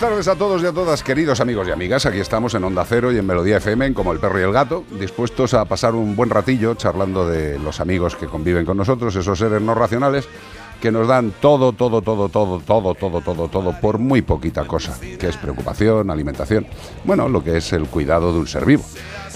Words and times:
buenas 0.00 0.10
tardes 0.10 0.28
a 0.28 0.34
todos 0.34 0.60
y 0.60 0.66
a 0.66 0.72
todas, 0.72 1.04
queridos 1.04 1.40
amigos 1.40 1.68
y 1.68 1.70
amigas. 1.70 2.04
Aquí 2.04 2.18
estamos 2.18 2.52
en 2.54 2.64
Onda 2.64 2.84
Cero 2.84 3.12
y 3.12 3.18
en 3.18 3.24
Melodía 3.24 3.58
FM, 3.58 3.86
en 3.86 3.94
como 3.94 4.10
el 4.10 4.18
perro 4.18 4.40
y 4.40 4.42
el 4.42 4.50
gato, 4.50 4.82
dispuestos 4.98 5.54
a 5.54 5.64
pasar 5.66 5.94
un 5.94 6.16
buen 6.16 6.30
ratillo 6.30 6.74
charlando 6.74 7.28
de 7.28 7.60
los 7.60 7.78
amigos 7.78 8.16
que 8.16 8.26
conviven 8.26 8.66
con 8.66 8.76
nosotros, 8.76 9.14
esos 9.14 9.38
seres 9.38 9.62
no 9.62 9.72
racionales 9.72 10.28
que 10.80 10.90
nos 10.90 11.06
dan 11.06 11.32
todo, 11.40 11.74
todo, 11.74 12.02
todo, 12.02 12.28
todo, 12.28 12.58
todo, 12.58 12.94
todo, 12.96 13.20
todo, 13.20 13.48
todo, 13.48 13.80
por 13.80 13.98
muy 13.98 14.22
poquita 14.22 14.64
cosa, 14.64 14.98
que 14.98 15.28
es 15.28 15.36
preocupación, 15.36 16.10
alimentación, 16.10 16.66
bueno, 17.04 17.28
lo 17.28 17.44
que 17.44 17.58
es 17.58 17.72
el 17.72 17.86
cuidado 17.86 18.32
de 18.32 18.40
un 18.40 18.48
ser 18.48 18.64
vivo. 18.64 18.82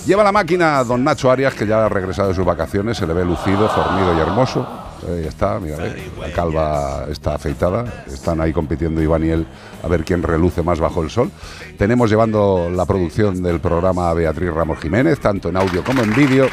Lleva 0.07 0.25
la 0.25 0.33
máquina 0.33 0.83
don 0.83 1.05
Nacho 1.05 1.31
Arias, 1.31 1.55
que 1.55 1.69
ya 1.69 1.87
ha 1.87 1.89
regresado 1.89 2.31
de 2.31 2.35
sus 2.35 2.45
vacaciones, 2.45 2.97
se 2.97 3.07
le 3.07 3.15
ve 3.15 3.25
lucido, 3.25 3.69
fornido 3.69 4.13
y 4.13 4.19
hermoso. 4.19 4.88
Ahí 5.07 5.27
está, 5.27 5.61
mira, 5.61 5.77
la 6.21 6.33
calva 6.33 7.07
está 7.11 7.35
afeitada. 7.35 8.05
Están 8.07 8.41
ahí 8.41 8.53
compitiendo 8.53 9.01
Iván 9.03 9.25
y 9.25 9.31
él 9.31 9.47
a 9.83 9.89
ver 9.89 10.05
quién 10.05 10.23
reluce 10.23 10.63
más 10.63 10.81
bajo 10.81 11.03
el 11.03 11.11
sol. 11.11 11.31
Tenemos 11.77 12.11
llevando 12.11 12.69
la 12.71 12.85
producción 12.85 13.43
del 13.43 13.61
programa 13.61 14.11
a 14.11 14.15
Beatriz 14.15 14.51
Ramos 14.53 14.79
Jiménez, 14.81 15.21
tanto 15.21 15.49
en 15.51 15.57
audio 15.57 15.85
como 15.85 16.03
en 16.03 16.15
vídeo. 16.15 16.49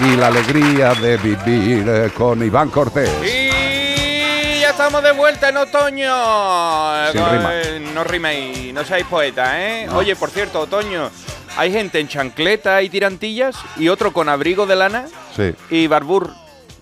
Y 0.00 0.16
la 0.16 0.28
alegría 0.28 0.94
de 0.94 1.16
vivir 1.16 1.84
eh, 1.88 2.10
con 2.16 2.42
Iván 2.44 2.68
Cortés. 2.70 3.10
Y 3.24 4.60
ya 4.60 4.70
estamos 4.70 5.02
de 5.02 5.12
vuelta 5.12 5.48
en 5.48 5.56
otoño. 5.56 6.14
Sin 7.12 7.20
Eh, 7.20 7.30
rima. 7.32 7.92
No 7.94 8.04
riméis, 8.04 8.72
no 8.72 8.84
seáis 8.84 9.06
poeta, 9.06 9.60
¿eh? 9.60 9.88
Oye, 9.94 10.14
por 10.14 10.30
cierto, 10.30 10.60
otoño, 10.60 11.10
hay 11.56 11.72
gente 11.72 11.98
en 11.98 12.06
chancleta 12.06 12.80
y 12.82 12.90
tirantillas 12.90 13.56
y 13.76 13.88
otro 13.88 14.12
con 14.12 14.28
abrigo 14.28 14.66
de 14.66 14.76
lana 14.76 15.06
Sí, 15.34 15.52
y 15.70 15.86
barbur. 15.88 16.30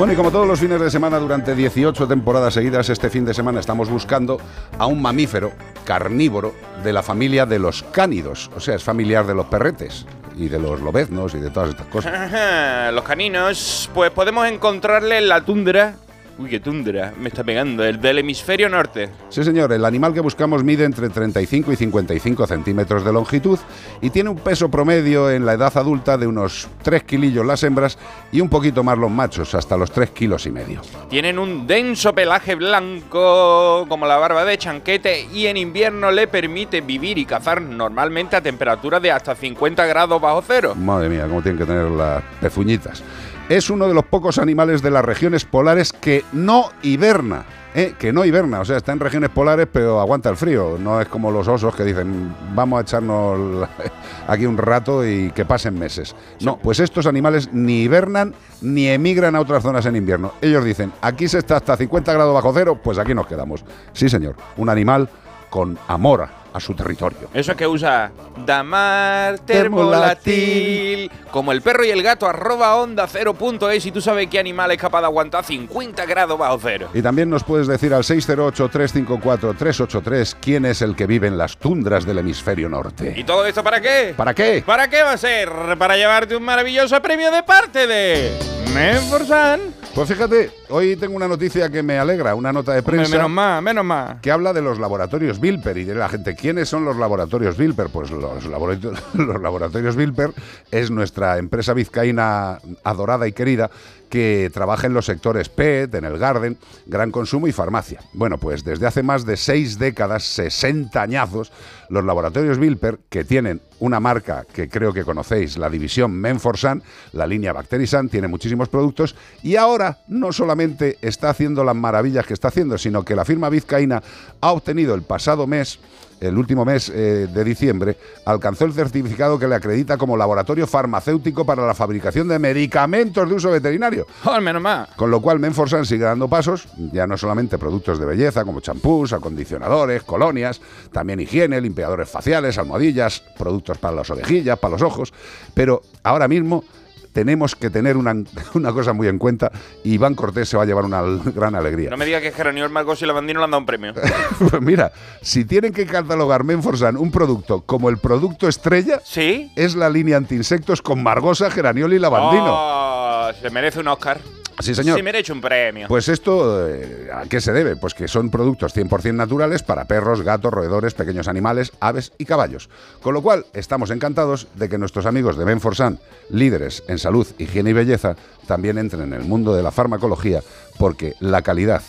Bueno, 0.00 0.14
y 0.14 0.16
como 0.16 0.30
todos 0.30 0.48
los 0.48 0.58
fines 0.58 0.80
de 0.80 0.90
semana 0.90 1.18
durante 1.18 1.54
18 1.54 2.08
temporadas 2.08 2.54
seguidas, 2.54 2.88
este 2.88 3.10
fin 3.10 3.26
de 3.26 3.34
semana 3.34 3.60
estamos 3.60 3.90
buscando 3.90 4.40
a 4.78 4.86
un 4.86 5.02
mamífero 5.02 5.52
carnívoro 5.84 6.54
de 6.82 6.94
la 6.94 7.02
familia 7.02 7.44
de 7.44 7.58
los 7.58 7.82
cánidos, 7.82 8.50
o 8.56 8.60
sea, 8.60 8.76
es 8.76 8.82
familiar 8.82 9.26
de 9.26 9.34
los 9.34 9.44
perretes 9.44 10.06
y 10.38 10.48
de 10.48 10.58
los 10.58 10.80
lobeznos 10.80 11.34
y 11.34 11.38
de 11.38 11.50
todas 11.50 11.68
estas 11.68 11.86
cosas. 11.88 12.94
Los 12.94 13.04
caninos, 13.04 13.90
pues 13.92 14.10
podemos 14.10 14.48
encontrarle 14.48 15.18
en 15.18 15.28
la 15.28 15.42
tundra. 15.42 15.96
Uy, 16.40 16.48
qué 16.48 16.58
tundra, 16.58 17.12
me 17.20 17.28
está 17.28 17.44
pegando, 17.44 17.84
el 17.84 18.00
del 18.00 18.20
hemisferio 18.20 18.70
norte. 18.70 19.10
Sí, 19.28 19.44
señor, 19.44 19.74
el 19.74 19.84
animal 19.84 20.14
que 20.14 20.20
buscamos 20.20 20.64
mide 20.64 20.86
entre 20.86 21.10
35 21.10 21.70
y 21.70 21.76
55 21.76 22.46
centímetros 22.46 23.04
de 23.04 23.12
longitud 23.12 23.58
y 24.00 24.08
tiene 24.08 24.30
un 24.30 24.36
peso 24.36 24.70
promedio 24.70 25.30
en 25.30 25.44
la 25.44 25.52
edad 25.52 25.76
adulta 25.76 26.16
de 26.16 26.26
unos 26.26 26.66
3 26.80 27.02
kilillos 27.02 27.44
las 27.44 27.62
hembras 27.62 27.98
y 28.32 28.40
un 28.40 28.48
poquito 28.48 28.82
más 28.82 28.96
los 28.96 29.10
machos, 29.10 29.54
hasta 29.54 29.76
los 29.76 29.92
3 29.92 30.12
kilos 30.12 30.46
y 30.46 30.50
medio. 30.50 30.80
Tienen 31.10 31.38
un 31.38 31.66
denso 31.66 32.14
pelaje 32.14 32.54
blanco, 32.54 33.84
como 33.86 34.06
la 34.06 34.16
barba 34.16 34.46
de 34.46 34.56
chanquete, 34.56 35.28
y 35.34 35.44
en 35.44 35.58
invierno 35.58 36.10
le 36.10 36.26
permite 36.26 36.80
vivir 36.80 37.18
y 37.18 37.26
cazar 37.26 37.60
normalmente 37.60 38.36
a 38.36 38.40
temperaturas 38.40 39.02
de 39.02 39.12
hasta 39.12 39.34
50 39.34 39.84
grados 39.84 40.18
bajo 40.18 40.42
cero. 40.46 40.74
Madre 40.74 41.10
mía, 41.10 41.26
cómo 41.28 41.42
tienen 41.42 41.58
que 41.58 41.66
tener 41.66 41.90
las 41.90 42.22
pezuñitas. 42.40 43.02
Es 43.50 43.68
uno 43.68 43.88
de 43.88 43.94
los 43.94 44.04
pocos 44.04 44.38
animales 44.38 44.80
de 44.80 44.92
las 44.92 45.04
regiones 45.04 45.44
polares 45.44 45.92
que 45.92 46.24
no 46.32 46.66
hiberna. 46.82 47.44
¿eh? 47.74 47.96
Que 47.98 48.12
no 48.12 48.24
hiberna, 48.24 48.60
o 48.60 48.64
sea, 48.64 48.76
está 48.76 48.92
en 48.92 49.00
regiones 49.00 49.30
polares 49.30 49.66
pero 49.72 50.00
aguanta 50.00 50.28
el 50.30 50.36
frío. 50.36 50.76
No 50.78 51.00
es 51.00 51.08
como 51.08 51.32
los 51.32 51.48
osos 51.48 51.74
que 51.74 51.82
dicen, 51.82 52.32
vamos 52.54 52.78
a 52.78 52.82
echarnos 52.82 53.68
aquí 54.28 54.46
un 54.46 54.56
rato 54.56 55.04
y 55.04 55.32
que 55.32 55.44
pasen 55.44 55.76
meses. 55.76 56.14
No, 56.42 56.58
pues 56.58 56.78
estos 56.78 57.06
animales 57.06 57.52
ni 57.52 57.82
hibernan 57.82 58.36
ni 58.60 58.86
emigran 58.86 59.34
a 59.34 59.40
otras 59.40 59.64
zonas 59.64 59.84
en 59.84 59.96
invierno. 59.96 60.30
Ellos 60.40 60.64
dicen, 60.64 60.92
aquí 61.02 61.26
se 61.26 61.38
está 61.38 61.56
hasta 61.56 61.76
50 61.76 62.12
grados 62.12 62.32
bajo 62.32 62.52
cero, 62.54 62.78
pues 62.80 62.98
aquí 62.98 63.16
nos 63.16 63.26
quedamos. 63.26 63.64
Sí, 63.92 64.08
señor, 64.08 64.36
un 64.58 64.68
animal 64.68 65.08
con 65.50 65.76
amor 65.88 66.28
a 66.52 66.60
su 66.60 66.74
territorio. 66.74 67.28
Eso 67.34 67.52
es 67.52 67.58
que 67.58 67.66
usa 67.66 68.10
Damar 68.44 69.38
Termolatil. 69.40 71.10
Como 71.30 71.52
el 71.52 71.62
perro 71.62 71.84
y 71.84 71.90
el 71.90 72.02
gato, 72.02 72.26
arroba 72.26 72.76
onda 72.76 73.06
cero 73.06 73.34
punto 73.34 73.70
es, 73.70 73.84
y 73.86 73.92
tú 73.92 74.00
sabes 74.00 74.28
qué 74.28 74.38
animal 74.38 74.70
es 74.72 74.78
capaz 74.78 75.00
de 75.00 75.06
aguantar 75.06 75.44
50 75.44 76.04
grados 76.06 76.38
bajo 76.38 76.58
cero. 76.62 76.88
Y 76.94 77.02
también 77.02 77.30
nos 77.30 77.44
puedes 77.44 77.66
decir 77.66 77.92
al 77.94 78.02
608-354-383 78.02 80.36
quién 80.40 80.64
es 80.64 80.82
el 80.82 80.96
que 80.96 81.06
vive 81.06 81.28
en 81.28 81.38
las 81.38 81.56
tundras 81.56 82.04
del 82.04 82.18
hemisferio 82.18 82.66
¿Y 82.66 82.70
norte. 82.70 83.24
todo 83.26 83.46
esto 83.46 83.62
para 83.62 83.80
qué? 83.80 84.14
¿Para 84.16 84.34
qué? 84.34 84.62
¿Para 84.66 84.88
qué 84.88 85.02
va 85.02 85.12
a 85.12 85.16
ser? 85.16 85.48
Para 85.78 85.96
llevarte 85.96 86.36
un 86.36 86.42
maravilloso 86.42 87.00
premio 87.00 87.30
de 87.30 87.42
parte 87.42 87.86
de 87.86 88.32
Menforsan. 88.74 89.60
Pues 89.94 90.08
fíjate, 90.08 90.52
hoy 90.68 90.94
tengo 90.94 91.16
una 91.16 91.26
noticia 91.26 91.68
que 91.68 91.82
me 91.82 91.98
alegra, 91.98 92.36
una 92.36 92.52
nota 92.52 92.72
de 92.72 92.78
Hombre, 92.78 92.96
prensa 92.98 93.16
Menos 93.16 93.30
más, 93.30 93.60
menos 93.62 93.84
más. 93.84 94.20
que 94.20 94.30
habla 94.30 94.52
de 94.52 94.62
los 94.62 94.78
laboratorios 94.78 95.40
Bilper 95.40 95.76
y 95.78 95.84
de 95.84 95.96
la 95.96 96.08
gente. 96.08 96.36
¿Quiénes 96.36 96.68
son 96.68 96.84
los 96.84 96.96
laboratorios 96.96 97.56
Bilper? 97.56 97.88
Pues 97.88 98.10
los, 98.12 98.44
los 99.14 99.42
laboratorios 99.42 99.96
Bilper 99.96 100.30
es 100.70 100.92
nuestra 100.92 101.38
empresa 101.38 101.74
vizcaína 101.74 102.60
adorada 102.84 103.26
y 103.26 103.32
querida 103.32 103.68
que 104.10 104.50
trabaja 104.52 104.86
en 104.86 104.92
los 104.92 105.06
sectores 105.06 105.48
PET, 105.48 105.94
en 105.94 106.04
el 106.04 106.18
Garden, 106.18 106.58
gran 106.84 107.10
consumo 107.10 107.46
y 107.46 107.52
farmacia. 107.52 108.00
Bueno, 108.12 108.36
pues 108.36 108.64
desde 108.64 108.86
hace 108.86 109.02
más 109.02 109.24
de 109.24 109.36
seis 109.36 109.78
décadas, 109.78 110.24
60 110.24 111.00
añazos, 111.00 111.52
los 111.88 112.04
laboratorios 112.04 112.58
Bilper, 112.58 112.98
que 113.08 113.24
tienen 113.24 113.62
una 113.78 114.00
marca 114.00 114.44
que 114.52 114.68
creo 114.68 114.92
que 114.92 115.04
conocéis, 115.04 115.56
la 115.56 115.70
división 115.70 116.12
Menforsan, 116.12 116.82
la 117.12 117.26
línea 117.26 117.52
Bacterisan, 117.52 118.08
tiene 118.08 118.28
muchísimos 118.28 118.68
productos 118.68 119.16
y 119.42 119.56
ahora 119.56 119.98
no 120.08 120.32
solamente 120.32 120.98
está 121.00 121.30
haciendo 121.30 121.64
las 121.64 121.76
maravillas 121.76 122.26
que 122.26 122.34
está 122.34 122.48
haciendo, 122.48 122.76
sino 122.76 123.04
que 123.04 123.16
la 123.16 123.24
firma 123.24 123.48
vizcaína 123.48 124.02
ha 124.40 124.52
obtenido 124.52 124.94
el 124.94 125.02
pasado 125.02 125.46
mes 125.46 125.78
el 126.20 126.36
último 126.36 126.64
mes 126.64 126.90
eh, 126.90 127.28
de 127.32 127.44
diciembre, 127.44 127.96
alcanzó 128.24 128.64
el 128.64 128.72
certificado 128.72 129.38
que 129.38 129.48
le 129.48 129.54
acredita 129.54 129.96
como 129.96 130.16
laboratorio 130.16 130.66
farmacéutico 130.66 131.44
para 131.44 131.66
la 131.66 131.74
fabricación 131.74 132.28
de 132.28 132.38
medicamentos 132.38 133.28
de 133.28 133.34
uso 133.34 133.50
veterinario. 133.50 134.06
Joder, 134.22 134.40
menos 134.40 134.62
más. 134.62 134.88
Con 134.96 135.10
lo 135.10 135.20
cual 135.20 135.38
Menforsan 135.38 135.86
sigue 135.86 136.04
dando 136.04 136.28
pasos, 136.28 136.68
ya 136.92 137.06
no 137.06 137.16
solamente 137.16 137.58
productos 137.58 137.98
de 137.98 138.06
belleza 138.06 138.44
como 138.44 138.60
champús, 138.60 139.12
acondicionadores, 139.12 140.02
colonias, 140.02 140.60
también 140.92 141.20
higiene, 141.20 141.60
limpiadores 141.60 142.08
faciales, 142.08 142.58
almohadillas, 142.58 143.22
productos 143.38 143.78
para 143.78 143.96
las 143.96 144.10
orejillas, 144.10 144.58
para 144.58 144.72
los 144.72 144.82
ojos, 144.82 145.12
pero 145.54 145.82
ahora 146.02 146.28
mismo 146.28 146.64
tenemos 147.12 147.56
que 147.56 147.70
tener 147.70 147.96
una, 147.96 148.14
una 148.54 148.72
cosa 148.72 148.92
muy 148.92 149.08
en 149.08 149.18
cuenta 149.18 149.50
y 149.84 149.94
Iván 149.94 150.14
Cortés 150.14 150.48
se 150.48 150.56
va 150.56 150.62
a 150.64 150.66
llevar 150.66 150.84
una 150.84 151.02
gran 151.34 151.54
alegría. 151.54 151.90
No 151.90 151.96
me 151.96 152.06
digas 152.06 152.22
que 152.22 152.32
Geraniol 152.32 152.70
Marcos 152.70 153.02
y 153.02 153.06
Lavandino 153.06 153.40
le 153.40 153.44
han 153.44 153.50
dado 153.50 153.60
un 153.60 153.66
premio. 153.66 153.94
Pues 154.50 154.62
mira, 154.62 154.90
si 155.20 155.44
tienen 155.44 155.72
que 155.72 155.86
catalogar 155.86 156.44
Menforsan 156.44 156.96
un 156.96 157.10
producto 157.10 157.60
como 157.62 157.88
el 157.90 157.98
producto 157.98 158.48
estrella, 158.48 159.00
¿Sí? 159.04 159.52
es 159.54 159.74
la 159.74 159.90
línea 159.90 160.16
anti-insectos 160.16 160.82
con 160.82 161.02
Margosa, 161.02 161.50
Geraniol 161.50 161.92
y 161.92 161.98
Lavandino. 161.98 162.46
Oh, 162.48 163.30
se 163.40 163.50
merece 163.50 163.80
un 163.80 163.88
Oscar. 163.88 164.18
Sí, 164.58 164.74
señor. 164.74 164.96
Sí, 164.96 165.02
merece 165.02 165.32
un 165.32 165.40
premio. 165.40 165.88
Pues 165.88 166.08
esto, 166.08 166.68
eh, 166.68 167.08
¿a 167.14 167.24
qué 167.26 167.40
se 167.40 167.52
debe? 167.52 167.76
Pues 167.76 167.94
que 167.94 168.08
son 168.08 168.30
productos 168.30 168.76
100% 168.76 169.14
naturales 169.14 169.62
para 169.62 169.86
perros, 169.86 170.22
gatos, 170.22 170.52
roedores, 170.52 170.94
pequeños 170.94 171.28
animales, 171.28 171.72
aves 171.80 172.12
y 172.18 172.24
caballos. 172.24 172.68
Con 173.02 173.14
lo 173.14 173.22
cual, 173.22 173.46
estamos 173.54 173.90
encantados 173.90 174.48
de 174.54 174.68
que 174.68 174.78
nuestros 174.78 175.06
amigos 175.06 175.38
de 175.38 175.44
Menforsan, 175.44 175.98
líderes 176.28 176.82
en 176.88 176.98
salud, 176.98 177.26
higiene 177.38 177.70
y 177.70 177.74
belleza, 177.74 178.16
también 178.46 178.78
entren 178.78 179.02
en 179.02 179.14
el 179.14 179.24
mundo 179.24 179.54
de 179.54 179.62
la 179.62 179.70
farmacología, 179.70 180.42
porque 180.78 181.14
la 181.20 181.42
calidad 181.42 181.82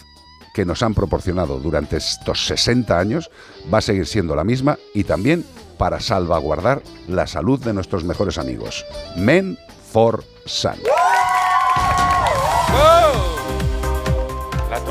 que 0.53 0.65
nos 0.65 0.83
han 0.83 0.93
proporcionado 0.93 1.59
durante 1.59 1.97
estos 1.97 2.45
60 2.45 2.97
años 2.97 3.31
va 3.73 3.79
a 3.79 3.81
seguir 3.81 4.05
siendo 4.05 4.35
la 4.35 4.43
misma 4.43 4.77
y 4.93 5.03
también 5.03 5.45
para 5.77 5.99
salvaguardar 5.99 6.83
la 7.07 7.25
salud 7.25 7.59
de 7.63 7.73
nuestros 7.73 8.03
mejores 8.03 8.37
amigos. 8.37 8.85
Menforsan. 9.15 10.77
¡Oh! 10.85 12.10
La 12.73 13.30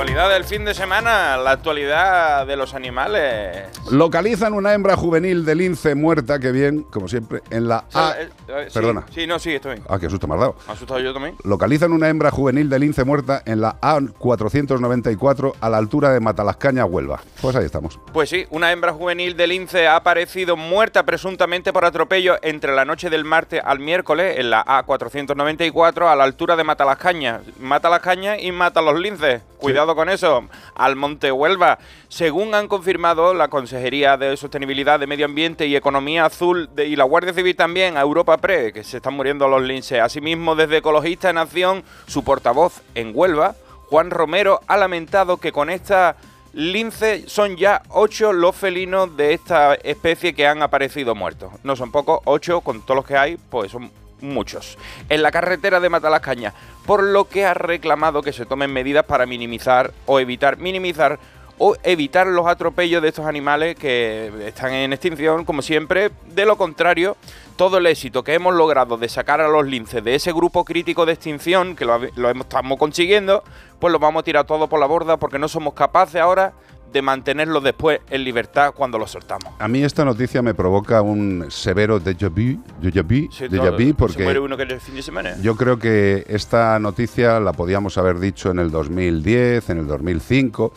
actualidad 0.01 0.31
del 0.31 0.45
fin 0.45 0.65
de 0.65 0.73
semana, 0.73 1.37
la 1.37 1.51
actualidad 1.51 2.47
de 2.47 2.57
los 2.57 2.73
animales. 2.73 3.67
Localizan 3.91 4.55
una 4.55 4.73
hembra 4.73 4.97
juvenil 4.97 5.45
de 5.45 5.55
lince 5.55 5.95
muerta, 5.95 6.39
que 6.39 6.53
bien, 6.53 6.85
como 6.85 7.07
siempre, 7.07 7.43
en 7.51 7.69
la 7.69 7.85
O 7.87 7.93
sea, 7.93 8.09
A. 8.09 8.23
eh, 8.23 8.29
eh, 8.49 8.69
Perdona. 8.73 9.05
Sí, 9.15 9.27
no, 9.27 9.39
sí, 9.39 9.55
estoy 9.55 9.75
bien. 9.75 9.85
Ah, 9.91 9.99
qué 9.99 10.09
susto 10.09 10.27
me 10.27 10.35
has 10.37 10.41
dado. 10.41 10.57
¿Me 10.67 10.73
asustado 10.73 11.01
yo 11.01 11.13
también? 11.13 11.37
Localizan 11.45 11.93
una 11.93 12.09
hembra 12.09 12.31
juvenil 12.31 12.71
de 12.71 12.79
lince 12.79 13.05
muerta 13.05 13.43
en 13.45 13.61
la 13.61 13.79
A494 13.83 15.53
a 15.61 15.69
la 15.69 15.77
altura 15.77 16.09
de 16.15 16.21
Matalascaña, 16.21 16.87
Huelva. 16.87 17.21
Pues 17.43 17.55
ahí 17.57 17.67
estamos. 17.67 18.01
Pues 18.15 18.31
sí, 18.31 18.47
una 18.49 18.73
hembra 18.73 18.95
juvenil 18.95 19.37
de 19.37 19.47
lince 19.49 19.87
ha 19.87 19.97
aparecido 19.97 20.57
muerta 20.57 21.03
presuntamente 21.03 21.75
por 21.75 21.85
atropello 21.85 22.39
entre 22.41 22.75
la 22.75 22.87
noche 22.87 23.11
del 23.11 23.27
martes 23.27 23.61
al 23.63 23.81
miércoles 23.81 24.39
en 24.39 24.49
la 24.49 24.65
A494 24.65 26.11
a 26.11 26.17
la 26.17 26.25
altura 26.25 26.57
de 26.57 26.65
Mata 26.65 26.87
las 26.87 26.97
Cañas. 26.97 27.43
Mata 27.59 27.91
las 27.91 28.01
cañas 28.01 28.39
y 28.41 28.51
mata 28.51 28.81
los 28.81 28.99
linces. 28.99 29.43
Cuidado 29.59 29.90
con 29.95 30.09
eso. 30.09 30.49
Al 30.75 30.97
Monte 30.97 31.33
Huelva. 31.33 31.79
Según 32.09 32.55
han 32.55 32.69
confirmado 32.69 33.35
la 33.35 33.49
Consejería 33.49 34.17
de 34.17 34.37
Sostenibilidad 34.37 34.99
de 34.99 35.07
Medio 35.07 35.27
Ambiente 35.27 35.67
y 35.67 35.77
Economía 35.77 36.27
Azul 36.27 36.71
y 36.77 36.97
la 36.97 37.05
Guardia 37.05 37.33
Civil 37.33 37.57
también 37.57 37.97
a 37.97 38.01
Europa 38.01 38.37
Pre, 38.39 38.73
que 38.73 38.85
se 38.85 38.99
están 38.99 39.15
muriendo 39.15 39.49
los 39.49 39.63
linces. 39.63 40.01
Asimismo, 40.01 40.55
desde 40.55 40.79
Ecologista 40.79 41.31
en 41.31 41.39
Acción, 41.39 41.85
su 42.07 42.25
portavoz 42.25 42.83
en 42.95 43.13
Huelva, 43.15 43.55
Juan 43.89 44.11
Romero, 44.11 44.61
ha 44.67 44.77
lamentado 44.77 45.37
que 45.39 45.53
con 45.53 45.71
esta 45.71 46.17
lince 46.53 47.29
son 47.29 47.57
ya 47.57 47.83
ocho 47.91 48.33
los 48.33 48.57
felinos 48.57 49.17
de 49.17 49.35
esta 49.35 49.75
especie 49.75 50.35
que 50.35 50.47
han 50.47 50.63
aparecido 50.63 51.15
muertos. 51.15 51.53
No 51.63 51.77
son 51.77 51.93
pocos, 51.93 52.21
ocho 52.25 52.61
con 52.61 52.83
todos 52.83 52.97
los 52.97 53.07
que 53.07 53.17
hay, 53.17 53.37
pues 53.37 53.71
son 53.71 53.91
muchos. 54.23 54.79
En 55.09 55.23
la 55.23 55.31
carretera 55.31 55.81
de 55.81 55.89
Matalascaña, 55.89 56.55
por 56.87 57.03
lo 57.03 57.29
que 57.29 57.45
ha 57.45 57.55
reclamado 57.55 58.23
que 58.23 58.33
se 58.33 58.47
tomen 58.47 58.73
medidas 58.73 59.05
para 59.05 59.27
minimizar 59.27 59.93
o 60.07 60.21
evitar 60.21 60.59
minimizar 60.59 61.19
o 61.63 61.77
evitar 61.83 62.27
los 62.27 62.47
atropellos 62.47 63.03
de 63.03 63.09
estos 63.09 63.27
animales 63.27 63.77
que 63.77 64.33
están 64.47 64.73
en 64.73 64.95
extinción, 64.95 65.45
como 65.45 65.61
siempre. 65.61 66.11
De 66.25 66.47
lo 66.47 66.57
contrario, 66.57 67.19
todo 67.57 67.77
el 67.77 67.87
éxito 67.87 68.25
que 68.25 68.33
hemos 68.33 68.55
logrado 68.55 68.97
de 68.97 69.11
sacar 69.11 69.43
a 69.43 69.49
los 69.49 69.67
linces 69.67 70.03
de 70.03 70.15
ese 70.15 70.33
grupo 70.33 70.65
crítico 70.65 71.05
de 71.05 71.13
extinción, 71.13 71.77
que 71.77 71.85
lo, 71.85 71.99
lo 72.17 72.31
estamos 72.31 72.79
consiguiendo, 72.79 73.45
pues 73.79 73.93
lo 73.93 73.99
vamos 73.99 74.21
a 74.21 74.25
tirar 74.25 74.47
todo 74.47 74.69
por 74.69 74.81
la 74.81 74.87
borda 74.87 75.19
porque 75.19 75.39
no 75.39 75.49
somos 75.49 75.75
capaces 75.75 76.19
ahora 76.19 76.55
de 76.93 77.03
mantenerlos 77.03 77.63
después 77.63 78.01
en 78.11 78.25
libertad 78.25 78.73
cuando 78.75 78.99
los 78.99 79.11
soltamos. 79.11 79.55
A 79.59 79.69
mí 79.69 79.83
esta 79.83 80.05
noticia 80.05 80.43
me 80.43 80.55
provoca 80.55 81.03
un 81.03 81.47
severo 81.49 82.01
déjà 82.01 82.29
vu, 82.29 82.63
déjà 82.81 83.03
vu, 83.03 83.31
Sí, 83.31 83.49
déjà 83.49 83.71
vu, 83.71 83.95
porque 83.95 84.25
muere 84.25 84.41
uno 84.41 84.57
que 84.57 84.65
es 84.65 84.71
el 84.71 84.81
fin 84.81 84.95
de 84.95 85.03
semana. 85.03 85.37
Yo 85.43 85.57
creo 85.57 85.79
que 85.79 86.25
esta 86.29 86.79
noticia 86.79 87.41
la 87.41 87.53
podíamos 87.53 87.99
haber 87.99 88.19
dicho 88.19 88.51
en 88.51 88.59
el 88.59 88.71
2010, 88.71 89.71
en 89.71 89.79
el 89.79 89.87
2005. 89.87 90.73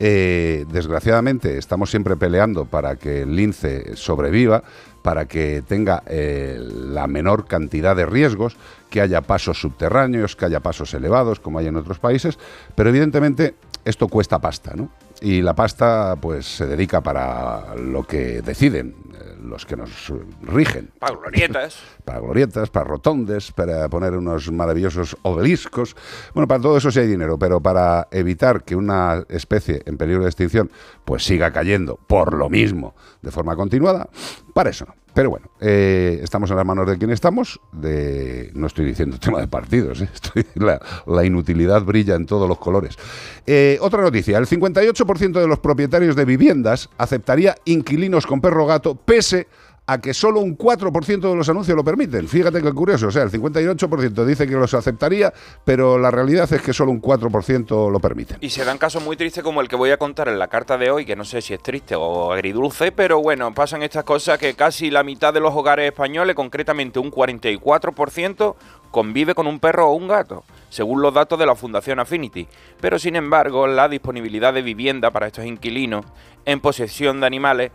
Eh, 0.00 0.64
desgraciadamente 0.70 1.58
estamos 1.58 1.90
siempre 1.90 2.16
peleando 2.16 2.64
para 2.66 2.96
que 2.96 3.22
el 3.22 3.34
lince 3.34 3.96
sobreviva, 3.96 4.62
para 5.02 5.26
que 5.26 5.62
tenga 5.66 6.02
eh, 6.06 6.58
la 6.60 7.06
menor 7.06 7.46
cantidad 7.46 7.96
de 7.96 8.06
riesgos, 8.06 8.56
que 8.90 9.00
haya 9.00 9.22
pasos 9.22 9.60
subterráneos, 9.60 10.36
que 10.36 10.44
haya 10.44 10.60
pasos 10.60 10.94
elevados, 10.94 11.40
como 11.40 11.58
hay 11.58 11.66
en 11.66 11.76
otros 11.76 11.98
países, 11.98 12.38
pero 12.74 12.90
evidentemente 12.90 13.54
esto 13.84 14.08
cuesta 14.08 14.38
pasta, 14.38 14.74
¿no? 14.76 14.90
Y 15.20 15.42
la 15.42 15.54
pasta 15.54 16.16
pues 16.20 16.46
se 16.46 16.66
dedica 16.66 17.00
para 17.00 17.74
lo 17.74 18.04
que 18.04 18.40
deciden 18.42 18.94
eh, 19.14 19.36
los 19.42 19.66
que 19.66 19.76
nos 19.76 20.12
rigen 20.42 20.90
Para 20.98 21.16
glorietas. 21.16 21.78
para 22.04 22.20
glorietas, 22.20 22.70
para 22.70 22.84
rotondes, 22.84 23.50
para 23.52 23.88
poner 23.88 24.14
unos 24.14 24.50
maravillosos 24.52 25.16
obeliscos. 25.22 25.96
Bueno, 26.34 26.46
para 26.46 26.60
todo 26.62 26.76
eso 26.76 26.90
sí 26.90 27.00
hay 27.00 27.08
dinero, 27.08 27.38
pero 27.38 27.60
para 27.60 28.08
evitar 28.10 28.62
que 28.62 28.76
una 28.76 29.24
especie 29.28 29.82
en 29.86 29.96
peligro 29.96 30.22
de 30.22 30.28
extinción 30.28 30.70
pues 31.04 31.24
siga 31.24 31.52
cayendo 31.52 31.96
por 31.96 32.34
lo 32.34 32.48
mismo 32.48 32.94
de 33.22 33.30
forma 33.30 33.56
continuada, 33.56 34.08
para 34.54 34.70
eso 34.70 34.84
no. 34.86 34.97
Pero 35.18 35.30
bueno, 35.30 35.50
eh, 35.60 36.20
estamos 36.22 36.48
en 36.52 36.56
las 36.58 36.64
manos 36.64 36.86
de 36.86 36.96
quien 36.96 37.10
estamos. 37.10 37.58
No 37.72 38.68
estoy 38.68 38.84
diciendo 38.84 39.18
tema 39.20 39.40
de 39.40 39.48
partidos, 39.48 40.00
¿eh? 40.00 40.08
Estoy- 40.14 40.46
la, 40.54 40.80
la 41.08 41.24
inutilidad 41.24 41.82
brilla 41.82 42.14
en 42.14 42.24
todos 42.24 42.48
los 42.48 42.56
colores. 42.58 42.94
Eh, 43.44 43.78
otra 43.80 44.00
noticia, 44.00 44.38
el 44.38 44.46
58% 44.46 45.40
de 45.40 45.48
los 45.48 45.58
propietarios 45.58 46.14
de 46.14 46.24
viviendas 46.24 46.88
aceptaría 46.98 47.56
inquilinos 47.64 48.28
con 48.28 48.40
perro 48.40 48.64
gato 48.64 48.94
pese 48.94 49.48
a 49.48 49.67
que 49.96 50.12
solo 50.12 50.40
un 50.40 50.58
4% 50.58 51.20
de 51.30 51.34
los 51.34 51.48
anuncios 51.48 51.74
lo 51.74 51.82
permiten. 51.82 52.28
Fíjate 52.28 52.60
qué 52.60 52.72
curioso, 52.74 53.06
o 53.06 53.10
sea, 53.10 53.22
el 53.22 53.30
58% 53.30 54.24
dice 54.26 54.46
que 54.46 54.52
los 54.52 54.74
aceptaría, 54.74 55.32
pero 55.64 55.98
la 55.98 56.10
realidad 56.10 56.52
es 56.52 56.60
que 56.60 56.74
solo 56.74 56.92
un 56.92 57.00
4% 57.00 57.90
lo 57.90 57.98
permiten. 57.98 58.36
Y 58.42 58.50
se 58.50 58.66
dan 58.66 58.76
casos 58.76 59.02
muy 59.02 59.16
tristes 59.16 59.42
como 59.42 59.62
el 59.62 59.68
que 59.68 59.76
voy 59.76 59.90
a 59.90 59.96
contar 59.96 60.28
en 60.28 60.38
la 60.38 60.48
carta 60.48 60.76
de 60.76 60.90
hoy, 60.90 61.06
que 61.06 61.16
no 61.16 61.24
sé 61.24 61.40
si 61.40 61.54
es 61.54 61.62
triste 61.62 61.94
o 61.96 62.30
agridulce, 62.32 62.92
pero 62.92 63.22
bueno, 63.22 63.54
pasan 63.54 63.82
estas 63.82 64.04
cosas 64.04 64.38
que 64.38 64.52
casi 64.52 64.90
la 64.90 65.02
mitad 65.02 65.32
de 65.32 65.40
los 65.40 65.54
hogares 65.54 65.86
españoles, 65.86 66.36
concretamente 66.36 66.98
un 66.98 67.10
44%, 67.10 68.56
convive 68.90 69.34
con 69.34 69.46
un 69.46 69.58
perro 69.58 69.88
o 69.88 69.94
un 69.94 70.08
gato, 70.08 70.44
según 70.68 71.00
los 71.00 71.14
datos 71.14 71.38
de 71.38 71.46
la 71.46 71.54
Fundación 71.54 71.98
Affinity. 71.98 72.46
Pero 72.80 72.98
sin 72.98 73.16
embargo, 73.16 73.66
la 73.66 73.88
disponibilidad 73.88 74.52
de 74.52 74.62
vivienda 74.62 75.10
para 75.10 75.26
estos 75.26 75.46
inquilinos 75.46 76.04
en 76.44 76.60
posesión 76.60 77.20
de 77.20 77.26
animales 77.26 77.70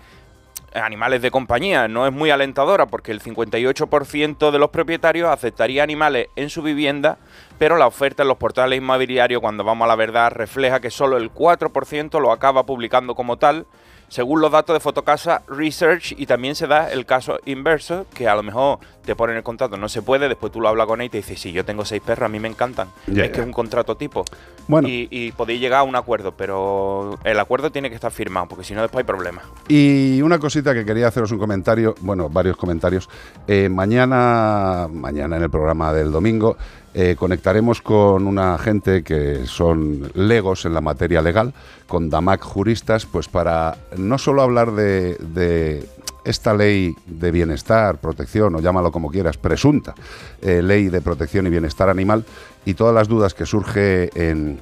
animales 0.74 1.22
de 1.22 1.32
compañía 1.32 1.88
no 1.88 2.08
es 2.08 2.14
muy 2.14 2.30
alentadora 2.30 2.88
porque 2.88 3.12
el 3.12 3.22
58% 3.22 4.52
de 4.52 4.60
los 4.60 4.70
propietarios 4.70 5.30
aceptaría 5.30 5.84
animales 5.84 6.28
en 6.36 6.50
su 6.50 6.62
vivienda, 6.62 7.18
pero 7.58 7.78
la 7.78 7.88
oferta 7.88 8.24
en 8.24 8.30
los 8.30 8.38
portales 8.38 8.78
inmobiliarios, 8.78 9.42
cuando 9.42 9.64
vamos 9.64 9.86
a 9.86 9.90
la 9.90 9.96
verdad, 9.96 10.32
refleja 10.32 10.80
que 10.80 10.90
solo 10.90 11.18
el 11.18 11.32
4% 11.32 12.20
lo 12.20 12.32
acaba 12.32 12.66
publicando 12.66 13.16
como 13.16 13.38
tal, 13.38 13.68
según 14.08 14.42
los 14.42 14.52
datos 14.52 14.74
de 14.76 14.80
Fotocasa 14.80 15.42
Research, 15.48 16.14
y 16.18 16.26
también 16.26 16.56
se 16.56 16.68
da 16.68 16.92
el 16.92 17.06
caso 17.06 17.40
inverso, 17.46 18.06
que 18.14 18.28
a 18.28 18.36
lo 18.36 18.44
mejor 18.44 18.80
te 19.06 19.16
ponen 19.16 19.36
el 19.36 19.44
contrato, 19.44 19.76
no 19.76 19.90
se 19.90 20.02
puede, 20.02 20.30
después 20.30 20.52
tú 20.52 20.62
lo 20.62 20.70
hablas 20.70 20.88
con 20.88 21.02
él 21.02 21.08
y 21.08 21.10
te 21.10 21.18
dice, 21.18 21.36
sí, 21.36 21.52
yo 21.52 21.66
tengo 21.66 21.84
seis 21.84 22.02
perros, 22.02 22.28
a 22.28 22.30
mí 22.30 22.40
me 22.40 22.48
encantan. 22.48 22.88
Es 23.08 23.32
que 23.32 23.42
es 23.42 23.46
un 23.46 23.52
contrato 23.52 23.98
tipo. 23.98 24.24
Bueno. 24.68 24.88
Y, 24.88 25.08
y 25.12 25.32
podéis 25.34 25.60
llegar 25.60 25.82
a 25.82 25.84
un 25.84 25.96
acuerdo, 25.96 26.32
pero 26.32 27.20
el 27.24 27.40
acuerdo 27.40 27.72
tiene 27.72 27.90
que 27.90 27.96
estar 27.96 28.12
firmado, 28.12 28.48
porque 28.48 28.64
si 28.64 28.74
no 28.74 28.82
después 28.82 29.04
hay 29.04 29.08
problemas. 29.08 29.44
Y 29.68 30.22
una 30.22 30.40
cosita 30.40 30.74
que 30.74 30.86
quería 30.86 31.08
haceros 31.08 31.32
un 31.32 31.40
comentario, 31.40 31.96
bueno, 32.00 32.30
varios 32.30 32.56
comentarios. 32.56 33.10
Eh, 33.48 33.68
mañana, 33.68 34.88
mañana 34.92 35.38
en 35.38 35.44
el 35.44 35.50
programa 35.50 35.92
del 35.92 36.12
domingo, 36.12 36.56
eh, 36.94 37.16
conectaremos 37.18 37.82
con 37.82 38.28
una 38.28 38.58
gente 38.58 39.04
que 39.04 39.46
son 39.46 40.12
legos 40.14 40.66
en 40.66 40.74
la 40.74 40.82
materia 40.82 41.22
legal, 41.22 41.54
con 41.88 42.10
DAMAC 42.10 42.42
juristas, 42.42 43.06
pues 43.06 43.28
para 43.28 43.78
no 43.98 44.18
solo 44.18 44.42
hablar 44.42 44.74
de, 44.74 45.16
de 45.16 45.88
esta 46.24 46.54
ley 46.54 46.96
de 47.06 47.32
bienestar, 47.32 47.98
protección, 47.98 48.56
o 48.56 48.60
llámalo 48.60 48.92
como 48.92 49.10
quieras, 49.10 49.38
presunta 49.38 49.94
eh, 50.42 50.62
ley 50.62 50.90
de 50.90 51.02
protección 51.02 51.48
y 51.48 51.50
bienestar 51.50 51.90
animal, 51.90 52.26
y 52.66 52.76
todas 52.76 52.96
las 52.96 53.08
dudas 53.08 53.34
que 53.34 53.46
surge 53.46 54.10
en, 54.16 54.60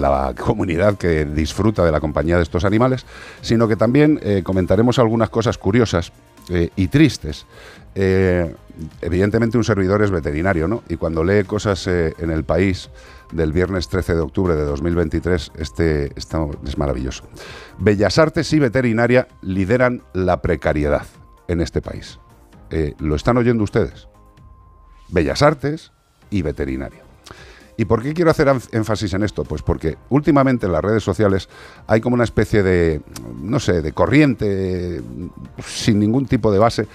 la 0.00 0.34
comunidad 0.38 0.96
que 0.96 1.24
disfruta 1.24 1.84
de 1.84 1.92
la 1.92 2.00
compañía 2.00 2.36
de 2.36 2.42
estos 2.42 2.64
animales, 2.64 3.04
sino 3.40 3.66
que 3.66 3.76
también 3.76 4.20
eh, 4.22 4.42
comentaremos 4.44 4.98
algunas 4.98 5.30
cosas 5.30 5.58
curiosas 5.58 6.12
y 6.74 6.88
tristes. 6.88 7.46
Evidentemente 9.00 9.58
un 9.58 9.64
servidor 9.64 10.02
es 10.02 10.10
veterinario, 10.10 10.68
¿no? 10.68 10.82
Y 10.88 10.96
cuando 10.96 11.24
lee 11.24 11.44
cosas 11.44 11.86
eh, 11.86 12.14
en 12.18 12.30
el 12.30 12.44
país 12.44 12.90
del 13.32 13.52
viernes 13.52 13.88
13 13.88 14.14
de 14.14 14.20
octubre 14.20 14.56
de 14.56 14.64
2023, 14.64 15.52
este, 15.56 16.12
esta 16.16 16.46
es 16.66 16.78
maravilloso. 16.78 17.24
Bellas 17.78 18.18
Artes 18.18 18.52
y 18.52 18.58
veterinaria 18.58 19.28
lideran 19.42 20.02
la 20.12 20.42
precariedad 20.42 21.06
en 21.48 21.60
este 21.60 21.80
país. 21.80 22.18
Eh, 22.70 22.94
¿Lo 22.98 23.14
están 23.14 23.36
oyendo 23.36 23.64
ustedes? 23.64 24.08
Bellas 25.08 25.42
Artes, 25.42 25.92
y 26.30 26.42
veterinaria. 26.42 27.02
¿Y 27.76 27.86
por 27.86 28.02
qué 28.02 28.12
quiero 28.12 28.30
hacer 28.30 28.48
énfasis 28.72 29.14
en 29.14 29.22
esto? 29.22 29.44
Pues 29.44 29.62
porque 29.62 29.96
últimamente 30.10 30.66
en 30.66 30.72
las 30.72 30.82
redes 30.82 31.02
sociales 31.02 31.48
hay 31.86 32.00
como 32.00 32.14
una 32.14 32.24
especie 32.24 32.62
de, 32.62 33.00
no 33.40 33.58
sé, 33.58 33.80
de 33.80 33.92
corriente 33.92 35.00
sin 35.64 35.98
ningún 35.98 36.26
tipo 36.26 36.52
de 36.52 36.58
base 36.58 36.86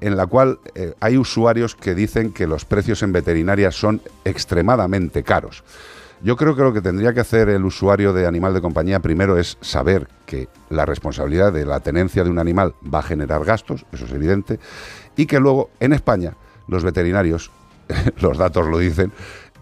en 0.00 0.16
la 0.16 0.26
cual 0.26 0.58
eh, 0.74 0.94
hay 1.00 1.16
usuarios 1.16 1.74
que 1.74 1.94
dicen 1.94 2.32
que 2.32 2.46
los 2.46 2.64
precios 2.64 3.02
en 3.02 3.12
veterinaria 3.12 3.70
son 3.70 4.00
extremadamente 4.24 5.22
caros. 5.22 5.64
Yo 6.22 6.36
creo 6.36 6.56
que 6.56 6.62
lo 6.62 6.72
que 6.72 6.80
tendría 6.80 7.12
que 7.12 7.20
hacer 7.20 7.50
el 7.50 7.64
usuario 7.64 8.12
de 8.12 8.26
animal 8.26 8.54
de 8.54 8.62
compañía 8.62 9.00
primero 9.00 9.36
es 9.36 9.58
saber 9.60 10.08
que 10.24 10.48
la 10.70 10.86
responsabilidad 10.86 11.52
de 11.52 11.66
la 11.66 11.80
tenencia 11.80 12.24
de 12.24 12.30
un 12.30 12.38
animal 12.38 12.74
va 12.82 13.00
a 13.00 13.02
generar 13.02 13.44
gastos, 13.44 13.84
eso 13.92 14.06
es 14.06 14.12
evidente, 14.12 14.58
y 15.16 15.26
que 15.26 15.38
luego 15.38 15.70
en 15.80 15.92
España 15.92 16.34
los 16.66 16.82
veterinarios, 16.82 17.50
los 18.20 18.38
datos 18.38 18.66
lo 18.68 18.78
dicen, 18.78 19.12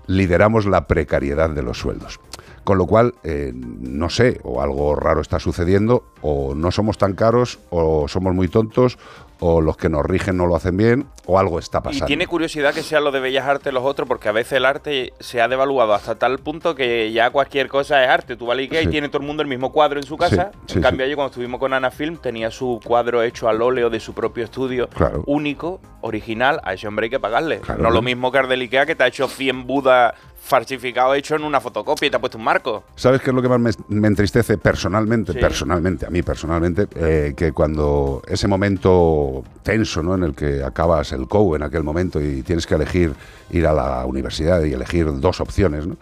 lideramos 0.06 0.66
la 0.66 0.86
precariedad 0.86 1.50
de 1.50 1.62
los 1.62 1.78
sueldos. 1.78 2.20
Con 2.64 2.78
lo 2.78 2.86
cual, 2.86 3.14
eh, 3.24 3.52
no 3.54 4.08
sé, 4.08 4.38
o 4.44 4.62
algo 4.62 4.94
raro 4.94 5.20
está 5.20 5.40
sucediendo, 5.40 6.04
o 6.20 6.54
no 6.54 6.70
somos 6.70 6.96
tan 6.96 7.14
caros, 7.14 7.58
o 7.70 8.06
somos 8.06 8.34
muy 8.34 8.46
tontos, 8.46 8.98
o 9.44 9.60
los 9.60 9.76
que 9.76 9.88
nos 9.88 10.06
rigen 10.06 10.36
no 10.36 10.46
lo 10.46 10.54
hacen 10.54 10.76
bien, 10.76 11.08
o 11.26 11.36
algo 11.36 11.58
está 11.58 11.82
pasando. 11.82 12.04
Y 12.04 12.06
tiene 12.06 12.28
curiosidad 12.28 12.72
que 12.72 12.84
sea 12.84 13.00
lo 13.00 13.10
de 13.10 13.18
Bellas 13.18 13.44
Artes 13.44 13.72
los 13.72 13.82
otros, 13.82 14.06
porque 14.06 14.28
a 14.28 14.32
veces 14.32 14.52
el 14.52 14.64
arte 14.64 15.12
se 15.18 15.40
ha 15.40 15.48
devaluado 15.48 15.94
hasta 15.94 16.14
tal 16.14 16.38
punto 16.38 16.76
que 16.76 17.10
ya 17.10 17.28
cualquier 17.30 17.66
cosa 17.66 18.04
es 18.04 18.08
arte. 18.08 18.36
Tú 18.36 18.46
vas 18.46 18.56
a 18.56 18.62
y 18.62 18.68
tiene 18.68 19.08
todo 19.08 19.18
el 19.20 19.26
mundo 19.26 19.42
el 19.42 19.48
mismo 19.48 19.72
cuadro 19.72 19.98
en 19.98 20.06
su 20.06 20.16
casa. 20.16 20.52
en 20.72 20.80
cambio, 20.80 21.04
allí 21.04 21.16
cuando 21.16 21.30
estuvimos 21.30 21.58
con 21.58 21.72
Ana 21.72 21.90
Film, 21.90 22.18
tenía 22.18 22.52
su 22.52 22.80
cuadro 22.84 23.20
hecho 23.24 23.48
al 23.48 23.60
óleo 23.62 23.90
de 23.90 23.98
su 23.98 24.14
propio 24.14 24.44
estudio, 24.44 24.88
único, 25.26 25.80
original. 26.02 26.60
A 26.62 26.74
ese 26.74 26.86
hombre 26.86 27.06
hay 27.06 27.10
que 27.10 27.18
pagarle. 27.18 27.60
No 27.78 27.90
lo 27.90 28.00
mismo 28.00 28.30
que 28.30 28.38
el 28.38 28.48
del 28.48 28.60
Ikea, 28.60 28.86
que 28.86 28.94
te 28.94 29.02
ha 29.02 29.08
hecho 29.08 29.26
100 29.26 29.66
Budas 29.66 30.14
falsificado 30.42 31.14
hecho 31.14 31.36
en 31.36 31.44
una 31.44 31.60
fotocopia 31.60 32.08
y 32.08 32.10
te 32.10 32.16
ha 32.16 32.20
puesto 32.20 32.36
un 32.36 32.44
marco. 32.44 32.82
¿Sabes 32.96 33.22
qué 33.22 33.30
es 33.30 33.34
lo 33.34 33.40
que 33.40 33.48
más 33.48 33.78
me, 33.88 34.08
entristece 34.08 34.58
personalmente? 34.58 35.34
Personalmente, 35.34 36.04
a 36.04 36.10
mí 36.10 36.22
personalmente, 36.22 36.88
eh, 36.96 37.34
que 37.36 37.52
cuando 37.52 38.22
ese 38.26 38.48
momento 38.48 39.44
tenso, 39.62 40.02
¿no? 40.02 40.14
En 40.16 40.24
el 40.24 40.34
que 40.34 40.64
acabas 40.64 41.12
el 41.12 41.28
COU 41.28 41.54
en 41.54 41.62
aquel 41.62 41.84
momento 41.84 42.20
y 42.20 42.42
tienes 42.42 42.66
que 42.66 42.74
elegir 42.74 43.14
ir 43.50 43.66
a 43.66 43.72
la 43.72 44.04
universidad 44.04 44.62
y 44.64 44.72
elegir 44.72 45.06
dos 45.20 45.40
opciones, 45.40 45.86
¿no? 45.86 45.96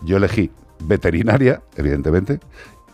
Yo 0.00 0.16
elegí 0.16 0.50
veterinaria, 0.80 1.62
evidentemente, 1.76 2.40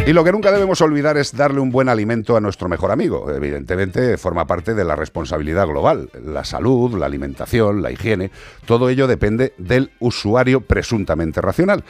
Y 0.06 0.12
lo 0.12 0.22
que 0.22 0.32
nunca 0.32 0.52
debemos 0.52 0.80
olvidar 0.82 1.16
es 1.16 1.34
darle 1.34 1.60
un 1.60 1.70
buen 1.70 1.88
alimento 1.88 2.36
a 2.36 2.40
nuestro 2.40 2.68
mejor 2.68 2.90
amigo. 2.90 3.30
Evidentemente 3.30 4.18
forma 4.18 4.46
parte 4.46 4.74
de 4.74 4.84
la 4.84 4.96
responsabilidad 4.96 5.66
global. 5.66 6.10
La 6.22 6.44
salud, 6.44 6.98
la 6.98 7.06
alimentación, 7.06 7.80
la 7.80 7.90
higiene, 7.90 8.30
todo 8.66 8.90
ello 8.90 9.06
depende 9.06 9.54
del 9.56 9.92
usuario 10.00 10.60
presuntamente 10.60 11.40
racional. 11.40 11.84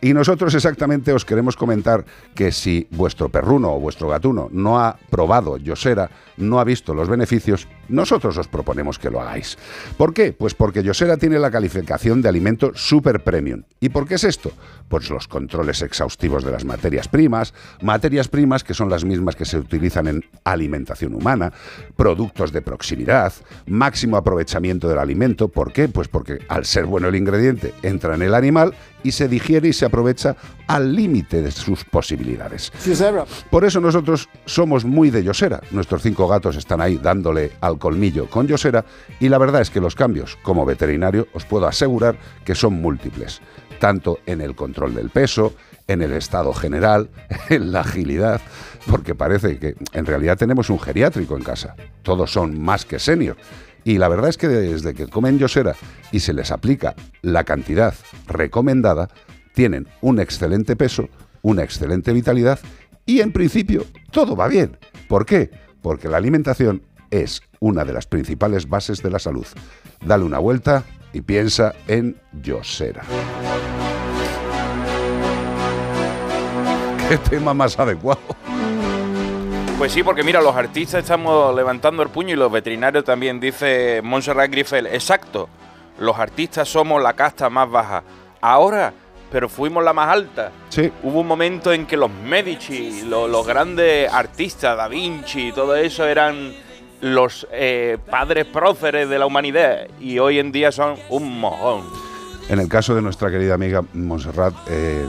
Y, 0.00 0.10
y 0.10 0.14
nosotros 0.14 0.54
exactamente 0.54 1.12
os 1.12 1.24
queremos 1.24 1.56
comentar 1.56 2.04
que 2.34 2.52
si 2.52 2.86
vuestro 2.90 3.28
perruno 3.28 3.74
o 3.74 3.80
vuestro 3.80 4.08
gatuno 4.08 4.48
no 4.52 4.78
ha 4.78 4.96
probado 5.10 5.56
Yosera, 5.56 6.10
no 6.36 6.60
ha 6.60 6.64
visto 6.64 6.94
los 6.94 7.08
beneficios, 7.08 7.66
nosotros 7.88 8.36
os 8.38 8.48
proponemos 8.48 8.98
que 8.98 9.10
lo 9.10 9.20
hagáis. 9.20 9.58
¿Por 9.96 10.14
qué? 10.14 10.32
Pues 10.32 10.54
porque 10.54 10.82
Yosera 10.82 11.16
tiene 11.16 11.38
la 11.38 11.50
calificación 11.50 12.22
de 12.22 12.28
alimento 12.28 12.72
super 12.74 13.22
premium. 13.22 13.62
¿Y 13.80 13.88
por 13.88 14.06
qué 14.06 14.14
es 14.14 14.24
esto? 14.24 14.52
Pues 14.88 15.10
los 15.10 15.28
controles 15.28 15.82
exhaustivos 15.82 16.44
de 16.44 16.52
las 16.52 16.64
materias 16.64 17.08
primas, 17.08 17.54
materias 17.80 18.28
primas 18.28 18.64
que 18.64 18.74
son 18.74 18.88
las 18.90 19.04
mismas 19.04 19.36
que 19.36 19.44
se 19.44 19.58
utilizan 19.58 20.06
en 20.06 20.24
alimentación 20.44 21.14
humana, 21.14 21.52
productos 21.96 22.52
de 22.52 22.62
proximidad, 22.62 23.32
máximo 23.66 24.16
aprovechamiento 24.16 24.88
del 24.88 24.98
alimento. 24.98 25.48
¿Por 25.48 25.72
qué? 25.72 25.88
Pues 25.88 26.08
porque 26.08 26.40
al 26.48 26.64
ser 26.64 26.86
bueno 26.86 27.08
el 27.08 27.16
ingrediente 27.16 27.74
entra 27.82 28.14
en 28.14 28.22
el 28.22 28.34
animal 28.34 28.74
y 29.02 29.12
se 29.12 29.28
digiere 29.28 29.68
y 29.68 29.72
se 29.72 29.84
aprovecha 29.84 30.36
al 30.66 30.94
límite 30.94 31.42
de 31.42 31.50
sus 31.50 31.84
posibilidades. 31.84 32.72
Por 33.50 33.64
eso 33.64 33.80
nosotros 33.80 34.28
somos 34.44 34.84
muy 34.84 35.10
de 35.10 35.24
Yosera. 35.24 35.60
Nuestros 35.70 36.02
cinco 36.02 36.28
gatos 36.28 36.56
están 36.56 36.80
ahí 36.80 36.98
dándole 36.98 37.52
al 37.60 37.78
colmillo 37.78 38.28
con 38.28 38.46
Yosera 38.46 38.84
y 39.20 39.28
la 39.28 39.38
verdad 39.38 39.62
es 39.62 39.70
que 39.70 39.80
los 39.80 39.94
cambios 39.94 40.36
como 40.42 40.64
veterinario 40.64 41.28
os 41.32 41.44
puedo 41.44 41.66
asegurar 41.66 42.16
que 42.44 42.54
son 42.54 42.74
múltiples, 42.74 43.40
tanto 43.78 44.20
en 44.26 44.40
el 44.40 44.54
control 44.54 44.94
del 44.94 45.10
peso, 45.10 45.54
en 45.88 46.02
el 46.02 46.12
estado 46.12 46.52
general, 46.52 47.10
en 47.48 47.72
la 47.72 47.80
agilidad, 47.80 48.40
porque 48.86 49.14
parece 49.14 49.58
que 49.58 49.74
en 49.92 50.06
realidad 50.06 50.36
tenemos 50.36 50.70
un 50.70 50.80
geriátrico 50.80 51.36
en 51.36 51.42
casa. 51.42 51.74
Todos 52.02 52.32
son 52.32 52.60
más 52.60 52.84
que 52.84 52.98
senior. 52.98 53.36
Y 53.84 53.98
la 53.98 54.08
verdad 54.08 54.30
es 54.30 54.36
que 54.36 54.48
desde 54.48 54.94
que 54.94 55.08
comen 55.08 55.38
Yosera 55.38 55.74
y 56.12 56.20
se 56.20 56.32
les 56.32 56.50
aplica 56.50 56.94
la 57.22 57.44
cantidad 57.44 57.94
recomendada, 58.26 59.08
tienen 59.54 59.88
un 60.00 60.20
excelente 60.20 60.76
peso, 60.76 61.08
una 61.42 61.62
excelente 61.62 62.12
vitalidad 62.12 62.60
y 63.06 63.20
en 63.20 63.32
principio 63.32 63.84
todo 64.10 64.36
va 64.36 64.48
bien. 64.48 64.78
¿Por 65.08 65.26
qué? 65.26 65.50
Porque 65.82 66.08
la 66.08 66.18
alimentación 66.18 66.82
es 67.10 67.42
una 67.60 67.84
de 67.84 67.92
las 67.92 68.06
principales 68.06 68.68
bases 68.68 69.02
de 69.02 69.10
la 69.10 69.18
salud. 69.18 69.46
Dale 70.04 70.24
una 70.24 70.38
vuelta 70.38 70.84
y 71.12 71.20
piensa 71.20 71.74
en 71.88 72.16
Yosera. 72.42 73.02
¿Qué 77.08 77.18
tema 77.18 77.52
más 77.52 77.78
adecuado? 77.78 78.20
Pues 79.78 79.92
sí, 79.92 80.02
porque 80.02 80.22
mira, 80.22 80.40
los 80.40 80.54
artistas 80.54 81.02
estamos 81.02 81.54
levantando 81.56 82.02
el 82.02 82.08
puño 82.08 82.34
y 82.34 82.36
los 82.36 82.52
veterinarios 82.52 83.04
también, 83.04 83.40
dice 83.40 84.00
Montserrat 84.04 84.50
Griffel. 84.50 84.86
Exacto, 84.86 85.48
los 85.98 86.16
artistas 86.18 86.68
somos 86.68 87.02
la 87.02 87.14
casta 87.14 87.50
más 87.50 87.68
baja. 87.68 88.02
Ahora, 88.40 88.92
pero 89.30 89.48
fuimos 89.48 89.82
la 89.82 89.92
más 89.92 90.08
alta. 90.08 90.52
Sí. 90.68 90.92
Hubo 91.02 91.20
un 91.20 91.26
momento 91.26 91.72
en 91.72 91.86
que 91.86 91.96
los 91.96 92.10
Medici, 92.10 93.02
los, 93.08 93.46
grandes 93.46 94.12
artistas, 94.12 94.76
Da 94.76 94.88
Vinci, 94.88 95.52
todo 95.52 95.74
eso 95.74 96.06
eran 96.06 96.52
los 97.00 97.48
eh, 97.50 97.98
padres 98.10 98.44
próceres 98.44 99.08
de 99.08 99.18
la 99.18 99.26
humanidad 99.26 99.88
y 100.00 100.18
hoy 100.20 100.38
en 100.38 100.52
día 100.52 100.70
son 100.70 100.96
un 101.08 101.40
mojón. 101.40 101.82
En 102.48 102.60
el 102.60 102.68
caso 102.68 102.94
de 102.94 103.02
nuestra 103.02 103.30
querida 103.30 103.54
amiga 103.54 103.82
Montserrat, 103.94 104.54
eh, 104.68 105.06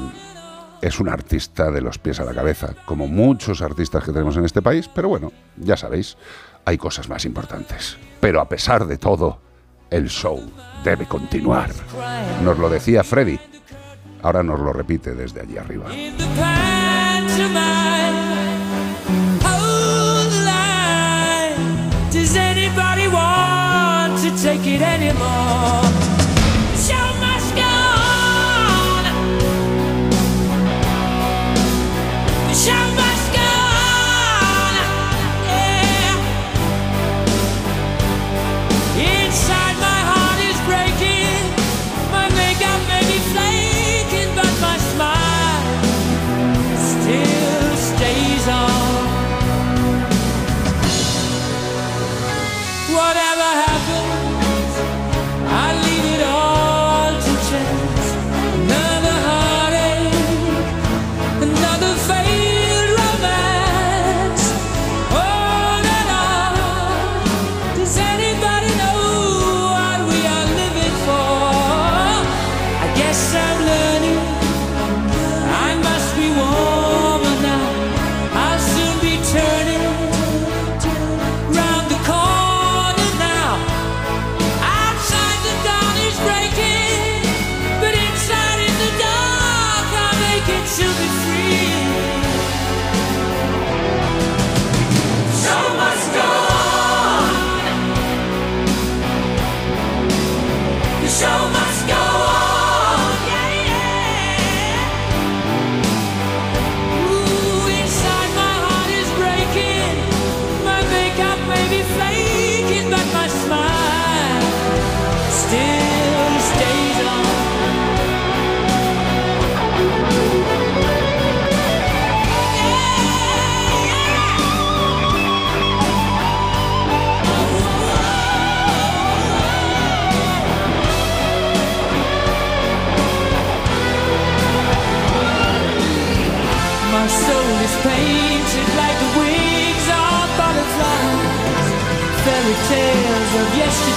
es 0.84 1.00
un 1.00 1.08
artista 1.08 1.72
de 1.72 1.80
los 1.80 1.98
pies 1.98 2.20
a 2.20 2.25
la 2.25 2.34
cabeza, 2.34 2.75
como 2.86 3.08
muchos 3.08 3.62
artistas 3.62 4.04
que 4.04 4.12
tenemos 4.12 4.36
en 4.36 4.44
este 4.44 4.62
país, 4.62 4.90
pero 4.94 5.08
bueno, 5.08 5.32
ya 5.56 5.78
sabéis, 5.78 6.18
hay 6.66 6.78
cosas 6.78 7.08
más 7.08 7.24
importantes. 7.24 7.98
Pero 8.20 8.42
a 8.42 8.50
pesar 8.50 8.86
de 8.86 8.98
todo, 8.98 9.40
el 9.90 10.10
show 10.10 10.44
debe 10.84 11.06
continuar. 11.06 11.72
Nos 12.44 12.60
lo 12.60 12.70
decía 12.70 13.02
Freddy, 13.06 13.40
ahora 14.24 14.44
nos 14.44 14.60
lo 14.60 14.74
repite 14.74 15.16
desde 15.16 15.40
allí 15.40 15.58
arriba. 15.58 15.86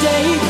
mistake 0.06 0.45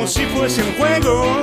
como 0.00 0.08
si 0.08 0.24
fuese 0.24 0.62
un 0.62 0.72
juego. 0.76 1.42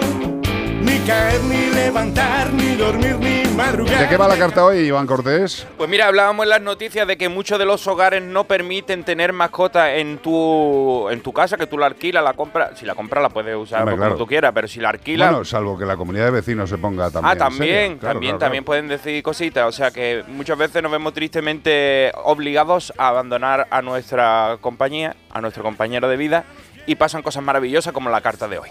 Ni 0.81 0.97
caer, 0.99 1.43
ni 1.43 1.67
levantar, 1.75 2.51
ni 2.53 2.75
dormir, 2.75 3.15
ni 3.19 3.43
madrugar. 3.55 3.99
¿De 3.99 4.07
qué 4.07 4.17
va 4.17 4.27
la 4.27 4.37
carta 4.37 4.65
hoy, 4.65 4.79
Iván 4.79 5.05
Cortés? 5.05 5.67
Pues 5.77 5.87
mira, 5.87 6.07
hablábamos 6.07 6.43
en 6.45 6.49
las 6.49 6.61
noticias 6.61 7.05
de 7.05 7.17
que 7.17 7.29
muchos 7.29 7.59
de 7.59 7.65
los 7.65 7.85
hogares 7.85 8.23
no 8.23 8.45
permiten 8.45 9.03
tener 9.03 9.31
mascota 9.31 9.95
en 9.95 10.17
tu 10.17 11.07
en 11.09 11.21
tu 11.21 11.33
casa, 11.33 11.55
que 11.55 11.67
tú 11.67 11.77
la 11.77 11.85
alquilas, 11.85 12.23
la 12.23 12.33
compras. 12.33 12.79
Si 12.79 12.85
la 12.85 12.95
compras 12.95 13.21
la 13.21 13.29
puedes 13.29 13.55
usar 13.55 13.81
Hombre, 13.81 13.93
como 13.93 14.05
claro. 14.05 14.17
tú 14.17 14.25
quieras, 14.25 14.51
pero 14.55 14.67
si 14.67 14.79
la 14.79 14.89
alquilas. 14.89 15.29
Bueno, 15.29 15.45
salvo 15.45 15.77
que 15.77 15.85
la 15.85 15.95
comunidad 15.95 16.25
de 16.25 16.31
vecinos 16.31 16.67
se 16.67 16.79
ponga 16.79 17.11
también. 17.11 17.31
ah, 17.31 17.37
también. 17.37 17.97
Claro, 17.97 18.13
también, 18.13 18.31
claro, 18.31 18.39
también 18.39 18.63
claro. 18.63 18.65
pueden 18.65 18.87
decir 18.87 19.21
cositas. 19.21 19.67
O 19.67 19.71
sea 19.71 19.91
que 19.91 20.23
muchas 20.29 20.57
veces 20.57 20.81
nos 20.81 20.91
vemos 20.91 21.13
tristemente 21.13 22.11
obligados 22.23 22.91
a 22.97 23.09
abandonar 23.09 23.67
a 23.69 23.83
nuestra 23.83 24.57
compañía, 24.61 25.15
a 25.31 25.41
nuestro 25.41 25.61
compañero 25.61 26.07
de 26.07 26.17
vida, 26.17 26.45
y 26.87 26.95
pasan 26.95 27.21
cosas 27.21 27.43
maravillosas 27.43 27.93
como 27.93 28.09
la 28.09 28.21
carta 28.21 28.47
de 28.47 28.57
hoy. 28.57 28.69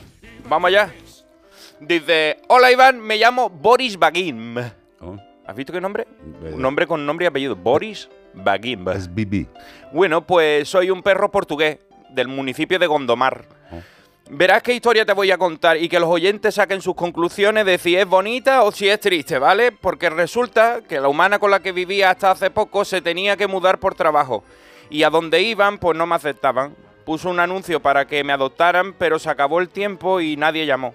Vamos 0.48 0.68
allá. 0.68 0.92
Dice, 1.78 2.38
hola 2.48 2.72
Iván, 2.72 2.98
me 2.98 3.18
llamo 3.18 3.50
Boris 3.50 3.98
Bagim. 3.98 4.56
Oh, 5.00 5.16
¿Has 5.46 5.54
visto 5.54 5.72
qué 5.72 5.80
nombre? 5.80 6.08
Un 6.52 6.60
nombre 6.60 6.86
con 6.86 7.04
nombre 7.06 7.24
y 7.24 7.28
apellido. 7.28 7.54
Boris 7.54 8.08
Bagim. 8.32 8.88
Es 8.88 9.14
Bibi. 9.14 9.46
Bueno, 9.92 10.26
pues 10.26 10.68
soy 10.68 10.90
un 10.90 11.02
perro 11.02 11.30
portugués 11.30 11.78
del 12.10 12.28
municipio 12.28 12.78
de 12.78 12.86
Gondomar. 12.86 13.44
Oh. 13.70 13.80
Verás 14.30 14.62
qué 14.62 14.74
historia 14.74 15.04
te 15.04 15.12
voy 15.12 15.30
a 15.30 15.38
contar 15.38 15.76
y 15.76 15.88
que 15.88 16.00
los 16.00 16.08
oyentes 16.08 16.54
saquen 16.54 16.80
sus 16.80 16.96
conclusiones 16.96 17.64
de 17.66 17.78
si 17.78 17.94
es 17.94 18.06
bonita 18.06 18.64
o 18.64 18.72
si 18.72 18.88
es 18.88 18.98
triste, 18.98 19.38
¿vale? 19.38 19.70
Porque 19.70 20.10
resulta 20.10 20.80
que 20.80 20.98
la 20.98 21.08
humana 21.08 21.38
con 21.38 21.50
la 21.50 21.60
que 21.60 21.70
vivía 21.70 22.10
hasta 22.10 22.32
hace 22.32 22.50
poco 22.50 22.84
se 22.84 23.02
tenía 23.02 23.36
que 23.36 23.46
mudar 23.46 23.78
por 23.78 23.94
trabajo. 23.94 24.42
Y 24.90 25.02
a 25.02 25.10
donde 25.10 25.42
iban, 25.42 25.78
pues 25.78 25.96
no 25.96 26.06
me 26.06 26.14
aceptaban. 26.14 26.74
Puso 27.06 27.30
un 27.30 27.38
anuncio 27.38 27.78
para 27.78 28.04
que 28.08 28.24
me 28.24 28.32
adoptaran, 28.32 28.92
pero 28.92 29.20
se 29.20 29.30
acabó 29.30 29.60
el 29.60 29.68
tiempo 29.68 30.20
y 30.20 30.36
nadie 30.36 30.66
llamó. 30.66 30.92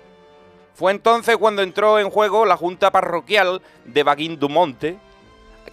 Fue 0.74 0.91
entonces 0.91 1.38
cuando 1.38 1.62
entró 1.62 2.00
en 2.00 2.10
juego 2.10 2.45
la 2.45 2.58
junta 2.58 2.91
parroquial 2.91 3.62
de 3.86 4.04
Baguín 4.04 4.38
du 4.38 4.50
Monte, 4.50 4.97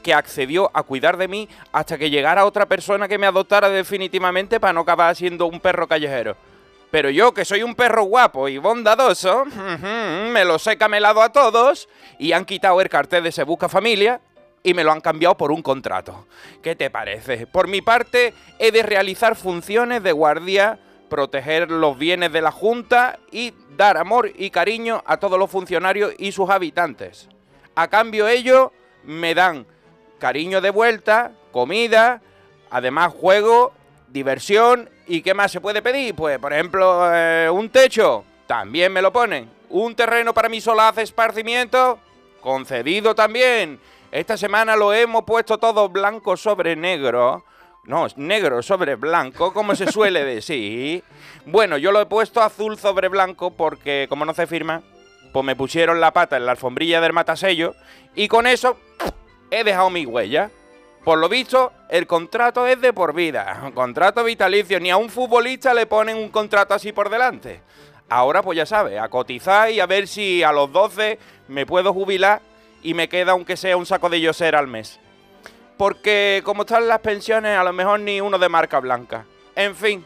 que 0.01 0.14
accedió 0.14 0.70
a 0.74 0.85
cuidar 0.85 1.16
de 1.16 1.27
mí 1.27 1.48
hasta 1.72 1.98
que 1.98 2.09
llegara 2.09 2.44
otra 2.44 2.66
persona 2.66 3.09
que 3.09 3.18
me 3.18 3.27
adoptara 3.27 3.68
definitivamente 3.68 4.61
para 4.61 4.72
no 4.72 4.83
acabar 4.83 5.16
siendo 5.16 5.46
un 5.46 5.59
perro 5.59 5.88
callejero. 5.88 6.37
Pero 6.92 7.11
yo, 7.11 7.35
que 7.35 7.44
soy 7.44 7.64
un 7.64 7.74
perro 7.74 8.05
guapo 8.05 8.48
y 8.48 8.59
bondadoso, 8.59 9.44
me 10.33 10.44
los 10.44 10.64
he 10.68 10.79
camelado 10.79 11.20
a 11.20 11.33
todos 11.33 11.88
y 12.16 12.31
han 12.31 12.44
quitado 12.44 12.81
el 12.81 12.88
cartel 12.88 13.24
de 13.24 13.33
Se 13.33 13.42
Busca 13.42 13.68
Familia 13.68 14.20
y 14.62 14.75
me 14.75 14.85
lo 14.85 14.92
han 14.92 15.01
cambiado 15.01 15.37
por 15.37 15.53
un 15.53 15.62
contrato. 15.62 16.27
¿Qué 16.62 16.77
te 16.77 16.90
parece? 16.90 17.47
Por 17.47 17.68
mi 17.68 17.81
parte, 17.81 18.35
he 18.59 18.71
de 18.71 18.83
realizar 18.83 19.37
funciones 19.37 20.03
de 20.03 20.12
guardia, 20.12 20.79
proteger 21.09 21.71
los 21.71 21.99
bienes 21.99 22.33
de 22.33 22.42
la 22.42 22.51
Junta 22.51 23.18
y 23.31 23.55
dar 23.77 23.97
amor 23.97 24.31
y 24.37 24.51
cariño 24.51 25.03
a 25.07 25.18
todos 25.18 25.38
los 25.38 25.51
funcionarios 25.51 26.12
y 26.18 26.33
sus 26.33 26.51
habitantes. 26.51 27.29
A 27.75 27.88
cambio 27.88 28.29
ellos 28.29 28.71
me 29.05 29.35
dan 29.35 29.66
cariño 30.18 30.61
de 30.61 30.71
vuelta, 30.71 31.33
comida, 31.53 32.21
además 32.71 33.12
juego, 33.12 33.73
diversión 34.09 34.90
y 35.07 35.23
qué 35.23 35.35
más 35.35 35.53
se 35.53 35.61
puede 35.61 35.81
pedir. 35.81 36.14
Pues 36.14 36.38
por 36.38 36.53
ejemplo 36.53 37.09
eh, 37.14 37.49
un 37.51 37.71
techo, 37.71 38.25
también 38.47 38.92
me 38.92 39.03
lo 39.03 39.12
ponen. 39.12 39.49
Un 39.71 39.94
terreno 39.94 40.35
para 40.35 40.49
mi 40.49 40.61
solaz 40.61 40.99
esparcimiento, 40.99 41.99
concedido 42.40 43.14
también. 43.14 43.79
Esta 44.11 44.38
semana 44.38 44.75
lo 44.75 44.94
hemos 44.94 45.25
puesto 45.25 45.59
todo 45.59 45.90
blanco 45.90 46.35
sobre 46.38 46.75
negro. 46.77 47.44
No, 47.85 48.07
negro 48.16 48.62
sobre 48.62 48.94
blanco, 48.94 49.53
como 49.53 49.75
se 49.75 49.90
suele 49.90 50.25
decir. 50.25 51.05
Bueno, 51.47 51.79
yo 51.79 51.92
lo 51.92 52.01
he 52.03 52.07
puesto 52.07 52.42
azul 52.42 52.77
sobre 52.77 53.09
blanco 53.09 53.53
porque 53.53 54.05
como 54.11 54.27
no 54.27 54.35
se 54.35 54.47
firma, 54.47 54.83
pues 55.33 55.47
me 55.47 55.57
pusieron 55.57 55.99
la 55.99 56.12
pata 56.12 56.37
en 56.37 56.44
la 56.44 56.53
alfombrilla 56.53 57.01
del 57.01 57.14
matasello 57.14 57.75
y 58.14 58.29
con 58.29 58.47
eso 58.47 58.77
he 59.51 59.64
dejado 59.64 59.88
mi 59.88 60.05
huella. 60.05 60.51
Por 61.05 61.18
lo 61.18 61.29
visto, 61.31 61.73
el 61.88 62.07
contrato 62.07 62.66
es 62.66 62.79
de 62.83 62.92
por 62.92 63.14
vida, 63.14 63.62
un 63.64 63.73
contrato 63.73 64.25
vitalicio. 64.25 64.79
Ni 64.79 64.90
a 64.90 64.99
un 64.99 65.09
futbolista 65.09 65.73
le 65.73 65.87
ponen 65.87 66.18
un 66.18 66.29
contrato 66.29 66.75
así 66.75 66.92
por 66.92 67.09
delante. 67.09 67.62
Ahora, 68.11 68.42
pues 68.42 68.57
ya 68.57 68.66
sabes, 68.66 68.99
a 69.01 69.09
cotizar 69.09 69.71
y 69.71 69.81
a 69.81 69.87
ver 69.87 70.07
si 70.07 70.42
a 70.42 70.53
los 70.53 70.71
12 70.71 71.18
me 71.49 71.64
puedo 71.64 71.94
jubilar 71.94 72.42
y 72.83 72.95
me 72.95 73.09
queda 73.09 73.33
aunque 73.33 73.57
sea 73.57 73.77
un 73.77 73.87
saco 73.87 74.09
de 74.09 74.21
yoser 74.21 74.57
al 74.57 74.67
mes. 74.67 75.01
Porque 75.77 76.43
como 76.45 76.62
están 76.62 76.88
las 76.88 77.01
pensiones, 77.01 77.57
a 77.57 77.64
lo 77.64 77.73
mejor 77.73 78.01
ni 78.01 78.21
uno 78.21 78.38
de 78.38 78.49
marca 78.49 78.81
blanca. 78.81 79.25
En 79.55 79.75
fin, 79.75 80.05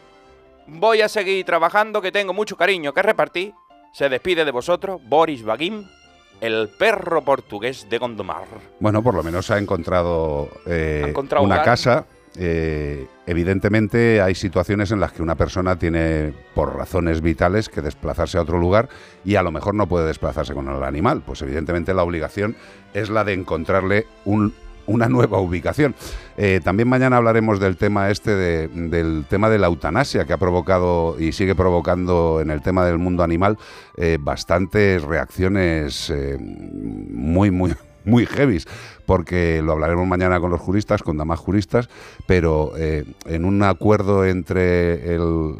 voy 0.67 1.01
a 1.01 1.09
seguir 1.09 1.45
trabajando, 1.45 2.01
que 2.01 2.11
tengo 2.11 2.33
mucho 2.33 2.55
cariño 2.55 2.93
que 2.93 3.01
repartir. 3.01 3.53
Se 3.91 4.09
despide 4.09 4.45
de 4.45 4.51
vosotros 4.51 5.01
Boris 5.03 5.43
Bagim, 5.43 5.87
el 6.41 6.69
perro 6.69 7.23
portugués 7.23 7.87
de 7.89 7.97
Gondomar. 7.97 8.45
Bueno, 8.79 9.01
por 9.01 9.13
lo 9.15 9.23
menos 9.23 9.49
ha 9.51 9.57
encontrado, 9.57 10.49
eh, 10.65 11.05
encontrado 11.07 11.45
una 11.45 11.55
hogar. 11.55 11.65
casa. 11.65 12.05
Eh, 12.37 13.07
evidentemente 13.27 14.21
hay 14.21 14.33
situaciones 14.35 14.91
en 14.91 14.99
las 14.99 15.11
que 15.11 15.21
una 15.21 15.35
persona 15.35 15.77
tiene, 15.77 16.33
por 16.55 16.75
razones 16.75 17.21
vitales, 17.21 17.69
que 17.69 17.81
desplazarse 17.81 18.37
a 18.37 18.41
otro 18.41 18.59
lugar 18.59 18.89
y 19.23 19.35
a 19.35 19.43
lo 19.43 19.51
mejor 19.51 19.75
no 19.75 19.87
puede 19.87 20.07
desplazarse 20.07 20.53
con 20.53 20.67
el 20.67 20.83
animal. 20.83 21.21
Pues 21.25 21.41
evidentemente 21.43 21.93
la 21.93 22.03
obligación 22.03 22.55
es 22.93 23.09
la 23.09 23.23
de 23.23 23.33
encontrarle 23.33 24.07
un- 24.25 24.53
una 24.85 25.07
nueva 25.07 25.39
ubicación. 25.39 25.95
Eh, 26.35 26.59
también 26.61 26.89
mañana 26.89 27.15
hablaremos 27.15 27.59
del 27.61 27.77
tema 27.77 28.09
este, 28.09 28.31
de- 28.35 28.67
del 28.67 29.23
tema 29.29 29.49
de 29.49 29.57
la 29.59 29.67
eutanasia, 29.67 30.25
que 30.25 30.33
ha 30.33 30.37
provocado 30.37 31.15
y 31.19 31.31
sigue 31.31 31.55
provocando 31.55 32.41
en 32.41 32.49
el 32.51 32.61
tema 32.61 32.83
del 32.85 32.97
mundo 32.97 33.23
animal 33.23 33.57
eh, 33.95 34.17
bastantes 34.19 35.01
reacciones 35.03 36.11
muy, 36.39 37.49
muy, 37.49 37.73
muy 38.05 38.25
heavies, 38.25 38.67
porque 39.05 39.61
lo 39.61 39.73
hablaremos 39.73 40.07
mañana 40.07 40.39
con 40.39 40.49
los 40.51 40.61
juristas, 40.61 41.03
con 41.03 41.17
damas 41.17 41.39
juristas, 41.39 41.89
pero 42.25 42.73
eh, 42.77 43.03
en 43.25 43.45
un 43.45 43.61
acuerdo 43.63 44.25
entre 44.25 45.13
el- 45.15 45.55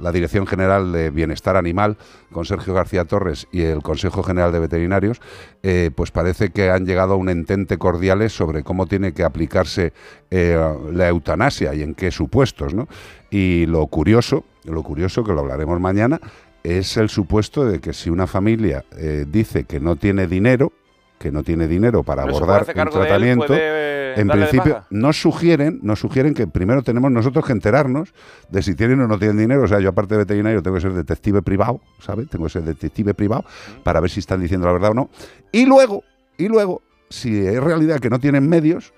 la 0.00 0.12
Dirección 0.12 0.46
General 0.46 0.92
de 0.92 1.10
Bienestar 1.10 1.56
Animal, 1.56 1.96
con 2.32 2.44
Sergio 2.44 2.74
García 2.74 3.04
Torres, 3.04 3.46
y 3.52 3.62
el 3.62 3.82
Consejo 3.82 4.22
General 4.22 4.52
de 4.52 4.60
Veterinarios, 4.60 5.20
eh, 5.62 5.90
pues 5.94 6.10
parece 6.10 6.50
que 6.50 6.70
han 6.70 6.86
llegado 6.86 7.14
a 7.14 7.16
un 7.16 7.28
entente 7.28 7.78
cordiales 7.78 8.32
sobre 8.32 8.62
cómo 8.62 8.86
tiene 8.86 9.12
que 9.12 9.24
aplicarse 9.24 9.92
eh, 10.30 10.56
la 10.92 11.08
eutanasia 11.08 11.74
y 11.74 11.82
en 11.82 11.94
qué 11.94 12.10
supuestos, 12.10 12.74
¿no? 12.74 12.88
Y 13.30 13.66
lo 13.66 13.86
curioso, 13.86 14.44
lo 14.64 14.82
curioso 14.82 15.22
que 15.24 15.32
lo 15.32 15.40
hablaremos 15.40 15.80
mañana, 15.80 16.20
es 16.62 16.96
el 16.98 17.08
supuesto 17.08 17.64
de 17.64 17.80
que 17.80 17.92
si 17.94 18.10
una 18.10 18.26
familia 18.26 18.84
eh, 18.96 19.24
dice 19.26 19.64
que 19.64 19.80
no 19.80 19.96
tiene 19.96 20.26
dinero, 20.26 20.72
que 21.20 21.30
no 21.30 21.42
tiene 21.42 21.68
dinero 21.68 22.02
para 22.02 22.24
Pero 22.24 22.38
abordar 22.38 22.66
un 22.66 22.90
tratamiento, 22.90 23.46
puede 23.46 23.90
en 24.16 24.28
principio 24.28 24.84
nos 24.90 25.20
sugieren, 25.20 25.78
nos 25.82 26.00
sugieren 26.00 26.32
que 26.32 26.46
primero 26.46 26.82
tenemos 26.82 27.12
nosotros 27.12 27.44
que 27.44 27.52
enterarnos 27.52 28.14
de 28.48 28.62
si 28.62 28.74
tienen 28.74 29.00
o 29.00 29.06
no 29.06 29.18
tienen 29.18 29.36
dinero. 29.36 29.64
O 29.64 29.68
sea, 29.68 29.80
yo 29.80 29.90
aparte 29.90 30.14
de 30.14 30.20
veterinario 30.20 30.62
tengo 30.62 30.76
que 30.76 30.80
ser 30.80 30.94
detective 30.94 31.42
privado, 31.42 31.80
¿sabes? 32.00 32.28
Tengo 32.30 32.44
que 32.46 32.50
ser 32.50 32.62
detective 32.62 33.12
privado 33.12 33.44
para 33.84 34.00
ver 34.00 34.10
si 34.10 34.20
están 34.20 34.40
diciendo 34.40 34.66
la 34.66 34.72
verdad 34.72 34.92
o 34.92 34.94
no. 34.94 35.10
Y 35.52 35.66
luego, 35.66 36.02
y 36.38 36.48
luego 36.48 36.80
si 37.10 37.38
es 37.38 37.62
realidad 37.62 38.00
que 38.00 38.08
no 38.08 38.18
tienen 38.18 38.48
medios, 38.48 38.94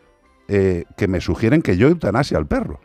eh, 0.48 0.84
que 0.96 1.08
me 1.08 1.20
sugieren 1.20 1.60
que 1.60 1.76
yo 1.76 1.88
eutanasia 1.88 2.38
al 2.38 2.46
perro. 2.46 2.80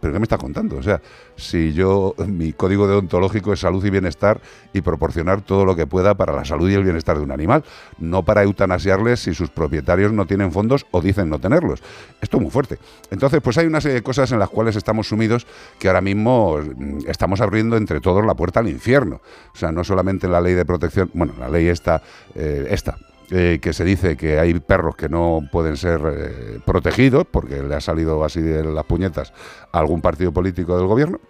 ¿Pero 0.00 0.12
qué 0.12 0.18
me 0.18 0.24
está 0.24 0.38
contando? 0.38 0.76
O 0.76 0.82
sea, 0.82 1.00
si 1.36 1.72
yo, 1.72 2.14
mi 2.26 2.52
código 2.52 2.86
deontológico 2.86 3.52
es 3.52 3.60
salud 3.60 3.84
y 3.84 3.90
bienestar 3.90 4.40
y 4.72 4.80
proporcionar 4.80 5.42
todo 5.42 5.64
lo 5.64 5.74
que 5.74 5.86
pueda 5.86 6.14
para 6.14 6.32
la 6.32 6.44
salud 6.44 6.68
y 6.70 6.74
el 6.74 6.84
bienestar 6.84 7.16
de 7.16 7.24
un 7.24 7.32
animal, 7.32 7.64
no 7.98 8.24
para 8.24 8.42
eutanasiarles 8.42 9.20
si 9.20 9.34
sus 9.34 9.50
propietarios 9.50 10.12
no 10.12 10.26
tienen 10.26 10.52
fondos 10.52 10.86
o 10.90 11.00
dicen 11.00 11.28
no 11.28 11.38
tenerlos. 11.38 11.82
Esto 12.20 12.36
es 12.36 12.42
muy 12.42 12.50
fuerte. 12.50 12.78
Entonces, 13.10 13.40
pues 13.42 13.58
hay 13.58 13.66
una 13.66 13.80
serie 13.80 13.96
de 13.96 14.02
cosas 14.02 14.30
en 14.32 14.38
las 14.38 14.48
cuales 14.48 14.76
estamos 14.76 15.08
sumidos 15.08 15.46
que 15.78 15.88
ahora 15.88 16.00
mismo 16.00 16.58
mm, 16.58 17.08
estamos 17.08 17.40
abriendo 17.40 17.76
entre 17.76 18.00
todos 18.00 18.24
la 18.24 18.34
puerta 18.34 18.60
al 18.60 18.68
infierno. 18.68 19.20
O 19.52 19.56
sea, 19.56 19.72
no 19.72 19.84
solamente 19.84 20.28
la 20.28 20.40
ley 20.40 20.54
de 20.54 20.64
protección, 20.64 21.10
bueno, 21.14 21.34
la 21.38 21.48
ley 21.48 21.68
esta, 21.68 22.02
eh, 22.34 22.66
eh, 23.30 23.58
que 23.60 23.72
se 23.72 23.84
dice 23.84 24.16
que 24.16 24.38
hay 24.38 24.54
perros 24.60 24.96
que 24.96 25.08
no 25.08 25.40
pueden 25.52 25.76
ser 25.76 26.00
eh, 26.06 26.60
protegidos 26.64 27.26
porque 27.30 27.62
le 27.62 27.74
ha 27.74 27.80
salido 27.80 28.24
así 28.24 28.40
de 28.40 28.64
las 28.64 28.84
puñetas 28.84 29.32
a 29.72 29.78
algún 29.78 30.00
partido 30.00 30.32
político 30.32 30.76
del 30.76 30.86
gobierno. 30.86 31.20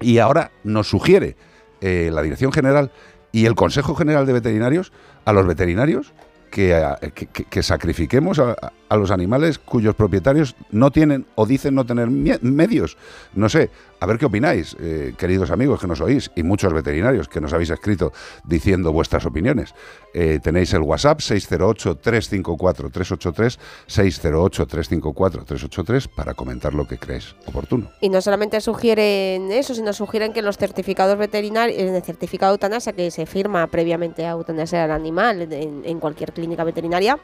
Y 0.00 0.18
ahora 0.18 0.50
nos 0.64 0.88
sugiere 0.88 1.36
eh, 1.80 2.10
la 2.12 2.22
Dirección 2.22 2.52
General 2.52 2.90
y 3.32 3.46
el 3.46 3.54
Consejo 3.54 3.94
General 3.94 4.24
de 4.26 4.32
Veterinarios 4.32 4.92
a 5.24 5.32
los 5.32 5.46
veterinarios 5.46 6.12
que, 6.50 6.80
que- 7.14 7.26
que- 7.26 7.44
que 7.44 7.62
sacrifiquemos 7.62 8.38
a, 8.38 8.56
a 8.88 8.96
los 8.96 9.10
animales 9.10 9.58
cuyos 9.58 9.94
propietarios 9.94 10.54
no 10.70 10.90
tienen 10.90 11.26
o 11.34 11.44
dicen 11.44 11.74
no 11.74 11.84
tener 11.84 12.08
medios. 12.08 12.96
No 13.34 13.48
sé, 13.48 13.70
a 14.00 14.06
ver 14.06 14.18
qué 14.18 14.26
opináis, 14.26 14.76
eh, 14.80 15.14
queridos 15.16 15.50
amigos 15.50 15.80
que 15.80 15.86
nos 15.86 16.00
oís 16.00 16.30
y 16.34 16.42
muchos 16.42 16.72
veterinarios 16.72 17.28
que 17.28 17.40
nos 17.40 17.52
habéis 17.52 17.70
escrito 17.70 18.12
diciendo 18.44 18.92
vuestras 18.92 19.24
opiniones. 19.26 19.74
Eh, 20.14 20.40
tenéis 20.42 20.72
el 20.74 20.82
WhatsApp 20.82 21.20
608-354-383, 21.20 23.58
608-354-383 23.88 26.08
para 26.08 26.34
comentar 26.34 26.74
lo 26.74 26.86
que 26.86 26.98
crees 26.98 27.34
oportuno. 27.46 27.90
Y 28.00 28.08
no 28.08 28.20
solamente 28.20 28.60
sugieren 28.60 29.52
eso, 29.52 29.74
sino 29.74 29.92
sugieren 29.92 30.32
que 30.32 30.42
los 30.42 30.56
certificados 30.56 31.18
veterinarios, 31.18 31.78
en 31.78 31.94
el 31.94 32.02
certificado 32.02 32.52
de 32.52 32.56
eutanasia 32.56 32.92
que 32.92 33.10
se 33.10 33.26
firma 33.26 33.66
previamente 33.66 34.24
a 34.26 34.30
eutanasia 34.30 34.84
al 34.84 34.90
animal 34.90 35.48
en 35.50 36.00
cualquier 36.00 36.32
clínica 36.32 36.64
veterinaria, 36.64 37.18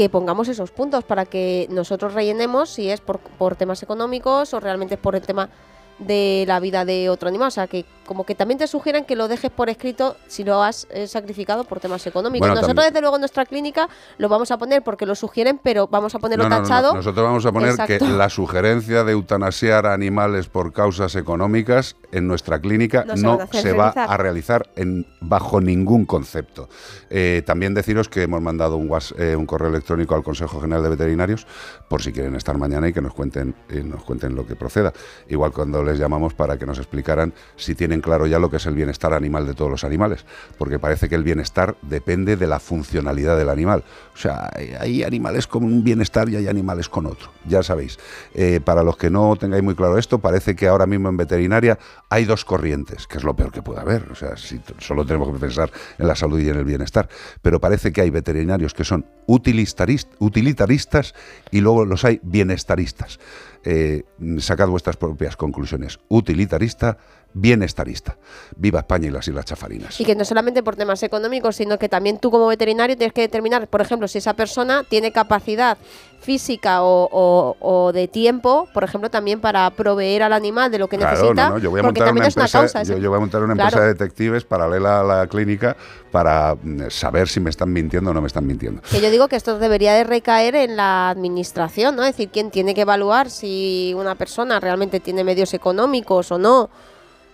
que 0.00 0.08
pongamos 0.08 0.48
esos 0.48 0.70
puntos 0.70 1.04
para 1.04 1.26
que 1.26 1.66
nosotros 1.68 2.14
rellenemos 2.14 2.70
si 2.70 2.88
es 2.88 3.02
por, 3.02 3.18
por 3.18 3.54
temas 3.54 3.82
económicos 3.82 4.54
o 4.54 4.58
realmente 4.58 4.94
es 4.94 5.00
por 5.00 5.14
el 5.14 5.20
tema 5.20 5.50
de 5.98 6.46
la 6.48 6.58
vida 6.58 6.86
de 6.86 7.10
otro 7.10 7.28
animal. 7.28 7.48
O 7.48 7.50
sea, 7.50 7.66
que 7.66 7.84
como 8.10 8.26
que 8.26 8.34
también 8.34 8.58
te 8.58 8.66
sugieren 8.66 9.04
que 9.04 9.14
lo 9.14 9.28
dejes 9.28 9.52
por 9.52 9.70
escrito 9.70 10.16
si 10.26 10.42
lo 10.42 10.64
has 10.64 10.88
eh, 10.90 11.06
sacrificado 11.06 11.62
por 11.62 11.78
temas 11.78 12.04
económicos. 12.08 12.40
Bueno, 12.40 12.54
Nosotros, 12.56 12.74
también- 12.74 12.92
desde 12.92 13.00
luego, 13.02 13.14
en 13.14 13.20
nuestra 13.20 13.46
clínica 13.46 13.88
lo 14.18 14.28
vamos 14.28 14.50
a 14.50 14.58
poner 14.58 14.82
porque 14.82 15.06
lo 15.06 15.14
sugieren, 15.14 15.60
pero 15.62 15.86
vamos 15.86 16.12
a 16.16 16.18
ponerlo 16.18 16.42
No, 16.42 16.48
no, 16.50 16.56
no, 16.56 16.62
no. 16.62 16.68
tachado. 16.68 16.92
Nosotros 16.94 17.24
vamos 17.24 17.46
a 17.46 17.52
poner 17.52 17.68
Exacto. 17.70 18.04
que 18.04 18.12
la 18.12 18.28
sugerencia 18.28 19.04
de 19.04 19.12
eutanasiar 19.12 19.86
a 19.86 19.92
animales 19.94 20.48
por 20.48 20.72
causas 20.72 21.14
económicas 21.14 21.94
en 22.10 22.26
nuestra 22.26 22.58
clínica 22.60 23.04
No 23.04 23.16
se 23.52 23.72
va 23.74 23.90
realizar. 23.92 24.10
a 24.10 24.16
realizar 24.16 24.70
en, 24.74 25.06
bajo 25.20 25.60
ningún 25.60 26.04
concepto. 26.04 26.68
Eh, 27.10 27.44
también 27.46 27.74
deciros 27.74 28.08
que 28.08 28.24
hemos 28.24 28.42
mandado 28.42 28.76
un, 28.76 28.90
eh, 29.18 29.36
un 29.36 29.46
correo 29.46 29.68
electrónico 29.68 30.16
al 30.16 30.24
Consejo 30.24 30.60
General 30.60 30.82
de 30.82 30.88
Veterinarios 30.88 31.46
por 31.88 32.02
si 32.02 32.12
quieren 32.12 32.34
estar 32.34 32.58
mañana 32.58 32.88
y 32.88 32.92
que 32.92 33.02
nos 33.02 33.14
cuenten, 33.14 33.54
eh, 33.68 33.84
nos 33.84 34.02
cuenten 34.02 34.34
lo 34.34 34.44
que 34.44 34.56
proceda. 34.56 34.92
Igual 35.28 35.52
cuando 35.52 35.84
les 35.84 35.96
llamamos 35.96 36.34
para 36.34 36.58
que 36.58 36.66
nos 36.66 36.78
explicaran 36.78 37.32
si 37.54 37.76
tienen 37.76 37.99
claro 38.00 38.26
ya 38.26 38.38
lo 38.38 38.50
que 38.50 38.56
es 38.58 38.66
el 38.66 38.74
bienestar 38.74 39.12
animal 39.14 39.46
de 39.46 39.54
todos 39.54 39.70
los 39.70 39.84
animales, 39.84 40.24
porque 40.58 40.78
parece 40.78 41.08
que 41.08 41.14
el 41.14 41.24
bienestar 41.24 41.76
depende 41.82 42.36
de 42.36 42.46
la 42.46 42.60
funcionalidad 42.60 43.36
del 43.38 43.48
animal. 43.48 43.84
O 44.14 44.16
sea, 44.16 44.50
hay- 44.54 45.02
animales 45.02 45.46
con 45.46 45.64
un 45.64 45.82
bienestar 45.82 46.28
y 46.28 46.36
hay 46.36 46.46
animales 46.48 46.88
con 46.88 47.06
otro, 47.06 47.30
ya 47.46 47.62
sabéis. 47.62 47.98
Eh, 48.34 48.60
para 48.64 48.82
los 48.82 48.96
que 48.96 49.10
no 49.10 49.34
tengáis 49.36 49.62
muy 49.62 49.74
claro 49.74 49.98
esto, 49.98 50.18
parece 50.18 50.54
que 50.54 50.68
ahora 50.68 50.86
mismo 50.86 51.08
en 51.08 51.16
veterinaria 51.16 51.78
hay 52.08 52.24
dos 52.24 52.44
corrientes, 52.44 53.06
que 53.06 53.18
es 53.18 53.24
lo 53.24 53.34
peor 53.34 53.50
que 53.52 53.62
puede 53.62 53.80
haber. 53.80 54.10
O 54.10 54.14
sea, 54.14 54.36
si 54.36 54.60
solo 54.78 55.04
tenemos 55.04 55.32
que 55.32 55.38
pensar 55.38 55.70
en 55.98 56.06
la 56.06 56.14
salud 56.14 56.38
y 56.40 56.48
en 56.48 56.56
el 56.56 56.64
bienestar. 56.64 57.08
Pero 57.42 57.60
parece 57.60 57.92
que 57.92 58.00
hay 58.02 58.10
veterinarios 58.10 58.74
que 58.74 58.84
son 58.84 59.06
utilitaris- 59.26 60.06
utilitaristas 60.18 61.14
y 61.50 61.60
luego 61.60 61.84
los 61.84 62.04
hay 62.04 62.20
bienestaristas. 62.22 63.18
Eh, 63.62 64.04
sacad 64.38 64.68
vuestras 64.68 64.96
propias 64.96 65.36
conclusiones. 65.36 65.98
Utilitarista, 66.08 66.96
bienestarista. 67.34 68.16
Viva 68.56 68.80
España 68.80 69.08
y 69.08 69.10
las 69.10 69.28
Islas 69.28 69.44
Chafarinas. 69.44 70.00
Y 70.00 70.04
que 70.04 70.14
no 70.14 70.24
solamente 70.24 70.62
por 70.62 70.76
temas 70.76 71.02
económicos, 71.02 71.56
sino 71.56 71.78
que 71.78 71.88
también 71.88 72.18
tú 72.18 72.30
como 72.30 72.46
veterinario 72.46 72.96
tienes 72.96 73.12
que 73.12 73.20
determinar, 73.20 73.68
por 73.68 73.80
ejemplo, 73.80 74.08
si 74.08 74.18
esa 74.18 74.34
persona 74.34 74.84
tiene 74.88 75.12
capacidad 75.12 75.76
física 76.20 76.82
o, 76.82 77.08
o- 77.10 77.56
o 77.60 77.92
de 77.92 78.06
tiempo, 78.08 78.68
por 78.74 78.84
ejemplo, 78.84 79.10
también 79.10 79.40
para 79.40 79.70
proveer 79.70 80.22
al 80.22 80.32
animal 80.32 80.70
de 80.70 80.78
lo 80.78 80.88
que 80.88 80.96
Claro, 80.98 81.16
necesita, 81.16 81.48
no, 81.48 81.54
no, 81.54 81.58
yo 81.58 81.70
voy 81.70 81.80
a 81.80 81.82
porque 81.82 82.00
montar 82.00 82.06
también 82.08 82.22
una 82.22 82.28
es 82.28 82.36
una 82.36 82.44
empresa, 82.44 82.58
causa. 82.60 82.82
yo, 82.82 82.92
ese- 82.94 83.02
yo 83.02 83.08
voy 83.10 83.16
a 83.16 83.20
montar 83.20 83.42
una 83.42 83.54
Claro. 83.54 83.68
empresa 83.68 83.84
de 83.86 83.92
detectives 83.94 84.44
paralela 84.44 85.00
a 85.00 85.04
la 85.04 85.26
clínica 85.26 85.76
para 86.12 86.54
mm, 86.54 86.90
saber 86.90 87.28
si 87.28 87.40
me 87.40 87.50
están 87.50 87.72
mintiendo 87.72 88.10
o 88.10 88.14
no 88.14 88.20
me 88.20 88.26
están 88.26 88.46
mintiendo. 88.46 88.82
Que 88.90 89.00
yo 89.00 89.10
digo 89.10 89.28
que 89.28 89.36
esto 89.36 89.58
debería 89.58 89.94
de 89.94 90.04
recaer 90.04 90.54
en 90.56 90.76
la 90.76 91.08
administración, 91.10 91.96
¿no? 91.96 92.02
Es 92.04 92.12
decir, 92.16 92.28
quién 92.32 92.50
tiene 92.50 92.74
que 92.74 92.82
evaluar 92.82 93.30
si 93.30 93.94
una 93.96 94.14
persona 94.14 94.60
realmente 94.60 95.00
tiene 95.00 95.24
medios 95.24 95.54
económicos 95.54 96.30
o 96.32 96.38
no. 96.38 96.68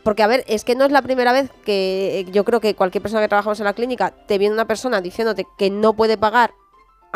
Porque, 0.04 0.22
a 0.22 0.28
ver, 0.28 0.44
es 0.46 0.62
que 0.62 0.76
no 0.76 0.84
es 0.84 0.92
la 0.92 1.02
primera 1.02 1.32
vez 1.32 1.50
que 1.64 2.20
eh, 2.20 2.30
yo 2.30 2.44
creo 2.44 2.60
que 2.60 2.76
cualquier 2.76 3.02
persona 3.02 3.20
que 3.22 3.28
trabajamos 3.28 3.58
en 3.58 3.64
la 3.64 3.72
clínica 3.72 4.12
te 4.28 4.38
viene 4.38 4.54
una 4.54 4.64
persona 4.66 5.00
diciéndote 5.00 5.44
que 5.58 5.68
no 5.68 5.94
puede 5.94 6.16
pagar 6.16 6.52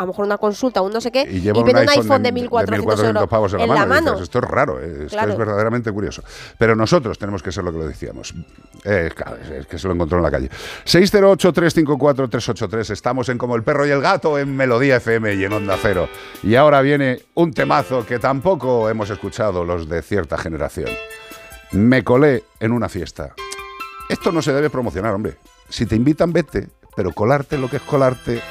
a 0.01 0.05
lo 0.05 0.13
mejor 0.13 0.25
una 0.25 0.37
consulta 0.39 0.81
un 0.81 0.91
no 0.91 0.99
sé 0.99 1.11
qué 1.11 1.21
Y 1.29 1.41
lleva 1.41 1.61
viene 1.63 1.81
un 1.81 1.89
iPhone, 1.89 2.23
de 2.23 2.33
1.400 2.33 3.05
euros 3.05 3.29
pavos 3.29 3.53
en 3.53 3.59
la 3.59 3.67
mano. 3.67 3.79
la 3.79 3.85
y 3.85 3.89
mano. 3.89 4.11
dices, 4.11 4.23
esto 4.23 4.39
es 4.39 4.45
raro, 4.45 4.79
eh, 4.81 4.93
esto 5.05 5.09
Claro. 5.09 5.31
es 5.33 5.37
verdaderamente 5.37 5.91
curioso. 5.91 6.23
Pero 6.57 6.75
nosotros 6.75 7.19
tenemos 7.19 7.43
que 7.43 7.51
ser 7.51 7.63
lo 7.63 7.71
que 7.71 7.77
lo 7.77 7.85
decíamos. 7.87 8.33
Eh, 8.83 9.11
claro, 9.15 9.37
es 9.37 9.67
que 9.67 9.77
se 9.77 9.87
lo 9.87 9.93
encontró 9.93 10.17
en 10.17 10.23
la 10.23 10.31
calle. 10.31 10.49
608-354-383. 10.85 12.89
Estamos 12.91 13.29
en 13.29 13.37
Como 13.37 13.55
el 13.55 13.63
Perro 13.63 13.85
y 13.85 13.91
el 13.91 14.01
Gato 14.01 14.37
en 14.39 14.55
Melodía 14.55 14.97
FM 14.97 15.33
y 15.35 15.43
en 15.45 15.53
Onda 15.53 15.77
Cero. 15.81 16.09
Y 16.43 16.55
ahora 16.55 16.81
viene 16.81 17.19
un 17.35 17.53
temazo 17.53 18.05
que 18.05 18.19
tampoco 18.19 18.89
hemos 18.89 19.09
escuchado 19.09 19.63
los 19.65 19.87
de 19.87 20.01
cierta 20.01 20.37
generación. 20.37 20.89
Me 21.71 22.03
colé 22.03 22.43
en 22.59 22.71
una 22.71 22.89
fiesta. 22.89 23.33
Esto 24.09 24.31
no 24.31 24.41
se 24.41 24.53
debe 24.53 24.69
promocionar, 24.69 25.13
hombre. 25.13 25.37
Si 25.69 25.85
te 25.85 25.95
invitan, 25.95 26.33
vete. 26.33 26.69
Pero 26.95 27.11
colarte 27.13 27.57
lo 27.57 27.69
que 27.69 27.77
es 27.77 27.81
colarte 27.83 28.41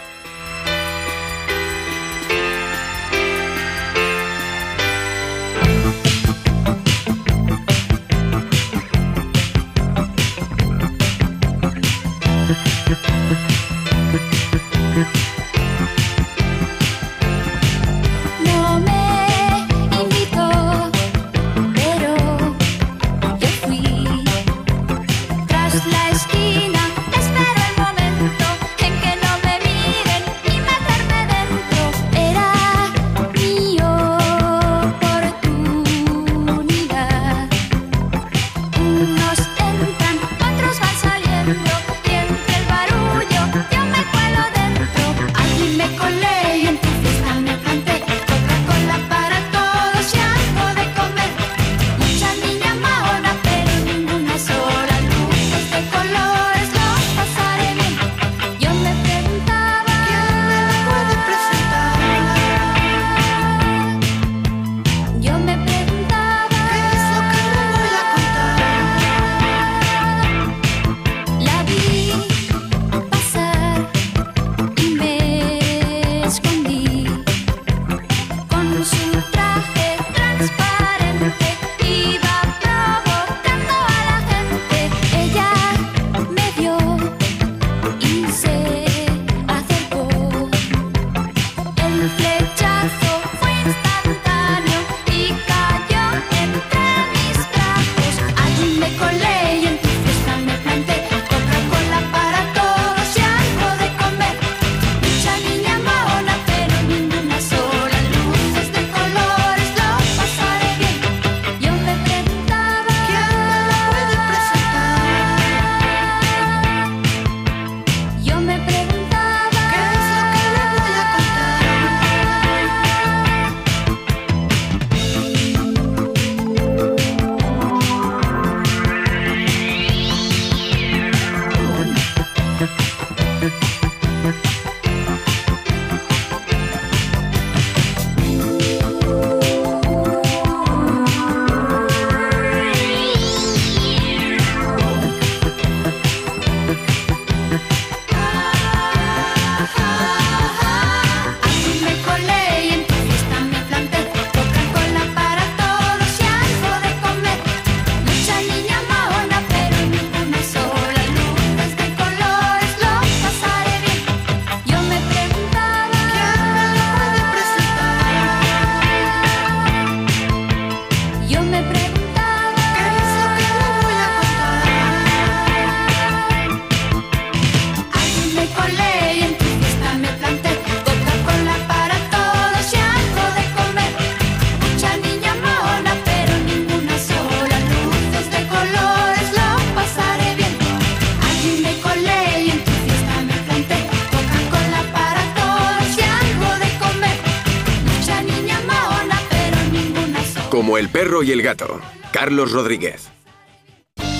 perro 201.20 201.22
y 201.22 201.32
el 201.32 201.42
gato. 201.42 201.80
Carlos 202.12 202.52
Rodríguez. 202.52 203.10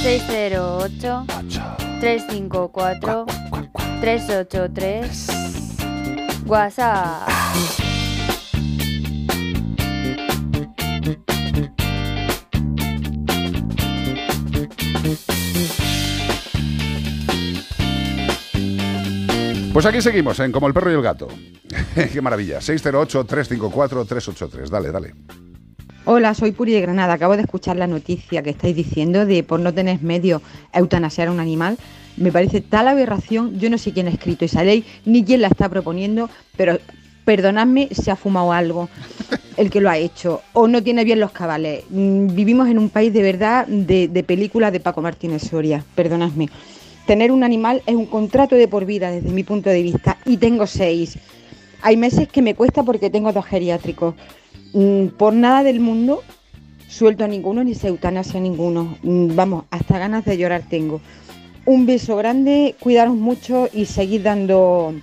608 0.03 1.25
354 2.01 3.27
383 4.01 5.27
WhatsApp. 6.47 7.29
Pues 19.73 19.87
aquí 19.87 20.03
seguimos, 20.03 20.39
en 20.41 20.51
Como 20.53 20.67
el 20.67 20.75
perro 20.75 20.91
y 20.91 20.95
el 20.95 21.03
gato. 21.03 21.29
Qué 22.13 22.21
maravilla. 22.21 22.59
608-354-383. 22.59 24.69
Dale, 24.69 24.93
dale. 24.93 25.15
Hola, 26.13 26.35
soy 26.35 26.51
Puri 26.51 26.73
de 26.73 26.81
Granada. 26.81 27.13
Acabo 27.13 27.37
de 27.37 27.43
escuchar 27.43 27.77
la 27.77 27.87
noticia 27.87 28.43
que 28.43 28.51
estáis 28.51 28.75
diciendo 28.75 29.27
de 29.27 29.45
por 29.45 29.61
no 29.61 29.73
tener 29.73 30.03
medio 30.03 30.43
eutanasiar 30.73 31.29
a 31.29 31.31
un 31.31 31.39
animal. 31.39 31.79
Me 32.17 32.33
parece 32.33 32.61
tal 32.61 32.89
aberración. 32.89 33.61
Yo 33.61 33.71
no 33.71 33.79
sé 33.79 33.93
quién 33.93 34.09
ha 34.09 34.11
escrito 34.11 34.45
esa 34.45 34.65
ley 34.65 34.85
ni 35.05 35.23
quién 35.23 35.41
la 35.41 35.47
está 35.47 35.69
proponiendo, 35.69 36.29
pero 36.57 36.81
perdonadme 37.25 37.91
si 37.93 38.11
ha 38.11 38.17
fumado 38.17 38.53
algo 38.53 38.89
el 39.57 39.71
que 39.71 39.81
lo 39.81 39.89
ha 39.89 39.99
hecho 39.99 40.43
o 40.53 40.67
no 40.67 40.83
tiene 40.83 41.05
bien 41.05 41.21
los 41.21 41.31
cabales. 41.31 41.85
Mm, 41.91 42.35
Vivimos 42.35 42.69
en 42.69 42.81
un 42.81 42.91
país 42.91 43.13
de 43.13 43.23
verdad 43.23 43.69
de, 43.69 44.09
de 44.09 44.25
películas 44.25 44.73
de 44.73 44.81
Paco 44.81 45.03
Martínez 45.03 45.43
Soria. 45.43 45.85
Perdonadme. 45.95 46.49
Tener 47.07 47.31
un 47.31 47.45
animal 47.45 47.83
es 47.87 47.95
un 47.95 48.07
contrato 48.07 48.57
de 48.57 48.67
por 48.67 48.85
vida 48.85 49.13
desde 49.13 49.31
mi 49.31 49.45
punto 49.45 49.71
de 49.71 49.85
vista 49.85 50.19
y 50.25 50.39
tengo 50.39 50.67
seis. 50.67 51.21
Hay 51.83 51.97
meses 51.97 52.27
que 52.27 52.43
me 52.43 52.57
cuesta 52.57 52.83
porque 52.83 53.11
tengo 53.11 53.33
dos 53.33 53.47
geriátricos. 53.47 54.17
Mm, 54.73 55.07
Por 55.17 55.33
nada 55.35 55.63
del 55.63 55.81
mundo 55.81 56.23
suelto 56.89 57.25
a 57.25 57.29
ninguno 57.29 57.63
ni 57.65 57.75
se 57.75 57.89
eutanasia 57.89 58.39
a 58.41 58.43
ninguno. 58.43 58.97
Mm, 59.03 59.35
Vamos, 59.35 59.65
hasta 59.71 59.99
ganas 59.99 60.25
de 60.25 60.37
llorar 60.37 60.63
tengo. 60.69 61.01
Un 61.67 61.87
beso 61.87 62.17
grande, 62.17 62.75
cuidaros 62.81 63.15
mucho 63.17 63.69
y 63.73 63.85
seguid 63.87 64.23
dando 64.23 64.95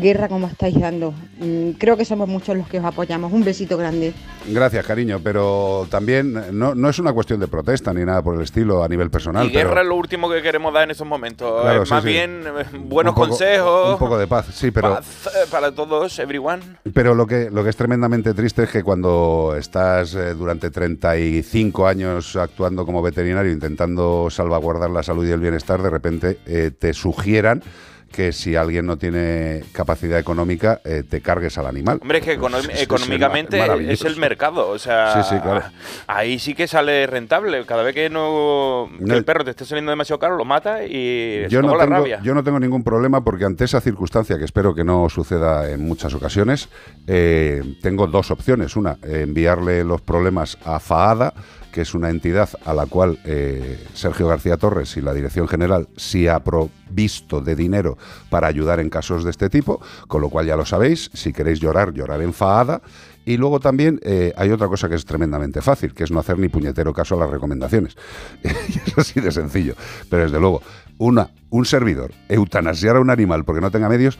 guerra 0.00 0.28
como 0.28 0.46
estáis 0.46 0.78
dando. 0.80 1.12
Mm, 1.38 1.70
Creo 1.78 1.96
que 1.96 2.04
somos 2.04 2.28
muchos 2.28 2.56
los 2.56 2.68
que 2.68 2.78
os 2.78 2.84
apoyamos. 2.84 3.32
Un 3.32 3.44
besito 3.44 3.76
grande. 3.76 4.12
Gracias, 4.48 4.84
cariño, 4.86 5.20
pero 5.22 5.86
también 5.90 6.32
no, 6.52 6.74
no 6.74 6.88
es 6.88 6.98
una 6.98 7.12
cuestión 7.12 7.38
de 7.40 7.48
protesta 7.48 7.92
ni 7.94 8.04
nada 8.04 8.22
por 8.22 8.34
el 8.34 8.42
estilo 8.42 8.82
a 8.82 8.88
nivel 8.88 9.10
personal. 9.10 9.46
y 9.46 9.50
pero 9.50 9.68
guerra 9.68 9.82
es 9.82 9.88
lo 9.88 9.96
último 9.96 10.28
que 10.30 10.42
queremos 10.42 10.72
dar 10.74 10.84
en 10.84 10.90
estos 10.92 11.06
momentos. 11.06 11.62
Claro, 11.62 11.82
Eh, 11.82 11.86
sí, 11.86 11.92
más 11.92 12.02
sí. 12.02 12.08
bien 12.08 12.42
eh, 12.46 12.64
buenos 12.84 13.12
un 13.12 13.14
poco- 13.16 13.28
consejos. 13.28 13.92
Un 13.92 13.98
poco 13.98 14.18
de 14.18 14.26
paz, 14.26 14.46
sí, 14.52 14.70
pero... 14.70 14.94
paz, 14.96 15.26
eh, 15.28 15.46
para 15.50 15.72
todos, 15.72 16.18
everyone. 16.18 16.62
Pero 16.92 17.14
lo 17.14 17.26
que, 17.26 17.50
lo 17.50 17.62
que 17.62 17.70
es 17.70 17.76
tremendamente 17.76 18.34
triste 18.34 18.64
es 18.64 18.70
que 18.70 18.82
cuando 18.82 19.54
estás 19.58 20.14
eh, 20.14 20.34
durante 20.34 20.70
35 20.70 21.86
años 21.86 22.36
actuando 22.36 22.84
como 22.86 23.02
veterinario 23.02 23.52
intentando 23.52 24.28
salvaguardar 24.30 24.90
la 24.90 25.02
salud 25.02 25.26
y 25.26 25.30
el 25.30 25.40
bienestar, 25.40 25.82
de 25.82 25.90
repente 25.90 26.38
eh, 26.46 26.70
te 26.76 26.92
sugieran 26.94 27.62
que 28.12 28.32
si 28.32 28.54
alguien 28.54 28.86
no 28.86 28.96
tiene 28.98 29.62
capacidad 29.72 30.18
económica, 30.18 30.80
eh, 30.84 31.02
te 31.08 31.20
cargues 31.20 31.58
al 31.58 31.66
animal. 31.66 31.98
Hombre, 32.00 32.18
es 32.18 32.24
que 32.24 32.38
Pues 32.38 32.52
econom- 32.52 32.68
es- 32.70 32.76
es 32.76 32.82
económicamente 32.82 33.58
es, 33.92 34.04
el 34.04 34.16
mercado. 34.18 34.68
O 34.68 34.78
sea, 34.78 35.22
Sí, 35.22 35.34
sí, 35.34 35.40
claro. 35.40 35.62
ahí 36.06 36.38
sí 36.38 36.54
que 36.54 36.68
sale 36.68 37.06
rentable. 37.06 37.64
Cada 37.66 37.82
vez 37.82 37.94
que, 37.94 38.08
no, 38.10 38.88
que 38.98 39.04
No. 39.04 39.14
el 39.14 39.24
perro 39.24 39.44
te 39.44 39.50
esté 39.50 39.64
saliendo 39.64 39.90
demasiado 39.90 40.18
caro, 40.20 40.36
lo 40.36 40.44
mata 40.44 40.84
y 40.84 41.46
Yo 41.48 41.62
no, 41.62 41.74
la 41.76 41.84
tengo, 41.84 41.96
rabia. 41.98 42.20
yo 42.22 42.34
no 42.34 42.44
tengo 42.44 42.60
ningún 42.60 42.84
problema 42.84 43.24
porque 43.24 43.44
ante 43.44 43.64
esa 43.64 43.80
circunstancia, 43.80 44.38
que 44.38 44.44
espero 44.44 44.74
que 44.74 44.84
no 44.84 45.08
suceda 45.08 45.70
en 45.70 45.82
muchas 45.86 46.14
ocasiones, 46.14 46.68
eh, 47.06 47.62
tengo 47.82 48.06
dos 48.06 48.30
opciones. 48.30 48.76
Una, 48.76 48.98
enviarle 49.02 49.84
los 49.84 50.00
problemas 50.02 50.58
a 50.64 50.78
FAADA, 50.78 51.32
que 51.72 51.80
es 51.80 51.94
una 51.94 52.10
entidad 52.10 52.50
a 52.64 52.74
la 52.74 52.86
cual 52.86 53.18
eh, 53.24 53.84
Sergio 53.94 54.28
García 54.28 54.56
Torres 54.56 54.96
y 54.96 55.00
la 55.00 55.14
Dirección 55.14 55.48
General 55.48 55.88
sí 55.96 56.28
ha 56.28 56.38
provisto 56.44 57.40
de 57.40 57.56
dinero 57.56 57.98
para 58.30 58.46
ayudar 58.46 58.78
en 58.78 58.90
casos 58.90 59.24
de 59.24 59.30
este 59.30 59.48
tipo, 59.48 59.80
con 60.06 60.20
lo 60.20 60.28
cual 60.28 60.46
ya 60.46 60.56
lo 60.56 60.64
sabéis, 60.64 61.10
si 61.14 61.32
queréis 61.32 61.58
llorar, 61.58 61.92
llorar 61.92 62.22
en 62.22 62.32
FAADA. 62.32 62.82
Y 63.24 63.36
luego 63.36 63.60
también 63.60 64.00
eh, 64.02 64.32
hay 64.36 64.50
otra 64.50 64.66
cosa 64.66 64.88
que 64.88 64.96
es 64.96 65.04
tremendamente 65.04 65.62
fácil, 65.62 65.94
que 65.94 66.02
es 66.04 66.10
no 66.10 66.18
hacer 66.18 66.38
ni 66.38 66.48
puñetero 66.48 66.92
caso 66.92 67.14
a 67.14 67.18
las 67.18 67.30
recomendaciones. 67.30 67.96
es 68.42 68.98
así 68.98 69.20
de 69.20 69.30
sencillo. 69.30 69.74
Pero 70.10 70.24
desde 70.24 70.40
luego, 70.40 70.60
una, 70.98 71.30
un 71.50 71.64
servidor, 71.64 72.12
eutanasiar 72.28 72.96
a 72.96 73.00
un 73.00 73.10
animal 73.10 73.44
porque 73.44 73.60
no 73.60 73.70
tenga 73.70 73.88
medios, 73.88 74.18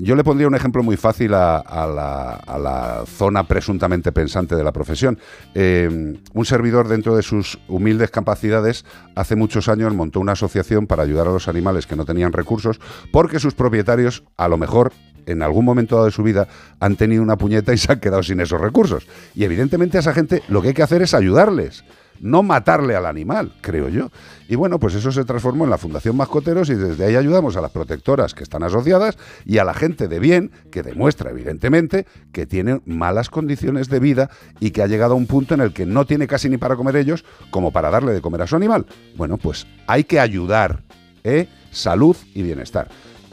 yo 0.00 0.16
le 0.16 0.24
pondría 0.24 0.48
un 0.48 0.54
ejemplo 0.54 0.82
muy 0.82 0.96
fácil 0.96 1.34
a, 1.34 1.58
a 1.58 1.86
la, 1.86 2.30
a 2.34 2.58
la 2.58 3.04
zona 3.06 3.44
presuntamente 3.44 4.12
pensante 4.12 4.56
de 4.56 4.64
la 4.64 4.72
profesión. 4.72 5.18
Eh, 5.54 6.18
un 6.32 6.44
servidor 6.44 6.88
dentro 6.88 7.16
de 7.16 7.22
sus 7.22 7.58
humildes 7.68 8.10
capacidades 8.10 8.84
hace 9.14 9.36
muchos 9.36 9.68
años 9.68 9.94
montó 9.94 10.20
una 10.20 10.32
asociación 10.32 10.86
para 10.86 11.02
ayudar 11.02 11.26
a 11.26 11.32
los 11.32 11.48
animales 11.48 11.86
que 11.86 11.96
no 11.96 12.04
tenían 12.04 12.32
recursos 12.32 12.80
porque 13.12 13.38
sus 13.38 13.54
propietarios 13.54 14.24
a 14.36 14.48
lo 14.48 14.56
mejor 14.56 14.92
en 15.26 15.42
algún 15.42 15.64
momento 15.64 15.96
dado 15.96 16.06
de 16.06 16.12
su 16.12 16.22
vida 16.22 16.48
han 16.80 16.96
tenido 16.96 17.22
una 17.22 17.36
puñeta 17.36 17.72
y 17.72 17.78
se 17.78 17.92
han 17.92 18.00
quedado 18.00 18.22
sin 18.22 18.40
esos 18.40 18.60
recursos. 18.60 19.06
Y 19.34 19.44
evidentemente 19.44 19.96
a 19.96 20.00
esa 20.00 20.14
gente 20.14 20.42
lo 20.48 20.62
que 20.62 20.68
hay 20.68 20.74
que 20.74 20.82
hacer 20.82 21.02
es 21.02 21.14
ayudarles, 21.14 21.84
no 22.22 22.42
matarle 22.42 22.94
al 22.96 23.04
animal, 23.04 23.52
creo 23.60 23.88
yo. 23.88 24.10
Y 24.48 24.54
bueno, 24.54 24.78
pues 24.78 24.94
eso 24.94 25.12
se 25.12 25.24
transformó 25.24 25.64
en 25.64 25.70
la 25.70 25.76
Fundación 25.76 26.16
Mascoteros 26.16 26.70
y 26.70 26.74
desde 26.74 27.04
ahí 27.04 27.16
ayudamos 27.16 27.56
a 27.56 27.60
las 27.60 27.72
protectoras 27.72 28.32
que 28.32 28.44
están 28.44 28.62
asociadas 28.62 29.18
y 29.44 29.58
a 29.58 29.64
la 29.64 29.74
gente 29.74 30.08
de 30.08 30.18
bien 30.20 30.52
que 30.70 30.82
demuestra 30.82 31.30
evidentemente 31.30 32.06
que 32.32 32.46
tiene 32.46 32.80
malas 32.86 33.28
condiciones 33.28 33.88
de 33.88 33.98
vida 33.98 34.30
y 34.60 34.70
que 34.70 34.82
ha 34.82 34.86
llegado 34.86 35.14
a 35.14 35.16
un 35.16 35.26
punto 35.26 35.54
en 35.54 35.60
el 35.60 35.72
que 35.72 35.84
no 35.84 36.06
tiene 36.06 36.26
casi 36.26 36.48
ni 36.48 36.58
para 36.58 36.76
comer 36.76 36.96
ellos 36.96 37.24
como 37.50 37.72
para 37.72 37.90
darle 37.90 38.12
de 38.12 38.20
comer 38.20 38.42
a 38.42 38.46
su 38.46 38.56
animal. 38.56 38.86
Bueno, 39.16 39.36
pues 39.36 39.66
hay 39.86 40.04
que 40.04 40.20
ayudar, 40.20 40.82
¿eh? 41.24 41.48
Salud 41.72 42.16
y 42.34 42.42
bienestar 42.42 42.88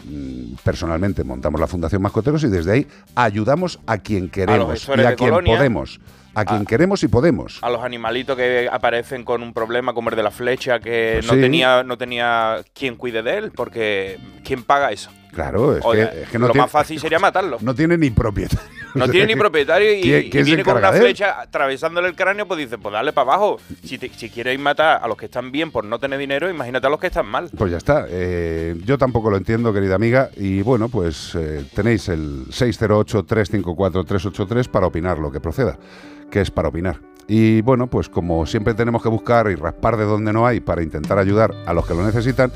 mm, 0.05 0.55
personalmente 0.63 1.23
montamos 1.23 1.61
la 1.61 1.67
Fundación 1.67 2.01
Mascoteros 2.01 2.43
y 2.43 2.47
desde 2.47 2.71
ahí 2.71 2.87
ayudamos 3.13 3.79
a 3.85 3.99
quien 3.99 4.29
queremos 4.29 4.87
y 4.87 4.91
a 5.01 5.15
quien 5.15 5.29
colonia. 5.29 5.57
podemos. 5.57 5.99
A 6.35 6.45
quien 6.45 6.61
A- 6.61 6.65
queremos 6.65 7.03
y 7.03 7.07
podemos. 7.07 7.59
a 7.61 7.69
los 7.69 7.83
animalitos 7.83 8.35
que 8.37 8.67
aparecen 8.71 9.23
con 9.23 9.41
un 9.43 9.53
problema 9.53 9.93
como 9.93 10.09
el 10.09 10.15
de 10.15 10.23
la 10.23 10.31
flecha 10.31 10.79
que 10.79 11.19
no 11.27 11.33
sí. 11.33 11.41
tenía 11.41 11.83
no 11.83 11.97
tenía 11.97 12.57
quien 12.73 12.95
cuide 12.95 13.21
de 13.23 13.37
él 13.37 13.51
porque 13.55 14.17
quién 14.43 14.63
paga 14.63 14.91
eso 14.91 15.11
Claro, 15.31 15.77
es, 15.77 15.85
que, 15.85 16.01
es 16.23 16.29
que 16.29 16.39
no 16.39 16.47
lo 16.47 16.53
tiene, 16.53 16.63
más 16.63 16.71
fácil 16.71 16.99
sería 16.99 17.19
matarlo 17.19 17.57
no 17.61 17.75
tiene 17.75 17.97
ni 17.97 18.09
propietario. 18.09 18.65
no 18.95 19.07
tiene 19.07 19.27
ni 19.27 19.35
propietario 19.39 19.93
y, 19.93 20.01
¿Quién- 20.01 20.25
y 20.25 20.29
quién 20.31 20.43
se 20.43 20.49
viene 20.49 20.63
con 20.63 20.77
una 20.77 20.91
flecha 20.91 21.39
atravesándole 21.41 22.07
el 22.07 22.15
cráneo 22.15 22.47
pues 22.47 22.57
dice 22.59 22.77
pues 22.79 22.91
dale 22.93 23.13
para 23.13 23.31
abajo 23.33 23.57
si, 23.83 23.97
te- 23.99 24.09
si 24.09 24.29
quieres 24.29 24.57
matar 24.59 24.99
a 25.03 25.07
los 25.07 25.15
que 25.17 25.25
están 25.25 25.51
bien 25.51 25.69
por 25.71 25.85
no 25.85 25.99
tener 25.99 26.17
dinero 26.19 26.49
imagínate 26.49 26.87
a 26.87 26.89
los 26.89 26.99
que 26.99 27.07
están 27.07 27.27
mal 27.27 27.49
Pues 27.57 27.71
ya 27.71 27.77
está. 27.77 28.05
Eh, 28.09 28.75
yo 28.85 28.97
tampoco 28.97 29.29
lo 29.29 29.37
entiendo, 29.37 29.71
querida 29.73 29.95
amiga. 29.95 30.29
Y 30.35 30.61
bueno, 30.63 30.89
pues 30.89 31.35
eh, 31.35 31.63
tenéis 31.75 32.09
el 32.09 32.45
608-354-383 32.47 34.67
para 34.69 34.87
opinar 34.87 35.19
lo 35.19 35.31
que 35.31 35.39
proceda, 35.39 35.77
que 36.29 36.41
es 36.41 36.51
para 36.51 36.69
opinar. 36.69 36.99
Y 37.27 37.61
bueno, 37.61 37.87
pues 37.87 38.09
como 38.09 38.45
siempre 38.45 38.73
tenemos 38.73 39.03
que 39.03 39.09
buscar 39.09 39.49
y 39.51 39.55
raspar 39.55 39.97
de 39.97 40.05
donde 40.05 40.33
no 40.33 40.47
hay 40.47 40.59
para 40.59 40.81
intentar 40.81 41.19
ayudar 41.19 41.53
a 41.65 41.73
los 41.73 41.85
que 41.85 41.93
lo 41.93 42.03
necesitan, 42.03 42.51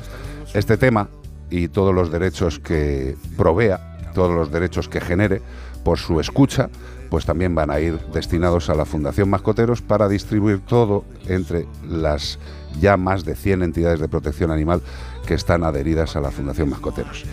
este 0.52 0.76
tema 0.76 1.08
y 1.50 1.68
todos 1.68 1.94
los 1.94 2.10
derechos 2.10 2.58
que 2.58 3.16
provea, 3.36 3.96
todos 4.14 4.34
los 4.34 4.50
derechos 4.50 4.88
que 4.88 5.00
genere 5.00 5.42
por 5.84 5.98
su 5.98 6.18
escucha, 6.18 6.70
pues 7.10 7.26
también 7.26 7.54
van 7.54 7.70
a 7.70 7.78
ir 7.78 8.00
destinados 8.12 8.70
a 8.70 8.74
la 8.74 8.84
Fundación 8.84 9.30
Mascoteros 9.30 9.82
para 9.82 10.08
distribuir 10.08 10.60
todo 10.60 11.04
entre 11.28 11.66
las 11.86 12.40
ya 12.80 12.96
más 12.96 13.24
de 13.24 13.36
100 13.36 13.62
entidades 13.62 14.00
de 14.00 14.08
protección 14.08 14.50
animal 14.50 14.82
que 15.26 15.34
están 15.34 15.62
adheridas 15.62 16.16
a 16.16 16.20
la 16.20 16.32
Fundación 16.32 16.70
Mascoteros. 16.70 17.24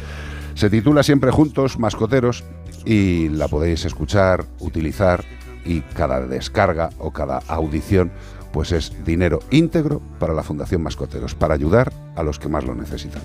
Se 0.54 0.70
titula 0.70 1.02
Siempre 1.02 1.32
Juntos, 1.32 1.80
Mascoteros, 1.80 2.44
y 2.86 3.30
la 3.30 3.48
podéis 3.48 3.86
escuchar, 3.86 4.46
utilizar, 4.60 5.24
y 5.66 5.82
cada 5.82 6.22
descarga 6.22 6.90
o 6.98 7.12
cada 7.12 7.40
audición 7.48 8.12
pues 8.52 8.72
es 8.72 8.92
dinero 9.06 9.40
íntegro 9.50 10.02
para 10.20 10.34
la 10.34 10.44
Fundación 10.44 10.84
Mascoteros, 10.84 11.36
para 11.36 11.54
ayudar 11.54 11.92
a 12.16 12.24
los 12.24 12.38
que 12.38 12.50
más 12.50 12.66
lo 12.66 12.76
necesitan. 12.76 13.22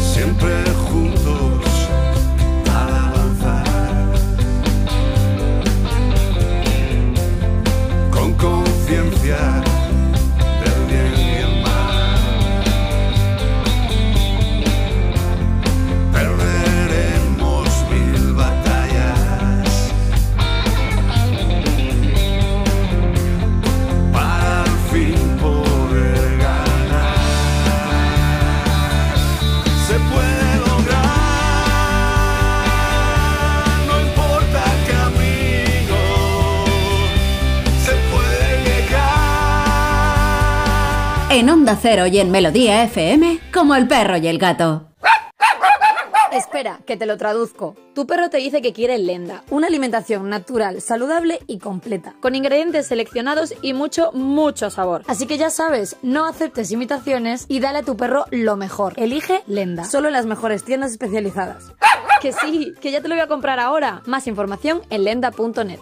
Siempre 0.00 0.64
juntos 0.90 1.88
al 2.72 2.94
avanzar. 2.94 3.66
Con 8.10 8.32
conciencia 8.34 9.62
En 41.36 41.50
Onda 41.50 41.76
Cero 41.78 42.06
y 42.06 42.18
en 42.18 42.30
Melodía 42.30 42.82
FM, 42.84 43.40
como 43.52 43.74
el 43.74 43.86
perro 43.86 44.16
y 44.16 44.26
el 44.26 44.38
gato. 44.38 44.88
Espera, 46.32 46.80
que 46.86 46.96
te 46.96 47.04
lo 47.04 47.18
traduzco. 47.18 47.76
Tu 47.94 48.06
perro 48.06 48.30
te 48.30 48.38
dice 48.38 48.62
que 48.62 48.72
quiere 48.72 48.96
lenda, 48.96 49.44
una 49.50 49.66
alimentación 49.66 50.30
natural, 50.30 50.80
saludable 50.80 51.40
y 51.46 51.58
completa, 51.58 52.14
con 52.22 52.34
ingredientes 52.34 52.86
seleccionados 52.86 53.52
y 53.60 53.74
mucho, 53.74 54.12
mucho 54.12 54.70
sabor. 54.70 55.02
Así 55.08 55.26
que 55.26 55.36
ya 55.36 55.50
sabes, 55.50 55.96
no 56.00 56.24
aceptes 56.24 56.72
imitaciones 56.72 57.44
y 57.50 57.60
dale 57.60 57.80
a 57.80 57.82
tu 57.82 57.98
perro 57.98 58.24
lo 58.30 58.56
mejor. 58.56 58.94
Elige 58.96 59.42
lenda, 59.46 59.84
solo 59.84 60.06
en 60.06 60.14
las 60.14 60.24
mejores 60.24 60.64
tiendas 60.64 60.92
especializadas. 60.92 61.64
Que 62.22 62.32
sí, 62.32 62.72
que 62.80 62.92
ya 62.92 63.02
te 63.02 63.08
lo 63.08 63.14
voy 63.14 63.22
a 63.22 63.28
comprar 63.28 63.60
ahora. 63.60 64.00
Más 64.06 64.26
información 64.26 64.80
en 64.88 65.04
lenda.net. 65.04 65.80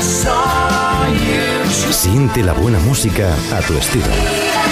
saw 0.00 1.06
you. 1.08 1.92
Siente 1.92 2.42
la 2.42 2.52
buena 2.52 2.78
música 2.80 3.32
a 3.56 3.60
tu 3.60 3.74
estilo. 3.74 4.71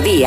The 0.00 0.26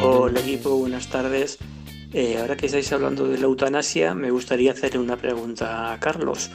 Hola 0.00 0.40
equipo, 0.40 0.76
buenas 0.78 1.08
tardes. 1.08 1.58
Eh, 2.14 2.38
ahora 2.40 2.56
que 2.56 2.66
estáis 2.66 2.90
hablando 2.92 3.28
de 3.28 3.36
la 3.36 3.44
eutanasia, 3.44 4.14
me 4.14 4.30
gustaría 4.30 4.72
hacerle 4.72 5.00
una 5.00 5.16
pregunta 5.16 5.92
a 5.92 6.00
Carlos. 6.00 6.50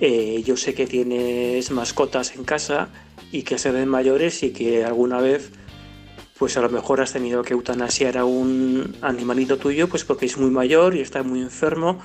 Eh, 0.00 0.42
yo 0.44 0.56
sé 0.56 0.74
que 0.74 0.86
tienes 0.86 1.70
mascotas 1.70 2.34
en 2.34 2.42
casa 2.42 2.88
y 3.32 3.42
que 3.42 3.58
se 3.58 3.70
ven 3.70 3.88
mayores 3.88 4.42
y 4.42 4.50
que 4.50 4.84
alguna 4.84 5.20
vez, 5.20 5.50
pues 6.38 6.56
a 6.56 6.60
lo 6.60 6.68
mejor 6.68 7.00
has 7.00 7.12
tenido 7.12 7.42
que 7.42 7.52
eutanasiar 7.52 8.18
a 8.18 8.24
un 8.24 8.96
animalito 9.02 9.56
tuyo, 9.58 9.88
pues 9.88 10.04
porque 10.04 10.26
es 10.26 10.36
muy 10.36 10.50
mayor 10.50 10.96
y 10.96 11.00
está 11.00 11.22
muy 11.22 11.40
enfermo. 11.40 12.00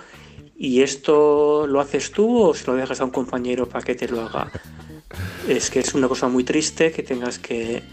¿Y 0.57 0.81
esto 0.81 1.67
lo 1.67 1.81
haces 1.81 2.11
tú 2.11 2.39
o 2.41 2.53
se 2.53 2.65
lo 2.67 2.75
dejas 2.75 3.01
a 3.01 3.05
un 3.05 3.11
compañero 3.11 3.67
para 3.67 3.83
que 3.83 3.95
te 3.95 4.07
lo 4.07 4.21
haga? 4.21 4.51
Es 5.47 5.69
que 5.69 5.79
es 5.79 5.93
una 5.93 6.07
cosa 6.07 6.27
muy 6.27 6.43
triste 6.43 6.91
que 6.91 7.03
tengas 7.03 7.39
que, 7.39 7.83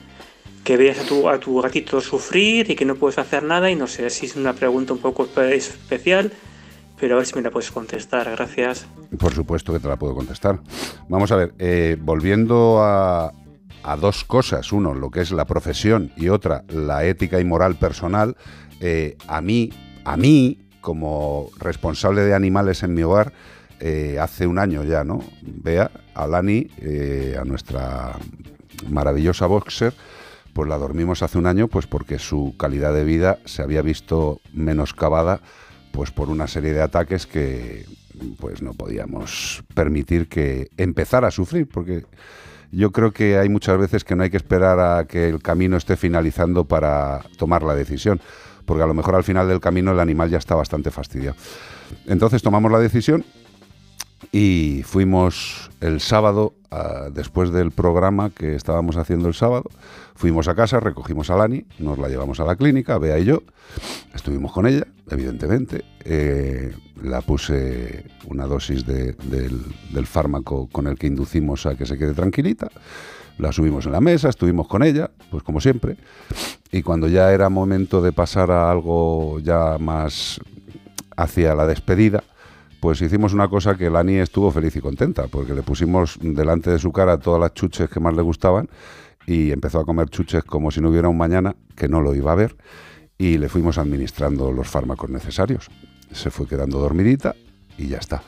que 0.62 0.76
veas 0.76 0.98
a 1.00 1.02
tu, 1.04 1.28
a 1.28 1.40
tu 1.40 1.60
gatito 1.60 2.00
sufrir 2.00 2.70
y 2.70 2.76
que 2.76 2.84
no 2.84 2.94
puedes 2.96 3.18
hacer 3.18 3.42
nada 3.42 3.70
y 3.70 3.74
no 3.76 3.86
sé 3.86 4.08
si 4.10 4.26
es 4.26 4.36
una 4.36 4.52
pregunta 4.52 4.92
un 4.92 5.00
poco 5.00 5.26
espe- 5.26 5.52
especial, 5.54 6.32
pero 7.02 7.16
a 7.16 7.18
ver 7.18 7.26
si 7.26 7.34
me 7.34 7.42
la 7.42 7.50
puedes 7.50 7.72
contestar. 7.72 8.30
Gracias. 8.30 8.86
Por 9.18 9.34
supuesto 9.34 9.72
que 9.72 9.80
te 9.80 9.88
la 9.88 9.96
puedo 9.96 10.14
contestar. 10.14 10.60
Vamos 11.08 11.32
a 11.32 11.36
ver, 11.36 11.52
eh, 11.58 11.96
volviendo 12.00 12.78
a, 12.80 13.32
a 13.82 13.96
dos 13.96 14.22
cosas, 14.22 14.70
uno, 14.70 14.94
lo 14.94 15.10
que 15.10 15.20
es 15.20 15.32
la 15.32 15.44
profesión 15.44 16.12
y 16.16 16.28
otra, 16.28 16.62
la 16.68 17.04
ética 17.04 17.40
y 17.40 17.44
moral 17.44 17.74
personal, 17.74 18.36
eh, 18.78 19.16
a 19.26 19.40
mí, 19.40 19.70
a 20.04 20.16
mí, 20.16 20.68
como 20.80 21.50
responsable 21.58 22.20
de 22.20 22.36
animales 22.36 22.84
en 22.84 22.94
mi 22.94 23.02
hogar, 23.02 23.32
eh, 23.80 24.18
hace 24.20 24.46
un 24.46 24.60
año 24.60 24.84
ya, 24.84 25.02
¿no? 25.02 25.24
Vea, 25.42 25.90
a 26.14 26.28
Lani, 26.28 26.68
a 27.36 27.42
nuestra 27.44 28.12
maravillosa 28.88 29.46
boxer, 29.46 29.92
pues 30.52 30.68
la 30.68 30.78
dormimos 30.78 31.24
hace 31.24 31.36
un 31.36 31.46
año, 31.46 31.66
pues 31.66 31.88
porque 31.88 32.20
su 32.20 32.54
calidad 32.56 32.94
de 32.94 33.02
vida 33.02 33.40
se 33.44 33.62
había 33.62 33.82
visto 33.82 34.40
menoscabada, 34.52 35.40
pues 35.92 36.10
por 36.10 36.28
una 36.28 36.46
serie 36.46 36.72
de 36.72 36.82
ataques 36.82 37.26
que 37.26 37.86
pues 38.38 38.62
no 38.62 38.72
podíamos 38.72 39.62
permitir 39.74 40.28
que 40.28 40.68
empezara 40.76 41.28
a 41.28 41.30
sufrir, 41.30 41.68
porque 41.68 42.04
yo 42.70 42.90
creo 42.90 43.12
que 43.12 43.38
hay 43.38 43.48
muchas 43.48 43.78
veces 43.78 44.04
que 44.04 44.16
no 44.16 44.22
hay 44.22 44.30
que 44.30 44.36
esperar 44.36 44.80
a 44.80 45.04
que 45.06 45.28
el 45.28 45.42
camino 45.42 45.76
esté 45.76 45.96
finalizando 45.96 46.64
para 46.64 47.20
tomar 47.36 47.62
la 47.62 47.74
decisión, 47.74 48.20
porque 48.64 48.82
a 48.82 48.86
lo 48.86 48.94
mejor 48.94 49.14
al 49.14 49.24
final 49.24 49.48
del 49.48 49.60
camino 49.60 49.92
el 49.92 50.00
animal 50.00 50.30
ya 50.30 50.38
está 50.38 50.54
bastante 50.54 50.90
fastidiado. 50.90 51.36
Entonces 52.06 52.42
tomamos 52.42 52.72
la 52.72 52.78
decisión 52.78 53.24
y 54.30 54.82
fuimos 54.84 55.70
el 55.80 56.00
sábado, 56.00 56.54
después 57.12 57.50
del 57.52 57.70
programa 57.70 58.30
que 58.30 58.54
estábamos 58.54 58.96
haciendo 58.96 59.28
el 59.28 59.34
sábado, 59.34 59.64
fuimos 60.14 60.48
a 60.48 60.54
casa, 60.54 60.80
recogimos 60.80 61.28
a 61.30 61.36
Lani, 61.36 61.64
nos 61.78 61.98
la 61.98 62.08
llevamos 62.08 62.40
a 62.40 62.44
la 62.44 62.56
clínica, 62.56 62.96
Bea 62.98 63.18
y 63.18 63.24
yo, 63.24 63.42
estuvimos 64.14 64.52
con 64.52 64.66
ella, 64.66 64.86
evidentemente, 65.10 65.84
eh, 66.04 66.74
la 67.02 67.20
puse 67.20 68.04
una 68.26 68.46
dosis 68.46 68.86
de- 68.86 69.12
del, 69.24 69.60
del 69.92 70.06
fármaco 70.06 70.68
con 70.70 70.86
el 70.86 70.96
que 70.96 71.08
inducimos 71.08 71.66
a 71.66 71.74
que 71.74 71.84
se 71.84 71.98
quede 71.98 72.14
tranquilita, 72.14 72.68
la 73.38 73.50
subimos 73.52 73.84
en 73.86 73.92
la 73.92 74.00
mesa, 74.00 74.28
estuvimos 74.28 74.68
con 74.68 74.82
ella, 74.82 75.10
pues 75.30 75.42
como 75.42 75.60
siempre, 75.60 75.96
y 76.70 76.82
cuando 76.82 77.08
ya 77.08 77.32
era 77.32 77.48
momento 77.50 78.00
de 78.00 78.12
pasar 78.12 78.50
a 78.50 78.70
algo 78.70 79.40
ya 79.40 79.76
más 79.78 80.40
hacia 81.16 81.54
la 81.54 81.66
despedida, 81.66 82.22
pues 82.82 83.00
hicimos 83.00 83.32
una 83.32 83.46
cosa 83.46 83.76
que 83.76 83.88
Lani 83.88 84.16
estuvo 84.16 84.50
feliz 84.50 84.74
y 84.74 84.80
contenta, 84.80 85.28
porque 85.28 85.54
le 85.54 85.62
pusimos 85.62 86.18
delante 86.20 86.68
de 86.68 86.80
su 86.80 86.90
cara 86.90 87.16
todas 87.16 87.40
las 87.40 87.54
chuches 87.54 87.88
que 87.88 88.00
más 88.00 88.12
le 88.16 88.22
gustaban 88.22 88.68
y 89.24 89.52
empezó 89.52 89.78
a 89.78 89.84
comer 89.84 90.08
chuches 90.10 90.42
como 90.42 90.72
si 90.72 90.80
no 90.80 90.90
hubiera 90.90 91.08
un 91.08 91.16
mañana, 91.16 91.54
que 91.76 91.86
no 91.88 92.00
lo 92.00 92.12
iba 92.12 92.32
a 92.32 92.34
ver, 92.34 92.56
y 93.16 93.38
le 93.38 93.48
fuimos 93.48 93.78
administrando 93.78 94.50
los 94.50 94.66
fármacos 94.66 95.08
necesarios. 95.10 95.68
Se 96.10 96.32
fue 96.32 96.48
quedando 96.48 96.80
dormidita 96.80 97.36
y 97.78 97.86
ya 97.86 97.98
está. 97.98 98.20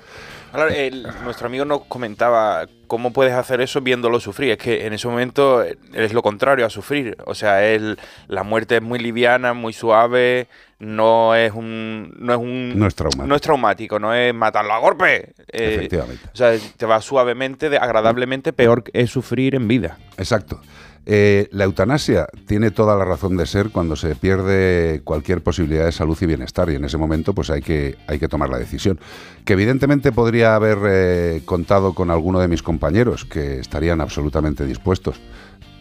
Ahora, 0.52 0.72
el- 0.72 1.04
nuestro 1.24 1.48
amigo 1.48 1.64
nos 1.64 1.86
comentaba 1.86 2.68
cómo 2.86 3.12
puedes 3.12 3.32
hacer 3.34 3.60
eso 3.60 3.80
viéndolo 3.80 4.20
sufrir. 4.20 4.52
Es 4.52 4.58
que 4.58 4.86
en 4.86 4.92
ese 4.92 5.08
momento 5.08 5.64
eh, 5.64 5.76
es 5.94 6.12
lo 6.12 6.22
contrario 6.22 6.64
a 6.64 6.70
sufrir. 6.70 7.16
O 7.26 7.34
sea, 7.34 7.66
el- 7.66 7.98
la 8.28 8.44
muerte 8.44 8.76
es 8.76 8.82
muy 8.82 9.00
liviana, 9.00 9.52
muy 9.52 9.72
suave, 9.72 10.46
no 10.78 11.34
es 11.34 11.52
un... 11.52 12.14
No 12.18 12.32
es, 12.32 12.38
un, 12.38 12.78
No 12.78 12.86
es 12.86 12.94
traumático. 12.94 13.26
No 13.26 13.34
es 13.34 13.42
traumático, 13.42 13.98
no 13.98 14.14
es 14.14 14.34
matarlo 14.34 14.72
a 14.72 14.78
golpe. 14.78 15.34
Eh, 15.52 15.74
Efectivamente. 15.76 16.28
O 16.32 16.36
sea, 16.36 16.52
te 16.76 16.86
va 16.86 17.00
suavemente, 17.00 17.66
agradablemente, 17.76 18.52
peor 18.52 18.84
es 18.92 19.10
sufrir 19.10 19.54
en 19.54 19.68
vida. 19.68 19.98
Exacto. 20.16 20.60
Eh, 21.06 21.48
la 21.52 21.64
eutanasia 21.64 22.26
tiene 22.46 22.70
toda 22.70 22.96
la 22.96 23.04
razón 23.04 23.36
de 23.36 23.44
ser 23.44 23.70
cuando 23.70 23.94
se 23.94 24.16
pierde 24.16 25.02
cualquier 25.04 25.42
posibilidad 25.42 25.84
de 25.84 25.92
salud 25.92 26.16
y 26.18 26.24
bienestar 26.24 26.70
y 26.70 26.76
en 26.76 26.84
ese 26.84 26.96
momento 26.96 27.34
pues 27.34 27.50
hay 27.50 27.60
que, 27.60 27.96
hay 28.06 28.18
que 28.18 28.28
tomar 28.28 28.48
la 28.48 28.58
decisión. 28.58 28.98
Que 29.44 29.52
evidentemente 29.52 30.12
podría 30.12 30.54
haber 30.54 30.78
eh, 30.86 31.42
contado 31.44 31.94
con 31.94 32.10
alguno 32.10 32.40
de 32.40 32.48
mis 32.48 32.62
compañeros 32.62 33.24
que 33.26 33.60
estarían 33.60 34.00
absolutamente 34.00 34.64
dispuestos. 34.64 35.20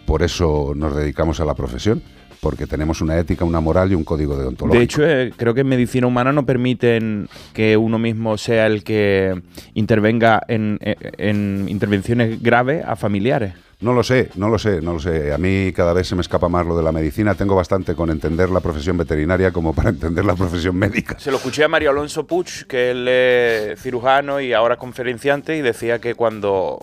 Por 0.06 0.24
eso 0.24 0.74
nos 0.76 0.94
dedicamos 0.94 1.40
a 1.40 1.46
la 1.46 1.54
profesión, 1.54 2.04
porque 2.44 2.68
tenemos 2.68 3.02
una 3.02 3.18
ética, 3.18 3.46
una 3.46 3.60
moral 3.62 3.92
y 3.92 3.96
un 3.96 4.04
código 4.04 4.38
deontológico. 4.38 4.78
De 4.78 4.84
hecho, 4.84 5.04
eh, 5.08 5.32
creo 5.36 5.54
que 5.56 5.62
en 5.62 5.68
medicina 5.68 6.06
humana 6.06 6.32
no 6.32 6.46
permiten 6.46 7.28
que 7.54 7.78
uno 7.78 7.98
mismo 7.98 8.38
sea 8.38 8.68
el 8.68 8.84
que 8.84 9.42
intervenga 9.74 10.44
en, 10.48 10.78
en- 10.82 10.98
en 11.18 11.66
intervenciones 11.70 12.42
graves 12.44 12.84
a 12.86 12.96
familiares. 12.96 13.54
No 13.82 13.92
lo 13.94 14.02
sé, 14.04 14.30
no 14.36 14.48
lo 14.48 14.58
sé, 14.60 14.82
no 14.82 14.94
lo 14.94 15.00
sé. 15.00 15.34
A 15.34 15.38
mí 15.38 15.74
cada 15.76 15.92
vez 15.94 16.08
se 16.08 16.16
me 16.16 16.22
escapa 16.22 16.48
más 16.48 16.66
lo 16.66 16.78
de 16.78 16.84
la 16.84 16.94
medicina. 16.94 17.36
Tengo 17.36 17.54
bastante 17.56 17.96
con 17.96 18.10
entender 18.10 18.50
la 18.50 18.62
profesión 18.62 18.96
veterinaria 18.98 19.52
como 19.52 19.74
para 19.74 19.90
entender 19.90 20.24
la 20.24 20.36
profesión 20.36 20.76
médica. 20.78 21.20
Se 21.20 21.32
lo 21.32 21.38
escuché 21.38 21.64
a 21.66 21.68
Mario 21.68 21.90
Alonso 21.90 22.26
Puig, 22.26 22.66
que 22.68 22.92
él 22.92 23.06
es 23.10 23.82
cirujano 23.82 24.40
y 24.40 24.54
ahora 24.54 24.78
conferenciante, 24.78 25.58
y 25.58 25.62
decía 25.62 26.00
que 26.00 26.16
cuando 26.16 26.80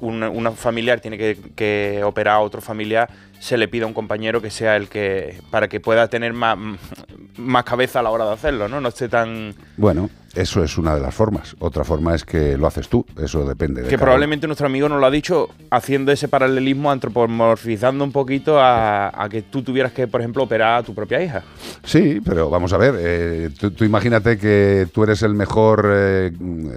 un, 0.00 0.22
una 0.24 0.50
familiar 0.50 1.00
tiene 1.00 1.16
que, 1.16 1.38
que 1.54 2.02
operar 2.04 2.34
a 2.36 2.40
otro 2.40 2.60
familiar, 2.60 3.08
se 3.46 3.56
le 3.56 3.68
pida 3.68 3.84
a 3.84 3.86
un 3.86 3.94
compañero 3.94 4.42
que 4.42 4.50
sea 4.50 4.74
el 4.74 4.88
que, 4.88 5.40
para 5.52 5.68
que 5.68 5.78
pueda 5.78 6.08
tener 6.08 6.32
más, 6.32 6.58
más 7.36 7.62
cabeza 7.62 8.00
a 8.00 8.02
la 8.02 8.10
hora 8.10 8.24
de 8.26 8.32
hacerlo, 8.32 8.66
¿no? 8.66 8.80
No 8.80 8.88
esté 8.88 9.08
tan... 9.08 9.54
Bueno, 9.76 10.10
eso 10.36 10.62
es 10.62 10.78
una 10.78 10.94
de 10.94 11.00
las 11.00 11.14
formas. 11.14 11.56
Otra 11.58 11.84
forma 11.84 12.14
es 12.14 12.24
que 12.24 12.56
lo 12.56 12.66
haces 12.66 12.88
tú. 12.88 13.04
Eso 13.20 13.46
depende 13.46 13.82
de 13.82 13.88
Que 13.88 13.98
probablemente 13.98 14.46
nuestro 14.46 14.66
amigo 14.66 14.88
nos 14.88 15.00
lo 15.00 15.06
ha 15.06 15.10
dicho 15.10 15.48
haciendo 15.70 16.12
ese 16.12 16.28
paralelismo, 16.28 16.90
antropomorfizando 16.90 18.04
un 18.04 18.12
poquito 18.12 18.60
a, 18.60 19.08
a 19.22 19.28
que 19.28 19.42
tú 19.42 19.62
tuvieras 19.62 19.92
que, 19.92 20.06
por 20.06 20.20
ejemplo, 20.20 20.42
operar 20.44 20.78
a 20.78 20.82
tu 20.82 20.94
propia 20.94 21.22
hija. 21.22 21.42
Sí, 21.84 22.20
pero 22.24 22.50
vamos 22.50 22.72
a 22.72 22.76
ver, 22.78 22.94
eh, 22.98 23.50
tú, 23.58 23.70
tú 23.70 23.84
imagínate 23.84 24.38
que 24.38 24.86
tú 24.92 25.02
eres 25.04 25.22
el 25.22 25.34
mejor 25.34 25.88
eh, 25.92 26.32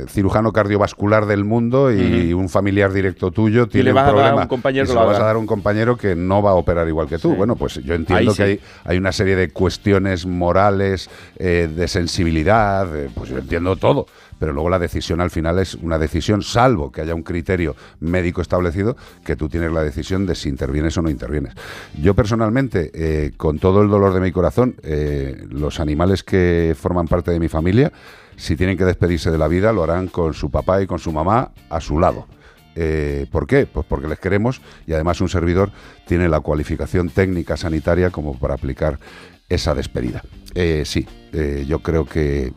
cirujano 0.07 0.51
cardiovascular 0.51 1.26
del 1.26 1.43
mundo 1.43 1.91
y 1.91 2.34
un 2.34 2.49
familiar 2.49 2.91
directo 2.93 3.32
tuyo 3.32 3.68
tiene 3.68 3.86
le 3.86 3.93
vas 3.93 4.07
a 4.07 4.12
un 4.12 4.16
dar 4.16 4.26
a 4.26 4.28
problema. 4.30 4.41
un 4.43 4.47
compañero 4.49 4.86
y 4.86 4.88
se 4.88 4.93
lo 4.93 5.05
vas 5.05 5.20
a 5.20 5.24
dar 5.26 5.36
a 5.36 5.39
un 5.39 5.47
compañero 5.47 5.97
que 5.97 6.16
no 6.16 6.41
va 6.41 6.51
a 6.51 6.55
operar 6.55 6.88
igual 6.88 7.07
que 7.07 7.18
tú. 7.18 7.36
Bueno, 7.36 7.55
pues 7.55 7.76
yo 7.84 7.93
entiendo 7.95 8.16
Ahí 8.16 8.28
que 8.28 8.34
sí. 8.34 8.41
hay, 8.43 8.60
hay 8.86 8.97
una 8.97 9.12
serie 9.12 9.36
de 9.36 9.49
cuestiones 9.49 10.26
morales, 10.26 11.10
eh, 11.38 11.70
de 11.74 11.88
sensibilidad, 11.88 12.88
eh, 12.95 13.10
pues 13.14 13.30
yo 13.30 13.38
entiendo 13.50 13.76
todo. 13.76 14.06
Pero 14.38 14.54
luego 14.54 14.70
la 14.70 14.80
decisión 14.80 15.20
al 15.20 15.32
final 15.32 15.58
es 15.58 15.74
una 15.74 15.97
decisión, 15.97 16.43
salvo 16.43 16.91
que 16.91 17.02
haya 17.02 17.16
un 17.16 17.24
criterio 17.24 17.76
médico 18.00 18.41
establecido, 18.41 18.95
que 19.26 19.36
tú 19.36 19.50
tienes 19.50 19.72
la 19.72 19.84
decisión 19.84 20.26
de 20.26 20.36
si 20.36 20.50
intervienes 20.50 20.97
o 20.97 21.02
no 21.02 21.10
intervienes. 21.10 21.54
Yo 22.00 22.14
personalmente, 22.14 22.91
eh, 22.93 23.32
con 23.36 23.58
todo 23.58 23.82
el 23.82 23.89
dolor 23.89 24.14
de 24.14 24.22
mi 24.22 24.32
corazón, 24.32 24.76
eh, 24.84 25.45
los 25.50 25.80
animales 25.80 26.24
que 26.24 26.76
forman 26.80 27.08
parte 27.08 27.32
de 27.32 27.39
mi 27.39 27.50
familia, 27.50 27.91
si 28.38 28.56
tienen 28.56 28.78
que 28.78 28.86
despedirse 28.86 29.32
de 29.32 29.38
la 29.38 29.47
vida, 29.47 29.74
lo 29.74 29.84
harán 29.84 30.08
con 30.08 30.34
su 30.34 30.50
papá 30.50 30.82
y 30.82 30.88
con 30.88 31.00
su 31.00 31.12
mamá 31.12 31.52
a 31.70 31.82
su 31.82 32.00
lado. 32.00 32.28
Eh, 32.76 33.26
¿Por 33.30 33.47
qué? 33.47 33.66
Pues 33.66 33.86
porque 33.86 34.08
les 34.08 34.20
queremos 34.20 34.62
y 34.88 34.93
además 34.93 35.20
un 35.20 35.28
servidor 35.28 35.72
tiene 36.08 36.30
la 36.30 36.39
cualificación 36.39 37.10
técnica 37.10 37.58
sanitaria 37.58 38.10
como 38.10 38.38
para 38.38 38.54
aplicar 38.54 39.00
esa 39.50 39.76
despedida. 39.76 40.24
Eh, 40.56 40.84
sí, 40.86 41.08
eh, 41.34 41.66
yo 41.68 41.80
creo 41.80 42.06
que 42.06 42.54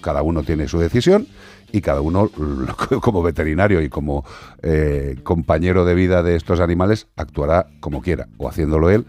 cada 0.00 0.22
uno 0.22 0.42
tiene 0.42 0.68
su 0.68 0.78
decisión 0.78 1.26
y 1.72 1.80
cada 1.80 2.00
uno, 2.00 2.30
como 3.00 3.22
veterinario 3.22 3.80
y 3.80 3.88
como 3.88 4.24
eh, 4.62 5.16
compañero 5.22 5.84
de 5.84 5.94
vida 5.94 6.22
de 6.22 6.36
estos 6.36 6.60
animales, 6.60 7.08
actuará 7.16 7.66
como 7.80 8.02
quiera, 8.02 8.28
o 8.38 8.48
haciéndolo 8.48 8.90
él 8.90 9.06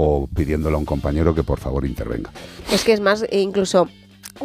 o 0.00 0.28
pidiéndole 0.28 0.76
a 0.76 0.78
un 0.78 0.84
compañero 0.84 1.34
que 1.34 1.42
por 1.42 1.58
favor 1.58 1.84
intervenga. 1.84 2.30
Es 2.72 2.84
que 2.84 2.92
es 2.92 3.00
más, 3.00 3.24
incluso 3.32 3.88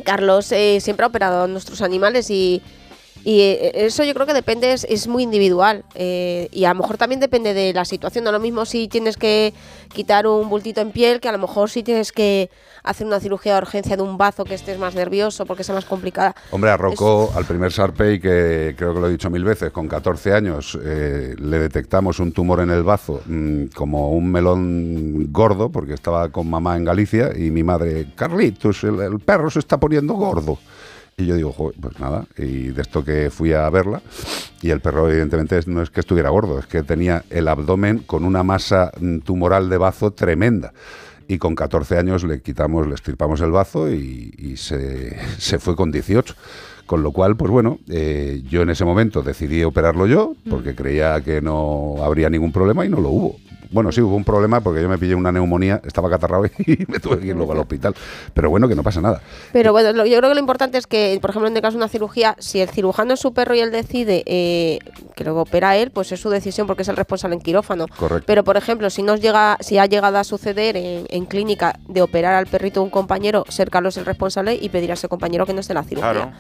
Carlos 0.04 0.52
eh, 0.52 0.80
siempre 0.82 1.04
ha 1.04 1.08
operado 1.08 1.44
a 1.44 1.48
nuestros 1.48 1.82
animales 1.82 2.30
y, 2.30 2.62
y, 3.24 3.42
eh, 3.42 3.86
eso 3.86 4.04
yo 4.04 4.14
creo 4.14 4.26
que 4.26 4.34
depende, 4.34 4.74
es, 4.74 4.86
es 4.90 5.08
muy 5.08 5.24
individual. 5.24 5.84
eh, 5.96 6.50
y 6.52 6.66
a 6.66 6.74
lo 6.74 6.82
mejor 6.82 6.98
también 6.98 7.20
depende 7.20 7.54
de 7.54 7.74
la 7.74 7.86
situación. 7.86 8.24
No 8.24 8.32
lo 8.32 8.40
mismo 8.40 8.66
si 8.66 8.88
tienes 8.88 9.18
que 9.18 9.54
quitar 9.94 10.28
un 10.28 10.50
bultito 10.50 10.82
en 10.82 10.92
piel 10.92 11.20
que 11.20 11.30
a 11.30 11.32
lo 11.32 11.38
mejor 11.38 11.70
si 11.70 11.84
tienes 11.84 12.12
que 12.12 12.50
hacer 12.84 13.08
una 13.08 13.20
cirugía 13.20 13.54
de 13.54 13.60
urgencia 13.60 13.96
de 13.96 14.04
un 14.04 14.18
bazo 14.18 14.44
que 14.44 14.54
estés 14.54 14.78
más 14.78 14.94
nervioso 14.94 15.46
porque 15.46 15.64
sea 15.64 15.74
más 15.74 15.86
complicada. 15.86 16.36
Hombre, 16.52 16.72
a 16.72 16.78
Rocco, 16.78 17.32
al 17.36 17.46
primer 17.46 17.72
Sarpey, 17.72 18.20
que 18.20 18.76
creo 18.78 18.94
que 18.94 19.00
lo 19.00 19.08
he 19.08 19.12
dicho 19.12 19.30
mil 19.30 19.44
veces, 19.44 19.72
con 19.72 19.88
14 19.88 20.34
años 20.34 20.78
eh, 20.84 21.36
le 21.38 21.60
detectamos 21.60 22.20
un 22.20 22.32
tumor 22.34 22.60
en 22.60 22.70
el 22.70 22.84
bazo, 22.84 23.22
mm, 23.26 23.66
como 23.74 24.12
un 24.12 24.32
melón 24.32 25.32
gordo, 25.32 25.70
porque 25.70 25.94
estaba 25.94 26.30
con 26.30 26.50
mamá 26.50 26.76
en 26.76 26.84
Galicia, 26.84 27.32
y 27.36 27.52
mi 27.52 27.64
madre, 27.64 28.08
Carlitos, 28.16 28.84
el, 28.84 29.00
el 29.00 29.20
perro 29.20 29.50
se 29.50 29.60
está 29.60 29.80
poniendo 29.80 30.14
gordo. 30.16 30.58
Y 31.18 31.26
yo 31.26 31.36
digo, 31.36 31.52
"Joder, 31.52 31.76
pues 31.80 32.00
nada, 32.00 32.26
y 32.38 32.70
de 32.70 32.82
esto 32.82 33.04
que 33.04 33.30
fui 33.30 33.54
a 33.54 33.70
verla, 33.70 34.02
y 34.62 34.70
el 34.72 34.80
perro 34.80 35.10
evidentemente 35.10 35.60
no 35.68 35.82
es 35.82 35.90
que 35.90 36.00
estuviera 36.00 36.30
gordo, 36.30 36.58
es 36.58 36.66
que 36.66 36.84
tenía 36.84 37.24
el 37.30 37.48
abdomen 37.48 38.00
con 38.00 38.24
una 38.24 38.44
masa 38.44 38.92
mm, 39.00 39.20
tumoral 39.20 39.70
de 39.70 39.78
bazo 39.78 40.12
tremenda. 40.12 40.74
Y 41.28 41.38
con 41.38 41.56
14 41.56 41.98
años 41.98 42.24
le 42.24 42.42
quitamos, 42.42 42.88
le 42.88 42.96
estirpamos 42.96 43.40
el 43.42 43.52
bazo 43.52 43.92
y, 43.92 44.34
y 44.38 44.58
se, 44.58 45.18
se 45.38 45.60
fue 45.60 45.76
con 45.76 45.92
18. 45.92 46.36
Con 46.86 47.02
lo 47.02 47.12
cual, 47.12 47.38
pues 47.38 47.50
bueno, 47.50 47.80
eh, 47.90 48.42
yo 48.50 48.62
en 48.62 48.70
ese 48.70 48.84
momento 48.84 49.22
decidí 49.22 49.64
operarlo 49.64 50.06
yo, 50.06 50.36
porque 50.50 50.76
creía 50.76 51.22
que 51.22 51.42
no 51.42 51.96
habría 52.04 52.30
ningún 52.30 52.52
problema 52.52 52.86
y 52.86 52.90
no 52.90 53.00
lo 53.00 53.10
hubo. 53.10 53.38
Bueno, 53.74 53.92
sí 53.92 54.02
hubo 54.02 54.16
un 54.16 54.24
problema 54.24 54.62
porque 54.62 54.82
yo 54.82 54.88
me 54.88 54.98
pillé 54.98 55.16
una 55.16 55.32
neumonía, 55.32 55.82
estaba 55.84 56.10
catarrado 56.10 56.46
y 56.60 56.86
me 56.88 57.00
tuve 57.00 57.20
que 57.20 57.28
ir 57.28 57.36
luego 57.36 57.52
al 57.54 57.60
hospital. 57.60 57.96
Pero 58.34 58.50
bueno, 58.50 58.68
que 58.68 58.76
no 58.76 58.84
pasa 58.84 59.02
nada. 59.02 59.22
Pero 59.52 59.72
bueno, 59.72 59.92
lo- 59.94 60.06
yo 60.06 60.18
creo 60.20 60.30
que 60.30 60.36
lo 60.36 60.40
importante 60.40 60.78
es 60.78 60.88
que, 60.88 61.18
por 61.22 61.32
ejemplo, 61.32 61.48
en 61.50 61.56
el 61.56 61.62
caso 61.62 61.74
de 61.74 61.78
una 61.78 61.88
cirugía, 61.90 62.36
si 62.40 62.62
el 62.62 62.70
cirujano 62.70 63.16
es 63.16 63.20
su 63.20 63.34
perro 63.34 63.56
y 63.56 63.60
él 63.60 63.72
decide 63.72 64.24
eh, 64.28 64.80
que 65.16 65.24
lo 65.24 65.36
opera 65.42 65.76
él, 65.76 65.92
pues 65.92 66.12
es 66.12 66.20
su 66.22 66.30
decisión 66.30 66.68
porque 66.68 66.84
es 66.84 66.88
el 66.88 66.96
responsable 66.96 67.36
en 67.36 67.42
quirófano. 67.42 67.88
Correcto. 67.88 68.26
Pero, 68.28 68.44
por 68.44 68.58
ejemplo, 68.58 68.90
si 68.90 69.02
nos 69.04 69.20
llega, 69.22 69.58
si 69.60 69.78
ha 69.80 69.86
llegado 69.88 70.18
a 70.20 70.24
suceder 70.24 70.78
en, 70.78 71.06
en 71.10 71.26
clínica 71.26 71.80
de 71.88 72.02
operar 72.02 72.36
al 72.36 72.46
perrito 72.48 72.80
de 72.80 72.84
un 72.86 72.90
compañero, 72.92 73.44
ser 73.50 73.70
Carlos 73.72 73.98
el 73.98 74.06
responsable 74.06 74.56
y 74.62 74.70
pedir 74.70 74.92
a 74.92 74.94
ese 74.94 75.08
compañero 75.08 75.46
que 75.46 75.54
no 75.54 75.62
esté 75.62 75.74
en 75.74 75.78
la 75.78 75.84
cirugía. 75.84 76.12
Claro. 76.12 76.32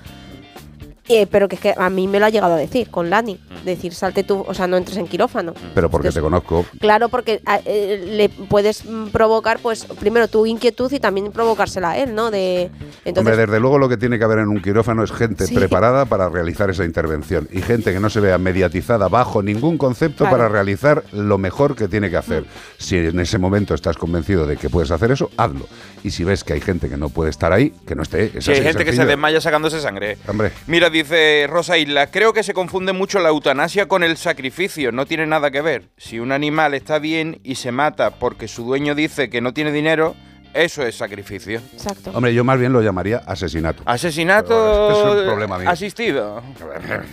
Eh, 1.09 1.27
pero 1.29 1.49
que 1.49 1.55
es 1.55 1.61
que 1.61 1.73
a 1.77 1.89
mí 1.89 2.07
me 2.07 2.17
lo 2.19 2.25
ha 2.25 2.29
llegado 2.29 2.53
a 2.53 2.57
decir 2.57 2.89
con 2.89 3.09
Lani. 3.09 3.37
Decir, 3.65 3.93
salte 3.93 4.23
tú, 4.23 4.43
o 4.47 4.53
sea, 4.53 4.67
no 4.67 4.77
entres 4.77 4.95
en 4.97 5.05
quirófano. 5.07 5.53
Pero 5.75 5.89
porque 5.89 6.11
te 6.11 6.21
conozco, 6.21 6.65
Claro, 6.79 7.09
porque 7.09 7.41
a- 7.45 7.59
eh, 7.65 8.03
le 8.07 8.29
puedes 8.29 8.85
mm, 8.85 9.07
provocar, 9.07 9.59
pues, 9.59 9.85
primero 9.99 10.27
tu 10.29 10.45
inquietud 10.45 10.91
y 10.93 10.99
también 10.99 11.31
provocársela 11.31 11.91
a 11.91 11.97
él, 11.97 12.15
¿no? 12.15 12.31
De, 12.31 12.69
entonces, 13.05 13.17
Hombre, 13.17 13.35
desde 13.37 13.59
luego 13.59 13.77
lo 13.79 13.89
que 13.89 13.97
tiene 13.97 14.17
que 14.17 14.23
haber 14.23 14.39
en 14.39 14.47
un 14.47 14.61
quirófano 14.61 15.03
es 15.03 15.11
gente 15.11 15.45
Sí. 15.45 15.55
preparada 15.55 16.05
para 16.05 16.29
realizar 16.29 16.69
esa 16.69 16.85
intervención 16.85 17.47
y 17.51 17.61
gente 17.61 17.91
que 17.93 17.99
no 17.99 18.09
se 18.09 18.19
vea 18.21 18.37
mediatizada 18.37 19.09
bajo 19.09 19.43
ningún 19.43 19.77
concepto 19.77 20.19
Claro. 20.23 20.37
para 20.37 20.49
realizar 20.49 21.03
lo 21.11 21.37
mejor 21.37 21.75
que 21.75 21.87
tiene 21.89 22.09
que 22.09 22.17
hacer. 22.17 22.45
Si 22.77 22.95
en 22.97 23.19
ese 23.19 23.37
momento 23.37 23.73
estás 23.73 23.97
convencido 23.97 24.45
de 24.47 24.55
que 24.57 24.69
puedes 24.69 24.91
hacer 24.91 25.11
eso, 25.11 25.29
hazlo. 25.37 25.67
Y 26.03 26.11
si 26.11 26.23
ves 26.23 26.43
que 26.43 26.53
hay 26.53 26.61
gente 26.61 26.89
que 26.89 26.97
no 26.97 27.09
puede 27.09 27.29
estar 27.29 27.51
ahí, 27.53 27.73
que 27.87 27.95
no 27.95 28.03
esté. 28.03 28.31
Es 28.37 28.45
Si 28.45 28.51
hay 28.51 28.61
gente 28.61 28.83
que 28.85 28.93
se 28.93 29.05
desmaya 29.05 29.39
sacándose 29.41 29.79
sangre. 29.79 30.17
Hombre, 30.27 30.51
Mira, 30.67 30.89
dice 30.93 31.45
Rosa 31.49 31.77
Isla, 31.77 32.07
creo 32.07 32.31
que 32.31 32.43
se 32.43 32.53
confunde 32.53 32.93
mucho 32.93 33.19
la 33.19 33.29
eutanasia 33.29 33.87
con 33.87 34.03
el 34.03 34.15
sacrificio, 34.15 34.93
no 34.93 35.05
tiene 35.05 35.25
nada 35.27 35.51
que 35.51 35.61
ver. 35.61 35.89
Si 35.97 36.19
un 36.19 36.31
animal 36.31 36.73
está 36.73 36.99
bien 36.99 37.41
y 37.43 37.55
se 37.55 37.73
mata 37.73 38.11
porque 38.11 38.47
su 38.47 38.63
dueño 38.63 38.95
dice 38.95 39.29
que 39.29 39.41
no 39.41 39.53
tiene 39.53 39.71
dinero, 39.73 40.15
eso 40.53 40.83
es 40.83 40.95
sacrificio. 40.95 41.59
Exacto. 41.73 42.11
hombre, 42.13 42.31
yo 42.33 42.43
más 42.43 42.59
bien 42.59 42.71
lo 42.71 42.81
llamaría 42.83 43.17
asesinato. 43.17 43.81
Asesinato 43.87 44.49
Pero 44.49 45.13
es 45.15 45.19
un 45.21 45.25
problema 45.25 45.57
mío. 45.57 45.67
asistido. 45.69 46.43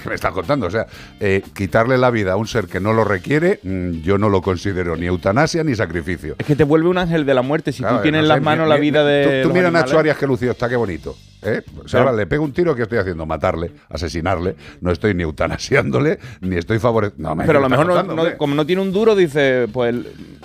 ¿Qué 0.05 0.09
me 0.11 0.14
estás 0.14 0.33
contando? 0.33 0.66
O 0.66 0.70
sea, 0.70 0.87
eh, 1.18 1.43
quitarle 1.55 1.97
la 1.97 2.11
vida 2.11 2.33
a 2.33 2.37
un 2.37 2.47
ser 2.47 2.66
que 2.66 2.81
no 2.81 2.93
lo 2.93 3.03
requiere, 3.03 3.59
mm, 3.62 4.03
yo 4.03 4.18
no 4.18 4.28
lo 4.28 4.43
considero 4.43 4.95
ni 4.95 5.07
eutanasia 5.07 5.64
ni 5.64 5.74
sacrificio. 5.74 6.37
Es 6.39 6.45
que 6.47 6.55
te 6.55 6.64
vuelve 6.64 6.89
un 6.89 6.99
ángel 6.99 7.24
de 7.24 7.33
la 7.33 7.41
muerte 7.43 7.72
si 7.72 7.78
Claro, 7.78 7.97
tú 7.97 8.03
tienes 8.03 8.18
no 8.20 8.24
en 8.26 8.28
las 8.28 8.43
manos 8.43 8.68
la 8.68 8.76
vida 8.76 9.05
de. 9.05 9.24
Tú, 9.24 9.31
tú 9.31 9.49
los 9.49 9.55
mira 9.55 9.68
animales. 9.68 9.87
Nacho 9.91 9.99
Arias 9.99 10.18
que 10.18 10.26
lució, 10.26 10.51
está 10.51 10.68
qué 10.68 10.76
bonito. 10.76 11.16
¿Eh? 11.43 11.62
O 11.84 11.88
sea, 11.88 12.01
ahora 12.01 12.12
le 12.12 12.26
pego 12.26 12.45
un 12.45 12.53
tiro, 12.53 12.74
¿qué 12.74 12.82
estoy 12.82 12.99
haciendo? 12.99 13.26
Matarle, 13.26 13.72
asesinarle. 13.88 14.57
No 14.80 14.91
estoy 14.91 15.14
ni 15.14 15.22
eutanasiándole, 15.22 16.18
ni 16.41 16.57
estoy 16.57 16.78
favoreciendo. 16.78 17.34
Pero 17.47 17.59
a 17.59 17.62
lo 17.62 17.68
mejor, 17.68 17.86
no- 17.86 18.03
no- 18.14 18.36
como 18.38 18.55
no 18.55 18.66
tiene 18.66 18.82
un 18.82 18.93
duro, 18.93 19.14
dice, 19.16 19.66
pues 19.72 19.95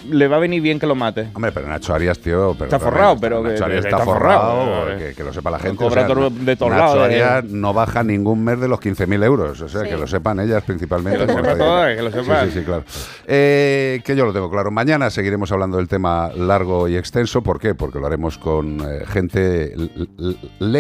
le 0.10 0.28
va 0.28 0.38
a 0.38 0.40
venir 0.40 0.62
bien 0.62 0.80
que 0.80 0.88
lo 0.88 0.96
mate. 0.96 1.30
Hombre, 1.34 1.52
pero 1.52 1.68
Nacho 1.68 1.94
Arias, 1.94 2.20
tío. 2.20 2.54
Pero, 2.54 2.66
Está 2.66 2.80
forrado, 2.80 3.18
pero 3.20 3.42
Nacho 3.44 3.56
que- 3.58 3.64
Arias 3.64 3.82
que 3.82 3.88
está, 3.90 3.98
está 4.02 4.06
forrado, 4.06 4.66
forrado, 4.66 4.98
que, 5.00 5.14
que 5.14 5.24
lo 5.24 5.34
sepa 5.34 5.52
la 5.52 5.60
gente. 5.60 5.78
cobra 5.78 6.08
todo- 6.08 6.16
no- 6.16 6.30
de 6.30 6.56
todos 6.56 6.72
Nacho 6.72 6.84
lados, 6.96 6.98
eh. 7.12 7.24
Arias 7.24 7.44
no 7.46 7.74
baja 7.74 8.04
ningún 8.04 8.44
mes 8.44 8.60
de 8.60 8.68
los 8.68 8.80
15.000 8.80 9.24
euros. 9.24 9.62
O 9.62 9.68
sea, 9.70 9.84
que 9.84 9.98
lo 9.98 10.08
sepan 10.08 10.40
ellas 10.40 10.64
principalmente. 10.64 11.20
Que 11.20 11.26
lo 11.26 11.34
como 11.34 11.44
sepa 11.44 11.54
rey. 11.56 11.60
todas, 11.66 11.96
que 11.96 12.02
lo 12.04 12.12
Sí, 12.12 12.18
sepan. 12.20 12.46
Sí, 12.52 12.60
sí, 12.60 12.66
claro. 12.66 12.84
Eh, 13.28 14.02
que 14.06 14.16
yo 14.16 14.26
lo 14.26 14.34
tengo 14.34 14.50
claro. 14.50 14.72
Mañana 14.72 15.10
seguiremos 15.10 15.52
hablando 15.52 15.78
del 15.78 15.88
tema 15.88 16.30
largo 16.36 16.88
y 16.88 16.96
extenso. 16.98 17.42
¿Por 17.42 17.60
qué? 17.60 17.74
Porque 17.76 18.00
lo 18.00 18.06
haremos 18.08 18.38
con 18.38 18.80
eh, 18.82 19.04
gente 19.08 19.74
l- 19.74 19.90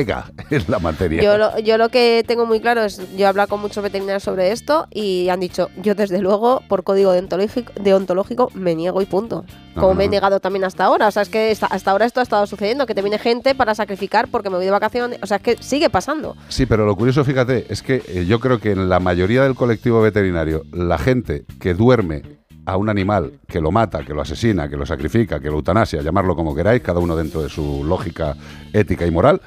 lega 0.05 0.25
en 0.49 0.63
la 0.67 0.79
materia. 0.79 1.21
Yo 1.21 1.37
lo, 1.37 1.59
yo 1.59 1.77
lo 1.77 1.89
que 1.89 2.23
tengo 2.27 2.45
muy 2.45 2.59
claro 2.59 2.83
es, 2.83 2.97
yo 3.15 3.25
he 3.25 3.25
hablado 3.25 3.49
con 3.49 3.59
muchos 3.59 3.83
veterinarios 3.83 4.23
sobre 4.23 4.51
esto 4.51 4.87
y 4.91 5.29
han 5.29 5.39
dicho, 5.39 5.69
yo 5.81 5.95
desde 5.95 6.19
luego, 6.19 6.61
por 6.67 6.83
código 6.83 7.11
deontológico, 7.11 7.71
deontológico 7.81 8.49
me 8.53 8.75
niego 8.75 9.01
y 9.01 9.05
punto. 9.05 9.45
Como 9.73 9.87
Ajá. 9.87 9.97
me 9.97 10.05
he 10.05 10.09
negado 10.09 10.39
también 10.39 10.63
hasta 10.63 10.85
ahora. 10.85 11.07
O 11.07 11.11
sea, 11.11 11.23
es 11.23 11.29
que 11.29 11.55
hasta 11.69 11.91
ahora 11.91 12.05
esto 12.05 12.21
ha 12.21 12.23
estado 12.23 12.47
sucediendo, 12.47 12.85
que 12.85 12.95
te 12.95 13.01
viene 13.01 13.17
gente 13.17 13.55
para 13.55 13.75
sacrificar 13.75 14.29
porque 14.29 14.49
me 14.49 14.55
voy 14.55 14.65
de 14.65 14.71
vacaciones. 14.71 15.19
O 15.21 15.27
sea, 15.27 15.37
es 15.37 15.43
que 15.43 15.57
sigue 15.61 15.89
pasando. 15.89 16.35
Sí, 16.47 16.65
pero 16.65 16.85
lo 16.85 16.95
curioso, 16.95 17.25
fíjate, 17.25 17.65
es 17.69 17.81
que 17.81 18.01
eh, 18.07 18.25
yo 18.25 18.39
creo 18.39 18.59
que 18.59 18.71
en 18.71 18.87
la 18.87 18.99
mayoría 18.99 19.43
del 19.43 19.55
colectivo 19.55 20.01
veterinario, 20.01 20.63
la 20.71 20.97
gente 20.97 21.45
que 21.59 21.73
duerme 21.73 22.23
a 22.65 22.77
un 22.77 22.89
animal, 22.89 23.39
que 23.47 23.61
lo 23.61 23.71
mata, 23.71 24.03
que 24.03 24.13
lo 24.13 24.21
asesina, 24.21 24.67
que 24.67 24.77
lo 24.77 24.85
sacrifica, 24.85 25.39
que 25.39 25.47
lo 25.47 25.55
eutanasia, 25.57 26.01
llamarlo 26.01 26.35
como 26.35 26.55
queráis, 26.55 26.81
cada 26.81 26.99
uno 26.99 27.15
dentro 27.15 27.41
de 27.41 27.49
su 27.49 27.83
lógica 27.83 28.35
ética 28.73 29.05
y 29.05 29.11
moral, 29.11 29.41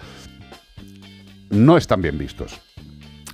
no 1.50 1.76
están 1.76 2.02
bien 2.02 2.18
vistos. 2.18 2.60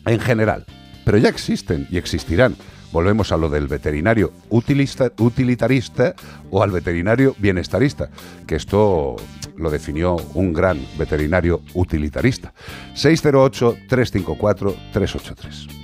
En 0.07 0.21
general. 0.21 0.65
Pero 1.05 1.19
ya 1.19 1.29
existen 1.29 1.87
y 1.91 1.99
existirán. 1.99 2.57
Volvemos 2.93 3.33
a 3.33 3.37
lo 3.37 3.49
del 3.49 3.67
veterinario 3.67 4.33
utilista- 4.51 5.13
utilitarista 5.19 6.15
o 6.51 6.63
al 6.63 6.71
veterinario 6.71 7.35
bienestarista, 7.39 8.09
que 8.47 8.55
esto 8.57 9.17
lo 9.57 9.71
definió 9.71 10.17
un 10.35 10.53
gran 10.53 10.79
veterinario 10.97 11.63
utilitarista. 11.75 12.55
608-354-383. 12.95 15.84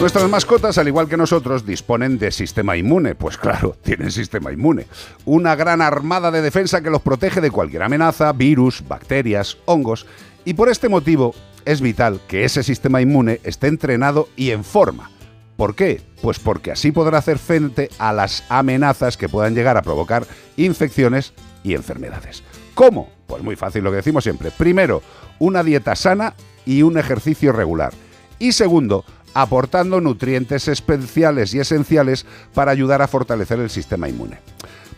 Nuestras 0.00 0.30
mascotas, 0.30 0.78
al 0.78 0.86
igual 0.86 1.08
que 1.08 1.16
nosotros, 1.16 1.66
disponen 1.66 2.18
de 2.18 2.30
sistema 2.30 2.76
inmune. 2.76 3.16
Pues 3.16 3.36
claro, 3.36 3.76
tienen 3.82 4.12
sistema 4.12 4.52
inmune. 4.52 4.86
Una 5.24 5.56
gran 5.56 5.82
armada 5.82 6.30
de 6.30 6.40
defensa 6.40 6.80
que 6.82 6.90
los 6.90 7.02
protege 7.02 7.40
de 7.40 7.50
cualquier 7.50 7.82
amenaza, 7.82 8.32
virus, 8.32 8.86
bacterias, 8.86 9.58
hongos. 9.64 10.06
Y 10.44 10.54
por 10.54 10.68
este 10.68 10.88
motivo 10.88 11.34
es 11.64 11.80
vital 11.80 12.20
que 12.28 12.44
ese 12.44 12.62
sistema 12.62 13.02
inmune 13.02 13.40
esté 13.42 13.66
entrenado 13.66 14.28
y 14.36 14.52
en 14.52 14.62
forma. 14.62 15.10
¿Por 15.56 15.74
qué? 15.74 16.00
Pues 16.22 16.38
porque 16.38 16.70
así 16.70 16.92
podrá 16.92 17.18
hacer 17.18 17.38
frente 17.38 17.90
a 17.98 18.12
las 18.12 18.44
amenazas 18.48 19.16
que 19.16 19.28
puedan 19.28 19.56
llegar 19.56 19.76
a 19.76 19.82
provocar 19.82 20.28
infecciones 20.56 21.32
y 21.64 21.74
enfermedades. 21.74 22.44
¿Cómo? 22.74 23.10
Pues 23.26 23.42
muy 23.42 23.56
fácil 23.56 23.82
lo 23.82 23.90
que 23.90 23.96
decimos 23.96 24.22
siempre. 24.22 24.52
Primero, 24.52 25.02
una 25.40 25.64
dieta 25.64 25.96
sana 25.96 26.34
y 26.64 26.82
un 26.82 26.98
ejercicio 26.98 27.50
regular. 27.50 27.92
Y 28.38 28.52
segundo, 28.52 29.04
aportando 29.40 30.00
nutrientes 30.00 30.66
especiales 30.66 31.54
y 31.54 31.60
esenciales 31.60 32.26
para 32.54 32.72
ayudar 32.72 33.02
a 33.02 33.06
fortalecer 33.06 33.60
el 33.60 33.70
sistema 33.70 34.08
inmune. 34.08 34.40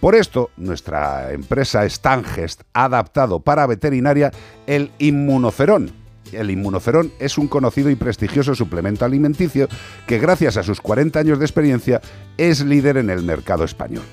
Por 0.01 0.14
esto, 0.14 0.49
nuestra 0.57 1.30
empresa 1.32 1.86
Stangest 1.86 2.62
ha 2.72 2.84
adaptado 2.84 3.41
para 3.41 3.66
veterinaria 3.66 4.32
el 4.66 4.93
inmunoferón. 4.99 5.93
El 6.32 6.51
inmunoferón 6.51 7.12
es 7.18 7.36
un 7.36 7.49
conocido 7.49 7.91
y 7.91 7.97
prestigioso 7.97 8.55
suplemento 8.55 9.05
alimenticio 9.05 9.68
que 10.07 10.18
gracias 10.18 10.57
a 10.57 10.62
sus 10.62 10.80
40 10.80 11.20
años 11.20 11.38
de 11.38 11.45
experiencia 11.45 12.01
es 12.38 12.64
líder 12.64 12.97
en 12.97 13.11
el 13.11 13.22
mercado 13.22 13.64
español. 13.64 14.05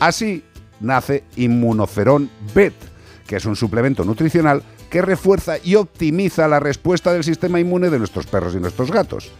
Así 0.00 0.44
nace 0.80 1.24
Inmunoferón 1.36 2.30
Bet, 2.54 2.72
que 3.26 3.36
es 3.36 3.44
un 3.44 3.54
suplemento 3.54 4.02
nutricional 4.02 4.62
que 4.88 5.02
refuerza 5.02 5.56
y 5.62 5.74
optimiza 5.74 6.48
la 6.48 6.60
respuesta 6.60 7.12
del 7.12 7.24
sistema 7.24 7.60
inmune 7.60 7.90
de 7.90 7.98
nuestros 7.98 8.26
perros 8.26 8.54
y 8.54 8.60
nuestros 8.60 8.90
gatos. 8.90 9.30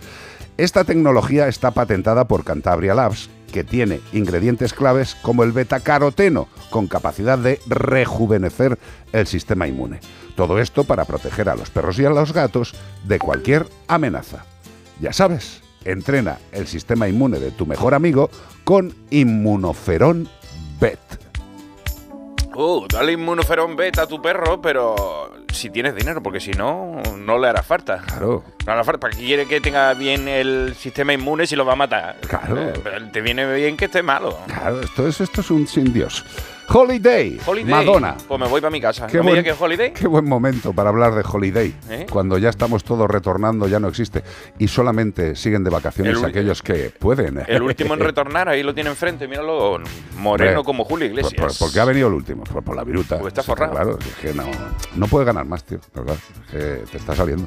Esta 0.57 0.85
tecnología 0.85 1.49
está 1.49 1.73
patentada 1.73 2.29
por 2.29 2.45
Cantabria 2.45 2.95
Labs, 2.95 3.29
que 3.53 3.65
tiene 3.65 4.01
ingredientes 4.13 4.73
claves 4.73 5.17
como 5.17 5.43
el 5.43 5.51
betacaroteno, 5.51 6.47
con 6.71 6.87
capacidad 6.87 7.39
de 7.39 7.59
rejuvenecer 7.67 8.79
el 9.13 9.27
sistema 9.27 9.67
inmune. 9.67 9.99
Todo 10.37 10.61
esto 10.61 10.85
para 10.85 11.07
proteger 11.07 11.49
a 11.49 11.57
los 11.57 11.71
perros 11.71 11.99
y 11.99 12.05
a 12.05 12.11
los 12.11 12.33
gatos 12.33 12.75
de 13.05 13.19
cualquier 13.19 13.67
amenaza. 13.89 14.45
Ya 15.01 15.13
sabes, 15.13 15.61
entrena 15.85 16.39
el 16.53 16.69
sistema 16.69 17.09
inmune 17.09 17.41
de 17.41 17.51
tu 17.51 17.67
mejor 17.67 17.95
amigo 17.95 18.31
con 18.63 18.95
Inmunoferón 19.11 20.29
Bet. 20.81 21.24
Uh, 22.57 22.87
dale 22.89 23.13
inmunoferón 23.13 23.77
beta 23.77 24.03
a 24.03 24.07
tu 24.07 24.21
perro, 24.23 24.61
pero 24.61 25.33
si 25.53 25.71
tienes 25.71 25.95
dinero, 25.95 26.23
porque 26.23 26.41
si 26.41 26.53
no, 26.53 27.03
no 27.17 27.39
le 27.39 27.49
hará 27.49 27.63
falta. 27.63 27.99
Claro. 28.07 28.45
No 28.61 28.67
le 28.67 28.73
hará 28.73 28.85
falta. 28.85 29.01
¿Para 29.01 29.17
qué 29.17 29.25
quiere 29.25 29.47
que 29.47 29.61
tenga 29.61 29.93
bien 29.95 30.29
el 30.29 30.75
sistema 30.79 31.13
inmune 31.13 31.47
si 31.47 31.57
lo 31.57 31.65
va 31.65 31.73
a 31.73 31.77
matar? 31.77 32.17
Claro. 32.29 32.61
Eh, 32.61 32.73
pero 32.83 33.09
te 33.11 33.21
viene 33.21 33.53
bien 33.55 33.77
que 33.77 33.87
esté 33.87 34.03
malo. 34.03 34.39
Claro, 34.47 34.81
esto 34.81 35.07
es, 35.07 35.21
esto 35.21 35.41
es 35.41 35.51
un 35.51 35.67
sin 35.67 35.93
Dios. 35.93 36.25
Holiday, 36.69 37.39
Holiday. 37.47 37.71
Madonna. 37.71 38.17
Pues 38.27 38.41
me 38.41 38.49
voy 38.49 38.61
para 38.61 38.71
mi 38.71 38.81
casa. 38.81 39.07
Qué 39.07 39.19
¿No 39.19 39.25
buen- 39.25 39.45
que 39.45 39.53
holiday? 39.53 39.93
Qué 39.93 40.07
buen 40.09 40.25
momento 40.25 40.73
para 40.73 40.89
hablar 40.91 41.15
de 41.15 41.23
Holiday. 41.23 41.75
¿Eh? 41.91 42.07
Cuando 42.11 42.39
ya 42.39 42.49
estamos 42.49 42.83
todos 42.85 43.09
retornando, 43.09 43.69
ya 43.69 43.79
no 43.79 43.89
existe. 43.89 44.23
Y 44.59 44.69
solamente 44.69 45.37
siguen 45.37 45.63
de 45.63 45.71
vacaciones 45.71 46.19
El 46.19 46.25
aquellos 46.25 46.63
que 46.63 46.91
pueden. 46.99 47.43
El 47.47 47.63
último 47.63 47.95
en 47.95 48.01
retornar, 48.01 48.49
ahí 48.49 48.63
lo 48.63 48.75
tiene 48.75 48.91
enfrente, 48.91 49.29
míralo, 49.29 49.79
moreno 50.19 50.65
como 50.65 50.85
Julio 50.85 51.07
Iglesias. 51.07 51.35
por- 51.35 51.57
¿por 51.59 51.73
qué 51.73 51.81
ha 51.81 51.85
venido 51.85 52.09
el 52.09 52.15
último? 52.15 52.45
Por, 52.45 52.63
por 52.65 52.75
la 52.77 52.85
viruta. 52.85 53.19
Pues 53.19 53.33
está 53.33 53.43
forrado. 53.43 53.73
Claro, 53.73 53.99
es 53.99 54.15
que 54.17 54.35
no, 54.35 54.45
no 54.97 55.07
puede 55.07 55.27
ganar 55.27 55.45
más, 55.45 55.65
tío. 55.65 55.79
¿verdad? 55.95 56.17
Es 56.47 56.51
que 56.51 56.59
te 56.91 56.97
está 56.97 57.15
saliendo. 57.15 57.47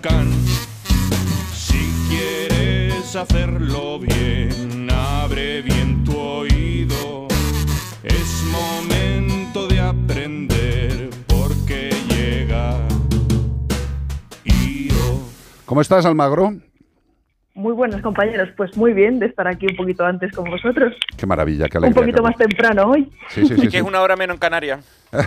can. 0.00 0.30
Si 1.54 1.92
quieres 2.08 3.14
hacerlo 3.14 3.98
bien, 3.98 4.88
abre 4.90 5.62
bien 5.62 6.04
tu 6.04 6.16
oído. 6.16 7.28
Es 8.02 8.44
momento 8.50 9.68
de 9.68 9.80
aprender 9.80 11.10
porque 11.26 11.90
llega. 12.08 12.78
¿Cómo 15.66 15.80
estás, 15.80 16.04
Almagro? 16.04 16.54
Muy 17.82 17.88
buenos 17.88 18.02
compañeros, 18.04 18.48
pues 18.56 18.76
muy 18.76 18.92
bien 18.92 19.18
de 19.18 19.26
estar 19.26 19.48
aquí 19.48 19.66
un 19.66 19.74
poquito 19.74 20.04
antes 20.04 20.30
con 20.30 20.48
vosotros. 20.48 20.94
Qué 21.16 21.26
maravilla, 21.26 21.68
qué 21.68 21.78
Un 21.78 21.84
alegría. 21.86 22.00
poquito 22.00 22.22
más 22.22 22.36
temprano 22.36 22.92
hoy. 22.92 23.10
Sí, 23.28 23.44
sí, 23.44 23.56
sí, 23.56 23.62
que 23.62 23.70
sí. 23.72 23.76
es 23.78 23.82
una 23.82 24.00
hora 24.02 24.14
menos 24.14 24.34
en 24.34 24.38
Canarias. 24.38 24.86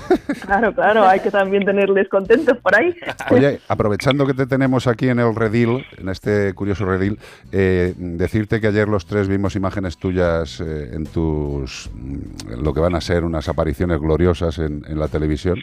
Claro, 0.46 0.74
claro, 0.74 1.06
hay 1.08 1.20
que 1.20 1.30
también 1.32 1.66
tenerles 1.66 2.08
contentos 2.08 2.58
por 2.60 2.76
ahí. 2.76 2.96
Oye, 3.32 3.60
aprovechando 3.68 4.26
que 4.26 4.34
te 4.34 4.48
tenemos 4.48 4.88
aquí 4.88 5.10
en 5.10 5.20
el 5.20 5.36
redil, 5.36 5.86
en 5.98 6.08
este 6.10 6.54
curioso 6.54 6.86
redil, 6.86 7.20
eh, 7.52 7.94
decirte 7.98 8.62
que 8.62 8.68
ayer 8.68 8.88
los 8.88 9.06
tres 9.06 9.28
vimos 9.28 9.56
imágenes 9.56 9.98
tuyas 9.98 10.62
eh, 10.62 10.92
en 10.94 11.06
tus, 11.06 11.90
mm, 11.94 12.54
en 12.54 12.64
lo 12.64 12.74
que 12.74 12.80
van 12.80 12.96
a 12.96 13.02
ser 13.02 13.26
unas 13.26 13.50
apariciones 13.50 14.00
gloriosas 14.00 14.60
en, 14.60 14.84
en 14.88 14.98
la 14.98 15.08
televisión. 15.08 15.60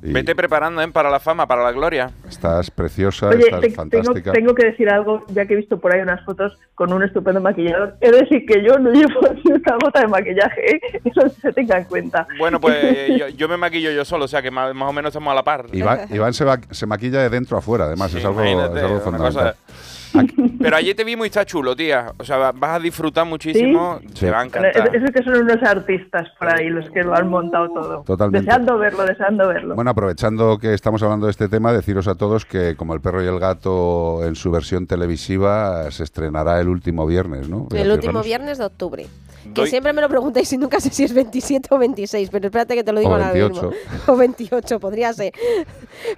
Y 0.00 0.12
Vete 0.12 0.36
preparando, 0.36 0.80
¿eh? 0.80 0.88
Para 0.92 1.10
la 1.10 1.18
fama, 1.18 1.46
para 1.48 1.64
la 1.64 1.72
gloria. 1.72 2.10
estás 2.28 2.70
preciosa, 2.70 3.28
Oye, 3.30 3.38
estás 3.40 3.60
te- 3.60 3.66
tengo, 3.66 3.76
fantástica. 3.76 4.32
tengo 4.32 4.54
que 4.54 4.66
decir 4.66 4.88
algo, 4.88 5.24
ya 5.28 5.44
que 5.46 5.54
he 5.54 5.56
visto 5.56 5.80
por 5.80 5.92
ahí 5.92 6.00
unas 6.00 6.24
fotos 6.24 6.56
con 6.76 6.92
un 6.92 7.02
estupendo 7.02 7.40
maquillador. 7.40 7.98
De 7.98 8.12
decir 8.12 8.46
que 8.46 8.62
yo 8.62 8.78
no 8.78 8.92
llevo 8.92 9.20
ni 9.44 9.52
una 9.52 9.76
gota 9.82 10.00
de 10.02 10.06
maquillaje, 10.06 10.76
¿eh? 10.76 10.80
eso 11.04 11.28
se 11.28 11.52
tenga 11.52 11.78
en 11.78 11.84
cuenta. 11.84 12.28
Bueno, 12.38 12.60
pues 12.60 13.08
yo, 13.18 13.28
yo 13.28 13.48
me 13.48 13.56
maquillo 13.56 13.90
yo 13.90 14.04
solo, 14.04 14.26
o 14.26 14.28
sea 14.28 14.40
que 14.40 14.52
más, 14.52 14.72
más 14.72 14.88
o 14.88 14.92
menos 14.92 15.08
estamos 15.10 15.32
a 15.32 15.34
la 15.34 15.42
par. 15.42 15.66
Iván, 15.72 16.00
Iván 16.14 16.32
se, 16.32 16.44
va- 16.44 16.60
se 16.70 16.86
maquilla 16.86 17.20
de 17.20 17.28
dentro 17.30 17.56
a 17.56 17.60
afuera, 17.60 17.86
además, 17.86 18.12
Sí, 18.12 18.18
es 18.18 18.24
algo, 18.24 18.40
es 18.40 18.54
una 19.06 19.54
Pero 20.60 20.76
ayer 20.76 20.94
te 20.96 21.04
vimos 21.04 21.26
y 21.26 21.28
está 21.28 21.44
chulo, 21.44 21.76
tía. 21.76 22.12
O 22.18 22.24
sea, 22.24 22.36
va- 22.36 22.52
vas 22.52 22.76
a 22.76 22.78
disfrutar 22.80 23.26
muchísimo. 23.26 24.00
Sí. 24.14 24.20
Te 24.20 24.30
va 24.30 24.40
a 24.40 24.44
encantar. 24.44 24.94
Es, 24.96 25.02
es 25.02 25.10
que 25.12 25.22
son 25.22 25.42
unos 25.42 25.62
artistas 25.62 26.26
por 26.38 26.48
ahí 26.52 26.68
los 26.70 26.88
que 26.90 27.02
lo 27.02 27.14
han 27.14 27.28
montado 27.28 27.68
todo. 27.70 28.02
Totalmente. 28.02 28.44
Deseando 28.46 28.78
verlo, 28.78 29.04
deseando 29.04 29.48
verlo. 29.48 29.74
Bueno, 29.74 29.90
aprovechando 29.90 30.58
que 30.58 30.74
estamos 30.74 31.02
hablando 31.02 31.26
de 31.26 31.32
este 31.32 31.48
tema, 31.48 31.72
deciros 31.72 32.08
a 32.08 32.14
todos 32.14 32.44
que 32.44 32.74
como 32.76 32.94
El 32.94 33.00
perro 33.00 33.22
y 33.22 33.26
el 33.26 33.38
gato 33.38 34.24
en 34.24 34.34
su 34.34 34.50
versión 34.50 34.86
televisiva 34.86 35.90
se 35.90 36.04
estrenará 36.04 36.60
el 36.60 36.68
último 36.68 37.06
viernes, 37.06 37.48
¿no? 37.48 37.68
El 37.74 37.90
último 37.90 38.12
Ramos? 38.14 38.26
viernes 38.26 38.58
de 38.58 38.64
octubre. 38.64 39.06
Que 39.54 39.62
Doy- 39.62 39.70
siempre 39.70 39.92
me 39.94 40.02
lo 40.02 40.08
preguntáis 40.08 40.52
y 40.52 40.58
nunca 40.58 40.78
sé 40.80 40.90
si 40.90 41.04
es 41.04 41.14
27 41.14 41.68
o 41.70 41.78
26, 41.78 42.28
pero 42.30 42.46
espérate 42.46 42.74
que 42.74 42.84
te 42.84 42.92
lo 42.92 42.98
digo 43.00 43.12
O 43.12 43.14
ahora 43.14 43.32
28. 43.32 43.70
mismo. 43.70 43.76
O 44.12 44.16
28, 44.16 44.80
podría 44.80 45.12
ser. 45.12 45.32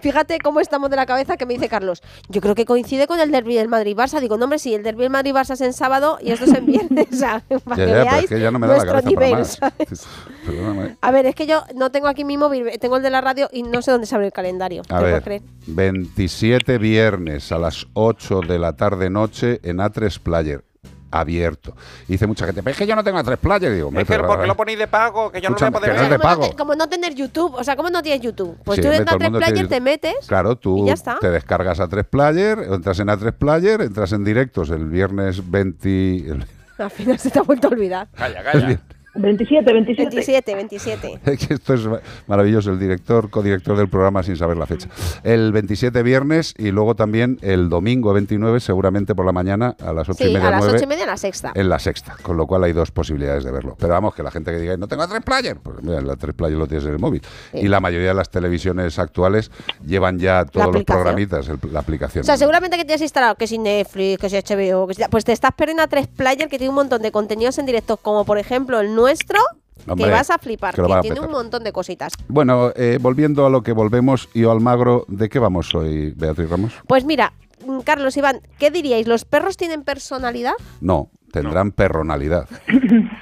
Fíjate 0.01 0.39
cómo 0.43 0.59
estamos 0.61 0.91
de 0.91 0.97
la 0.97 1.07
cabeza 1.07 1.37
que 1.37 1.47
me 1.47 1.55
dice 1.55 1.69
Carlos. 1.69 2.03
Yo 2.29 2.41
creo 2.41 2.55
que 2.55 2.65
coincide 2.65 3.07
con 3.07 3.21
el 3.21 3.31
derby 3.31 3.55
del 3.55 3.69
Madrid-Barça. 3.81 4.21
Digo, 4.21 4.37
no, 4.37 4.45
hombre, 4.45 4.59
sí, 4.59 4.75
el 4.75 4.83
derby 4.83 5.03
del 5.03 5.11
Madrid-Barça 5.11 5.55
es 5.55 5.61
en 5.61 5.73
sábado 5.73 6.19
y 6.21 6.31
esto 6.31 6.45
es 6.45 6.55
en 6.55 6.67
viernes. 6.67 7.09
Para 7.65 7.77
Ya, 7.77 7.87
que 7.87 7.87
ya, 7.87 7.87
pero 7.87 8.05
veáis 8.05 8.25
es 8.25 8.29
que 8.29 8.41
ya 8.41 8.51
no 8.51 8.59
me 8.59 8.67
da 8.67 8.77
la 8.77 8.85
nuestro 8.85 9.01
cabeza 9.01 9.09
nivel, 9.09 9.31
para 9.31 10.75
más. 10.75 10.97
A 11.01 11.11
ver, 11.11 11.27
es 11.27 11.35
que 11.35 11.47
yo 11.47 11.63
no 11.75 11.91
tengo 11.91 12.09
aquí 12.09 12.25
mi 12.25 12.37
móvil, 12.37 12.71
tengo 12.81 12.97
el 12.97 13.03
de 13.03 13.11
la 13.11 13.21
radio 13.21 13.49
y 13.53 13.63
no 13.63 13.83
sé 13.83 13.91
dónde 13.91 14.07
se 14.07 14.15
abre 14.15 14.27
el 14.27 14.33
calendario. 14.33 14.83
A 14.89 14.99
¿te 14.99 15.05
ver, 15.05 15.23
creer? 15.23 15.43
27 15.67 16.79
viernes 16.79 17.53
a 17.53 17.59
las 17.59 17.87
8 17.95 18.41
de 18.47 18.59
la 18.59 18.75
tarde-noche 18.77 19.61
en 19.63 19.79
A3 19.79 20.19
Player. 20.21 20.65
Abierto. 21.11 21.75
Y 22.09 22.13
dice 22.13 22.27
mucha 22.27 22.47
gente, 22.47 22.63
pero 22.63 22.73
es 22.73 22.79
que 22.79 22.87
yo 22.87 22.95
no 22.95 23.03
tengo 23.03 23.19
A3 23.19 23.37
Player. 23.37 23.73
Digo, 23.75 23.89
hombre, 23.89 24.03
Es 24.03 24.09
que, 24.09 24.19
¿por 24.19 24.41
qué 24.41 24.47
lo 24.47 24.57
ponéis 24.57 24.79
de 24.79 24.87
pago? 24.87 25.33
Que 25.33 25.41
yo 25.41 25.49
Escúchame, 25.49 25.73
no 25.73 25.81
lo 25.81 25.81
voy 25.81 25.91
a 25.91 25.97
poder 25.97 25.97
no 25.97 26.11
ver. 26.11 26.19
de 26.19 26.19
Como 26.19 26.35
no 26.35 26.49
te- 26.51 26.57
Como 26.57 26.75
no 26.77 26.89
tener 26.89 27.15
YouTube, 27.15 27.55
o 27.55 27.65
sea, 27.65 27.75
¿cómo 27.77 27.91
no 27.91 28.03
tienes 28.03 28.21
YouTube? 28.21 28.57
Pues 28.65 28.77
Sí, 28.77 28.83
tú 28.83 28.89
en 28.89 29.05
A3 29.05 29.23
mundo 29.25 29.39
Player 29.41 29.69
te 29.69 29.81
metes. 29.81 30.15
Claro, 30.27 30.57
tú 30.57 30.85
y 30.85 30.87
ya 30.89 30.95
está. 30.95 31.19
te 31.21 31.31
descargas 31.31 31.81
A3 31.81 32.05
Player, 32.05 32.59
entras 32.71 32.99
en 33.01 33.09
A3 33.09 33.33
Player, 33.33 33.81
entras 33.81 34.13
en 34.13 34.25
directos 34.25 34.71
el 34.71 34.89
viernes 34.89 35.51
20... 35.51 36.17
el- 36.31 36.47
Al 36.79 36.91
final 36.91 37.19
se 37.19 37.31
te 37.31 37.39
ha 37.39 37.43
vuelto 37.43 37.69
a 37.69 37.71
olvidar. 37.73 38.09
Calla, 38.17 38.43
vier- 38.53 38.79
27, 39.15 39.73
27. 39.73 40.11
27, 40.17 40.55
27. 40.55 41.21
Es 41.25 41.47
que 41.47 41.55
esto 41.55 41.75
es 41.75 41.83
maravilloso, 42.27 42.71
el 42.71 42.79
director, 42.79 43.29
codirector 43.31 43.77
del 43.77 43.89
programa 43.89 44.23
sin 44.23 44.37
saber 44.37 44.57
la 44.57 44.67
fecha. 44.67 44.89
El 45.25 45.53
27 45.53 46.03
viernes 46.03 46.55
y 46.57 46.71
luego 46.71 46.95
también 46.95 47.39
el 47.43 47.69
domingo 47.69 48.13
29, 48.13 48.61
seguramente 48.61 49.15
por 49.15 49.27
la 49.27 49.33
mañana 49.33 49.75
a 49.85 49.93
las 49.93 50.09
8 50.09 50.25
y 50.29 50.33
media, 50.33 50.49
a 50.49 50.51
las 50.53 50.61
9, 50.61 50.75
8 50.77 50.85
y 50.85 50.87
media 50.87 51.05
en 51.05 51.11
la 51.11 51.17
sexta. 51.17 51.53
en 51.55 51.69
la 51.69 51.79
sexta, 51.79 52.17
con 52.23 52.37
lo 52.37 52.47
cual 52.47 52.65
hay 52.65 52.73
dos 52.73 52.91
posibilidades 52.91 53.45
de 53.45 53.51
verlo. 53.51 53.77
Pero 53.79 53.93
vamos, 53.93 54.15
que 54.15 54.23
la 54.23 54.31
gente 54.31 54.51
que 54.53 54.59
diga, 54.59 54.77
no 54.77 54.87
tengo 54.89 55.03
a 55.03 55.09
tres 55.09 55.23
player, 55.23 55.57
pues 55.63 55.83
mira, 55.83 56.01
la 56.01 56.17
tres 56.17 56.35
player 56.35 56.57
lo 56.59 56.67
tienes 56.67 56.87
en 56.87 56.93
el 56.93 56.99
móvil. 56.99 57.23
Y 57.53 57.69
la 57.69 57.81
mayoría 57.81 58.09
de 58.09 58.15
las 58.15 58.31
televisiones 58.31 58.99
actuales 58.99 59.51
llevan 59.85 60.19
ya 60.19 60.45
todos 60.45 60.73
los 60.73 60.85
programitas, 60.85 61.49
el- 61.49 61.59
la 61.73 61.81
aplicación. 61.81 62.23
O 62.23 62.25
sea, 62.27 62.37
seguramente 62.37 62.77
que 62.77 62.85
tienes 62.85 63.03
instalado 63.03 63.35
que 63.35 63.47
si 63.47 63.59
Netflix, 63.59 64.19
que 64.21 64.31
si 64.31 64.37
HBO, 64.37 64.87
que 64.87 64.95
si- 64.95 65.03
pues 65.11 65.25
te 65.25 65.33
estás 65.33 65.51
perdiendo 65.57 65.83
a 65.83 65.87
tres 65.89 66.07
player 66.07 66.49
que 66.49 66.59
tiene 66.59 66.69
un 66.69 66.75
montón 66.77 67.03
de 67.03 67.11
contenidos 67.11 67.59
en 67.59 67.67
directo, 67.67 67.97
como 67.97 68.25
por 68.25 68.39
ejemplo 68.39 68.81
el 68.81 68.95
nuestro, 69.01 69.41
Hombre, 69.87 70.07
que 70.07 70.11
vas 70.11 70.31
a 70.31 70.39
flipar, 70.39 70.75
que 70.75 70.83
tiene 71.03 71.21
un 71.21 71.31
montón 71.31 71.65
de 71.65 71.73
cositas. 71.73 72.13
Bueno, 72.29 72.73
eh, 72.77 72.99
volviendo 73.01 73.47
a 73.47 73.51
lo 73.51 73.63
que 73.63 73.73
volvemos, 73.73 74.29
y 74.35 74.45
Almagro, 74.45 75.05
¿de 75.09 75.29
qué 75.29 75.39
vamos 75.39 75.75
hoy, 75.75 76.13
Beatriz 76.17 76.51
Ramos? 76.51 76.73
Pues 76.87 77.05
mira, 77.05 77.33
mm, 77.67 77.81
Carlos 77.81 78.17
Iván, 78.17 78.41
¿qué 78.59 78.71
diríais? 78.71 79.07
¿Los 79.07 79.25
perros 79.25 79.57
tienen 79.57 79.83
personalidad? 79.83 80.53
No, 80.81 81.11
tendrán 81.33 81.73
perronalidad. 81.73 82.49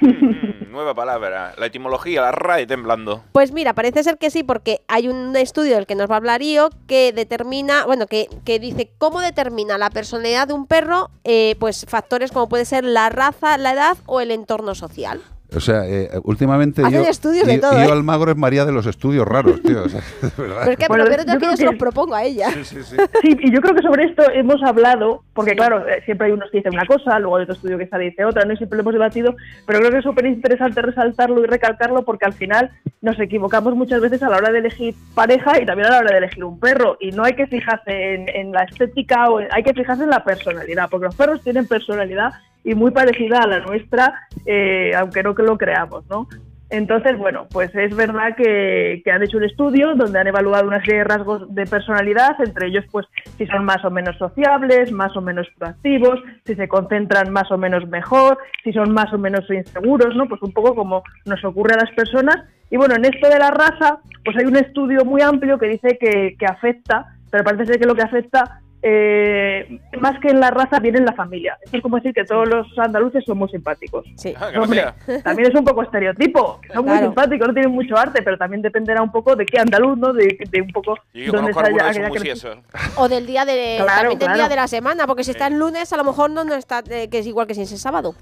Mm, 0.01 0.73
Nueva 0.73 0.95
palabra. 0.95 1.55
La 1.59 1.67
etimología, 1.67 2.23
la 2.23 2.31
RAE 2.31 2.67
temblando. 2.67 3.25
Pues 3.33 3.51
mira, 3.53 3.75
parece 3.75 4.05
ser 4.05 4.17
que 4.17 4.31
sí, 4.31 4.45
porque 4.45 4.83
hay 4.87 5.09
un 5.09 5.35
estudio 5.35 5.75
del 5.75 5.87
que 5.87 5.97
nos 5.97 6.09
va 6.09 6.15
a 6.15 6.19
hablar 6.19 6.41
Io 6.43 6.71
que 6.87 7.13
determina, 7.13 7.85
bueno, 7.85 8.07
que, 8.07 8.29
que 8.45 8.61
dice 8.61 8.93
cómo 8.99 9.21
determina 9.21 9.77
la 9.77 9.91
personalidad 9.91 10.47
de 10.47 10.55
un 10.55 10.67
perro, 10.67 11.11
eh, 11.25 11.57
pues 11.59 11.85
factores 11.89 12.31
como 12.31 12.49
puede 12.49 12.65
ser 12.65 12.85
la 12.85 13.09
raza, 13.09 13.59
la 13.59 13.73
edad 13.73 13.97
o 14.07 14.21
el 14.21 14.31
entorno 14.31 14.77
social. 14.77 15.21
O 15.57 15.61
sea, 15.61 15.87
eh, 15.87 16.11
últimamente 16.25 16.83
Hacen 16.83 17.03
yo, 17.05 17.09
estudios 17.09 17.47
de 17.47 17.55
yo- 17.55 17.61
todo, 17.63 17.73
yo 17.73 17.79
¿eh? 17.89 17.93
Almagro 17.93 18.31
es 18.31 18.37
María 18.37 18.67
de 18.67 18.73
los 18.73 18.85
estudios 18.87 19.27
raros, 19.27 19.63
tío. 19.63 19.83
o 19.83 19.89
sea, 19.89 20.01
de 20.23 20.29
verdad. 20.43 20.57
Pero 20.61 20.71
es 20.73 20.77
que 20.77 20.89
Bueno, 20.89 21.05
yo 21.07 21.11
es 21.11 21.17
que 21.17 21.25
creo 21.25 21.51
yo 21.53 21.57
se 21.57 21.65
lo 21.65 21.71
que- 21.71 21.77
propongo 21.79 22.15
a 22.15 22.23
ella. 22.25 22.51
Sí, 22.65 22.77
y 23.23 23.51
yo 23.51 23.61
creo 23.63 23.75
que 23.75 23.81
sobre 23.81 24.05
esto 24.05 24.31
hemos 24.31 24.63
hablado, 24.63 25.23
porque 25.33 25.57
claro, 25.57 25.89
eh, 25.89 26.03
siempre 26.05 26.27
hay 26.27 26.33
unos 26.35 26.51
que 26.51 26.59
dicen 26.59 26.75
una 26.75 26.85
cosa, 26.85 27.19
luego 27.19 27.37
hay 27.39 27.45
otro 27.45 27.55
estudio 27.55 27.79
que 27.79 27.89
sale 27.89 28.05
y 28.05 28.11
dice 28.11 28.27
otra, 28.27 28.45
no 28.45 28.53
Y 28.53 28.57
siempre 28.59 28.77
lo 28.77 28.83
hemos 28.83 28.93
debatido, 28.93 29.35
pero 29.67 29.79
creo 29.79 29.91
que 29.91 29.99
es 29.99 30.05
súper 30.05 30.27
interesante 30.27 30.83
resaltarlo 30.83 31.43
y 31.43 31.47
recalcarlo 31.47 32.05
porque 32.05 32.27
al 32.27 32.35
final 32.35 32.71
nos 33.01 33.19
equivocamos 33.19 33.75
muchas 33.75 34.03
veces 34.03 34.23
a 34.23 34.29
la 34.29 34.37
hora 34.37 34.53
de 34.53 34.59
elegir 34.59 34.95
pareja 35.15 35.61
y 35.63 35.65
también 35.65 35.89
a 35.89 35.93
la 35.93 35.99
hora 36.01 36.11
de 36.13 36.19
elegir 36.19 36.45
un 36.45 36.61
perro. 36.61 36.99
Y 37.01 37.13
no 37.13 37.25
hay 37.25 37.33
que 37.35 37.47
fijarse 37.47 38.15
en, 38.15 38.29
en 38.29 38.53
la 38.53 38.65
estética, 38.65 39.31
o 39.31 39.41
en- 39.41 39.49
hay 39.51 39.63
que 39.63 39.73
fijarse 39.73 40.03
en 40.05 40.11
la 40.11 40.23
personalidad, 40.25 40.91
porque 40.91 41.07
los 41.07 41.15
perros 41.15 41.43
tienen 41.43 41.67
personalidad 41.67 42.33
y 42.65 42.75
muy 42.75 42.91
parecida 42.91 43.41
a 43.41 43.47
la 43.47 43.61
nuestra, 43.61 44.29
eh, 44.47 44.93
aunque 44.97 45.23
no 45.23 45.35
que 45.35 45.43
lo 45.43 45.57
creamos, 45.57 46.05
¿no? 46.09 46.29
Entonces, 46.71 47.17
bueno, 47.17 47.47
pues 47.51 47.75
es 47.75 47.97
verdad 47.97 48.37
que, 48.37 49.01
que 49.03 49.11
han 49.11 49.23
hecho 49.23 49.39
un 49.39 49.45
estudio 49.45 49.95
donde 49.95 50.19
han 50.19 50.27
evaluado 50.27 50.69
una 50.69 50.81
serie 50.81 50.99
de 50.99 51.05
rasgos 51.05 51.55
de 51.55 51.65
personalidad, 51.65 52.37
entre 52.41 52.67
ellos, 52.67 52.85
pues, 52.91 53.07
si 53.39 53.47
son 53.47 53.65
más 53.65 53.83
o 53.87 53.91
menos 53.91 54.19
sociables, 54.19 54.93
más 54.93 55.17
o 55.17 55.23
menos 55.23 55.47
proactivos, 55.57 56.21
si 56.45 56.55
se 56.55 56.69
concentran 56.69 57.33
más 57.33 57.51
o 57.51 57.57
menos 57.57 57.89
mejor, 57.89 58.37
si 58.63 58.73
son 58.73 58.93
más 58.93 59.11
o 59.15 59.19
menos 59.19 59.51
inseguros, 59.51 60.15
¿no? 60.15 60.29
Pues 60.29 60.43
un 60.43 60.53
poco 60.53 60.75
como 60.75 61.03
nos 61.25 61.43
ocurre 61.43 61.75
a 61.75 61.85
las 61.85 61.91
personas. 61.93 62.37
Y 62.71 62.77
bueno, 62.77 62.97
en 62.97 63.07
esto 63.07 63.31
de 63.31 63.39
la 63.39 63.51
raza, 63.51 64.01
pues 64.23 64.37
hay 64.37 64.45
un 64.45 64.57
estudio 64.57 65.07
muy 65.07 65.23
amplio 65.23 65.59
que 65.59 65.69
dice 65.69 65.97
que, 65.99 66.37
que 66.39 66.47
afecta, 66.47 67.07
pero 67.31 67.45
parece 67.45 67.65
ser 67.65 67.79
que 67.79 67.87
lo 67.87 67.95
que 67.95 68.03
afecta 68.03 68.61
eh, 68.83 69.81
más 70.01 70.19
que 70.21 70.29
en 70.29 70.41
la 70.41 70.51
raza 70.51 70.79
viene 70.79 70.99
en 70.99 71.05
la 71.05 71.13
familia. 71.13 71.59
Esto 71.63 71.77
es 71.79 71.83
como 71.83 71.97
decir 71.97 72.13
que 72.13 72.25
todos 72.25 72.49
los 72.49 72.67
andaluces 72.79 73.25
son 73.25 73.39
muy 73.39 73.49
simpáticos. 73.49 74.07
Sí. 74.17 74.35
Ah, 74.37 74.51
hombre, 74.61 74.85
también 75.25 75.51
es 75.51 75.55
un 75.55 75.65
poco 75.65 75.83
estereotipo. 75.83 76.61
Son 76.73 76.85
muy 76.85 76.99
simpáticos, 76.99 77.49
no 77.49 77.55
tienen 77.55 77.73
mucho 77.73 77.97
arte, 77.97 78.23
pero 78.23 78.39
también 78.39 78.63
dependerá 78.63 79.03
un 79.03 79.11
poco 79.11 79.35
de 79.35 79.45
qué 79.47 79.59
andaluz, 79.59 79.99
¿no? 79.99 80.13
De, 80.13 80.39
de 80.51 80.61
un 80.63 80.71
poco 80.71 80.95
dónde 81.13 81.53
que 81.53 81.61
crecido. 81.61 82.21
siesos. 82.21 82.59
O 82.97 83.09
del 83.09 83.27
día 83.27 83.45
de 83.45 83.77
Claro, 83.79 84.11
también 84.11 84.19
del 84.19 84.27
claro. 84.27 84.35
día 84.39 84.49
de 84.49 84.57
la 84.57 84.69
semana, 84.69 85.07
porque 85.07 85.25
si 85.25 85.33
está 85.33 85.49
el 85.49 85.59
lunes, 85.59 85.93
a 85.93 85.97
lo 85.97 86.05
mejor 86.05 86.31
no, 86.31 86.45
no 86.45 86.55
está, 86.55 86.83
eh, 86.89 87.09
que 87.09 87.19
es 87.19 87.27
igual 87.27 87.47
que 87.47 87.55
si 87.55 87.63
es 87.63 87.73
el 87.73 87.79
sábado. 87.79 88.15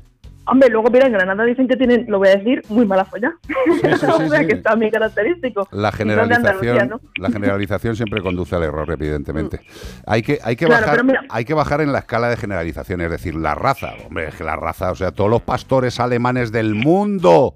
Hombre, 0.49 0.68
luego 0.70 0.90
mira, 0.90 1.07
en 1.07 1.12
Granada 1.12 1.44
dicen 1.44 1.66
que 1.66 1.76
tienen, 1.76 2.07
lo 2.09 2.18
voy 2.18 2.28
a 2.28 2.36
decir, 2.36 2.62
muy 2.68 2.86
mala 2.86 3.05
folla. 3.05 3.34
sí, 3.44 3.86
o 4.07 4.28
sea, 4.28 4.40
sí. 4.40 4.47
que 4.47 4.55
está 4.55 4.74
bien 4.76 4.90
característico. 4.92 5.66
La 5.72 5.90
generalización, 5.92 7.01
la 7.16 7.30
generalización 7.30 7.97
siempre 7.97 8.22
conduce 8.22 8.55
al 8.55 8.62
error, 8.62 8.88
evidentemente. 8.90 9.61
Hay 10.07 10.22
que, 10.22 10.38
hay 10.44 10.55
que 10.57 10.66
Claro, 10.66 10.86
bajar, 10.86 11.05
mira- 11.05 11.24
hay 11.28 11.44
que 11.44 11.55
bajar 11.55 11.80
en 11.80 11.92
la 11.92 11.99
escala 11.99 12.28
de 12.28 12.36
generalización, 12.36 13.01
es 13.01 13.11
decir, 13.11 13.34
la 13.34 13.55
raza. 13.55 13.92
Hombre, 14.07 14.28
es 14.28 14.34
que 14.36 14.44
la 14.44 14.57
raza, 14.57 14.92
o 14.92 14.94
sea, 14.94 15.11
todos 15.11 15.28
los 15.30 15.42
pastores 15.42 15.99
alemanes 16.01 16.53
del 16.53 16.74
mundo 16.74 17.55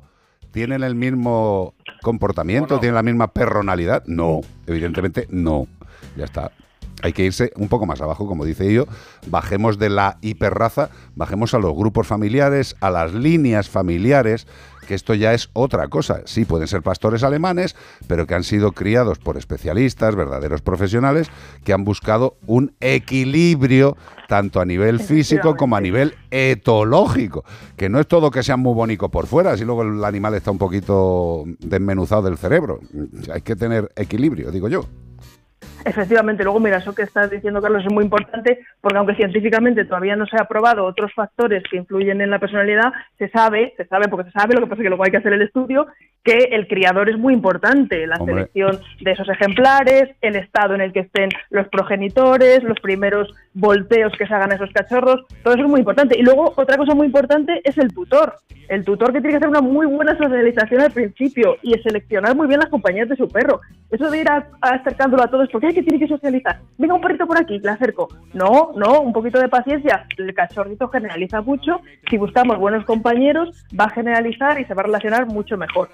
tienen 0.51 0.83
el 0.83 0.97
mismo 0.97 1.75
comportamiento, 2.03 2.81
tienen 2.81 2.97
la 2.97 3.03
misma 3.05 3.29
personalidad. 3.29 4.03
No, 4.07 4.41
evidentemente 4.67 5.27
no. 5.31 5.67
Ya 6.17 6.25
está. 6.25 6.51
Hay 7.03 7.13
que 7.13 7.25
irse 7.25 7.53
un 7.57 7.69
poco 7.69 7.87
más 7.87 8.01
abajo, 8.01 8.27
como 8.27 8.45
dice 8.45 8.73
yo, 8.73 8.87
bajemos 9.29 9.79
de 9.79 9.91
la 9.91 10.19
hiperraza, 10.21 10.91
bajemos 11.15 11.55
a 11.55 11.59
los 11.59 11.75
grupos 11.75 12.07
familiares, 12.07 12.77
a 12.81 12.91
las 12.91 13.15
líneas 13.15 13.69
familiares, 13.69 14.47
que 14.87 14.95
esto 14.95 15.15
ya 15.15 15.35
es 15.35 15.51
otra 15.53 15.87
cosa. 15.89 16.23
Sí, 16.25 16.45
pueden 16.45 16.67
ser 16.67 16.83
pastores 16.83 17.23
alemanes, 17.23 17.77
pero 18.09 18.27
que 18.27 18.35
han 18.35 18.43
sido 18.43 18.73
criados 18.73 19.19
por 19.19 19.37
especialistas, 19.37 20.17
verdaderos 20.17 20.63
profesionales, 20.63 21.29
que 21.65 21.73
han 21.73 21.85
buscado 21.85 22.37
un 22.47 22.75
equilibrio 22.81 23.97
tanto 24.29 24.61
a 24.61 24.65
nivel 24.65 25.01
físico 25.01 25.55
como 25.57 25.77
a 25.77 25.81
nivel 25.81 26.15
etológico, 26.31 27.45
que 27.77 27.89
no 27.89 28.01
es 28.01 28.09
todo 28.09 28.31
que 28.31 28.43
sea 28.43 28.57
muy 28.57 28.75
bonito 28.75 29.09
por 29.09 29.27
fuera, 29.27 29.57
si 29.57 29.65
luego 29.65 29.83
el 29.83 30.05
animal 30.05 30.35
está 30.35 30.51
un 30.51 30.59
poquito 30.59 31.45
desmenuzado 31.61 32.23
del 32.23 32.37
cerebro. 32.37 32.81
Hay 33.33 33.43
que 33.43 33.57
tener 33.57 33.93
equilibrio, 33.97 34.51
digo 34.51 34.69
yo. 34.69 34.87
Efectivamente, 35.85 36.45
luego 36.45 36.61
mira, 36.61 36.77
eso 36.79 36.95
que 36.95 37.03
estás 37.03 37.31
diciendo, 37.31 37.61
Carlos, 37.63 37.85
es 37.87 37.93
muy 37.93 38.05
importante 38.05 38.59
porque 38.81 38.99
aunque 38.99 39.15
científicamente 39.15 39.85
todavía 39.85 40.17
no 40.17 40.27
se 40.27 40.37
ha 40.41 40.45
probado 40.45 40.85
otros 40.85 41.13
factores 41.15 41.63
que 41.71 41.79
influyen 41.79 42.21
en 42.21 42.31
la 42.31 42.39
personalidad, 42.39 42.93
se 43.19 43.29
sabe, 43.31 43.73
se 43.77 43.85
sabe 43.87 44.09
porque 44.09 44.31
se 44.31 44.39
sabe, 44.39 44.55
lo 44.55 44.61
que 44.61 44.67
pasa 44.67 44.83
es 44.83 44.85
que 44.85 44.89
luego 44.91 45.05
hay 45.05 45.11
que 45.11 45.17
hacer 45.17 45.33
el 45.33 45.43
estudio, 45.43 45.87
que 46.23 46.37
el 46.53 46.69
criador 46.69 47.09
es 47.09 47.17
muy 47.19 47.33
importante, 47.33 48.07
la 48.07 48.17
Hombre. 48.17 48.35
selección 48.35 48.79
de 49.01 49.13
esos 49.13 49.29
ejemplares, 49.29 50.11
el 50.21 50.37
estado 50.37 50.75
en 50.75 50.83
el 50.83 50.93
que 50.93 51.01
estén 51.01 51.31
los 51.49 51.67
progenitores, 51.69 52.63
los 52.63 52.79
primeros 52.81 53.33
volteos 53.55 54.13
que 54.19 54.27
se 54.27 54.35
hagan 54.35 54.53
a 54.53 54.57
esos 54.57 54.71
cachorros, 54.73 55.25
todo 55.43 55.55
eso 55.55 55.65
es 55.65 55.71
muy 55.71 55.81
importante. 55.81 56.19
Y 56.19 56.23
luego 56.23 56.53
otra 56.57 56.77
cosa 56.77 56.95
muy 56.95 57.07
importante 57.07 57.61
es 57.65 57.77
el 57.79 57.93
tutor, 57.93 58.35
el 58.69 58.85
tutor 58.85 59.13
que 59.13 59.21
tiene 59.21 59.31
que 59.31 59.37
hacer 59.39 59.49
una 59.49 59.61
muy 59.63 59.87
buena 59.87 60.17
socialización 60.17 60.83
al 60.83 60.93
principio 60.93 61.57
y 61.63 61.73
seleccionar 61.81 62.37
muy 62.37 62.47
bien 62.47 62.61
las 62.61 62.69
compañías 62.69 63.09
de 63.09 63.17
su 63.17 63.27
perro. 63.29 63.61
Eso 63.91 64.11
de 64.11 64.21
ir 64.21 64.29
a- 64.29 64.47
acercándolo 64.61 65.23
a 65.23 65.29
todos, 65.29 65.49
porque 65.51 65.69
que 65.75 65.83
tiene 65.83 65.99
que 65.99 66.09
socializar. 66.09 66.61
Venga 66.79 66.95
un 66.95 67.01
perrito 67.01 67.27
por 67.27 67.39
aquí, 67.39 67.59
le 67.59 67.71
acerco. 67.71 68.09
No, 68.35 68.73
no, 68.77 69.01
un 69.01 69.13
poquito 69.13 69.39
de 69.39 69.49
paciencia. 69.49 70.07
El 70.17 70.35
cachorrito 70.35 70.89
generaliza 70.89 71.41
mucho. 71.41 71.81
Si 72.09 72.17
buscamos 72.17 72.59
buenos 72.59 72.85
compañeros, 72.85 73.65
va 73.79 73.85
a 73.85 73.91
generalizar 73.91 74.61
y 74.61 74.65
se 74.65 74.75
va 74.75 74.83
a 74.83 74.87
relacionar 74.87 75.27
mucho 75.27 75.57
mejor. 75.57 75.89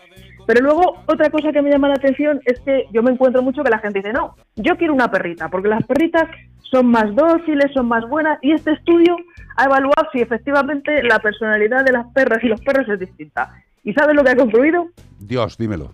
Pero 0.47 0.61
luego, 0.61 1.03
otra 1.07 1.29
cosa 1.31 1.53
que 1.53 1.61
me 1.61 1.71
llama 1.71 1.89
la 1.89 1.95
atención 1.95 2.41
es 2.45 2.61
que 2.61 2.87
yo 2.93 3.03
me 3.03 3.11
encuentro 3.11 3.43
mucho 3.43 3.65
que 3.65 3.71
la 3.71 3.81
gente 3.81 3.99
dice, 3.99 4.13
no, 4.13 4.37
yo 4.55 4.77
quiero 4.77 4.95
una 4.95 5.11
perrita, 5.11 5.49
porque 5.49 5.69
las 5.69 5.85
perritas 5.85 6.25
son 6.71 6.87
más 6.87 7.15
dóciles, 7.15 7.73
son 7.75 7.89
más 7.89 8.09
buenas, 8.09 8.39
y 8.43 8.53
este 8.53 8.73
estudio 8.73 9.17
ha 9.57 9.65
evaluado 9.65 10.09
si 10.13 10.21
efectivamente 10.21 11.03
la 11.03 11.19
personalidad 11.19 11.85
de 11.85 11.93
las 11.93 12.07
perras 12.13 12.43
y 12.45 12.49
los 12.49 12.61
perros 12.61 12.89
es 12.89 13.01
distinta. 13.01 13.51
¿Y 13.83 13.93
sabes 13.93 14.15
lo 14.15 14.23
que 14.23 14.31
ha 14.31 14.37
concluido? 14.37 14.89
Dios, 15.19 15.59
dímelo. 15.59 15.93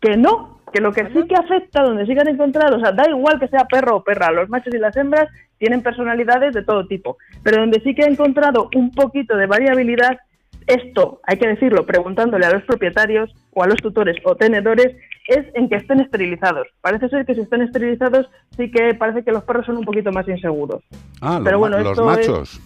que 0.00 0.16
no, 0.16 0.58
que 0.72 0.80
lo 0.80 0.92
que 0.92 1.06
sí 1.12 1.26
que 1.28 1.34
afecta 1.36 1.82
donde 1.82 2.06
sí 2.06 2.14
que 2.14 2.20
han 2.20 2.28
encontrado, 2.28 2.76
o 2.76 2.80
sea, 2.80 2.92
da 2.92 3.08
igual 3.08 3.38
que 3.38 3.48
sea 3.48 3.64
perro 3.66 3.96
o 3.96 4.02
perra, 4.04 4.30
los 4.32 4.48
machos 4.48 4.74
y 4.74 4.78
las 4.78 4.96
hembras 4.96 5.28
tienen 5.58 5.82
personalidades 5.82 6.54
de 6.54 6.62
todo 6.64 6.86
tipo, 6.86 7.18
pero 7.42 7.58
donde 7.60 7.80
sí 7.80 7.94
que 7.94 8.04
ha 8.04 8.08
encontrado 8.08 8.68
un 8.74 8.90
poquito 8.90 9.36
de 9.36 9.46
variabilidad, 9.46 10.18
esto 10.66 11.20
hay 11.24 11.38
que 11.38 11.48
decirlo 11.48 11.84
preguntándole 11.86 12.46
a 12.46 12.52
los 12.52 12.62
propietarios 12.64 13.34
o 13.52 13.62
a 13.62 13.66
los 13.66 13.76
tutores 13.80 14.16
o 14.24 14.34
tenedores, 14.36 14.96
es 15.28 15.44
en 15.54 15.68
que 15.68 15.76
estén 15.76 16.00
esterilizados. 16.00 16.66
Parece 16.80 17.08
ser 17.08 17.24
que 17.26 17.34
si 17.34 17.40
están 17.42 17.62
esterilizados 17.62 18.28
sí 18.56 18.70
que 18.70 18.94
parece 18.94 19.22
que 19.24 19.30
los 19.32 19.44
perros 19.44 19.66
son 19.66 19.76
un 19.78 19.84
poquito 19.84 20.10
más 20.12 20.26
inseguros. 20.28 20.82
Ah, 21.20 21.34
los, 21.34 21.44
Pero 21.44 21.56
ma- 21.58 21.68
bueno, 21.68 21.78
los 21.78 21.90
esto 21.92 22.10
es- 22.10 22.28
machos. 22.28 22.60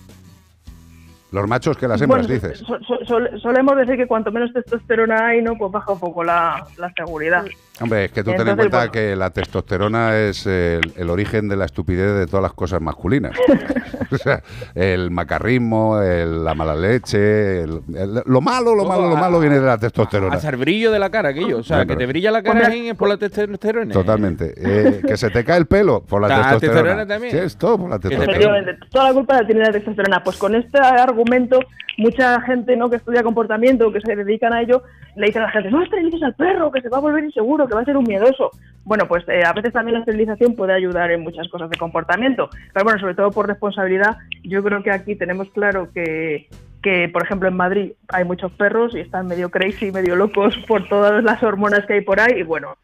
Los 1.32 1.48
machos 1.48 1.76
que 1.76 1.88
las 1.88 2.00
hembras, 2.00 2.26
Bueno, 2.26 2.34
dices. 2.40 2.58
so- 2.60 2.78
so- 2.84 3.04
sol- 3.04 3.30
solemos 3.42 3.76
decir 3.76 3.96
que 3.96 4.06
cuanto 4.06 4.30
menos 4.30 4.52
testosterona 4.52 5.26
hay, 5.26 5.42
¿no? 5.42 5.56
Pues 5.58 5.72
baja 5.72 5.92
un 5.92 5.98
poco 6.00 6.22
la, 6.22 6.64
la 6.78 6.90
seguridad. 6.96 7.44
Hombre, 7.78 8.06
es 8.06 8.12
que 8.12 8.24
tú 8.24 8.30
ten 8.30 8.48
en 8.48 8.56
cuenta 8.56 8.78
bueno. 8.78 8.92
que 8.92 9.14
la 9.16 9.28
testosterona 9.30 10.16
es 10.18 10.46
el, 10.46 10.80
el 10.96 11.10
origen 11.10 11.46
de 11.46 11.56
la 11.56 11.66
estupidez 11.66 12.14
de 12.18 12.26
todas 12.26 12.42
las 12.42 12.54
cosas 12.54 12.80
masculinas. 12.80 13.32
o 14.10 14.16
sea, 14.16 14.42
el 14.74 15.10
macarrismo, 15.10 16.00
el- 16.00 16.42
la 16.42 16.54
mala 16.54 16.74
leche, 16.74 17.62
el- 17.62 17.82
el- 17.94 18.22
lo 18.24 18.40
malo, 18.40 18.74
lo 18.74 18.86
malo, 18.86 19.10
lo 19.10 19.16
malo 19.16 19.38
viene 19.40 19.60
de 19.60 19.66
la 19.66 19.76
testosterona. 19.76 20.36
Hasta 20.36 20.48
el 20.48 20.56
brillo 20.56 20.90
de 20.90 20.98
la 20.98 21.10
cara, 21.10 21.28
aquello. 21.30 21.58
O 21.58 21.62
sea, 21.62 21.78
Bueno, 21.78 21.90
que 21.92 21.96
te 21.96 22.06
brilla 22.06 22.30
la 22.30 22.42
cara 22.42 22.60
es 22.74 22.94
por 22.94 23.08
la 23.10 23.18
testosterona. 23.18 23.92
Totalmente. 23.92 24.54
Eh, 24.56 25.02
que 25.06 25.16
se 25.18 25.28
te 25.28 25.44
cae 25.44 25.58
el 25.58 25.66
pelo 25.66 26.02
por 26.02 26.22
la, 26.22 26.28
La 26.28 26.36
testosterona. 26.36 26.72
testosterona 26.80 27.06
también. 27.06 27.32
Sí, 27.32 27.38
es 27.38 27.56
todo 27.58 27.76
por 27.78 27.90
la 27.90 27.98
testosterona. 27.98 28.32
Efectivamente, 28.32 28.86
toda 28.90 29.08
la 29.08 29.12
culpa 29.14 29.34
la 29.42 29.46
tiene 29.46 29.60
la 29.62 29.72
testosterona. 29.72 30.22
Pues 30.24 30.38
con 30.38 30.54
este 30.54 30.78
argumento, 30.78 31.58
mucha 31.98 32.40
gente 32.40 32.74
no 32.76 32.88
que 32.88 32.96
estudia 32.96 33.22
comportamiento, 33.22 33.92
que 33.92 34.00
se 34.00 34.16
dedican 34.16 34.52
a 34.54 34.62
ello, 34.62 34.82
le 35.16 35.26
dicen 35.26 35.42
a 35.42 35.46
la 35.46 35.50
gente, 35.52 35.70
no 35.70 35.82
esterilices 35.82 36.22
al 36.22 36.34
perro, 36.34 36.70
que 36.70 36.80
se 36.82 36.88
va 36.88 36.98
a 36.98 37.00
volver 37.00 37.24
inseguro, 37.24 37.65
que 37.66 37.74
va 37.74 37.80
a 37.80 37.84
ser 37.84 37.96
un 37.96 38.04
miedoso. 38.04 38.50
Bueno, 38.84 39.06
pues 39.08 39.24
eh, 39.28 39.42
a 39.44 39.52
veces 39.52 39.72
también 39.72 39.94
la 39.94 40.00
esterilización 40.00 40.54
puede 40.54 40.72
ayudar 40.72 41.10
en 41.10 41.22
muchas 41.22 41.48
cosas 41.48 41.68
de 41.70 41.76
comportamiento. 41.76 42.48
Pero 42.72 42.84
bueno, 42.84 43.00
sobre 43.00 43.14
todo 43.14 43.30
por 43.30 43.48
responsabilidad, 43.48 44.18
yo 44.44 44.62
creo 44.62 44.82
que 44.82 44.92
aquí 44.92 45.16
tenemos 45.16 45.50
claro 45.50 45.90
que, 45.92 46.48
que 46.82 47.08
por 47.08 47.24
ejemplo, 47.24 47.48
en 47.48 47.56
Madrid 47.56 47.92
hay 48.08 48.24
muchos 48.24 48.52
perros 48.52 48.94
y 48.94 49.00
están 49.00 49.26
medio 49.26 49.50
crazy, 49.50 49.90
medio 49.90 50.14
locos 50.14 50.56
por 50.68 50.88
todas 50.88 51.24
las 51.24 51.42
hormonas 51.42 51.84
que 51.86 51.94
hay 51.94 52.00
por 52.02 52.20
ahí. 52.20 52.40
Y 52.40 52.42
bueno, 52.44 52.76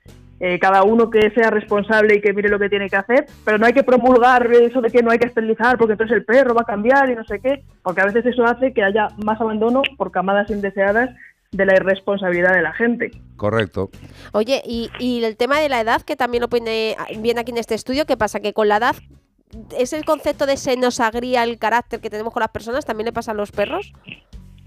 eh, 0.44 0.58
cada 0.58 0.82
uno 0.82 1.08
que 1.08 1.30
sea 1.30 1.50
responsable 1.50 2.16
y 2.16 2.20
que 2.20 2.32
mire 2.32 2.48
lo 2.48 2.58
que 2.58 2.68
tiene 2.68 2.90
que 2.90 2.96
hacer, 2.96 3.26
pero 3.44 3.58
no 3.58 3.66
hay 3.66 3.72
que 3.72 3.84
promulgar 3.84 4.52
eso 4.52 4.80
de 4.80 4.90
que 4.90 5.00
no 5.00 5.12
hay 5.12 5.20
que 5.20 5.28
esterilizar 5.28 5.78
porque 5.78 5.92
entonces 5.92 6.16
el 6.16 6.24
perro 6.24 6.52
va 6.52 6.62
a 6.62 6.64
cambiar 6.64 7.08
y 7.10 7.14
no 7.14 7.22
sé 7.22 7.38
qué, 7.38 7.62
porque 7.80 8.00
a 8.00 8.06
veces 8.06 8.26
eso 8.26 8.44
hace 8.44 8.72
que 8.72 8.82
haya 8.82 9.06
más 9.24 9.40
abandono 9.40 9.82
por 9.96 10.10
camadas 10.10 10.50
indeseadas 10.50 11.10
de 11.52 11.66
la 11.66 11.74
irresponsabilidad 11.74 12.54
de 12.54 12.62
la 12.62 12.72
gente. 12.72 13.10
Correcto. 13.36 13.90
Oye, 14.32 14.62
y, 14.64 14.90
y 14.98 15.22
el 15.22 15.36
tema 15.36 15.60
de 15.60 15.68
la 15.68 15.80
edad, 15.80 16.02
que 16.02 16.16
también 16.16 16.40
lo 16.40 16.48
pone 16.48 16.96
bien 17.18 17.38
aquí 17.38 17.52
en 17.52 17.58
este 17.58 17.74
estudio, 17.74 18.06
¿qué 18.06 18.16
pasa? 18.16 18.40
Que 18.40 18.54
con 18.54 18.68
la 18.68 18.78
edad, 18.78 18.96
¿es 19.78 19.92
el 19.92 20.04
concepto 20.04 20.46
de 20.46 20.56
se 20.56 20.76
nos 20.76 20.98
agría 20.98 21.44
el 21.44 21.58
carácter 21.58 22.00
que 22.00 22.10
tenemos 22.10 22.32
con 22.32 22.40
las 22.40 22.50
personas? 22.50 22.86
¿También 22.86 23.06
le 23.06 23.12
pasa 23.12 23.32
a 23.32 23.34
los 23.34 23.52
perros? 23.52 23.92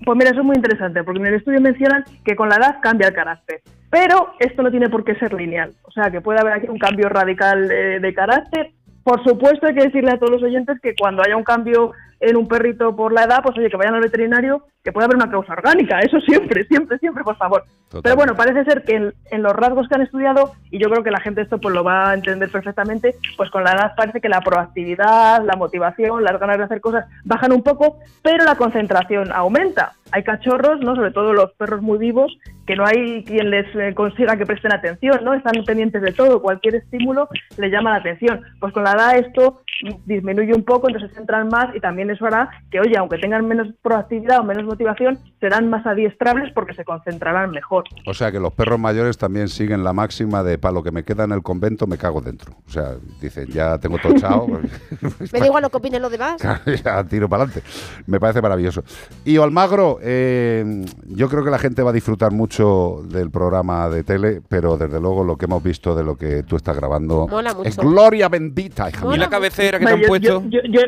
Pues 0.06 0.18
mira, 0.18 0.30
eso 0.30 0.42
es 0.42 0.46
muy 0.46 0.56
interesante, 0.56 1.04
porque 1.04 1.20
en 1.20 1.28
el 1.28 1.34
estudio 1.36 1.60
mencionan 1.60 2.04
que 2.24 2.36
con 2.36 2.50
la 2.50 2.58
edad 2.58 2.80
cambia 2.82 3.08
el 3.08 3.14
carácter. 3.14 3.62
Pero 3.90 4.34
esto 4.40 4.62
no 4.62 4.70
tiene 4.70 4.90
por 4.90 5.04
qué 5.04 5.16
ser 5.16 5.34
lineal. 5.34 5.74
O 5.84 5.92
sea, 5.92 6.12
que 6.12 6.22
puede 6.22 6.40
haber 6.40 6.54
aquí 6.54 6.68
un 6.68 6.78
cambio 6.78 7.10
radical 7.10 7.72
eh, 7.72 8.00
de 8.00 8.14
carácter. 8.14 8.72
Por 9.04 9.24
supuesto, 9.24 9.66
hay 9.66 9.74
que 9.74 9.86
decirle 9.86 10.12
a 10.12 10.18
todos 10.18 10.32
los 10.32 10.44
oyentes 10.44 10.80
que 10.82 10.96
cuando 10.96 11.24
haya 11.24 11.38
un 11.38 11.44
cambio 11.44 11.94
en 12.20 12.38
un 12.38 12.48
perrito 12.48 12.96
por 12.96 13.14
la 13.14 13.24
edad, 13.24 13.42
pues 13.44 13.58
oye, 13.58 13.70
que 13.70 13.78
vayan 13.78 13.96
al 13.96 14.02
veterinario, 14.02 14.66
que 14.84 14.92
puede 14.92 15.06
haber 15.06 15.18
una 15.18 15.30
causa 15.30 15.54
orgánica. 15.54 16.00
Eso 16.00 16.20
siempre, 16.22 16.64
siempre, 16.68 16.98
siempre, 17.00 17.24
por 17.24 17.38
favor. 17.38 17.64
Pero 18.04 18.16
bueno, 18.16 18.36
parece 18.36 18.64
ser 18.66 18.84
que 18.84 18.96
en, 18.96 19.14
en 19.32 19.42
los 19.42 19.54
rasgos 19.54 19.88
que 19.88 19.96
han 19.96 20.02
estudiado, 20.02 20.54
y 20.70 20.80
yo 20.80 20.90
creo 20.90 21.04
que 21.04 21.12
la 21.12 21.20
gente 21.20 21.42
esto 21.42 21.60
pues 21.60 21.74
lo 21.74 21.84
va 21.84 22.10
a 22.10 22.14
entender 22.14 22.52
perfectamente, 22.52 23.16
pues 23.38 23.50
con 23.50 23.64
la 23.64 23.72
edad 23.72 23.94
parece 23.96 24.22
que 24.22 24.30
la 24.30 24.42
proactividad, 24.42 25.44
la 25.44 25.56
motivación, 25.56 26.24
las 26.24 26.40
ganas 26.40 26.58
de 26.58 26.64
hacer 26.66 26.82
cosas 26.82 27.06
bajan 27.24 27.52
un 27.52 27.64
poco, 27.64 28.00
pero 28.22 28.44
la 28.44 28.56
concentración 28.56 29.32
aumenta. 29.32 29.94
Hay 30.12 30.24
cachorros, 30.24 30.80
¿no? 30.82 30.96
sobre 30.96 31.12
todo 31.12 31.34
los 31.34 31.52
perros 31.54 31.82
muy 31.82 31.98
vivos, 31.98 32.38
que 32.66 32.76
no 32.76 32.86
hay 32.86 33.24
quien 33.24 33.50
les 33.50 33.66
eh, 33.76 33.94
consiga 33.94 34.38
que 34.38 34.46
presten 34.46 34.74
atención, 34.74 35.24
¿no? 35.24 35.34
Están 35.34 35.64
pendientes 35.66 36.02
de 36.02 36.14
todo, 36.14 36.42
cualquier 36.42 36.76
estímulo 36.76 37.28
les 37.58 37.72
llama 37.72 37.92
la 37.92 37.98
atención. 37.98 38.42
Pues 38.60 38.74
con 38.74 38.84
la 38.84 38.94
edad 38.94 39.18
esto 39.18 39.62
disminuye 40.06 40.54
un 40.54 40.64
poco, 40.64 40.88
entonces 40.88 41.12
se 41.12 41.18
centran 41.18 41.48
más 41.50 41.76
y 41.76 41.80
también 41.80 42.05
eso 42.10 42.26
hará 42.26 42.50
que, 42.72 42.80
oye, 42.80 42.98
aunque 42.98 43.18
tengan 43.18 43.48
menos 43.48 43.68
proactividad 43.82 44.40
o 44.40 44.44
menos 44.44 44.64
motivación, 44.66 45.20
serán 45.40 45.70
más 45.70 45.86
adiestrables 45.86 46.52
porque 46.54 46.74
se 46.74 46.84
concentrarán 46.84 47.52
mejor. 47.52 47.84
O 48.06 48.14
sea 48.14 48.32
que 48.32 48.40
los 48.40 48.54
perros 48.54 48.80
mayores 48.80 49.18
también 49.18 49.48
siguen 49.48 49.84
la 49.84 49.94
máxima 49.94 50.44
de 50.44 50.58
para 50.58 50.74
lo 50.74 50.84
que 50.84 50.92
me 50.92 51.04
queda 51.04 51.24
en 51.24 51.32
el 51.32 51.42
convento 51.42 51.88
me 51.88 51.98
cago 51.98 52.22
dentro. 52.22 52.54
O 52.68 52.70
sea, 52.72 52.96
dicen, 53.22 53.48
ya 53.48 53.78
tengo 53.80 53.98
todo 53.98 54.14
echado, 54.14 54.48
Me 55.34 55.40
da 55.40 55.46
igual 55.46 55.64
lo 55.64 55.70
que 55.70 55.78
opinen 55.78 56.02
los 56.02 56.12
demás. 56.12 56.42
ya 56.84 57.04
tiro 57.04 57.28
para 57.30 57.44
adelante. 57.44 57.68
Me 58.08 58.20
parece 58.20 58.42
maravilloso. 58.42 58.84
Y 59.24 59.38
Almagro, 59.38 60.00
eh, 60.02 60.86
yo 61.08 61.30
creo 61.30 61.44
que 61.44 61.52
la 61.52 61.60
gente 61.60 61.84
va 61.84 61.92
a 61.92 61.94
disfrutar 61.94 62.32
mucho 62.32 63.04
del 63.06 63.30
programa 63.32 63.90
de 63.90 64.04
tele, 64.04 64.42
pero 64.48 64.78
desde 64.78 65.00
luego 65.00 65.24
lo 65.24 65.38
que 65.38 65.46
hemos 65.46 65.62
visto 65.64 65.96
de 65.96 66.04
lo 66.04 66.16
que 66.18 66.44
tú 66.44 66.56
estás 66.56 66.76
grabando 66.76 67.28
Mola 67.28 67.54
mucho. 67.54 67.70
es 67.70 67.78
gloria 67.78 68.30
bendita, 68.30 68.90
hija 68.90 69.06
Y 69.14 69.18
la 69.18 69.30
cabecera 69.30 69.80
que 69.80 69.86
te 69.86 69.92
han 69.94 70.02
puesto. 70.02 70.44
Yo, 70.50 70.62
yo, 70.62 70.72
yo- 70.72 70.82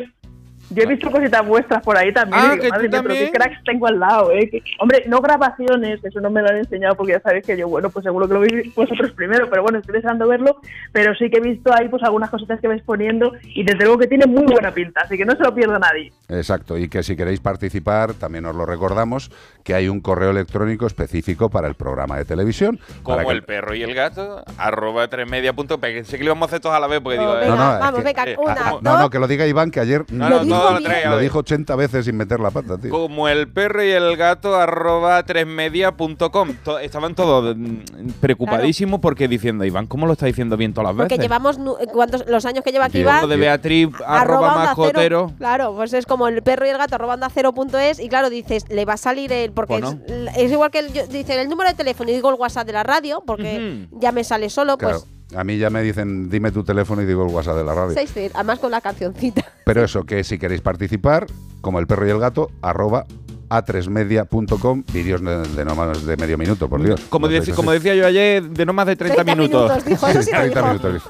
yo 0.70 0.82
he 0.82 0.86
visto 0.86 1.10
cositas 1.10 1.46
vuestras 1.46 1.82
por 1.82 1.96
ahí 1.96 2.12
también. 2.12 2.40
Ah, 2.42 2.50
digo, 2.52 2.62
que 2.62 2.68
madre 2.70 2.88
tú 2.88 2.92
mía, 2.92 3.02
pero 3.02 3.14
qué 3.14 3.30
cracks 3.30 3.64
tengo 3.64 3.86
al 3.86 3.98
lado, 3.98 4.32
¿eh? 4.32 4.48
Que- 4.50 4.62
hombre, 4.78 5.04
no 5.08 5.20
grabaciones, 5.20 6.04
eso 6.04 6.20
no 6.20 6.30
me 6.30 6.42
lo 6.42 6.48
han 6.48 6.56
enseñado 6.58 6.94
porque 6.96 7.12
ya 7.12 7.20
sabéis 7.20 7.44
que 7.46 7.56
yo, 7.56 7.68
bueno, 7.68 7.90
pues 7.90 8.04
seguro 8.04 8.28
que 8.28 8.34
lo 8.34 8.40
veis 8.40 8.74
vosotros 8.74 9.12
primero, 9.12 9.48
pero 9.48 9.62
bueno, 9.62 9.78
estoy 9.78 9.94
deseando 9.94 10.28
verlo. 10.28 10.60
Pero 10.92 11.14
sí 11.14 11.30
que 11.30 11.38
he 11.38 11.40
visto 11.40 11.72
ahí 11.74 11.88
pues 11.88 12.02
algunas 12.02 12.30
cositas 12.30 12.60
que 12.60 12.68
vais 12.68 12.82
poniendo 12.82 13.32
y 13.42 13.64
desde 13.64 13.84
luego 13.84 13.98
que 13.98 14.06
tiene 14.06 14.26
muy 14.26 14.44
buena 14.44 14.72
pinta, 14.72 15.02
así 15.04 15.16
que 15.16 15.24
no 15.24 15.32
se 15.36 15.42
lo 15.42 15.54
pierda 15.54 15.78
nadie. 15.78 16.12
Exacto, 16.28 16.76
y 16.76 16.88
que 16.88 17.02
si 17.02 17.16
queréis 17.16 17.40
participar, 17.40 18.12
también 18.14 18.44
os 18.46 18.54
lo 18.54 18.66
recordamos, 18.66 19.30
que 19.64 19.74
hay 19.74 19.88
un 19.88 20.00
correo 20.00 20.30
electrónico 20.30 20.86
específico 20.86 21.48
para 21.50 21.68
el 21.68 21.74
programa 21.74 22.16
de 22.18 22.24
televisión. 22.24 22.78
para 22.78 23.02
Como 23.02 23.28
que- 23.28 23.34
el 23.34 23.42
perro 23.44 23.74
y 23.74 23.82
el 23.82 23.94
gato, 23.94 24.42
arroba 24.58 25.08
tres 25.08 25.28
media 25.28 25.52
punto 25.52 25.78
pe, 25.78 25.94
que 25.94 26.04
Sé 26.04 26.18
que 26.18 26.24
lo 26.24 26.30
vamos 26.32 26.46
a 26.46 26.50
hacer 26.50 26.60
todos 26.60 26.74
a 26.76 26.80
la 26.80 26.86
vez 26.86 27.00
porque 27.00 27.18
digo... 27.18 27.32
venga, 27.34 27.46
eh, 27.46 27.48
No, 27.48 27.56
no, 27.56 27.72
es 27.74 27.80
vamos, 27.80 27.98
que- 28.00 28.04
venga, 28.04 28.24
eh, 28.24 28.36
una, 28.38 28.52
Ah, 28.58 28.70
dos. 28.72 28.82
no, 28.82 28.98
no, 28.98 29.10
que 29.10 29.18
lo 29.18 29.26
diga 29.28 29.46
Iván, 29.46 29.70
que 29.70 29.80
ayer 29.80 30.04
No, 30.10 30.28
no, 30.28 30.44
dijo 30.58 30.70
lo 30.74 30.80
trae 30.82 31.06
lo 31.08 31.18
dijo 31.18 31.38
80 31.38 31.76
veces 31.76 32.04
sin 32.04 32.16
meter 32.16 32.40
la 32.40 32.50
pata, 32.50 32.78
tío. 32.78 32.90
Como 32.90 33.28
el 33.28 33.48
perro 33.48 33.82
y 33.84 33.90
el 33.90 34.16
gato 34.16 34.54
arroba 34.56 35.22
tresmedia.com. 35.24 36.54
To- 36.64 36.78
Estaban 36.78 37.14
todos 37.14 37.56
mm, 37.56 38.10
preocupadísimos 38.20 39.00
porque 39.00 39.28
diciendo, 39.28 39.64
Iván, 39.64 39.86
¿cómo 39.86 40.06
lo 40.06 40.12
está 40.12 40.26
diciendo 40.26 40.56
bien 40.56 40.72
todas 40.72 40.90
las 40.90 40.96
Porque 40.96 41.14
veces? 41.14 41.24
llevamos 41.24 41.58
nu- 41.58 41.76
¿cuántos, 41.92 42.26
los 42.26 42.44
años 42.46 42.64
que 42.64 42.72
lleva 42.72 42.86
aquí. 42.86 42.98
Iván. 42.98 43.28
De 43.28 43.36
Beatriz 43.36 43.88
arroba 44.06 44.54
mascotero. 44.54 44.98
Cero. 45.00 45.32
Claro, 45.38 45.74
pues 45.74 45.92
es 45.92 46.06
como 46.06 46.28
el 46.28 46.42
perro 46.42 46.66
y 46.66 46.70
el 46.70 46.78
gato 46.78 46.94
arroba 46.94 47.14
onda 47.14 47.28
cero 47.32 47.52
punto 47.52 47.78
es 47.78 47.98
y 48.00 48.08
claro, 48.08 48.30
dices, 48.30 48.64
le 48.68 48.84
va 48.84 48.94
a 48.94 48.96
salir 48.96 49.32
el 49.32 49.52
porque 49.52 49.78
Pues 49.80 49.96
es, 50.06 50.36
es 50.36 50.52
igual 50.52 50.70
que 50.70 50.80
el, 50.80 50.92
yo- 50.92 51.06
dice 51.06 51.40
el 51.40 51.48
número 51.48 51.70
de 51.70 51.76
teléfono 51.76 52.10
y 52.10 52.14
digo 52.14 52.28
el 52.30 52.36
WhatsApp 52.36 52.66
de 52.66 52.72
la 52.72 52.82
radio 52.82 53.22
porque 53.26 53.86
ya 53.92 54.12
me 54.12 54.24
sale 54.24 54.50
solo, 54.50 54.76
Claro, 54.78 55.00
pues 55.00 55.10
a 55.34 55.44
mí 55.44 55.58
ya 55.58 55.70
me 55.70 55.82
dicen, 55.82 56.30
dime 56.30 56.50
tu 56.52 56.64
teléfono 56.64 57.02
y 57.02 57.06
digo 57.06 57.24
el 57.26 57.32
WhatsApp 57.32 57.56
de 57.56 57.64
la 57.64 57.74
radio. 57.74 57.94
seis, 57.94 58.30
además 58.34 58.58
con 58.58 58.70
la 58.70 58.80
cancioncita. 58.80 59.44
Pero 59.64 59.84
eso, 59.84 60.04
que 60.04 60.24
si 60.24 60.38
queréis 60.38 60.60
participar, 60.60 61.26
como 61.60 61.78
el 61.78 61.86
perro 61.86 62.06
y 62.06 62.10
el 62.10 62.18
gato, 62.18 62.50
arroba 62.62 63.04
a3media.com, 63.50 64.84
vídeos 64.92 65.22
de, 65.22 65.42
de 65.48 65.64
no 65.64 65.74
más 65.74 66.04
de 66.04 66.16
medio 66.16 66.36
minuto, 66.38 66.68
por 66.68 66.82
Dios. 66.82 67.00
Como, 67.08 67.28
decía 67.28 67.94
yo 67.94 68.06
ayer, 68.06 68.42
de 68.42 68.66
no 68.66 68.72
más 68.72 68.86
de 68.86 68.96
30, 68.96 69.24
30 69.24 69.34
minutos, 69.34 69.84
dijo, 69.84 70.06
eso 70.06 70.22
sí 70.22 70.30
lo 70.32 70.38
30 70.38 70.60
dijo. 70.60 70.66
minutos. 70.68 71.02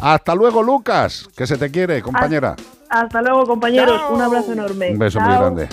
Hasta 0.00 0.34
luego, 0.34 0.62
Lucas, 0.62 1.28
que 1.36 1.46
se 1.46 1.56
te 1.56 1.70
quiere, 1.70 2.00
compañera. 2.02 2.54
Hasta 2.88 3.20
luego, 3.20 3.44
compañeros. 3.46 4.00
Un 4.10 4.22
abrazo 4.22 4.52
enorme. 4.52 4.90
Un 4.92 4.98
beso 4.98 5.20
muy 5.20 5.34
grande. 5.34 5.68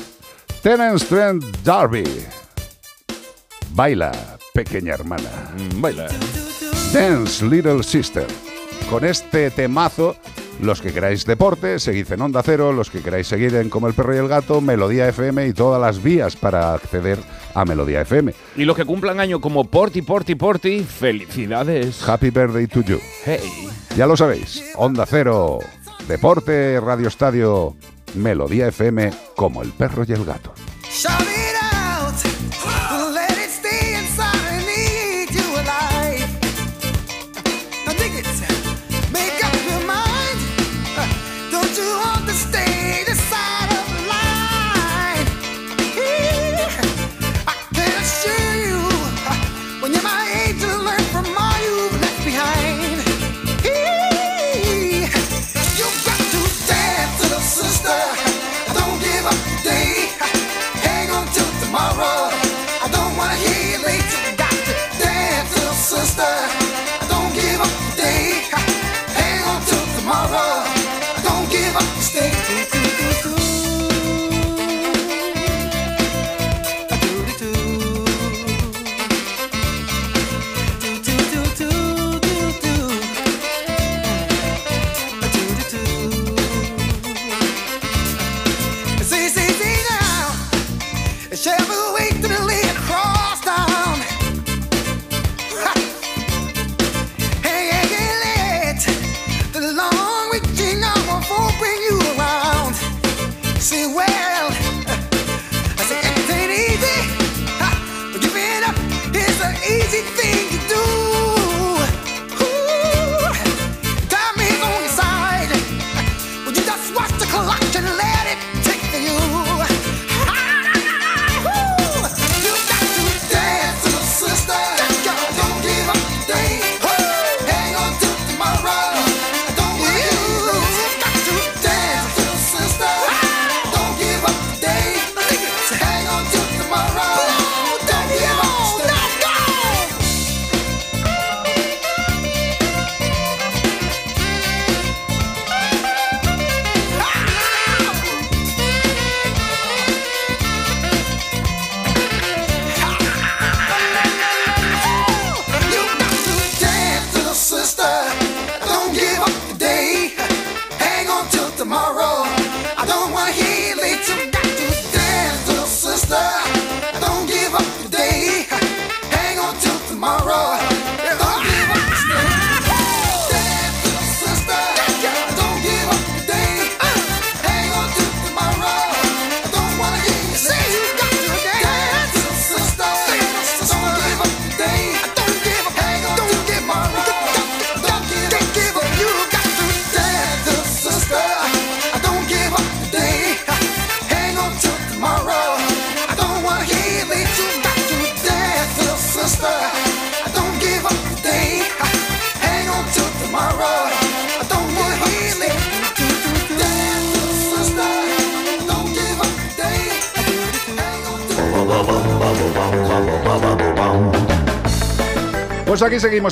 Terence 0.63 1.05
Trent 1.05 1.43
D'Arby. 1.63 2.03
Baila, 3.71 4.11
pequeña 4.53 4.93
hermana. 4.95 5.29
baila. 5.75 6.07
Dance, 6.95 7.45
Little 7.45 7.83
Sister. 7.83 8.25
Con 8.89 9.03
este 9.03 9.51
temazo, 9.51 10.15
los 10.61 10.81
que 10.81 10.93
queráis 10.93 11.25
deporte, 11.25 11.77
seguid 11.77 12.09
en 12.13 12.21
Onda 12.21 12.41
Cero. 12.41 12.71
Los 12.71 12.89
que 12.89 13.01
queráis 13.01 13.27
seguir 13.27 13.53
en 13.55 13.69
Como 13.69 13.89
el 13.89 13.93
Perro 13.93 14.15
y 14.15 14.17
el 14.17 14.29
Gato, 14.29 14.61
Melodía 14.61 15.09
FM 15.09 15.45
y 15.45 15.51
todas 15.51 15.81
las 15.81 16.01
vías 16.01 16.37
para 16.37 16.73
acceder 16.73 17.19
a 17.53 17.65
Melodía 17.65 17.99
FM. 17.99 18.33
Y 18.55 18.63
los 18.63 18.77
que 18.77 18.85
cumplan 18.85 19.19
año 19.19 19.41
como 19.41 19.65
Porti, 19.65 20.03
Porti, 20.03 20.35
Porti, 20.35 20.83
felicidades. 20.85 22.01
Happy 22.07 22.29
birthday 22.29 22.65
to 22.65 22.81
you. 22.81 23.01
Hey. 23.25 23.67
Ya 23.97 24.07
lo 24.07 24.15
sabéis, 24.15 24.63
Onda 24.75 25.05
Cero, 25.05 25.59
Deporte, 26.07 26.79
Radio 26.79 27.09
Estadio, 27.09 27.75
Melodía 28.13 28.69
FM, 28.69 29.11
como 29.35 29.63
el 29.63 29.71
perro 29.71 30.05
y 30.07 30.13
el 30.13 30.23
gato. 30.23 30.53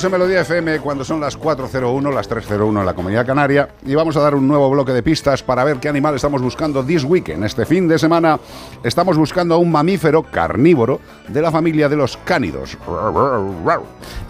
En 0.02 0.10
Melodía 0.10 0.40
FM 0.40 0.80
cuando 0.80 1.04
son 1.04 1.20
las 1.20 1.38
4.01, 1.38 2.12
las 2.12 2.28
3.01 2.28 2.80
en 2.80 2.84
la 2.84 2.94
Comunidad 2.94 3.24
Canaria 3.24 3.68
y 3.86 3.94
vamos 3.94 4.16
a 4.16 4.20
dar 4.20 4.34
un 4.34 4.48
nuevo 4.48 4.68
bloque 4.68 4.90
de 4.90 5.04
pistas 5.04 5.44
para 5.44 5.62
ver 5.62 5.76
qué 5.76 5.88
animal 5.88 6.16
estamos 6.16 6.42
buscando 6.42 6.84
this 6.84 7.04
weekend. 7.04 7.44
Este 7.44 7.64
fin 7.64 7.86
de 7.86 7.96
semana 7.96 8.40
estamos 8.82 9.16
buscando 9.16 9.54
a 9.54 9.58
un 9.58 9.70
mamífero 9.70 10.24
carnívoro 10.24 11.00
de 11.28 11.40
la 11.40 11.52
familia 11.52 11.88
de 11.88 11.94
los 11.94 12.16
cánidos. 12.16 12.76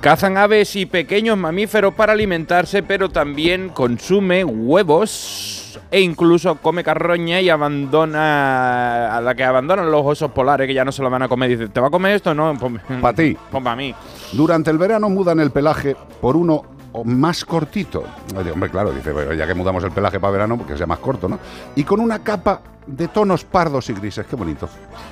Cazan 0.03 0.37
aves 0.37 0.77
y 0.77 0.85
pequeños 0.85 1.39
mamíferos 1.39 1.95
para 1.95 2.12
alimentarse, 2.12 2.83
pero 2.83 3.09
también 3.09 3.71
consume 3.71 4.45
huevos 4.45 5.54
e 5.95 6.01
incluso 6.01 6.57
come 6.57 6.82
carroña 6.82 7.40
y 7.40 7.49
abandona 7.49 9.16
a 9.16 9.20
la 9.20 9.32
que 9.36 9.45
abandonan 9.45 9.92
los 9.92 10.03
osos 10.05 10.32
polares 10.32 10.66
que 10.66 10.74
ya 10.74 10.84
no 10.84 10.90
se 10.90 11.03
lo 11.05 11.09
van 11.09 11.22
a 11.22 11.28
comer. 11.28 11.51
Dice, 11.51 11.68
¿te 11.68 11.78
va 11.78 11.86
a 11.86 11.90
comer 11.90 12.16
esto? 12.16 12.34
No, 12.34 12.53
Para 13.01 13.14
ti. 13.14 13.36
Pues 13.49 13.62
para 13.62 13.76
mí. 13.76 13.95
Durante 14.32 14.72
el 14.72 14.78
verano 14.78 15.09
mudan 15.09 15.38
el 15.38 15.53
pelaje 15.53 15.95
por 16.20 16.36
uno 16.36 16.62
más 17.05 17.45
cortito. 17.45 18.03
Oye, 18.36 18.51
Hombre, 18.51 18.70
claro, 18.70 18.90
dice, 18.90 19.12
bueno, 19.12 19.34
ya 19.34 19.47
que 19.47 19.55
mudamos 19.55 19.84
el 19.84 19.92
pelaje 19.92 20.18
para 20.18 20.32
verano, 20.32 20.59
porque 20.59 20.76
sea 20.76 20.88
más 20.88 20.99
corto, 20.99 21.28
¿no? 21.28 21.38
Y 21.76 21.84
con 21.84 22.01
una 22.01 22.18
capa 22.24 22.61
de 22.87 23.09
tonos 23.09 23.45
pardos 23.45 23.89
y 23.91 23.95
grises, 23.95 24.26
qué 24.26 24.37
bonito. 24.37 24.68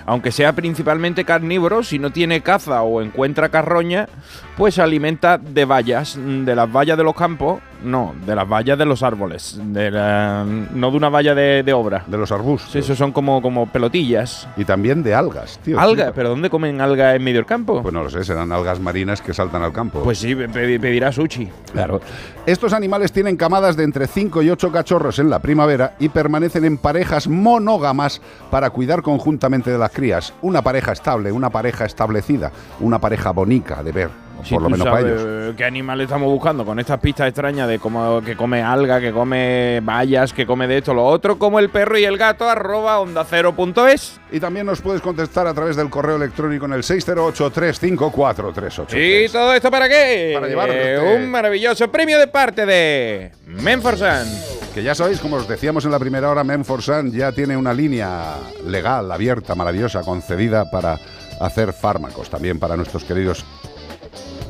Aunque 0.06 0.30
sea 0.32 0.52
principalmente 0.52 1.24
carnívoro, 1.24 1.82
si 1.82 1.98
no 1.98 2.10
tiene 2.10 2.40
caza 2.42 2.82
o 2.82 3.00
encuentra 3.00 3.48
carroña, 3.48 4.08
pues 4.56 4.74
se 4.74 4.82
alimenta 4.82 5.38
de 5.38 5.64
bayas, 5.64 6.18
de 6.20 6.54
las 6.54 6.70
bayas 6.70 6.98
de 6.98 7.04
los 7.04 7.14
campos, 7.14 7.60
no, 7.82 8.14
de 8.26 8.36
las 8.36 8.48
bayas 8.48 8.78
de 8.78 8.84
los 8.84 9.02
árboles, 9.02 9.58
de 9.60 9.90
la- 9.90 10.44
no 10.44 10.90
de 10.90 10.96
una 10.96 11.08
valla 11.08 11.34
de, 11.34 11.62
de 11.64 11.72
obra. 11.72 12.04
De 12.06 12.16
los 12.16 12.30
arbustos. 12.30 12.70
Sí, 12.70 12.78
eso 12.78 12.94
son 12.94 13.10
como, 13.10 13.42
como 13.42 13.66
pelotillas. 13.66 14.46
Y 14.56 14.64
también 14.64 15.02
de 15.02 15.14
algas, 15.14 15.58
tío. 15.64 15.80
¿Algas? 15.80 16.04
flipa. 16.06 16.12
¿Pero 16.14 16.28
dónde 16.28 16.48
comen 16.50 16.80
algas 16.80 17.16
en 17.16 17.24
medio 17.24 17.38
del 17.38 17.46
campo? 17.46 17.82
Pues 17.82 17.92
no 17.92 18.04
lo 18.04 18.10
sé, 18.10 18.22
serán 18.22 18.52
algas 18.52 18.78
marinas 18.78 19.20
que 19.20 19.34
saltan 19.34 19.62
al 19.62 19.72
campo. 19.72 20.00
Pues 20.02 20.18
sí, 20.18 20.34
pe- 20.36 20.48
pedirá 20.78 21.10
sushi. 21.10 21.48
Claro. 21.72 22.00
Estos 22.46 22.72
animales 22.72 23.10
tienen 23.12 23.36
camadas 23.36 23.76
de 23.76 23.84
entre 23.84 24.06
5 24.06 24.42
y 24.42 24.50
8 24.50 24.70
cachorros 24.70 25.18
en 25.18 25.30
la 25.30 25.40
primavera 25.40 25.94
y 25.98 26.08
permanecen 26.08 26.64
en 26.64 26.76
parejas 26.78 27.26
monógamas 27.62 28.20
para 28.50 28.70
cuidar 28.70 29.02
conjuntamente 29.02 29.70
de 29.70 29.78
las 29.78 29.92
crías. 29.92 30.34
Una 30.42 30.62
pareja 30.62 30.92
estable, 30.92 31.32
una 31.32 31.50
pareja 31.50 31.84
establecida, 31.84 32.50
una 32.80 32.98
pareja 33.00 33.30
bonica 33.30 33.82
de 33.82 33.92
ver. 33.92 34.31
Si 34.44 34.54
por 34.54 34.62
lo 34.62 34.68
tú 34.68 34.72
menos 34.72 34.86
para 34.88 35.00
ellos. 35.00 35.54
¿Qué 35.56 35.64
animal 35.64 36.00
estamos 36.00 36.28
buscando 36.28 36.64
con 36.64 36.78
estas 36.80 36.98
pistas 36.98 37.28
extrañas 37.28 37.68
de 37.68 37.78
cómo 37.78 38.20
que 38.22 38.34
come 38.36 38.60
alga, 38.62 39.00
que 39.00 39.12
come 39.12 39.80
bayas, 39.82 40.32
que 40.32 40.46
come 40.46 40.66
de 40.66 40.78
esto, 40.78 40.94
lo 40.94 41.04
otro, 41.06 41.38
como 41.38 41.58
el 41.60 41.68
perro 41.70 41.96
y 41.98 42.04
el 42.04 42.18
gato, 42.18 42.48
arroba 42.48 42.98
onda 43.00 43.24
cero 43.28 43.54
punto 43.54 43.86
es. 43.86 44.18
Y 44.32 44.40
también 44.40 44.66
nos 44.66 44.80
puedes 44.80 45.00
contestar 45.00 45.46
a 45.46 45.54
través 45.54 45.76
del 45.76 45.90
correo 45.90 46.16
electrónico 46.16 46.64
en 46.66 46.72
el 46.72 46.82
608-354-383. 46.82 49.26
¿Y 49.26 49.28
todo 49.28 49.52
esto 49.54 49.70
para 49.70 49.88
qué? 49.88 50.32
Para 50.34 50.48
llevarte- 50.48 51.16
un 51.16 51.30
maravilloso 51.30 51.90
premio 51.90 52.18
de 52.18 52.26
parte 52.26 52.66
de 52.66 53.32
Menforsan. 53.46 54.26
Que 54.74 54.82
ya 54.82 54.94
sabéis, 54.94 55.20
como 55.20 55.36
os 55.36 55.46
decíamos 55.48 55.84
en 55.84 55.90
la 55.90 55.98
primera 55.98 56.30
hora, 56.30 56.44
Menforsan 56.44 57.12
ya 57.12 57.32
tiene 57.32 57.56
una 57.56 57.74
línea 57.74 58.36
legal, 58.66 59.10
abierta, 59.12 59.54
maravillosa, 59.54 60.00
concedida 60.02 60.70
para 60.70 60.98
hacer 61.40 61.72
fármacos, 61.72 62.30
también 62.30 62.58
para 62.58 62.76
nuestros 62.76 63.04
queridos 63.04 63.44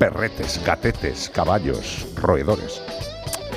perretes, 0.03 0.61
gatetes, 0.65 1.31
caballos, 1.33 2.09
roedores. 2.17 2.83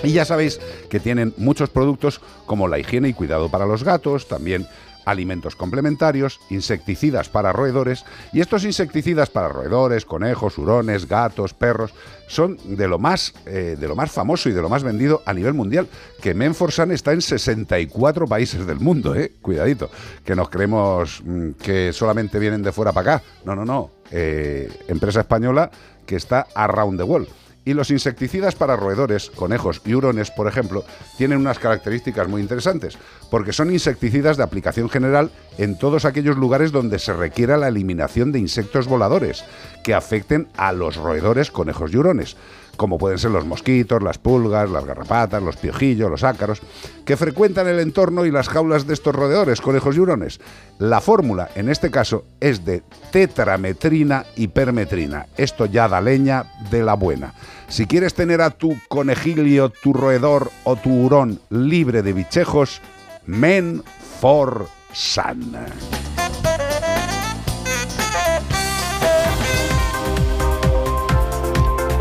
Y 0.03 0.11
ya 0.11 0.25
sabéis 0.25 0.59
que 0.91 0.99
tienen 0.99 1.33
muchos 1.37 1.71
productos 1.71 2.21
como 2.45 2.67
la 2.67 2.77
higiene 2.77 3.09
y 3.09 3.13
cuidado 3.15 3.49
para 3.49 3.65
los 3.65 3.83
gatos, 3.83 4.27
también 4.27 4.67
alimentos 5.05 5.55
complementarios, 5.55 6.39
insecticidas 6.49 7.29
para 7.29 7.53
roedores, 7.53 8.05
y 8.33 8.41
estos 8.41 8.65
insecticidas 8.65 9.29
para 9.29 9.49
roedores, 9.49 10.05
conejos, 10.05 10.57
hurones, 10.57 11.07
gatos, 11.07 11.53
perros, 11.53 11.93
son 12.27 12.57
de 12.63 12.87
lo 12.87 12.99
más, 12.99 13.33
eh, 13.45 13.77
de 13.79 13.87
lo 13.87 13.95
más 13.95 14.11
famoso 14.11 14.49
y 14.49 14.51
de 14.51 14.61
lo 14.61 14.69
más 14.69 14.83
vendido 14.83 15.21
a 15.25 15.33
nivel 15.33 15.53
mundial, 15.53 15.87
que 16.21 16.33
Menforsan 16.33 16.91
está 16.91 17.13
en 17.13 17.21
64 17.21 18.27
países 18.27 18.65
del 18.65 18.79
mundo, 18.79 19.15
¿eh? 19.15 19.31
Cuidadito, 19.41 19.89
que 20.23 20.35
nos 20.35 20.49
creemos 20.49 21.21
mm, 21.23 21.51
que 21.51 21.93
solamente 21.93 22.39
vienen 22.39 22.63
de 22.63 22.71
fuera 22.71 22.91
para 22.91 23.15
acá. 23.15 23.25
No, 23.45 23.55
no, 23.55 23.63
no. 23.63 23.91
Eh, 24.11 24.69
empresa 24.87 25.21
española 25.21 25.69
que 26.05 26.15
está 26.15 26.47
around 26.55 26.97
the 26.97 27.03
world. 27.03 27.27
Y 27.65 27.73
los 27.73 27.89
insecticidas 27.89 28.53
para 28.53 28.75
roedores, 28.75 29.31
conejos 29.31 29.81
y 29.85 29.95
hurones, 29.95 30.29
por 30.29 30.47
ejemplo, 30.47 30.85
tienen 31.17 31.39
unas 31.39 31.57
características 31.57 32.27
muy 32.27 32.41
interesantes, 32.41 32.95
porque 33.31 33.53
son 33.53 33.71
insecticidas 33.71 34.37
de 34.37 34.43
aplicación 34.43 34.87
general 34.87 35.31
en 35.57 35.77
todos 35.77 36.05
aquellos 36.05 36.37
lugares 36.37 36.71
donde 36.71 36.99
se 36.99 37.13
requiera 37.13 37.57
la 37.57 37.67
eliminación 37.67 38.31
de 38.31 38.39
insectos 38.39 38.87
voladores 38.87 39.43
que 39.83 39.95
afecten 39.95 40.47
a 40.55 40.73
los 40.73 40.95
roedores, 40.95 41.49
conejos 41.49 41.91
y 41.91 41.97
hurones, 41.97 42.37
como 42.75 42.97
pueden 42.97 43.17
ser 43.17 43.31
los 43.31 43.45
mosquitos, 43.45 44.01
las 44.01 44.17
pulgas, 44.17 44.69
las 44.69 44.85
garrapatas, 44.85 45.41
los 45.41 45.57
piojillos, 45.57 46.09
los 46.09 46.23
ácaros, 46.23 46.61
que 47.05 47.17
frecuentan 47.17 47.67
el 47.67 47.79
entorno 47.79 48.25
y 48.25 48.31
las 48.31 48.49
jaulas 48.49 48.87
de 48.87 48.93
estos 48.93 49.15
roedores, 49.15 49.61
conejos 49.61 49.95
y 49.95 49.99
hurones. 49.99 50.39
La 50.79 51.01
fórmula, 51.01 51.49
en 51.55 51.69
este 51.69 51.91
caso, 51.91 52.25
es 52.39 52.65
de 52.65 52.83
tetrametrina 53.11 54.25
y 54.35 54.47
permetrina. 54.47 55.27
Esto 55.37 55.65
ya 55.65 55.87
da 55.87 56.01
leña 56.01 56.45
de 56.69 56.83
la 56.83 56.95
buena. 56.95 57.33
Si 57.67 57.85
quieres 57.85 58.13
tener 58.13 58.41
a 58.41 58.51
tu 58.51 58.75
conejilio, 58.89 59.69
tu 59.69 59.93
roedor 59.93 60.51
o 60.63 60.75
tu 60.75 60.91
hurón 60.91 61.39
libre 61.49 62.01
de 62.01 62.13
bichejos, 62.13 62.81
Men 63.25 63.83
for 64.21 64.67
Sun. 64.93 66.14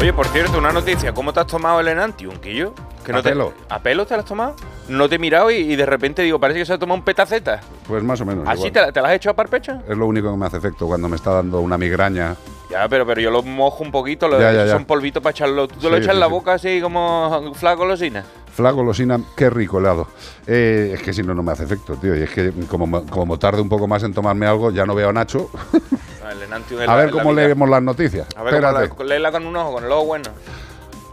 Oye, 0.05 0.13
por 0.13 0.27
cierto, 0.27 0.59
una 0.59 0.71
noticia. 0.71 1.15
¿Cómo 1.15 1.33
te 1.33 1.41
has 1.41 1.47
tomado 1.47 1.81
el 1.81 1.89
Enantium, 1.89 2.37
Quillo? 2.37 2.75
Que 3.03 3.13
A 3.13 3.23
te- 3.23 3.31
pelo. 3.31 3.55
¿A 3.71 3.79
pelo 3.79 4.05
te 4.05 4.13
lo 4.13 4.21
has 4.21 4.27
tomado? 4.27 4.55
No 4.87 5.09
te 5.09 5.15
he 5.15 5.19
mirado 5.19 5.51
y, 5.51 5.55
y 5.55 5.77
de 5.77 5.87
repente 5.87 6.21
digo, 6.21 6.39
parece 6.39 6.59
que 6.61 6.67
se 6.67 6.75
ha 6.75 6.79
tomado 6.79 6.99
un 6.99 7.05
petaceta. 7.07 7.63
Pues 7.89 8.03
más 8.03 8.21
o 8.21 8.27
menos. 8.27 8.47
¿Así 8.47 8.59
igual. 8.67 8.73
te, 8.73 8.81
la- 8.83 8.93
te 8.93 9.01
has 9.01 9.13
hecho 9.13 9.31
a 9.31 9.33
parpecho? 9.33 9.81
Es 9.89 9.97
lo 9.97 10.05
único 10.05 10.31
que 10.31 10.37
me 10.37 10.45
hace 10.45 10.59
efecto 10.59 10.87
cuando 10.87 11.09
me 11.09 11.17
está 11.17 11.31
dando 11.31 11.59
una 11.61 11.79
migraña. 11.79 12.37
Ya, 12.71 12.87
pero, 12.87 13.07
pero 13.07 13.23
yo 13.23 13.31
lo 13.31 13.43
mojo 13.43 13.83
un 13.83 13.91
poquito, 13.91 14.29
lo 14.29 14.39
Ya, 14.39 14.53
ya, 14.53 14.67
ya. 14.67 14.73
son 14.73 14.85
polvitos 14.85 15.23
para 15.23 15.31
echarlo. 15.31 15.69
¿Tú 15.69 15.77
te 15.81 15.89
lo 15.89 15.97
echas 15.97 16.09
en 16.09 16.15
sí, 16.17 16.21
la 16.21 16.27
sí. 16.27 16.33
boca 16.33 16.53
así 16.53 16.81
como 16.83 17.55
flagolosina? 18.55 19.17
Flagolosina, 19.17 19.35
qué 19.37 19.51
rico 19.51 19.79
helado. 19.79 20.09
Eh, 20.47 20.93
es 20.95 21.03
que 21.03 21.13
si 21.13 21.23
no, 21.23 21.35
no 21.35 21.43
me 21.43 21.53
hace 21.53 21.65
efecto, 21.65 21.97
tío. 21.97 22.17
Y 22.17 22.23
es 22.23 22.31
que 22.31 22.53
como, 22.69 23.05
como 23.07 23.39
tarde 23.39 23.61
un 23.61 23.69
poco 23.69 23.87
más 23.87 24.03
en 24.03 24.15
tomarme 24.15 24.47
algo, 24.47 24.71
ya 24.71 24.87
no 24.87 24.95
veo 24.95 25.09
a 25.11 25.13
Nacho. 25.13 25.51
El 25.73 26.53
a 26.89 26.97
ver 26.97 27.07
la 27.07 27.11
cómo 27.11 27.33
leemos 27.33 27.69
las 27.69 27.83
noticias. 27.83 28.27
A 28.37 28.43
ver, 28.43 28.63
la, 28.63 28.91
léela 29.05 29.33
con 29.33 29.47
un 29.47 29.57
ojo, 29.57 29.75
con 29.75 29.85
el 29.85 29.93
ojo 29.93 30.07
bueno. 30.07 30.31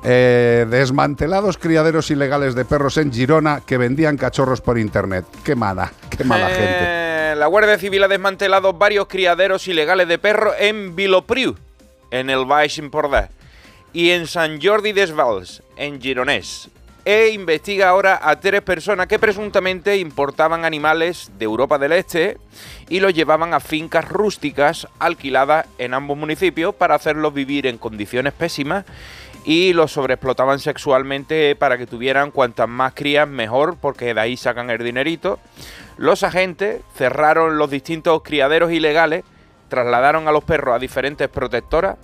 Eh, 0.03 0.65
desmantelados 0.67 1.59
criaderos 1.59 2.09
ilegales 2.09 2.55
de 2.55 2.65
perros 2.65 2.97
en 2.97 3.13
Girona 3.13 3.61
que 3.63 3.77
vendían 3.77 4.17
cachorros 4.17 4.59
por 4.59 4.79
internet. 4.79 5.25
Qué 5.43 5.55
mala, 5.55 5.91
qué 6.09 6.23
mala 6.23 6.47
gente. 6.47 6.63
Eh, 6.65 7.35
La 7.37 7.45
Guardia 7.45 7.77
Civil 7.77 8.03
ha 8.03 8.07
desmantelado 8.07 8.73
varios 8.73 9.07
criaderos 9.07 9.67
ilegales 9.67 10.07
de 10.07 10.17
perros 10.17 10.55
en 10.59 10.95
Vilopriu, 10.95 11.55
en 12.09 12.31
el 12.31 12.45
Baix 12.45 12.79
Empordà, 12.79 13.29
y 13.93 14.09
en 14.09 14.25
San 14.25 14.59
Jordi 14.59 14.91
Desvalls, 14.91 15.61
en 15.77 16.01
Gironès. 16.01 16.69
E 17.03 17.29
investiga 17.29 17.89
ahora 17.89 18.19
a 18.21 18.39
tres 18.39 18.61
personas 18.61 19.07
que 19.07 19.17
presuntamente 19.17 19.97
importaban 19.97 20.65
animales 20.65 21.31
de 21.39 21.45
Europa 21.45 21.79
del 21.79 21.93
Este 21.93 22.37
y 22.89 22.99
los 22.99 23.13
llevaban 23.13 23.55
a 23.55 23.59
fincas 23.59 24.07
rústicas 24.07 24.87
alquiladas 24.99 25.65
en 25.79 25.95
ambos 25.95 26.15
municipios 26.15 26.75
para 26.75 26.93
hacerlos 26.93 27.33
vivir 27.33 27.65
en 27.65 27.79
condiciones 27.79 28.33
pésimas 28.33 28.85
y 29.45 29.73
los 29.73 29.91
sobreexplotaban 29.93 30.59
sexualmente 30.59 31.55
para 31.55 31.79
que 31.79 31.87
tuvieran 31.87 32.29
cuantas 32.29 32.69
más 32.69 32.93
crías 32.93 33.27
mejor 33.27 33.77
porque 33.81 34.13
de 34.13 34.21
ahí 34.21 34.37
sacan 34.37 34.69
el 34.69 34.83
dinerito. 34.83 35.39
Los 35.97 36.21
agentes 36.21 36.81
cerraron 36.95 37.57
los 37.57 37.71
distintos 37.71 38.21
criaderos 38.23 38.71
ilegales, 38.71 39.23
trasladaron 39.69 40.27
a 40.27 40.31
los 40.31 40.43
perros 40.43 40.75
a 40.75 40.79
diferentes 40.79 41.27
protectoras 41.29 41.97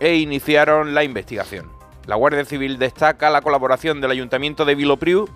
e 0.00 0.14
iniciaron 0.14 0.94
la 0.94 1.04
investigación. 1.04 1.77
La 2.08 2.16
Guardia 2.16 2.46
Civil 2.46 2.78
destaca 2.78 3.28
la 3.28 3.42
colaboración 3.42 4.00
del 4.00 4.12
Ayuntamiento 4.12 4.64
de 4.64 4.74
Vilopriu 4.74 5.28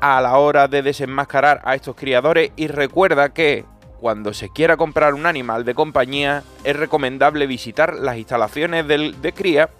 a 0.00 0.20
la 0.20 0.36
hora 0.36 0.66
de 0.66 0.82
desenmascarar 0.82 1.62
a 1.64 1.76
estos 1.76 1.94
criadores 1.94 2.50
y 2.56 2.66
recuerda 2.66 3.32
que 3.32 3.64
cuando 4.00 4.34
se 4.34 4.48
quiera 4.48 4.76
comprar 4.76 5.14
un 5.14 5.26
animal 5.26 5.64
de 5.64 5.76
compañía 5.76 6.42
es 6.64 6.74
recomendable 6.74 7.46
visitar 7.46 7.94
las 7.94 8.16
instalaciones 8.16 8.84
de 8.88 9.32
cría 9.32 9.70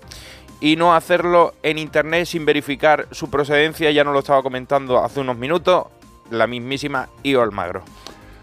y 0.61 0.77
no 0.77 0.95
hacerlo 0.95 1.55
en 1.65 1.79
internet 1.79 2.27
sin 2.27 2.47
verificar 2.47 3.09
su 3.11 3.29
procedencia, 3.29 3.91
ya 3.91 4.05
nos 4.05 4.13
lo 4.13 4.21
estaba 4.21 4.45
comentando 4.45 5.03
hace 5.03 5.19
unos 5.19 5.37
minutos 5.37 5.87
la 6.31 6.47
mismísima 6.47 7.09
Io 7.25 7.43
Almagro. 7.43 7.83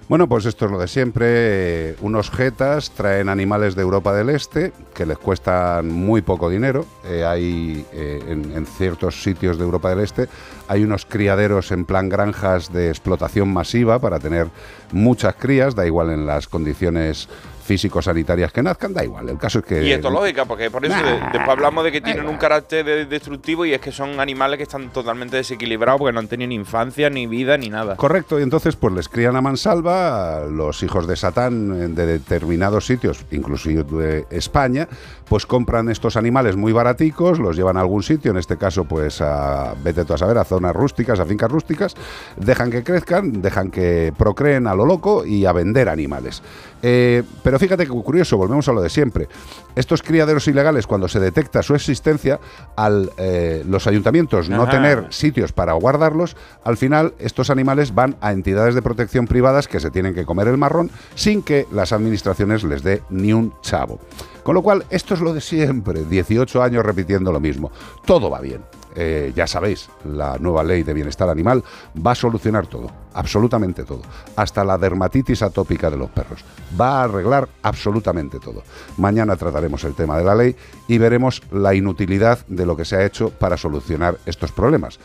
Bueno, 0.10 0.28
pues 0.28 0.48
esto 0.48 0.66
es 0.66 0.72
lo 0.72 0.80
de 0.80 0.88
siempre. 0.88 1.96
Unos 2.02 2.32
jetas 2.32 2.90
traen 2.90 3.30
animales 3.30 3.76
de 3.76 3.84
Europa 3.84 4.12
del 4.12 4.32
Este 4.32 4.74
que 4.96 5.06
les 5.06 5.20
cuestan 5.20 5.88
muy 5.88 6.24
poco 6.24 6.50
dinero. 6.50 6.88
Eh, 7.06 7.24
hay 7.24 7.86
eh, 7.94 8.20
en, 8.28 8.52
en 8.54 8.66
ciertos 8.66 9.22
sitios 9.22 9.60
de 9.60 9.66
Europa 9.66 9.92
del 9.92 10.00
Este 10.00 10.28
hay 10.68 10.84
unos 10.84 11.06
criaderos 11.06 11.72
en 11.72 11.86
plan 11.86 12.10
granjas 12.10 12.74
de 12.74 12.90
explotación 12.90 13.54
masiva 13.54 14.00
para 14.00 14.20
tener 14.20 14.48
muchas 14.92 15.36
crías, 15.36 15.76
da 15.76 15.86
igual 15.86 16.10
en 16.10 16.26
las 16.26 16.48
condiciones 16.48 17.30
físico-sanitarias 17.70 18.52
que 18.52 18.64
nazcan, 18.64 18.94
da 18.96 19.04
igual. 19.04 19.30
El 19.30 19.38
caso 19.38 19.60
es 19.60 19.66
que 19.66 19.84
Y 19.84 19.92
esto 19.92 20.10
lógica, 20.10 20.46
porque 20.46 20.72
por 20.72 20.84
eso 20.84 20.96
Nah, 20.96 21.30
después 21.32 21.50
hablamos 21.50 21.84
de 21.84 21.92
que 21.92 22.02
tienen 22.02 22.28
un 22.28 22.38
carácter 22.38 22.84
de- 22.84 23.06
destructivo 23.06 23.64
y 23.64 23.74
es 23.74 23.80
que 23.80 23.92
son 23.92 24.20
animales 24.20 24.58
que 24.58 24.64
están 24.64 24.90
totalmente 24.90 25.38
desequilibrados 25.38 26.00
porque 26.00 26.14
no 26.14 26.20
han 26.20 26.28
tenido 26.28 26.50
ni 26.50 26.56
infancia, 26.56 27.12
ni 27.12 27.28
vida, 27.28 27.58
ni 27.58 27.70
nada. 27.70 27.96
Correcto, 27.96 28.40
y 28.40 28.44
entonces 28.44 28.76
pues 28.76 28.92
les 28.96 29.08
crían 29.08 29.36
a 29.36 29.42
mansalva, 29.42 30.46
los 30.50 30.82
hijos 30.82 31.06
de 31.08 31.16
Satán 31.16 31.94
de 31.94 32.06
determinados 32.08 32.88
sitios, 32.88 33.24
inclusive 33.30 33.84
de 33.84 34.26
España, 34.32 34.88
pues 35.30 35.46
compran 35.46 35.90
estos 35.90 36.18
animales 36.18 36.56
muy 36.56 36.74
baraticos, 36.74 37.40
los 37.40 37.56
llevan 37.56 37.78
a 37.78 37.82
algún 37.82 38.02
sitio, 38.02 38.32
en 38.32 38.38
este 38.38 38.58
caso 38.58 38.86
pues 38.86 39.22
a, 39.22 39.76
vete 39.84 40.04
tú 40.04 40.14
a 40.14 40.18
saber, 40.18 40.38
a 40.40 40.44
zonas 40.44 40.76
rústicas, 40.76 41.20
a 41.20 41.26
fincas 41.26 41.52
rústicas, 41.52 41.96
dejan 42.36 42.72
que 42.72 42.84
crezcan, 42.84 43.42
dejan 43.42 43.70
que 43.70 44.12
procreen 44.18 44.66
a 44.66 44.74
lo 44.74 44.86
loco 44.86 45.26
y 45.26 45.46
a 45.46 45.52
vender 45.52 45.88
animales. 45.88 46.42
Eh, 46.82 47.24
pero 47.44 47.60
fíjate 47.60 47.86
que 47.86 47.92
curioso, 47.92 48.38
volvemos 48.38 48.68
a 48.70 48.74
lo 48.74 48.82
de 48.82 48.90
siempre. 48.90 49.28
Estos 49.76 50.02
criaderos 50.02 50.48
ilegales, 50.48 50.88
cuando 50.88 51.08
se 51.08 51.20
detecta 51.20 51.62
su 51.62 51.76
existencia, 51.76 52.40
al 52.76 53.12
eh, 53.18 53.64
los 53.68 53.86
ayuntamientos 53.86 54.50
no 54.50 54.64
Ajá. 54.64 54.72
tener 54.72 55.08
sitios 55.10 55.52
para 55.52 55.74
guardarlos, 55.74 56.36
al 56.64 56.78
final 56.78 57.14
estos 57.20 57.50
animales 57.50 57.94
van 57.94 58.16
a 58.22 58.32
entidades 58.32 58.76
de 58.76 58.82
protección 58.82 59.28
privadas 59.28 59.68
que 59.68 59.80
se 59.80 59.92
tienen 59.92 60.16
que 60.16 60.26
comer 60.26 60.48
el 60.48 60.58
marrón 60.58 60.90
sin 61.16 61.44
que 61.44 61.68
las 61.72 61.94
administraciones 61.94 62.64
les 62.64 62.82
dé 62.82 63.04
ni 63.10 63.34
un 63.34 63.54
chavo. 63.62 64.00
Con 64.44 64.56
lo 64.56 64.62
cual, 64.62 64.86
esto 64.90 65.14
es 65.14 65.22
lo 65.22 65.34
de 65.34 65.42
siempre, 65.42 66.04
18 66.04 66.62
años 66.62 66.86
repitiendo 66.86 67.32
lo 67.32 67.40
mismo. 67.40 67.72
Todo 68.06 68.30
va 68.30 68.40
bien. 68.40 68.62
Eh, 68.96 69.32
ya 69.36 69.46
sabéis, 69.46 69.90
la 70.04 70.38
nueva 70.40 70.64
ley 70.64 70.84
de 70.84 70.94
bienestar 70.94 71.30
animal 71.30 71.64
va 72.06 72.12
a 72.12 72.16
solucionar 72.16 72.66
todo, 72.66 72.90
absolutamente 73.14 73.84
todo, 73.84 74.02
hasta 74.36 74.64
la 74.64 74.78
dermatitis 74.78 75.44
atópica 75.44 75.92
de 75.92 75.98
los 75.98 76.10
perros. 76.10 76.44
Va 76.80 77.00
a 77.00 77.04
arreglar 77.04 77.48
absolutamente 77.62 78.40
todo. 78.40 78.64
Mañana 78.98 79.36
trataremos 79.36 79.84
el 79.84 79.94
tema 79.94 80.18
de 80.18 80.24
la 80.24 80.36
ley 80.36 80.56
y 80.88 80.98
veremos 80.98 81.44
la 81.52 81.76
inutilidad 81.76 82.46
de 82.48 82.66
lo 82.66 82.76
que 82.76 82.86
se 82.86 82.96
ha 82.96 83.06
hecho 83.06 83.30
para 83.30 83.58
solucionar 83.58 84.18
estos 84.26 84.52
problemas. 84.52 85.00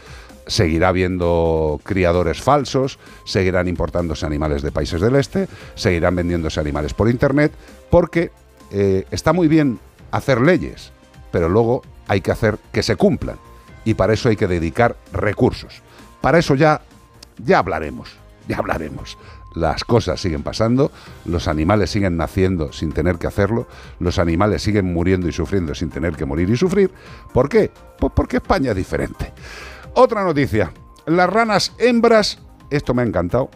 Seguirá 0.47 0.89
habiendo 0.89 1.81
criadores 1.85 2.43
falsos, 2.43 2.99
seguirán 3.25 3.69
importándose 3.69 4.27
animales 4.27 4.63
de 4.63 4.73
países 4.73 5.01
del 5.01 5.17
este, 5.17 5.47
seguirán 5.75 6.17
vendiéndose 6.17 6.61
animales 6.61 6.95
por 6.95 7.09
internet, 7.09 7.53
porque 7.91 8.31
eh, 8.77 9.07
está 9.13 9.33
muy 9.33 9.47
bien 9.47 9.79
hacer 10.11 10.41
leyes, 10.41 10.91
pero 11.31 11.49
luego 11.49 11.83
hay 12.09 12.21
que 12.21 12.33
hacer 12.33 12.59
que 12.73 12.83
se 12.83 12.97
cumplan. 12.97 13.37
Y 13.85 13.95
para 13.95 14.15
eso 14.15 14.29
hay 14.29 14.35
que 14.35 14.49
dedicar 14.49 14.97
recursos. 15.13 15.81
Para 16.21 16.39
eso 16.39 16.57
ya, 16.57 16.81
ya 17.39 17.61
hablaremos, 17.61 18.17
ya 18.49 18.59
hablaremos. 18.59 19.17
Las 19.55 19.85
cosas 19.85 20.21
siguen 20.21 20.43
pasando, 20.43 20.91
los 21.25 21.47
animales 21.47 21.91
siguen 21.91 22.17
naciendo 22.17 22.73
sin 22.73 22.91
tener 22.91 23.19
que 23.19 23.29
hacerlo, 23.29 23.69
los 24.01 24.19
animales 24.19 24.63
siguen 24.63 24.93
muriendo 24.93 25.29
y 25.29 25.33
sufriendo 25.33 25.77
sin 25.77 25.91
tener 25.91 26.17
que 26.17 26.25
morir 26.25 26.51
y 26.51 26.57
sufrir. 26.57 26.91
¿Por 27.33 27.49
qué? 27.49 27.71
Pues 28.01 28.13
porque 28.17 28.39
España 28.39 28.73
es 28.73 28.77
diferente. 28.77 29.33
Otra 29.95 30.25
noticia. 30.25 30.73
Las 31.07 31.31
ranas 31.31 31.75
hembras, 31.79 32.41
esto 32.71 32.93
me 32.93 33.03
ha 33.03 33.07
encantado, 33.07 33.51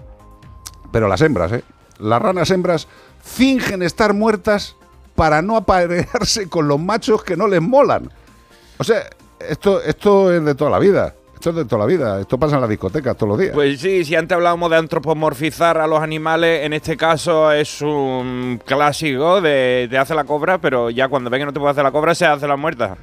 pero 0.93 1.09
las 1.09 1.23
hembras, 1.23 1.51
¿eh? 1.51 1.65
Las 1.99 2.23
ranas 2.23 2.53
hembras 2.53 2.87
fingen 3.21 3.83
estar 3.83 4.15
muertas 4.15 4.77
para 5.19 5.43
no 5.43 5.57
aparearse 5.57 6.49
con 6.49 6.69
los 6.69 6.79
machos 6.79 7.25
que 7.25 7.37
no 7.37 7.49
les 7.49 7.61
molan. 7.61 8.09
O 8.79 8.85
sea, 8.85 9.03
esto, 9.41 9.83
esto 9.83 10.33
es 10.33 10.45
de 10.45 10.55
toda 10.55 10.71
la 10.71 10.79
vida. 10.79 11.13
Esto 11.35 11.51
es 11.51 11.57
de 11.57 11.65
toda 11.65 11.81
la 11.81 11.87
vida. 11.87 12.21
Esto 12.21 12.39
pasa 12.39 12.55
en 12.55 12.61
las 12.61 12.71
discotecas 12.71 13.17
todos 13.17 13.31
los 13.31 13.39
días. 13.41 13.53
Pues 13.53 13.81
sí, 13.81 14.05
si 14.05 14.15
antes 14.15 14.37
hablábamos 14.37 14.71
de 14.71 14.77
antropomorfizar 14.77 15.77
a 15.79 15.89
los 15.89 16.01
animales, 16.01 16.65
en 16.65 16.73
este 16.73 16.97
caso 16.97 17.51
es 17.51 17.83
un 17.83 18.61
clásico 18.65 19.41
de, 19.41 19.89
de 19.91 19.99
hace 19.99 20.15
la 20.15 20.23
cobra, 20.23 20.59
pero 20.59 20.89
ya 20.89 21.09
cuando 21.09 21.31
ve 21.31 21.41
que 21.41 21.47
no 21.47 21.53
te 21.53 21.59
puede 21.59 21.73
hacer 21.73 21.83
la 21.83 21.91
cobra, 21.91 22.15
se 22.15 22.25
hace 22.25 22.47
la 22.47 22.57
muerta. 22.57 22.97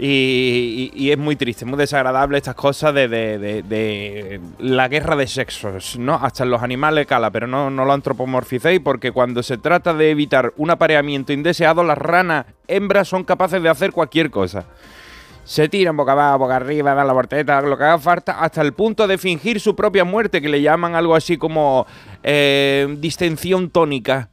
Y, 0.00 0.92
y- 0.94 1.10
es 1.10 1.18
muy 1.18 1.34
triste, 1.34 1.64
muy 1.64 1.76
desagradable 1.76 2.38
estas 2.38 2.54
cosas 2.54 2.94
de, 2.94 4.40
la 4.60 4.86
guerra 4.86 5.16
de 5.16 5.26
sexos, 5.26 5.98
¿no? 5.98 6.14
Hasta 6.14 6.44
en 6.44 6.50
los 6.50 6.62
animales 6.62 7.04
cala, 7.06 7.32
pero 7.32 7.48
no, 7.48 7.68
lo 7.68 7.92
antropomorficéis 7.92 8.78
porque 8.78 9.10
cuando 9.10 9.42
se 9.42 9.58
trata 9.58 9.94
de 9.94 10.10
evitar 10.10 10.52
un 10.56 10.70
apareamiento 10.70 11.32
indeseado, 11.32 11.82
las 11.82 11.98
ranas 11.98 12.46
hembras 12.68 13.08
son 13.08 13.24
capaces 13.24 13.60
de 13.60 13.68
hacer 13.68 13.90
cualquier 13.90 14.30
cosa. 14.30 14.66
Se 15.42 15.68
tiran 15.68 15.96
boca 15.96 16.12
abajo, 16.12 16.38
boca 16.40 16.56
arriba, 16.56 16.94
dan 16.94 17.06
la 17.06 17.12
voltereta, 17.12 17.60
lo 17.62 17.76
que 17.76 17.84
haga 17.84 17.98
falta, 17.98 18.40
hasta 18.40 18.60
el 18.60 18.74
punto 18.74 19.08
de 19.08 19.18
fingir 19.18 19.58
su 19.58 19.74
propia 19.74 20.04
muerte, 20.04 20.40
que 20.40 20.48
le 20.48 20.62
llaman 20.62 20.94
algo 20.94 21.16
así 21.16 21.38
como 21.38 21.86
eh, 22.22 22.86
distensión 23.00 23.70
tónica. 23.70 24.28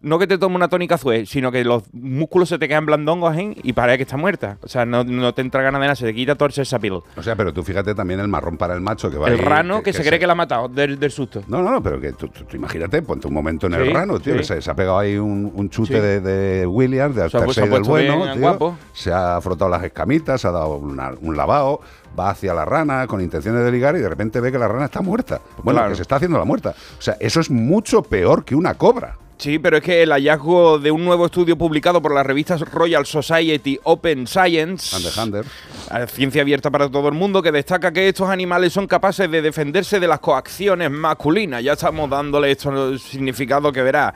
No 0.00 0.20
que 0.20 0.28
te 0.28 0.38
tome 0.38 0.54
una 0.54 0.68
tónica 0.68 0.94
azul, 0.94 1.26
sino 1.26 1.50
que 1.50 1.64
los 1.64 1.82
músculos 1.92 2.48
se 2.50 2.58
te 2.58 2.68
quedan 2.68 2.86
blandongos 2.86 3.36
¿eh? 3.36 3.56
y 3.64 3.72
parece 3.72 3.96
que 3.98 4.02
está 4.04 4.16
muerta. 4.16 4.56
O 4.62 4.68
sea, 4.68 4.86
no, 4.86 5.02
no 5.02 5.34
te 5.34 5.42
entra 5.42 5.60
ganas 5.60 5.80
de 5.80 5.86
nada, 5.86 5.96
se 5.96 6.06
te 6.06 6.14
quita 6.14 6.36
todo 6.36 6.48
esa 6.50 6.78
piel. 6.78 6.92
O 7.16 7.22
sea, 7.22 7.34
pero 7.34 7.52
tú 7.52 7.64
fíjate 7.64 7.96
también 7.96 8.20
el 8.20 8.28
marrón 8.28 8.56
para 8.56 8.74
el 8.74 8.80
macho 8.80 9.10
que 9.10 9.18
va 9.18 9.26
El 9.26 9.34
ahí, 9.34 9.40
rano 9.40 9.82
que, 9.82 9.92
se, 9.92 10.04
cree 10.04 10.20
que 10.20 10.26
la 10.28 10.34
ha 10.34 10.36
matado 10.36 10.68
del, 10.68 11.00
del 11.00 11.10
susto. 11.10 11.42
No, 11.48 11.62
no, 11.62 11.72
no, 11.72 11.82
pero 11.82 12.00
que 12.00 12.12
tú, 12.12 12.28
tú- 12.28 12.44
tú 12.44 12.56
imagínate, 12.56 13.02
ponte 13.02 13.26
un 13.26 13.34
momento 13.34 13.66
en 13.66 13.74
el 13.74 13.92
rano, 13.92 14.20
tío, 14.20 14.34
sí. 14.34 14.38
que 14.38 14.44
se, 14.44 14.62
se 14.62 14.70
ha 14.70 14.74
pegado 14.74 14.98
ahí 15.00 15.16
un, 15.18 15.50
un 15.52 15.68
chute 15.68 15.94
Sí. 15.94 16.00
de, 16.00 16.20
de 16.20 16.66
Williams, 16.66 17.16
de 17.16 17.28
Se 17.28 17.36
ha 17.36 17.40
pu- 17.40 17.52
se 17.52 17.60
ha 17.60 17.64
Alter 17.64 17.80
del 17.80 17.88
bueno, 17.88 18.16
bien 18.18 18.32
tío, 18.34 18.40
guapo. 18.42 18.78
se 18.92 19.12
ha 19.12 19.40
frotado 19.40 19.68
las 19.68 19.82
escamitas, 19.82 20.40
se 20.40 20.46
ha 20.46 20.52
dado 20.52 20.76
una- 20.76 21.10
un 21.20 21.36
lavado, 21.36 21.80
va 22.16 22.30
hacia 22.30 22.54
la 22.54 22.64
rana 22.64 23.04
con 23.08 23.20
intenciones 23.20 23.64
de 23.64 23.72
ligar 23.72 23.96
y 23.96 23.98
de 23.98 24.08
repente 24.08 24.40
ve 24.40 24.52
que 24.52 24.58
la 24.58 24.68
rana 24.68 24.84
está 24.84 25.00
muerta. 25.02 25.40
Bueno, 25.64 25.78
Claro. 25.80 25.90
que 25.90 25.96
se 25.96 26.02
está 26.02 26.14
haciendo 26.16 26.38
la 26.38 26.44
muerta. 26.44 26.70
O 26.98 27.02
sea, 27.02 27.16
eso 27.18 27.40
es 27.40 27.50
mucho 27.50 28.02
peor 28.04 28.44
que 28.44 28.54
una 28.54 28.74
cobra. 28.74 29.16
Sí, 29.38 29.60
pero 29.60 29.76
es 29.76 29.84
que 29.84 30.02
el 30.02 30.10
hallazgo 30.10 30.80
de 30.80 30.90
un 30.90 31.04
nuevo 31.04 31.26
estudio 31.26 31.56
publicado 31.56 32.02
por 32.02 32.12
la 32.12 32.24
revista 32.24 32.56
Royal 32.56 33.06
Society 33.06 33.78
Open 33.84 34.26
Science, 34.26 34.96
the 35.00 35.20
Hunter. 35.20 35.44
a 35.90 36.08
ciencia 36.08 36.42
abierta 36.42 36.72
para 36.72 36.90
todo 36.90 37.06
el 37.06 37.14
mundo, 37.14 37.40
que 37.40 37.52
destaca 37.52 37.92
que 37.92 38.08
estos 38.08 38.28
animales 38.28 38.72
son 38.72 38.88
capaces 38.88 39.30
de 39.30 39.40
defenderse 39.40 40.00
de 40.00 40.08
las 40.08 40.18
coacciones 40.18 40.90
masculinas. 40.90 41.62
Ya 41.62 41.74
estamos 41.74 42.10
dándole 42.10 42.50
esto 42.50 42.90
el 42.90 42.98
significado 42.98 43.70
que 43.70 43.80
verá. 43.80 44.12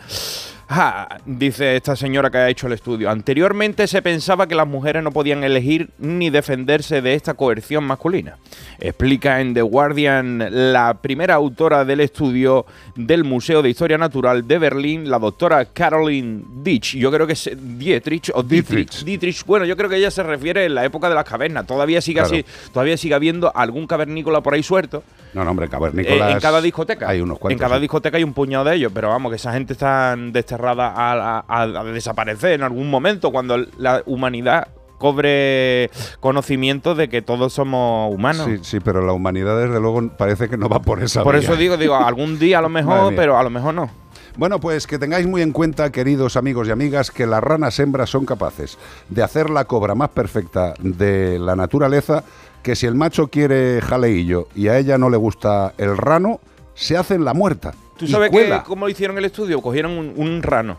Dice 1.27 1.77
esta 1.77 1.97
señora 1.97 2.31
que 2.31 2.39
ha 2.39 2.49
hecho 2.49 2.66
el 2.66 2.73
estudio. 2.73 3.11
Anteriormente 3.11 3.86
se 3.86 4.03
pensaba 4.03 4.47
que 4.47 4.55
las 4.55 4.66
mujeres 4.66 5.03
no 5.03 5.11
podían 5.12 5.44
elegir 5.44 5.90
ni 5.99 6.31
defenderse 6.31 7.03
de 7.03 7.15
esta 7.15 7.35
coerción 7.35 7.85
masculina. 7.85 8.36
Explica 8.78 9.40
en 9.40 9.55
The 9.55 9.62
Guardian 9.62 10.73
la 10.73 10.94
primera 11.01 11.35
autora 11.35 11.85
del 11.85 12.01
estudio 12.01 12.66
del 12.97 13.24
Museo 13.24 13.62
de 13.62 13.70
Historia 13.70 13.99
Natural 13.99 14.47
de 14.47 14.59
Berlín, 14.59 15.11
la 15.11 15.19
doctora 15.19 15.65
Caroline 15.66 16.43
Ditch. 16.62 16.97
Yo 16.97 17.11
creo 17.11 17.27
que 17.27 17.35
es 17.35 17.51
Dietrich 17.55 18.31
o 18.35 18.43
Dietrich. 18.43 19.05
Dietrich. 19.05 19.44
Bueno, 19.44 19.65
yo 19.65 19.77
creo 19.77 19.89
que 19.90 19.97
ella 19.97 20.11
se 20.11 20.23
refiere 20.23 20.65
en 20.65 20.74
la 20.74 20.85
época 20.85 21.09
de 21.09 21.15
las 21.15 21.24
cavernas. 21.24 21.66
Todavía 21.66 22.01
sigue 22.01 22.20
Claro. 22.20 22.35
así, 22.35 22.44
todavía 22.73 22.97
sigue 22.97 23.15
habiendo 23.15 23.55
algún 23.55 23.86
cavernícola 23.86 24.40
por 24.43 24.55
ahí 24.55 24.62
suelto. 24.62 25.03
No, 25.34 25.44
no, 25.44 25.50
hombre, 25.50 25.66
Eh, 25.66 25.68
cavernícolas. 25.70 26.32
en 26.32 26.40
cada 26.40 26.60
discoteca. 26.60 27.09
Hay 27.09 27.20
unos 27.20 27.38
cuantos. 27.38 27.52
En 27.54 27.59
cada 27.59 27.76
sí. 27.76 27.82
discoteca 27.82 28.16
hay 28.18 28.24
un 28.24 28.32
puñado 28.34 28.64
de 28.64 28.74
ellos, 28.76 28.92
pero 28.94 29.09
vamos, 29.09 29.30
que 29.30 29.36
esa 29.36 29.52
gente 29.52 29.72
está 29.72 30.14
desterrada 30.16 30.92
a, 30.94 31.44
a- 31.48 31.84
desaparecer 31.84 32.52
en 32.52 32.62
algún 32.62 32.90
momento 32.90 33.30
cuando 33.32 33.56
la 33.78 34.02
humanidad 34.06 34.68
cobre 34.98 35.90
conocimiento 36.20 36.94
de 36.94 37.09
que 37.09 37.22
todos 37.22 37.52
somos 37.52 38.14
humanos. 38.14 38.46
Sí, 38.46 38.59
sí, 38.62 38.80
pero 38.80 39.04
la 39.04 39.12
humanidad 39.12 39.59
desde 39.59 39.80
luego 39.80 40.09
parece 40.16 40.48
que 40.48 40.56
no 40.56 40.68
va 40.68 40.80
por 40.80 41.02
esa 41.02 41.22
Por 41.24 41.34
vía. 41.34 41.42
eso 41.42 41.56
digo, 41.56 41.76
digo, 41.76 41.96
algún 41.96 42.38
día 42.38 42.59
a 42.59 42.62
lo 42.62 42.68
mejor, 42.78 43.14
pero 43.16 43.36
a 43.38 43.42
lo 43.42 43.50
mejor 43.50 43.74
no. 43.74 43.90
Bueno, 44.36 44.60
pues 44.60 44.86
que 44.86 44.98
tengáis 44.98 45.26
muy 45.26 45.42
en 45.42 45.52
cuenta, 45.52 45.90
queridos 45.92 46.36
amigos 46.36 46.66
y 46.68 46.70
amigas, 46.70 47.10
que 47.10 47.26
las 47.26 47.42
ranas 47.44 47.78
hembras 47.80 48.09
son 48.09 48.24
capaces 48.24 48.78
de 49.10 49.22
hacer 49.22 49.50
la 49.50 49.64
cobra 49.66 49.94
más 49.94 50.09
perfecta 50.10 50.72
de 50.78 51.38
la 51.38 51.54
naturaleza, 51.54 52.24
que 52.62 52.76
si 52.76 52.86
el 52.86 52.94
macho 52.94 53.28
quiere 53.28 53.80
jaleillo 53.80 54.48
y 54.55 54.68
a 54.68 54.78
ella 54.78 54.98
no 54.98 55.10
le 55.10 55.16
gusta 55.16 55.74
el 55.78 55.97
rano, 55.97 56.40
se 56.74 56.97
hacen 56.97 57.24
la 57.24 57.34
muerta. 57.34 57.74
¿Tú 57.97 58.06
sabes 58.06 58.30
que, 58.30 58.60
cómo 58.64 58.89
hicieron 58.89 59.18
el 59.18 59.24
estudio? 59.24 59.60
Cogieron 59.60 59.93
un, 59.98 60.14
un 60.16 60.43
rano, 60.43 60.76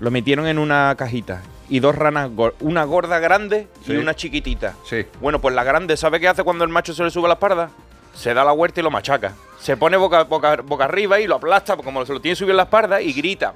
lo 0.00 0.10
metieron 0.10 0.46
en 0.46 0.58
una 0.58 0.94
cajita 0.96 1.42
y 1.68 1.80
dos 1.80 1.94
ranas, 1.96 2.30
una 2.60 2.84
gorda 2.84 3.18
grande 3.18 3.68
Sí. 3.84 3.92
y 3.92 3.96
una 3.96 4.14
chiquitita. 4.14 4.74
Sí. 4.84 5.04
Bueno, 5.20 5.40
pues 5.40 5.54
la 5.54 5.64
grande, 5.64 5.96
¿sabe 5.96 6.20
qué 6.20 6.28
hace 6.28 6.42
cuando 6.44 6.64
el 6.64 6.70
macho 6.70 6.94
se 6.94 7.02
le 7.04 7.10
sube 7.10 7.26
a 7.26 7.28
la 7.28 7.34
espalda? 7.34 7.70
Se 8.14 8.32
da 8.32 8.44
la 8.44 8.52
vuelta 8.52 8.80
y 8.80 8.82
lo 8.82 8.90
machaca. 8.90 9.34
Se 9.60 9.76
pone 9.76 9.96
boca, 9.96 10.22
boca, 10.24 10.56
boca 10.64 10.84
arriba 10.84 11.20
y 11.20 11.26
lo 11.26 11.34
aplasta 11.36 11.76
como 11.76 12.04
se 12.06 12.12
lo 12.14 12.20
tiene 12.20 12.34
subido 12.36 12.52
en 12.52 12.56
la 12.58 12.62
espalda 12.64 13.00
y 13.02 13.12
grita. 13.12 13.52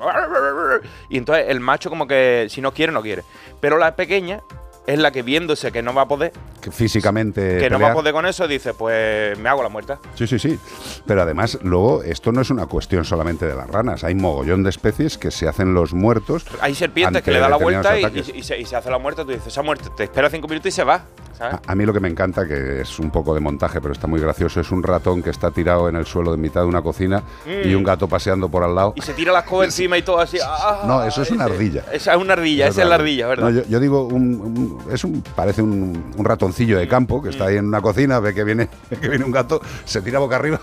Y 1.09 1.17
entonces 1.19 1.47
el 1.49 1.61
macho 1.61 1.89
como 1.89 2.07
que 2.07 2.47
si 2.51 2.61
no 2.61 2.73
quiere, 2.73 2.93
no 2.93 3.01
quiere. 3.01 3.23
Pero 3.61 3.79
la 3.79 3.97
pequeña 3.97 4.41
es 4.87 4.99
la 4.99 5.11
que 5.13 5.23
viéndose 5.23 5.71
que 5.73 5.83
no 5.83 5.95
va 5.95 6.03
a 6.03 6.09
poder, 6.09 6.33
Que 6.61 6.71
físicamente. 6.71 7.59
que 7.59 7.71
no 7.71 7.79
va 7.79 7.91
a 7.91 7.95
poder 7.95 8.13
con 8.13 8.27
eso, 8.27 8.47
dice, 8.49 8.75
pues 8.75 9.39
me 9.39 9.49
hago 9.49 9.63
la 9.63 9.69
muerta. 9.69 9.99
Sí, 10.15 10.27
sí, 10.27 10.39
sí. 10.39 10.59
Pero 11.07 11.23
además, 11.23 11.59
luego, 11.63 12.03
esto 12.03 12.33
no 12.33 12.41
es 12.41 12.51
una 12.51 12.67
cuestión 12.67 13.05
solamente 13.05 13.47
de 13.47 13.55
las 13.55 13.69
ranas. 13.69 14.05
Hay 14.05 14.15
mogollón 14.15 14.63
de 14.63 14.71
especies 14.71 15.17
que 15.19 15.31
se 15.31 15.47
hacen 15.49 15.75
los 15.75 15.93
muertos. 15.95 16.45
Hay 16.61 16.75
serpientes 16.75 17.23
que 17.23 17.31
le 17.31 17.39
da 17.39 17.49
la 17.49 17.57
vuelta 17.57 17.99
y, 17.99 18.05
y- 18.05 18.39
y 18.39 18.43
se, 18.43 18.59
y 18.59 18.65
se 18.65 18.77
hace 18.77 18.91
la 18.91 18.99
muerta. 18.99 19.25
Tú 19.25 19.31
dices, 19.31 19.53
se 19.53 19.61
ha 19.61 19.63
muerto. 19.63 19.91
Te 19.93 20.05
espera 20.05 20.29
cinco 20.31 20.49
minutos 20.49 20.69
y 20.69 20.73
se 20.73 20.85
va. 20.85 21.05
¿sabes? 21.37 21.55
A, 21.67 21.73
a 21.73 21.75
mí 21.75 21.87
lo 21.87 21.93
que 21.95 22.01
me 22.01 22.09
encanta, 22.09 22.47
que 22.47 22.83
es 22.83 22.99
un 22.99 23.11
poco 23.11 23.33
de 23.35 23.41
montaje, 23.41 23.81
pero 23.81 23.93
está 23.95 24.07
muy 24.07 24.21
gracioso, 24.21 24.61
es 24.61 24.71
un 24.73 24.83
ratón 24.83 25.23
que 25.23 25.31
está 25.31 25.51
tirado 25.51 25.89
en 25.89 25.97
el 25.97 26.05
suelo 26.05 26.35
en 26.35 26.41
mitad 26.41 26.61
de 26.63 26.67
una 26.67 26.83
cocina 26.83 27.23
y 27.47 27.69
Mm. 27.73 27.79
un 27.79 27.85
gato 27.85 28.09
paseando 28.09 28.51
por 28.51 28.63
al 28.63 28.75
lado. 28.75 28.93
Y 28.97 29.01
se 29.01 29.15
tira 29.15 29.33
las 29.33 29.45
cosas 29.49 29.67
encima 29.69 29.97
y 29.97 30.03
todo 30.03 30.19
así. 30.21 30.37
¡ah! 30.45 30.83
No, 30.87 31.03
eso 31.03 31.23
es 31.23 31.31
una 31.31 31.45
Ese- 31.47 31.55
ardilla. 31.55 31.85
Esa 31.93 32.13
es 32.15 32.21
una 32.21 32.35
ardilla, 32.35 32.67
esa 32.69 32.83
es 32.83 32.89
la 32.89 32.95
ardilla, 32.97 33.27
¿verdad? 33.29 33.45
No, 33.45 33.51
yo, 33.51 33.63
yo 33.69 33.81
digo, 33.81 34.05
un, 34.07 34.35
un- 34.41 34.70
es 34.93 35.05
un, 35.05 35.23
parece 35.35 35.63
un, 35.63 36.13
un 36.17 36.25
ratoncillo 36.25 36.79
de 36.79 36.87
campo 36.89 37.23
que 37.23 37.31
está 37.31 37.47
ahí 37.47 37.57
en 37.57 37.67
una 37.67 37.81
cocina, 37.81 38.21
ve 38.21 38.35
que 38.35 38.45
viene, 38.45 38.69
ve 38.91 38.97
que 39.01 39.09
viene 39.09 39.25
un 39.25 39.33
gato, 39.33 39.61
se 39.85 40.01
tira 40.03 40.19
boca 40.19 40.37
arriba, 40.37 40.61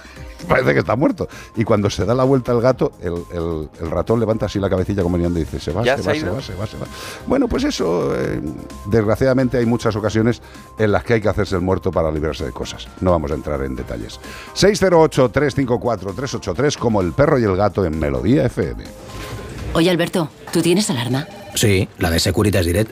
parece 0.47 0.73
que 0.73 0.79
está 0.79 0.95
muerto. 0.95 1.27
Y 1.55 1.63
cuando 1.63 1.89
se 1.89 2.05
da 2.05 2.13
la 2.15 2.23
vuelta 2.23 2.51
el 2.51 2.61
gato, 2.61 2.91
el, 3.01 3.13
el- 3.33 3.69
el 3.81 3.91
ratón 3.91 4.19
levanta 4.19 4.45
así 4.47 4.59
la 4.59 4.69
cabecilla 4.69 5.01
como 5.03 5.17
mirando 5.17 5.39
y 5.39 5.43
dice, 5.43 5.59
se 5.59 5.71
va, 5.71 5.83
se 5.83 5.97
se 5.97 6.03
va, 6.09 6.15
se 6.15 6.29
va, 6.29 6.41
se 6.41 6.53
va, 6.55 6.67
se 6.67 6.77
va. 6.77 6.85
Bueno, 7.25 7.47
pues 7.47 7.63
eso, 7.63 8.13
eh, 8.15 8.39
desgraciadamente 8.87 9.57
hay 9.57 9.65
muchas 9.65 9.95
ocasiones 9.95 10.41
en 10.77 10.91
las 10.91 11.03
que 11.03 11.13
hay 11.15 11.21
que 11.21 11.29
hacerse 11.29 11.55
el 11.55 11.61
muerto 11.61 11.91
para 11.91 12.11
librarse 12.11 12.45
de 12.45 12.51
cosas. 12.51 12.87
No 13.01 13.11
vamos 13.11 13.31
a 13.31 13.35
entrar 13.35 13.61
en 13.63 13.75
detalles. 13.75 14.19
608-354-383 14.55 16.77
como 16.77 17.01
el 17.01 17.13
perro 17.13 17.39
y 17.39 17.43
el 17.43 17.55
gato 17.55 17.85
en 17.85 17.97
Melodía 17.99 18.45
FM. 18.45 18.83
Oye, 19.73 19.89
Alberto, 19.89 20.29
¿tú 20.51 20.61
tienes 20.61 20.89
alarma? 20.89 21.27
Sí, 21.55 21.87
la 21.99 22.09
de 22.09 22.19
Securitas 22.19 22.65
Direct. 22.65 22.91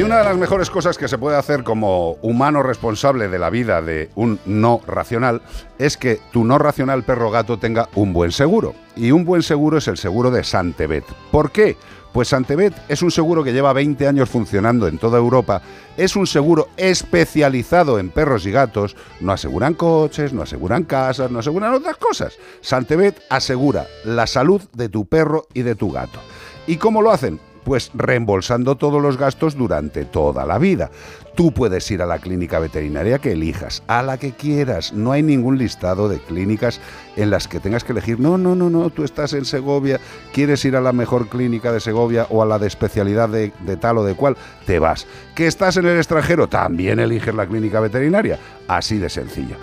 Y 0.00 0.02
una 0.02 0.16
de 0.16 0.24
las 0.24 0.38
mejores 0.38 0.70
cosas 0.70 0.96
que 0.96 1.08
se 1.08 1.18
puede 1.18 1.36
hacer 1.36 1.62
como 1.62 2.12
humano 2.22 2.62
responsable 2.62 3.28
de 3.28 3.38
la 3.38 3.50
vida 3.50 3.82
de 3.82 4.08
un 4.14 4.40
no 4.46 4.80
racional 4.86 5.42
es 5.78 5.98
que 5.98 6.18
tu 6.32 6.42
no 6.42 6.56
racional 6.56 7.02
perro 7.02 7.30
gato 7.30 7.58
tenga 7.58 7.90
un 7.94 8.14
buen 8.14 8.32
seguro. 8.32 8.74
Y 8.96 9.10
un 9.10 9.26
buen 9.26 9.42
seguro 9.42 9.76
es 9.76 9.88
el 9.88 9.98
seguro 9.98 10.30
de 10.30 10.42
Santebet. 10.42 11.04
¿Por 11.30 11.50
qué? 11.50 11.76
Pues 12.14 12.28
Santebet 12.28 12.72
es 12.88 13.02
un 13.02 13.10
seguro 13.10 13.44
que 13.44 13.52
lleva 13.52 13.74
20 13.74 14.08
años 14.08 14.30
funcionando 14.30 14.88
en 14.88 14.96
toda 14.96 15.18
Europa, 15.18 15.60
es 15.98 16.16
un 16.16 16.26
seguro 16.26 16.68
especializado 16.78 17.98
en 17.98 18.08
perros 18.08 18.46
y 18.46 18.52
gatos, 18.52 18.96
no 19.20 19.32
aseguran 19.32 19.74
coches, 19.74 20.32
no 20.32 20.40
aseguran 20.40 20.84
casas, 20.84 21.30
no 21.30 21.40
aseguran 21.40 21.74
otras 21.74 21.98
cosas. 21.98 22.38
Santebet 22.62 23.20
asegura 23.28 23.86
la 24.04 24.26
salud 24.26 24.62
de 24.72 24.88
tu 24.88 25.04
perro 25.04 25.46
y 25.52 25.60
de 25.60 25.74
tu 25.74 25.92
gato. 25.92 26.20
¿Y 26.66 26.78
cómo 26.78 27.02
lo 27.02 27.10
hacen? 27.10 27.38
Pues 27.64 27.90
reembolsando 27.94 28.76
todos 28.76 29.02
los 29.02 29.16
gastos 29.16 29.56
durante 29.56 30.04
toda 30.04 30.46
la 30.46 30.58
vida. 30.58 30.90
Tú 31.34 31.52
puedes 31.52 31.90
ir 31.90 32.02
a 32.02 32.06
la 32.06 32.18
clínica 32.18 32.58
veterinaria 32.58 33.18
que 33.18 33.32
elijas, 33.32 33.82
a 33.86 34.02
la 34.02 34.18
que 34.18 34.32
quieras. 34.32 34.92
No 34.92 35.12
hay 35.12 35.22
ningún 35.22 35.58
listado 35.58 36.08
de 36.08 36.18
clínicas 36.18 36.80
en 37.16 37.30
las 37.30 37.48
que 37.48 37.60
tengas 37.60 37.84
que 37.84 37.92
elegir. 37.92 38.18
No, 38.20 38.38
no, 38.38 38.54
no, 38.54 38.70
no, 38.70 38.90
tú 38.90 39.04
estás 39.04 39.32
en 39.32 39.44
Segovia, 39.44 40.00
quieres 40.32 40.64
ir 40.64 40.76
a 40.76 40.80
la 40.80 40.92
mejor 40.92 41.28
clínica 41.28 41.72
de 41.72 41.80
Segovia 41.80 42.26
o 42.30 42.42
a 42.42 42.46
la 42.46 42.58
de 42.58 42.66
especialidad 42.66 43.28
de, 43.28 43.50
tal 43.80 43.98
o 43.98 44.04
de 44.04 44.14
cual, 44.14 44.36
te 44.66 44.78
vas. 44.78 45.06
Que 45.34 45.46
estás 45.46 45.76
en 45.76 45.86
el 45.86 45.96
extranjero, 45.96 46.48
también 46.48 46.98
eliges 46.98 47.34
la 47.34 47.46
clínica 47.46 47.80
veterinaria. 47.80 48.38
Así 48.68 48.98
de 48.98 49.08
sencillo. 49.08 49.56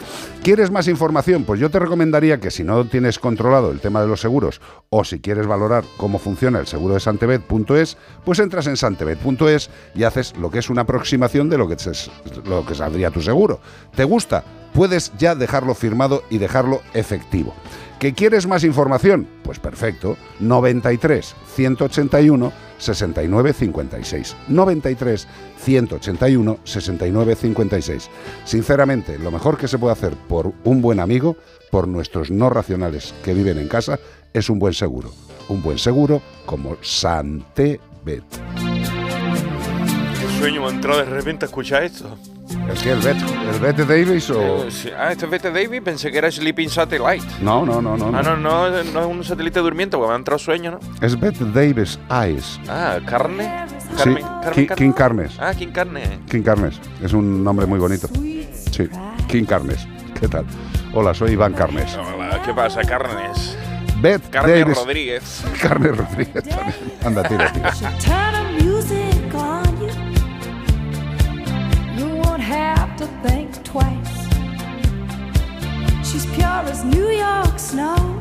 ¿Quieres 0.43 0.71
más 0.71 0.87
información? 0.87 1.43
Pues 1.43 1.59
yo 1.59 1.69
te 1.69 1.79
recomendaría 1.79 2.39
que 2.39 2.51
si 2.51 2.63
no 2.63 2.85
tienes 2.85 3.19
controlado 3.19 3.71
el 3.71 3.79
tema 3.79 4.01
de 4.01 4.07
los 4.07 4.21
seguros 4.21 4.61
o 4.89 5.03
si 5.03 5.19
quieres 5.19 5.47
valorar 5.47 5.83
cómo 5.97 6.19
funciona 6.19 6.59
el 6.59 6.67
seguro 6.67 6.93
de 6.93 6.99
Santebet.es, 6.99 7.97
pues 8.25 8.39
entras 8.39 8.67
en 8.67 8.77
santebet.es 8.77 9.69
y 9.95 10.03
haces 10.03 10.35
lo 10.37 10.51
que 10.51 10.59
es 10.59 10.69
una 10.69 10.81
aproximación 10.81 11.49
de 11.49 11.57
lo 11.57 11.66
que, 11.67 11.77
se- 11.79 12.09
lo 12.45 12.65
que 12.65 12.75
saldría 12.75 13.11
tu 13.11 13.21
seguro. 13.21 13.59
¿Te 13.95 14.03
gusta? 14.03 14.43
Puedes 14.73 15.11
ya 15.17 15.33
dejarlo 15.35 15.73
firmado 15.73 16.23
y 16.29 16.37
dejarlo 16.37 16.81
efectivo. 16.93 17.53
¿Que 17.99 18.13
quieres 18.13 18.45
más 18.45 18.63
información? 18.63 19.27
Pues 19.43 19.57
perfecto. 19.59 20.17
93 20.39 21.35
181 21.55 22.51
69 22.77 23.53
56. 23.53 24.35
93 24.49 25.27
181 25.63 26.59
69 26.63 27.35
56. 27.35 28.09
Sinceramente, 28.45 29.17
lo 29.17 29.31
mejor 29.31 29.57
que 29.57 29.67
se 29.67 29.79
puede 29.79 29.93
hacer 29.93 30.13
por 30.27 30.53
un 30.63 30.81
buen 30.83 30.99
amigo, 30.99 31.37
por 31.71 31.87
nuestros 31.87 32.29
no 32.29 32.49
racionales 32.51 33.15
que 33.23 33.33
viven 33.33 33.57
en 33.57 33.67
casa, 33.67 33.99
es 34.33 34.47
un 34.51 34.59
buen 34.59 34.73
seguro. 34.75 35.11
Un 35.49 35.63
buen 35.63 35.79
seguro 35.79 36.21
como 36.45 36.77
Santebet. 36.81 38.23
Sueño 40.37 40.61
me 40.61 40.67
ha 40.67 40.69
entrado 40.71 40.99
de 40.99 41.05
repente 41.05 41.45
a 41.45 41.47
escuchar 41.47 41.83
esto. 41.83 42.17
¿El 42.69 42.77
qué? 42.77 42.91
¿El 42.91 42.99
Bet, 42.99 43.17
el 43.53 43.59
Bet 43.59 43.75
de 43.75 43.85
Davis 43.85 44.29
o...? 44.29 44.65
Eh, 44.65 44.71
sí. 44.71 44.89
Ah, 44.97 45.11
este 45.11 45.25
es 45.25 45.31
Bette 45.31 45.51
Davis, 45.51 45.81
pensé 45.81 46.11
que 46.11 46.17
era 46.17 46.31
Sleeping 46.31 46.69
Satellite. 46.69 47.25
No, 47.41 47.65
no, 47.65 47.81
no, 47.81 47.97
no. 47.97 48.15
Ah, 48.15 48.21
no. 48.21 48.37
no, 48.37 48.69
no, 48.69 48.83
no 48.83 49.01
es 49.01 49.05
un 49.07 49.23
satélite 49.23 49.59
durmiente, 49.59 49.97
porque 49.97 50.09
me 50.09 50.13
ha 50.13 50.17
entrado 50.17 50.37
sueño, 50.37 50.71
¿no? 50.71 50.79
Es 51.01 51.19
Bet 51.19 51.37
Davis 51.37 51.99
Eyes. 52.11 52.59
Ah, 52.69 52.99
carne. 53.05 53.65
Sí, 53.79 53.95
Carmen, 53.97 54.15
King, 54.53 54.65
Carmen, 54.67 54.75
King 54.75 54.91
Carnes. 54.91 55.31
Ah, 55.39 55.53
King 55.55 55.71
Carne. 55.71 56.19
King 56.29 56.43
Carnes. 56.43 56.79
Es 57.01 57.13
un 57.13 57.43
nombre 57.43 57.65
muy 57.65 57.79
bonito. 57.79 58.07
Sí, 58.71 58.87
King 59.27 59.45
Carnes. 59.45 59.87
¿Qué 60.19 60.27
tal? 60.27 60.45
Hola, 60.93 61.13
soy 61.13 61.31
Iván 61.31 61.53
Carnes. 61.53 61.97
Hola, 61.97 62.41
¿qué 62.45 62.53
pasa, 62.53 62.81
Carnes? 62.81 63.57
Beth 64.01 64.29
Carne 64.29 64.59
Davis. 64.59 64.77
Rodríguez. 64.77 65.43
Carnes 65.61 65.97
Rodríguez 65.97 66.43
también. 66.43 66.75
Anda, 67.03 67.23
tira, 67.23 67.51
tira. 67.51 67.73
To 72.97 73.05
think 73.21 73.63
twice. 73.63 74.17
She's 76.09 76.25
pure 76.25 76.63
as 76.71 76.83
New 76.83 77.09
York 77.09 77.59
snow. 77.59 78.19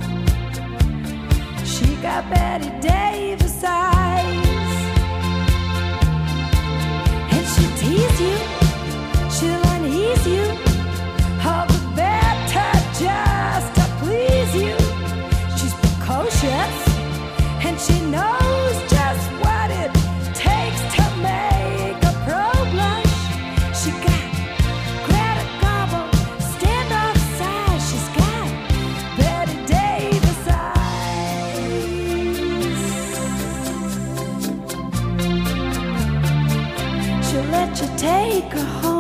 She 1.64 1.96
got 2.02 2.28
Betty 2.28 2.68
Davis 2.86 3.64
eyes. 3.64 4.36
And 7.32 7.46
she'll 7.46 7.76
tease 7.78 8.20
you. 8.20 8.65
Take 37.97 38.52
her 38.52 38.64
home. 38.82 38.95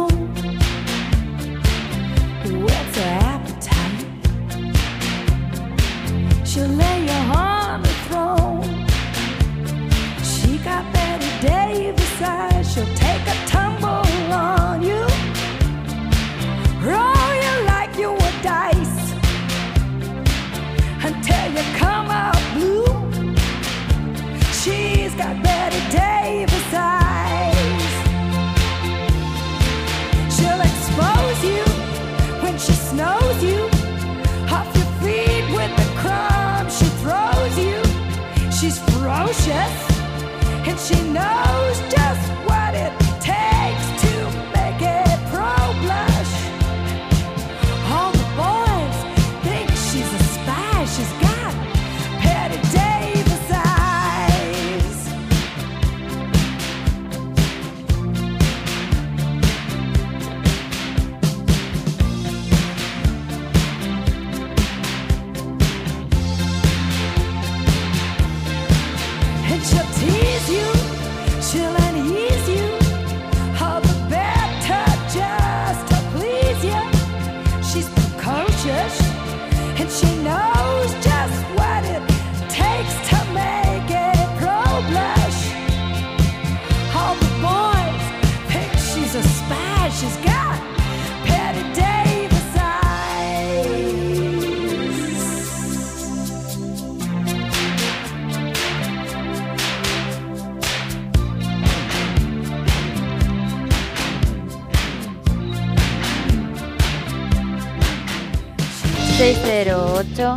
...608... 109.56 110.36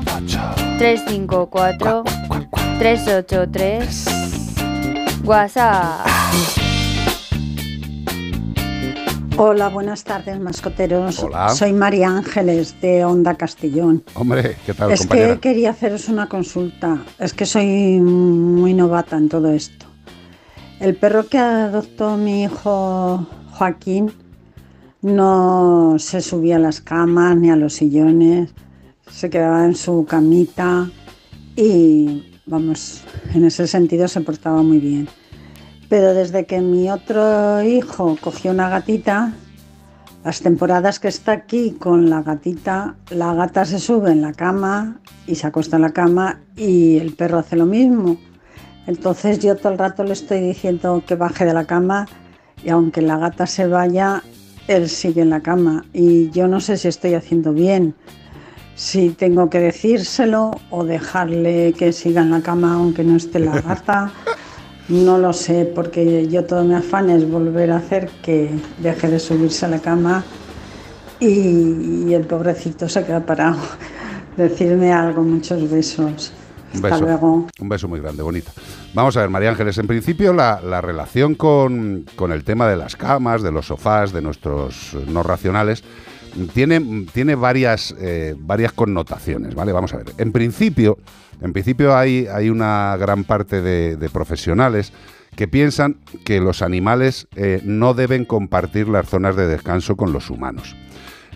...354... 0.80 2.08
...383... 2.80 5.26
WhatsApp... 5.26 6.08
Hola, 9.36 9.68
buenas 9.68 10.06
tardes, 10.06 10.40
mascoteros. 10.40 11.20
Hola. 11.20 11.50
Soy 11.50 11.74
María 11.74 12.08
Ángeles 12.08 12.80
de 12.80 13.04
Onda 13.04 13.36
Castellón. 13.36 14.06
Hombre, 14.14 14.56
¿qué 14.66 14.74
tal, 14.74 14.94
es 14.94 15.02
compañera? 15.02 15.34
que 15.34 15.42
quería 15.42 15.72
haceros 15.72 16.08
una 16.08 16.30
consulta. 16.30 17.00
Es 17.20 17.34
que 17.34 17.46
soy 17.46 18.00
muy 18.00 18.74
novata 18.74 19.18
en 19.18 19.28
todo 19.28 19.52
esto. 19.52 19.86
El 20.80 20.96
perro 20.96 21.28
que 21.28 21.40
adoptó 21.40 22.16
mi 22.16 22.44
hijo 22.44 23.28
Joaquín 23.52 24.14
no 25.02 25.98
se 26.00 26.22
subía 26.22 26.56
a 26.56 26.60
las 26.60 26.80
camas 26.80 27.36
ni 27.36 27.50
a 27.50 27.58
los 27.58 27.74
sillones, 27.74 28.54
se 29.10 29.30
quedaba 29.30 29.66
en 29.66 29.76
su 29.76 30.06
camita 30.06 30.90
y, 31.56 32.40
vamos, 32.46 33.04
en 33.34 33.46
ese 33.46 33.68
sentido 33.68 34.08
se 34.08 34.22
portaba 34.22 34.62
muy 34.62 34.80
bien. 34.80 35.08
Pero 35.90 36.14
desde 36.14 36.46
que 36.46 36.62
mi 36.62 36.90
otro 36.90 37.62
hijo 37.64 38.18
cogió 38.22 38.52
una 38.52 38.70
gatita, 38.70 39.34
las 40.24 40.42
temporadas 40.42 41.00
que 41.00 41.08
está 41.08 41.32
aquí 41.32 41.72
con 41.72 42.10
la 42.10 42.22
gatita, 42.22 42.96
la 43.10 43.34
gata 43.34 43.66
se 43.66 43.80
sube 43.80 44.12
en 44.12 44.22
la 44.22 44.34
cama 44.34 45.00
y 45.26 45.36
se 45.36 45.48
acuesta 45.48 45.78
en 45.78 45.84
la 45.84 45.94
cama 45.94 46.42
y 46.56 46.98
el 46.98 47.14
perro 47.16 47.40
hace 47.40 47.56
lo 47.56 47.66
mismo. 47.66 48.18
Entonces 48.86 49.40
yo 49.40 49.56
todo 49.56 49.72
el 49.72 49.80
rato 49.80 50.04
le 50.04 50.14
estoy 50.14 50.42
diciendo 50.42 51.04
que 51.06 51.16
baje 51.16 51.46
de 51.46 51.54
la 51.54 51.66
cama 51.66 52.08
y 52.64 52.70
aunque 52.70 53.02
la 53.02 53.18
gata 53.18 53.48
se 53.48 53.68
vaya, 53.68 54.24
él 54.68 54.90
sigue 54.90 55.22
en 55.22 55.30
la 55.30 55.42
cama. 55.42 55.86
Y 55.94 56.30
yo 56.32 56.48
no 56.48 56.60
sé 56.60 56.78
si 56.78 56.88
estoy 56.88 57.14
haciendo 57.14 57.54
bien, 57.54 57.96
si 58.80 59.10
tengo 59.10 59.50
que 59.50 59.60
decírselo 59.60 60.52
o 60.70 60.86
dejarle 60.86 61.74
que 61.78 61.92
siga 61.92 62.22
en 62.22 62.32
la 62.32 62.40
cama 62.42 62.76
aunque 62.76 63.04
no 63.04 63.18
esté 63.18 63.40
la 63.40 63.60
gata. 63.60 64.12
No 64.88 65.20
lo 65.20 65.34
sé, 65.34 65.72
porque 65.76 66.28
yo 66.30 66.46
todo 66.46 66.64
mi 66.64 66.74
afán 66.74 67.12
es 67.12 67.30
volver 67.30 67.70
a 67.70 67.78
hacer 67.78 68.10
que 68.24 68.50
deje 68.80 69.08
de 69.08 69.20
subirse 69.20 69.68
a 69.68 69.70
la 69.70 69.78
cama 69.78 70.24
y, 71.20 72.08
y 72.08 72.14
el 72.16 72.26
pobrecito 72.26 72.90
se 72.90 73.06
queda 73.06 73.24
parado. 73.24 73.60
Decirme 74.36 74.92
algo, 74.92 75.22
muchos 75.22 75.70
besos. 75.70 76.34
Un 76.74 76.84
Hasta 76.84 76.98
luego. 76.98 77.46
Un 77.60 77.70
beso 77.70 77.88
muy 77.88 78.00
grande, 78.00 78.24
bonita. 78.24 78.52
Vamos 78.96 79.16
a 79.16 79.22
ver, 79.22 79.30
María 79.30 79.52
Ángeles, 79.52 79.78
en 79.78 79.86
principio 79.86 80.34
la, 80.34 80.60
la 80.60 80.82
relación 80.82 81.36
con, 81.36 82.06
con 82.16 82.32
el 82.32 82.44
tema 82.44 82.68
de 82.68 82.76
las 82.76 82.96
camas, 82.96 83.44
de 83.44 83.52
los 83.52 83.68
sofás, 83.68 84.12
de 84.12 84.24
nuestros 84.24 84.98
no 85.08 85.22
racionales, 85.22 85.84
tiene, 86.54 87.06
tiene 87.14 87.36
varias, 87.36 87.96
eh, 88.00 88.36
varias 88.38 88.72
connotaciones, 88.72 89.56
¿vale? 89.56 89.72
Vamos 89.72 89.94
a 89.94 89.98
ver. 89.98 90.08
En 90.18 90.32
principio, 90.32 90.98
en 91.42 91.54
principio 91.54 91.96
hay, 91.96 92.28
hay 92.28 92.50
una 92.50 92.96
gran 92.98 93.24
parte 93.24 93.62
de, 93.62 93.96
de 93.96 94.10
profesionales 94.10 94.94
que 95.36 95.48
piensan 95.48 95.98
que 96.26 96.42
los 96.42 96.62
animales 96.62 97.28
eh, 97.36 97.62
no 97.64 97.94
deben 97.94 98.26
compartir 98.26 98.88
las 98.88 99.08
zonas 99.08 99.36
de 99.36 99.48
descanso 99.48 99.96
con 99.96 100.12
los 100.12 100.30
humanos. 100.30 100.76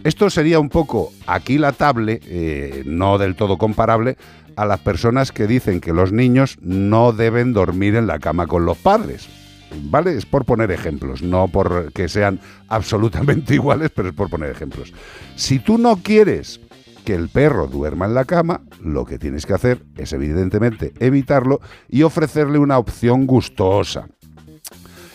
Esto 0.03 0.29
sería 0.29 0.59
un 0.59 0.69
poco 0.69 1.13
aquilatable, 1.27 2.19
eh, 2.25 2.83
no 2.85 3.17
del 3.17 3.35
todo 3.35 3.57
comparable, 3.57 4.17
a 4.55 4.65
las 4.65 4.79
personas 4.81 5.31
que 5.31 5.47
dicen 5.47 5.79
que 5.79 5.93
los 5.93 6.11
niños 6.11 6.57
no 6.61 7.13
deben 7.13 7.53
dormir 7.53 7.95
en 7.95 8.07
la 8.07 8.19
cama 8.19 8.45
con 8.47 8.65
los 8.65 8.77
padres. 8.77 9.29
¿Vale? 9.75 10.15
Es 10.17 10.25
por 10.25 10.45
poner 10.45 10.71
ejemplos, 10.71 11.21
no 11.21 11.47
por 11.47 11.91
que 11.93 12.07
sean 12.07 12.39
absolutamente 12.67 13.53
iguales, 13.55 13.91
pero 13.93 14.09
es 14.09 14.15
por 14.15 14.29
poner 14.29 14.49
ejemplos. 14.49 14.93
Si 15.35 15.59
tú 15.59 15.77
no 15.77 15.97
quieres 15.97 16.59
que 17.03 17.15
el 17.15 17.29
perro 17.29 17.67
duerma 17.67 18.05
en 18.05 18.13
la 18.13 18.25
cama, 18.25 18.61
lo 18.81 19.05
que 19.05 19.19
tienes 19.19 19.45
que 19.45 19.53
hacer 19.53 19.83
es 19.97 20.13
evidentemente 20.13 20.93
evitarlo 20.99 21.59
y 21.89 22.03
ofrecerle 22.03 22.59
una 22.59 22.77
opción 22.77 23.25
gustosa. 23.25 24.07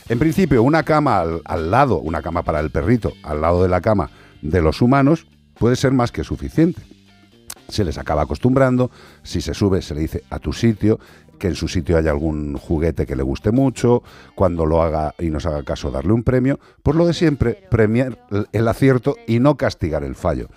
En 0.08 0.18
principio, 0.18 0.62
una 0.62 0.82
cama 0.82 1.20
al, 1.20 1.42
al 1.44 1.70
lado, 1.70 1.98
una 1.98 2.22
cama 2.22 2.42
para 2.42 2.60
el 2.60 2.70
perrito, 2.70 3.12
al 3.22 3.40
lado 3.40 3.62
de 3.62 3.68
la 3.68 3.80
cama 3.80 4.10
de 4.42 4.62
los 4.62 4.80
humanos, 4.80 5.26
puede 5.58 5.76
ser 5.76 5.92
más 5.92 6.12
que 6.12 6.24
suficiente. 6.24 6.82
Se 7.68 7.84
les 7.84 7.98
acaba 7.98 8.22
acostumbrando, 8.22 8.90
si 9.22 9.42
se 9.42 9.52
sube 9.52 9.82
se 9.82 9.94
le 9.94 10.00
dice 10.00 10.24
a 10.30 10.38
tu 10.38 10.54
sitio, 10.54 10.98
que 11.38 11.46
en 11.48 11.54
su 11.54 11.68
sitio 11.68 11.96
haya 11.96 12.10
algún 12.10 12.56
juguete 12.58 13.06
que 13.06 13.16
le 13.16 13.22
guste 13.22 13.50
mucho, 13.52 14.02
cuando 14.34 14.66
lo 14.66 14.82
haga 14.82 15.14
y 15.18 15.30
nos 15.30 15.46
haga 15.46 15.62
caso 15.62 15.90
darle 15.90 16.12
un 16.12 16.22
premio, 16.24 16.58
por 16.82 16.94
lo 16.96 17.06
de 17.06 17.14
siempre, 17.14 17.62
premiar 17.70 18.18
el 18.52 18.68
acierto 18.68 19.16
y 19.26 19.38
no 19.40 19.56
castigar 19.56 20.04
el 20.04 20.14
fallo. 20.14 20.48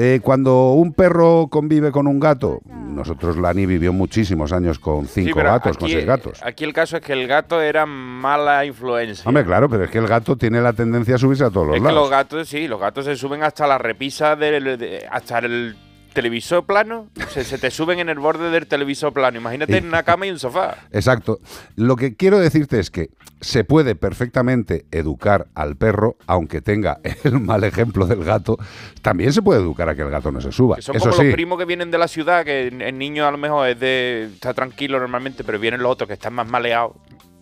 Eh, 0.00 0.20
cuando 0.22 0.74
un 0.74 0.92
perro 0.92 1.48
convive 1.50 1.90
con 1.90 2.06
un 2.06 2.20
gato, 2.20 2.60
nosotros 2.66 3.36
Lani 3.36 3.66
vivió 3.66 3.92
muchísimos 3.92 4.52
años 4.52 4.78
con 4.78 5.06
cinco 5.08 5.40
Sí, 5.40 5.44
gatos, 5.44 5.76
con 5.76 5.88
seis 5.88 6.04
gatos. 6.06 6.40
Aquí 6.44 6.62
el 6.62 6.72
caso 6.72 6.98
es 6.98 7.02
que 7.02 7.14
el 7.14 7.26
gato 7.26 7.60
era 7.60 7.84
mala 7.84 8.64
influencia. 8.64 9.24
Hombre, 9.26 9.44
claro, 9.44 9.68
pero 9.68 9.84
es 9.84 9.90
que 9.90 9.98
el 9.98 10.06
gato 10.06 10.36
tiene 10.36 10.60
la 10.60 10.72
tendencia 10.72 11.16
a 11.16 11.18
subirse 11.18 11.42
a 11.42 11.50
todos 11.50 11.66
los 11.68 11.76
es 11.76 11.82
que 11.82 11.88
lados. 11.88 12.00
los 12.02 12.10
gatos, 12.10 12.48
sí, 12.48 12.68
los 12.68 12.80
gatos 12.80 13.06
se 13.06 13.16
suben 13.16 13.42
hasta 13.42 13.66
la 13.66 13.76
repisa 13.78 14.36
de- 14.36 15.04
hasta 15.10 15.38
el 15.40 15.76
televisor 16.12 16.66
plano. 16.66 17.08
Se, 17.28 17.44
se 17.44 17.58
te 17.58 17.70
suben 17.70 17.98
en 17.98 18.08
el 18.08 18.18
borde 18.18 18.50
del 18.50 18.66
televisor 18.66 19.12
plano. 19.12 19.38
Imagínate 19.38 19.76
en 19.76 19.86
una 19.86 20.02
cama 20.02 20.26
y 20.26 20.30
un 20.30 20.38
sofá. 20.38 20.76
Exacto. 20.90 21.38
Lo 21.76 21.96
que 21.96 22.16
quiero 22.16 22.38
decirte 22.38 22.80
es 22.80 22.90
que 22.90 23.10
se 23.40 23.62
puede 23.62 23.94
perfectamente 23.94 24.86
educar 24.90 25.46
al 25.54 25.76
perro, 25.76 26.16
aunque 26.26 26.60
tenga 26.60 26.98
el 27.24 27.38
mal 27.38 27.62
ejemplo 27.62 28.06
del 28.06 28.24
gato, 28.24 28.58
también 29.02 29.32
se 29.32 29.42
puede 29.42 29.60
educar 29.60 29.88
a 29.88 29.94
que 29.94 30.02
el 30.02 30.10
gato 30.10 30.32
no 30.32 30.40
se 30.40 30.50
suba. 30.50 30.76
Que 30.76 30.82
son 30.82 30.96
Eso 30.96 31.10
como 31.10 31.20
sí, 31.20 31.26
los 31.26 31.34
primos 31.34 31.58
que 31.58 31.64
vienen 31.64 31.90
de 31.90 31.98
la 31.98 32.08
ciudad, 32.08 32.44
que 32.44 32.66
el 32.68 32.88
el 32.88 32.98
niño 32.98 33.26
a 33.26 33.30
lo 33.30 33.38
mejor 33.38 33.68
es 33.68 33.78
de 33.78 34.30
está 34.32 34.54
tranquilo 34.54 34.98
normalmente, 34.98 35.44
pero 35.44 35.58
vienen 35.58 35.82
los 35.82 35.92
otros 35.92 36.08
que 36.08 36.14
están 36.14 36.32
más 36.32 36.48
maleados 36.48 36.92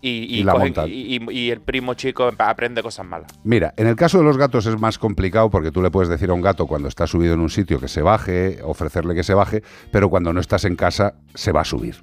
y, 0.09 0.37
y 0.37 0.41
Y 0.41 0.43
la 0.45 0.53
cogen- 0.55 1.29
y 1.33 1.51
el 1.51 1.61
primo 1.61 1.95
chico 1.95 2.31
aprende 2.39 2.83
cosas 2.83 3.07
malas. 3.07 3.31
Mira, 3.45 3.75
en 3.77 3.87
el 3.87 3.97
caso 3.97 4.19
de 4.19 4.25
los 4.25 4.37
gatos 4.39 4.67
es 4.67 4.79
más 4.81 4.99
complicado 4.99 5.51
porque 5.51 5.71
tú 5.71 5.83
le 5.83 5.91
puedes 5.91 6.09
decir 6.09 6.31
a 6.31 6.33
un 6.35 6.43
gato 6.43 6.67
cuando 6.67 6.89
está 6.89 7.07
subido 7.07 7.35
en 7.35 7.41
un 7.41 7.51
sitio 7.51 7.81
que 7.81 7.89
se 7.89 8.03
baje, 8.03 8.59
ofrecerle 8.63 9.15
que 9.15 9.23
se 9.23 9.35
baje, 9.35 9.63
pero 9.91 10.09
cuando 10.09 10.33
no 10.33 10.41
estás 10.41 10.65
en 10.65 10.77
casa 10.77 11.15
se 11.35 11.53
va 11.53 11.63
a 11.63 11.65
subir. 11.65 11.97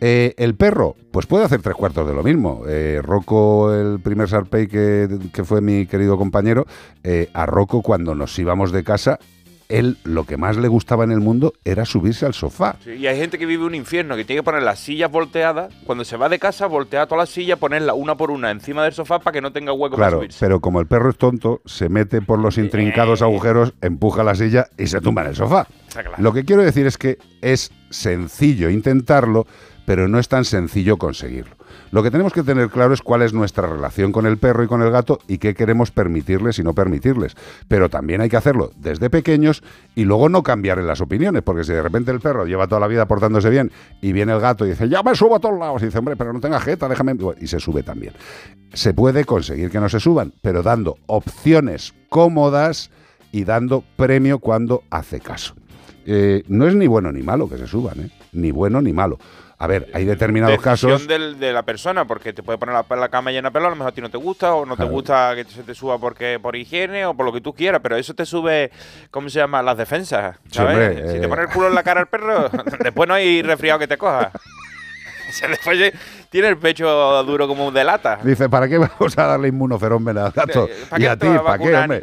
Eh, 0.00 0.34
el 0.36 0.54
perro, 0.54 0.94
pues 1.10 1.26
puede 1.26 1.44
hacer 1.44 1.60
tres 1.60 1.74
cuartos 1.74 2.06
de 2.06 2.14
lo 2.14 2.22
mismo. 2.22 2.62
Eh, 2.68 3.00
Rocco, 3.02 3.74
el 3.74 3.98
primer 4.00 4.28
Sarpey 4.28 4.68
que, 4.68 5.08
que 5.32 5.42
fue 5.44 5.60
mi 5.60 5.86
querido 5.86 6.16
compañero, 6.16 6.66
eh, 7.02 7.28
a 7.34 7.46
Rocco 7.46 7.82
cuando 7.82 8.14
nos 8.14 8.38
íbamos 8.38 8.70
de 8.70 8.84
casa, 8.84 9.18
él 9.68 9.98
lo 10.04 10.24
que 10.24 10.36
más 10.36 10.56
le 10.56 10.68
gustaba 10.68 11.04
en 11.04 11.12
el 11.12 11.20
mundo 11.20 11.52
era 11.64 11.84
subirse 11.84 12.24
al 12.24 12.32
sofá. 12.34 12.76
Sí, 12.82 12.92
y 12.92 13.06
hay 13.06 13.18
gente 13.18 13.38
que 13.38 13.44
vive 13.46 13.64
un 13.66 13.74
infierno, 13.74 14.16
que 14.16 14.24
tiene 14.24 14.40
que 14.40 14.44
poner 14.44 14.62
las 14.62 14.78
sillas 14.80 15.10
volteadas. 15.10 15.72
Cuando 15.84 16.04
se 16.04 16.16
va 16.16 16.28
de 16.28 16.38
casa, 16.38 16.66
voltea 16.66 17.06
todas 17.06 17.22
las 17.22 17.28
sillas, 17.28 17.58
ponerla 17.58 17.92
una 17.94 18.16
por 18.16 18.30
una 18.30 18.50
encima 18.50 18.82
del 18.84 18.92
sofá 18.94 19.18
para 19.18 19.32
que 19.32 19.40
no 19.42 19.52
tenga 19.52 19.72
hueco 19.72 19.96
para 19.96 20.08
Claro, 20.08 20.18
subirse. 20.20 20.38
pero 20.40 20.60
como 20.60 20.80
el 20.80 20.86
perro 20.86 21.10
es 21.10 21.18
tonto, 21.18 21.60
se 21.66 21.88
mete 21.88 22.22
por 22.22 22.38
los 22.38 22.56
intrincados 22.56 23.20
agujeros, 23.20 23.74
empuja 23.82 24.24
la 24.24 24.34
silla 24.34 24.68
y 24.78 24.86
se 24.86 25.00
tumba 25.00 25.22
en 25.22 25.28
el 25.28 25.36
sofá. 25.36 25.66
Claro. 25.92 26.12
Lo 26.18 26.32
que 26.32 26.44
quiero 26.44 26.62
decir 26.62 26.86
es 26.86 26.96
que 26.96 27.18
es 27.42 27.70
sencillo 27.90 28.70
intentarlo, 28.70 29.46
pero 29.84 30.08
no 30.08 30.18
es 30.18 30.28
tan 30.28 30.44
sencillo 30.46 30.96
conseguirlo. 30.96 31.57
Lo 31.90 32.02
que 32.02 32.10
tenemos 32.10 32.32
que 32.32 32.42
tener 32.42 32.68
claro 32.68 32.94
es 32.94 33.02
cuál 33.02 33.22
es 33.22 33.32
nuestra 33.32 33.66
relación 33.66 34.12
con 34.12 34.26
el 34.26 34.38
perro 34.38 34.64
y 34.64 34.66
con 34.66 34.82
el 34.82 34.90
gato 34.90 35.20
y 35.26 35.38
qué 35.38 35.54
queremos 35.54 35.90
permitirles 35.90 36.58
y 36.58 36.62
no 36.62 36.74
permitirles. 36.74 37.34
Pero 37.68 37.88
también 37.88 38.20
hay 38.20 38.28
que 38.28 38.36
hacerlo 38.36 38.70
desde 38.76 39.10
pequeños 39.10 39.62
y 39.94 40.04
luego 40.04 40.28
no 40.28 40.42
cambiar 40.42 40.78
en 40.78 40.86
las 40.86 41.00
opiniones, 41.00 41.42
porque 41.42 41.64
si 41.64 41.72
de 41.72 41.82
repente 41.82 42.10
el 42.10 42.20
perro 42.20 42.46
lleva 42.46 42.66
toda 42.66 42.80
la 42.80 42.86
vida 42.86 43.06
portándose 43.06 43.50
bien 43.50 43.72
y 44.00 44.12
viene 44.12 44.32
el 44.32 44.40
gato 44.40 44.66
y 44.66 44.70
dice, 44.70 44.88
ya 44.88 45.02
me 45.02 45.14
subo 45.14 45.36
a 45.36 45.40
todos 45.40 45.58
lados, 45.58 45.82
y 45.82 45.86
dice, 45.86 45.98
hombre, 45.98 46.16
pero 46.16 46.32
no 46.32 46.40
tenga 46.40 46.60
jeta, 46.60 46.88
déjame... 46.88 47.16
y 47.40 47.46
se 47.46 47.60
sube 47.60 47.82
también. 47.82 48.12
Se 48.72 48.94
puede 48.94 49.24
conseguir 49.24 49.70
que 49.70 49.80
no 49.80 49.88
se 49.88 50.00
suban, 50.00 50.32
pero 50.42 50.62
dando 50.62 50.96
opciones 51.06 51.94
cómodas 52.08 52.90
y 53.32 53.44
dando 53.44 53.84
premio 53.96 54.38
cuando 54.38 54.82
hace 54.90 55.20
caso. 55.20 55.54
Eh, 56.06 56.42
no 56.48 56.66
es 56.66 56.74
ni 56.74 56.86
bueno 56.86 57.12
ni 57.12 57.22
malo 57.22 57.48
que 57.48 57.58
se 57.58 57.66
suban, 57.66 58.00
¿eh? 58.00 58.10
ni 58.32 58.50
bueno 58.50 58.80
ni 58.80 58.92
malo. 58.92 59.18
A 59.60 59.66
ver, 59.66 59.88
hay 59.92 60.04
determinados 60.04 60.62
Decisión 60.62 60.92
casos. 60.92 61.08
del- 61.08 61.38
de 61.40 61.52
la 61.52 61.64
persona, 61.64 62.04
porque 62.04 62.32
te 62.32 62.44
puede 62.44 62.58
poner 62.58 62.74
la, 62.88 62.96
la 62.96 63.08
cama 63.08 63.32
llena 63.32 63.48
de 63.48 63.52
pelo, 63.52 63.66
a 63.66 63.70
lo 63.70 63.76
mejor 63.76 63.90
a 63.90 63.94
ti 63.94 64.00
no 64.00 64.08
te 64.08 64.16
gusta, 64.16 64.54
o 64.54 64.64
no 64.64 64.76
Claro. 64.76 64.88
te 64.88 64.94
gusta 64.94 65.32
que 65.34 65.44
se 65.44 65.64
te 65.64 65.74
suba 65.74 65.98
porque 65.98 66.38
por 66.40 66.54
higiene 66.54 67.06
o 67.06 67.14
por 67.14 67.26
lo 67.26 67.32
que 67.32 67.40
tú 67.40 67.52
quieras, 67.52 67.80
pero 67.82 67.96
eso 67.96 68.14
te 68.14 68.24
sube, 68.24 68.70
¿cómo 69.10 69.28
se 69.28 69.40
llama? 69.40 69.60
Las 69.62 69.76
defensas, 69.76 70.36
¿sabes? 70.52 71.10
si 71.10 71.16
eh. 71.16 71.20
te 71.20 71.28
pone 71.28 71.42
el 71.42 71.48
culo 71.48 71.66
en 71.68 71.74
la 71.74 71.82
cara 71.82 72.00
al 72.00 72.06
perro, 72.06 72.48
después 72.84 73.08
no 73.08 73.14
hay 73.14 73.42
resfriado 73.42 73.80
que 73.80 73.88
te 73.88 73.98
coja. 73.98 74.30
Se 75.32 75.46
después 75.46 75.78
ye- 75.78 75.92
tiene 76.30 76.48
el 76.48 76.58
pecho 76.58 76.86
duro 77.24 77.48
como 77.48 77.66
un 77.68 77.74
de 77.74 77.84
lata. 77.84 78.18
Dice, 78.22 78.48
¿para 78.48 78.68
qué 78.68 78.78
vamos 78.78 79.16
a 79.18 79.26
darle 79.26 79.48
inmunoferón 79.48 80.06
al 80.08 80.30
gato? 80.32 80.68
¿para 80.90 81.02
y 81.02 81.06
a 81.06 81.16
ti, 81.16 81.26
¿para 81.44 81.58
qué, 81.58 81.74
hombre? 81.76 82.00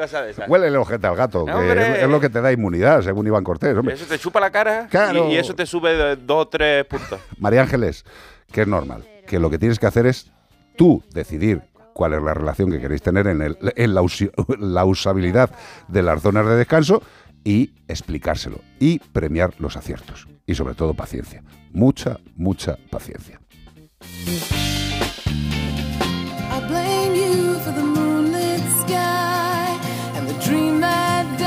Huele 0.47 0.67
el 0.67 0.75
ojete 0.77 1.07
al 1.07 1.15
gato, 1.15 1.45
que 1.45 1.51
es, 1.51 2.03
es 2.03 2.09
lo 2.09 2.19
que 2.19 2.29
te 2.29 2.41
da 2.41 2.51
inmunidad, 2.51 3.01
según 3.01 3.27
Iván 3.27 3.43
Cortés, 3.43 3.75
hombre. 3.77 3.93
Eso 3.95 4.05
te 4.05 4.17
chupa 4.19 4.39
la 4.39 4.51
cara 4.51 4.87
Claro. 4.89 5.29
y, 5.29 5.33
y 5.33 5.37
eso 5.37 5.53
te 5.55 5.65
sube 5.65 6.15
dos 6.15 6.45
o 6.45 6.47
tres 6.47 6.85
puntos. 6.85 7.19
María 7.39 7.61
Ángeles, 7.61 8.03
que 8.51 8.61
es 8.61 8.67
normal, 8.67 9.03
que 9.27 9.39
lo 9.39 9.49
que 9.49 9.57
tienes 9.59 9.79
que 9.79 9.85
hacer 9.87 10.05
es 10.07 10.31
tú 10.75 11.03
decidir 11.11 11.61
cuál 11.93 12.13
es 12.13 12.21
la 12.21 12.33
relación 12.33 12.69
que 12.71 12.79
queréis 12.81 13.01
tener 13.01 13.27
en, 13.27 13.41
el- 13.41 13.57
en 13.75 13.93
la, 13.95 14.01
usi- 14.01 14.31
la 14.59 14.85
usabilidad 14.85 15.49
de 15.87 16.01
las 16.03 16.21
zonas 16.21 16.45
de 16.45 16.55
descanso 16.55 17.01
y 17.43 17.73
explicárselo 17.87 18.59
y 18.79 18.99
premiar 18.99 19.53
los 19.59 19.77
aciertos. 19.77 20.27
Y 20.47 20.55
sobre 20.55 20.73
todo 20.75 20.93
paciencia. 20.93 21.43
Mucha, 21.71 22.17
mucha 22.35 22.77
paciencia. 22.89 23.39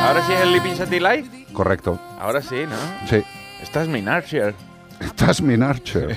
Ahora 0.00 0.26
sí 0.26 0.32
es 0.32 0.40
el 0.40 0.52
Lipping 0.52 0.76
Satellite. 0.76 1.46
Correcto. 1.52 1.98
Ahora 2.20 2.40
sí, 2.40 2.64
¿no? 2.68 2.76
Sí. 3.08 3.22
Esta 3.62 3.82
es 3.82 3.88
mi 3.88 4.00
Narcier. 4.00 4.54
Tasmin 5.14 5.62
Archer. 5.62 6.16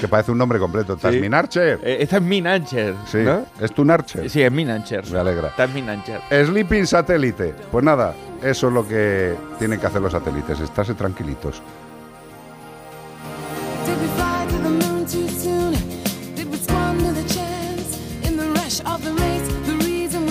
que 0.00 0.08
parece 0.08 0.32
un 0.32 0.38
nombre 0.38 0.58
completo. 0.58 0.96
Tasmin 0.96 1.34
Archer. 1.34 1.78
Eh, 1.84 1.98
esta 2.00 2.16
es 2.16 2.22
Min 2.22 2.46
Archer, 2.46 2.94
Sí. 3.06 3.18
¿no? 3.18 3.46
¿Es 3.60 3.72
tu 3.72 3.88
Archer? 3.88 4.28
Sí, 4.28 4.42
es 4.42 4.50
Min 4.50 4.70
Archer. 4.70 5.04
Me 5.10 5.18
alegra. 5.20 5.48
Esta 5.48 5.64
es 5.64 5.74
Min 5.74 5.88
Archer. 5.88 6.20
Sleeping 6.46 6.86
Satélite. 6.86 7.54
Pues 7.70 7.84
nada, 7.84 8.14
eso 8.42 8.68
es 8.68 8.72
lo 8.74 8.86
que 8.88 9.34
tienen 9.58 9.78
que 9.78 9.86
hacer 9.86 10.00
los 10.00 10.10
satélites, 10.12 10.58
estarse 10.60 10.94
tranquilitos. 10.94 11.62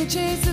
Chase 0.10 0.49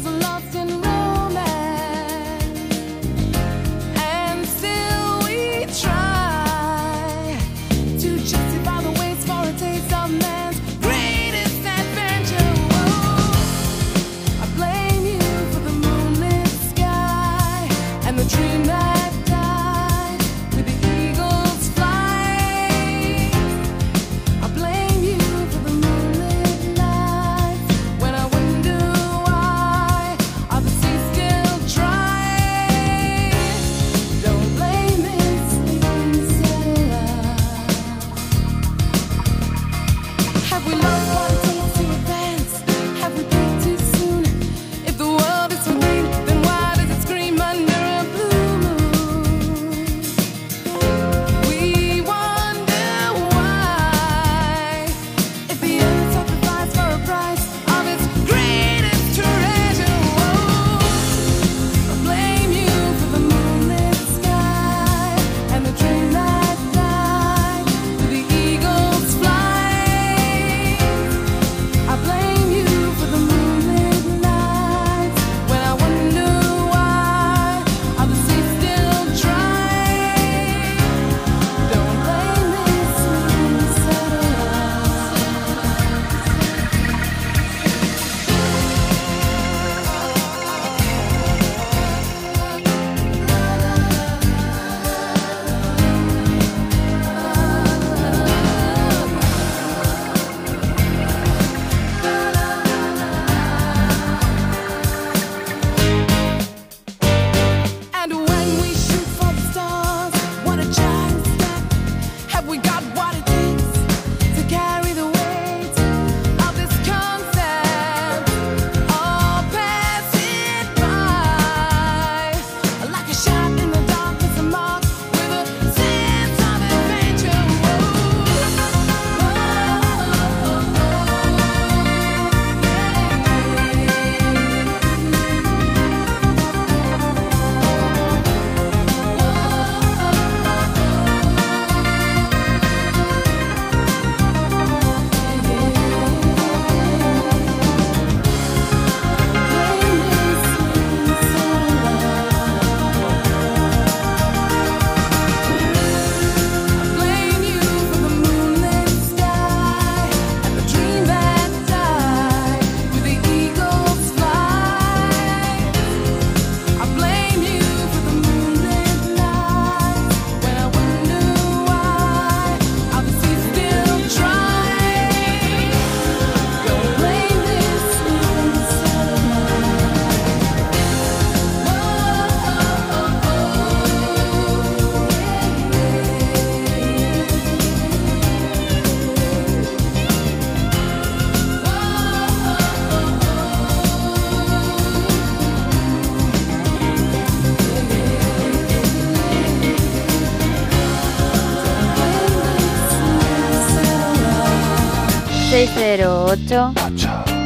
...608... 205.87 206.75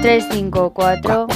...354... 0.01 1.29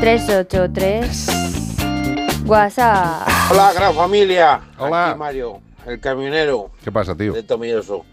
...383... 0.00 2.46
WhatsApp... 2.46 3.26
Hola, 3.50 3.72
gran 3.74 3.92
familia. 3.92 4.60
Hola. 4.78 5.10
Aquí 5.10 5.18
Mario, 5.18 5.58
el 5.84 5.98
camionero 5.98 6.70
¿Qué 6.84 6.92
pasa, 6.92 7.16
tío? 7.16 7.32
de 7.32 7.42
Tomilloso. 7.42 8.04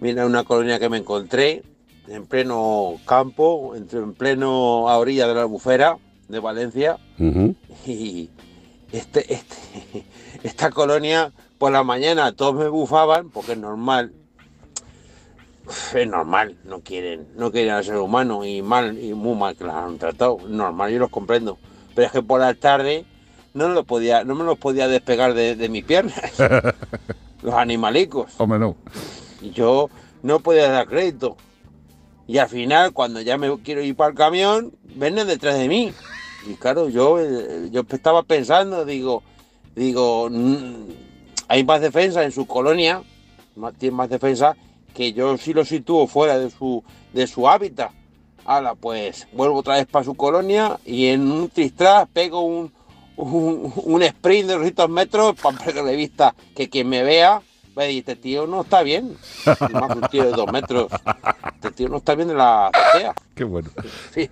Mira 0.00 0.26
una 0.26 0.44
colonia 0.44 0.78
que 0.78 0.90
me 0.90 0.98
encontré 0.98 1.62
en 2.06 2.26
pleno 2.26 2.96
campo, 3.06 3.74
entre- 3.74 4.00
en 4.00 4.12
pleno 4.12 4.90
a 4.90 4.98
orilla 4.98 5.26
de 5.26 5.32
la 5.34 5.40
albufera 5.40 5.96
de 6.28 6.40
Valencia. 6.40 6.98
Y 7.86 8.28
este, 8.92 9.32
este, 9.32 9.56
esta 10.42 10.70
colonia, 10.70 11.32
por 11.56 11.72
la 11.72 11.82
mañana 11.82 12.30
todos 12.32 12.56
me 12.56 12.68
bufaban, 12.68 13.30
porque 13.30 13.52
es 13.52 13.58
normal. 13.58 14.12
Es 15.94 16.06
normal, 16.06 16.56
no 16.64 16.80
quieren, 16.80 17.28
no 17.36 17.50
quieren 17.52 17.74
al 17.74 17.84
ser 17.84 17.96
humano 17.96 18.44
y 18.44 18.62
mal, 18.62 18.98
y 18.98 19.12
muy 19.12 19.36
mal 19.36 19.56
que 19.56 19.64
las 19.64 19.76
han 19.76 19.98
tratado. 19.98 20.38
Normal, 20.48 20.90
yo 20.90 20.98
los 20.98 21.10
comprendo. 21.10 21.58
Pero 21.94 22.06
es 22.06 22.12
que 22.12 22.22
por 22.22 22.40
la 22.40 22.54
tarde 22.54 23.04
no, 23.54 23.68
lo 23.68 23.84
podía, 23.84 24.24
no 24.24 24.34
me 24.34 24.44
los 24.44 24.58
podía 24.58 24.88
despegar 24.88 25.34
de, 25.34 25.56
de 25.56 25.68
mis 25.68 25.84
piernas, 25.84 26.14
los 27.42 27.54
animalicos. 27.54 28.32
Hombre, 28.38 28.58
no. 28.58 28.76
Y 29.42 29.50
yo 29.50 29.90
no 30.22 30.40
podía 30.40 30.70
dar 30.70 30.86
crédito. 30.86 31.36
Y 32.26 32.38
al 32.38 32.48
final, 32.48 32.92
cuando 32.92 33.20
ya 33.20 33.38
me 33.38 33.56
quiero 33.62 33.82
ir 33.82 33.96
para 33.96 34.10
el 34.10 34.16
camión, 34.16 34.72
vienen 34.82 35.26
detrás 35.26 35.58
de 35.58 35.68
mí. 35.68 35.92
Y 36.46 36.54
claro, 36.54 36.88
yo, 36.88 37.18
eh, 37.18 37.68
yo 37.70 37.84
estaba 37.88 38.22
pensando, 38.22 38.84
digo, 38.84 39.22
digo, 39.74 40.28
mm, 40.30 40.88
hay 41.48 41.64
más 41.64 41.80
defensa 41.80 42.22
en 42.24 42.32
su 42.32 42.46
colonia, 42.46 43.02
tiene 43.78 43.96
más 43.96 44.08
defensa 44.08 44.56
que 44.98 45.12
yo 45.12 45.38
sí 45.38 45.54
lo 45.54 45.64
sitúo 45.64 46.08
fuera 46.08 46.40
de 46.40 46.50
su, 46.50 46.82
de 47.12 47.28
su 47.28 47.48
hábitat. 47.48 47.92
Ahora, 48.44 48.74
pues 48.74 49.28
vuelvo 49.32 49.58
otra 49.58 49.76
vez 49.76 49.86
para 49.86 50.04
su 50.04 50.16
colonia 50.16 50.80
y 50.84 51.06
en 51.06 51.30
un 51.30 51.48
tristras 51.50 52.08
pego 52.12 52.40
un, 52.40 52.72
un, 53.14 53.72
un 53.76 54.02
sprint 54.02 54.48
de 54.48 54.54
200 54.54 54.90
metros 54.90 55.36
para 55.40 55.56
perderle 55.56 55.94
vista 55.94 56.34
que 56.56 56.68
quien 56.68 56.88
me 56.88 57.04
vea 57.04 57.40
Ve, 57.78 57.92
y 57.92 57.98
este 57.98 58.16
tío 58.16 58.46
no 58.48 58.62
está 58.62 58.82
bien. 58.82 59.16
Más 59.46 59.94
un 59.96 60.02
tío 60.10 60.24
de 60.24 60.32
dos 60.32 60.50
metros. 60.52 60.88
Este 61.54 61.70
tío 61.70 61.88
no 61.88 61.98
está 61.98 62.16
bien 62.16 62.30
en 62.30 62.36
la 62.36 62.66
azotea. 62.66 63.14
Qué 63.36 63.44
bueno. 63.44 63.68
Sí, 64.12 64.28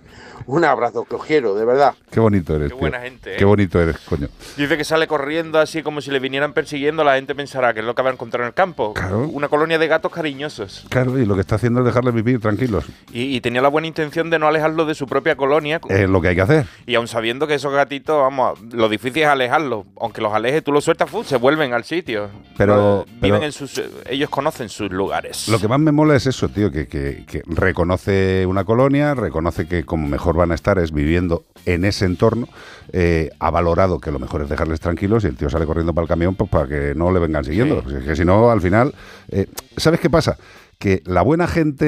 un 0.47 0.65
abrazo 0.65 1.05
que 1.05 1.15
os 1.15 1.23
quiero, 1.23 1.55
de 1.55 1.63
verdad. 1.63 1.93
Qué 2.11 2.19
bonito 2.19 2.53
eres. 2.55 2.67
Qué 2.67 2.73
tío. 2.75 2.77
buena 2.79 2.99
gente, 2.99 3.33
¿eh? 3.33 3.37
Qué 3.37 3.45
bonito 3.45 3.81
eres, 3.81 3.97
coño. 3.99 4.27
Dice 4.57 4.77
que 4.77 4.83
sale 4.83 5.07
corriendo 5.07 5.59
así 5.59 5.81
como 5.81 6.01
si 6.01 6.11
le 6.11 6.19
vinieran 6.19 6.51
persiguiendo. 6.51 7.05
La 7.05 7.15
gente 7.15 7.33
pensará 7.35 7.73
que 7.73 7.79
es 7.79 7.85
lo 7.85 7.95
que 7.95 8.01
va 8.01 8.09
a 8.09 8.13
encontrar 8.13 8.41
en 8.41 8.47
el 8.47 8.53
campo. 8.53 8.93
Claro. 8.93 9.19
Una 9.31 9.47
colonia 9.47 9.79
de 9.79 9.87
gatos 9.87 10.11
cariñosos. 10.11 10.85
Claro, 10.89 11.17
y 11.17 11.25
lo 11.25 11.35
que 11.35 11.41
está 11.41 11.55
haciendo 11.55 11.79
es 11.79 11.85
dejarles 11.85 12.13
vivir 12.13 12.41
tranquilos. 12.41 12.83
Y, 13.13 13.33
y 13.35 13.39
tenía 13.39 13.61
la 13.61 13.69
buena 13.69 13.87
intención 13.87 14.29
de 14.29 14.39
no 14.39 14.47
alejarlo 14.47 14.85
de 14.85 14.93
su 14.93 15.07
propia 15.07 15.37
colonia. 15.37 15.79
Es 15.87 16.09
lo 16.09 16.19
que 16.19 16.27
hay 16.29 16.35
que 16.35 16.41
hacer. 16.41 16.65
Y 16.85 16.95
aun 16.95 17.07
sabiendo 17.07 17.47
que 17.47 17.53
esos 17.53 17.71
gatitos, 17.71 18.17
vamos, 18.19 18.59
lo 18.73 18.89
difícil 18.89 19.23
es 19.23 19.29
alejarlos. 19.29 19.85
Aunque 20.01 20.19
los 20.21 20.33
alejes, 20.33 20.63
tú 20.65 20.73
los 20.73 20.83
sueltas, 20.83 21.09
se 21.25 21.37
vuelven 21.37 21.73
al 21.73 21.85
sitio. 21.85 22.29
Pero- 22.57 23.05
Viven 23.39 23.39
pero- 23.39 23.45
en 23.45 23.51
sus. 23.51 23.81
Ellos 24.09 24.29
conocen 24.29 24.69
sus 24.69 24.91
lugares. 24.91 25.47
Lo 25.49 25.59
que 25.59 25.67
más 25.67 25.79
me 25.79 25.91
mola 25.91 26.15
es 26.15 26.27
eso, 26.27 26.49
tío, 26.49 26.71
que, 26.71 26.87
que- 26.87 27.25
que 27.25 27.41
reconoce 27.47 28.45
una 28.47 28.63
colonia, 28.63 29.13
reconoce 29.15 29.67
que 29.67 29.83
como 29.85 30.07
mejor 30.07 30.35
van 30.35 30.51
a 30.51 30.55
estar 30.55 30.79
es 30.79 30.91
viviendo 30.91 31.43
en 31.65 31.85
ese 31.85 32.05
entorno, 32.05 32.47
eh, 32.93 33.29
ha 33.39 33.49
valorado 33.51 33.99
que 33.99 34.11
lo 34.11 34.19
mejor 34.19 34.41
es 34.41 34.49
dejarles 34.49 34.79
tranquilos 34.79 35.23
y 35.23 35.27
el 35.27 35.35
tío 35.35 35.49
sale 35.49 35.65
corriendo 35.65 35.93
para 35.93 36.03
el 36.03 36.09
camión 36.09 36.35
pues, 36.35 36.49
para 36.49 36.67
que 36.67 36.93
no 36.95 37.11
le 37.11 37.19
vengan 37.19 37.43
siguiendo. 37.43 37.83
Es 37.89 38.03
que 38.03 38.15
si 38.15 38.25
no, 38.25 38.49
al 38.51 38.61
final, 38.61 38.93
eh, 39.29 39.47
¿sabes 39.75 39.99
qué 39.99 40.09
pasa? 40.09 40.37
Que 40.79 41.01
la 41.05 41.21
buena 41.21 41.47
gente 41.47 41.85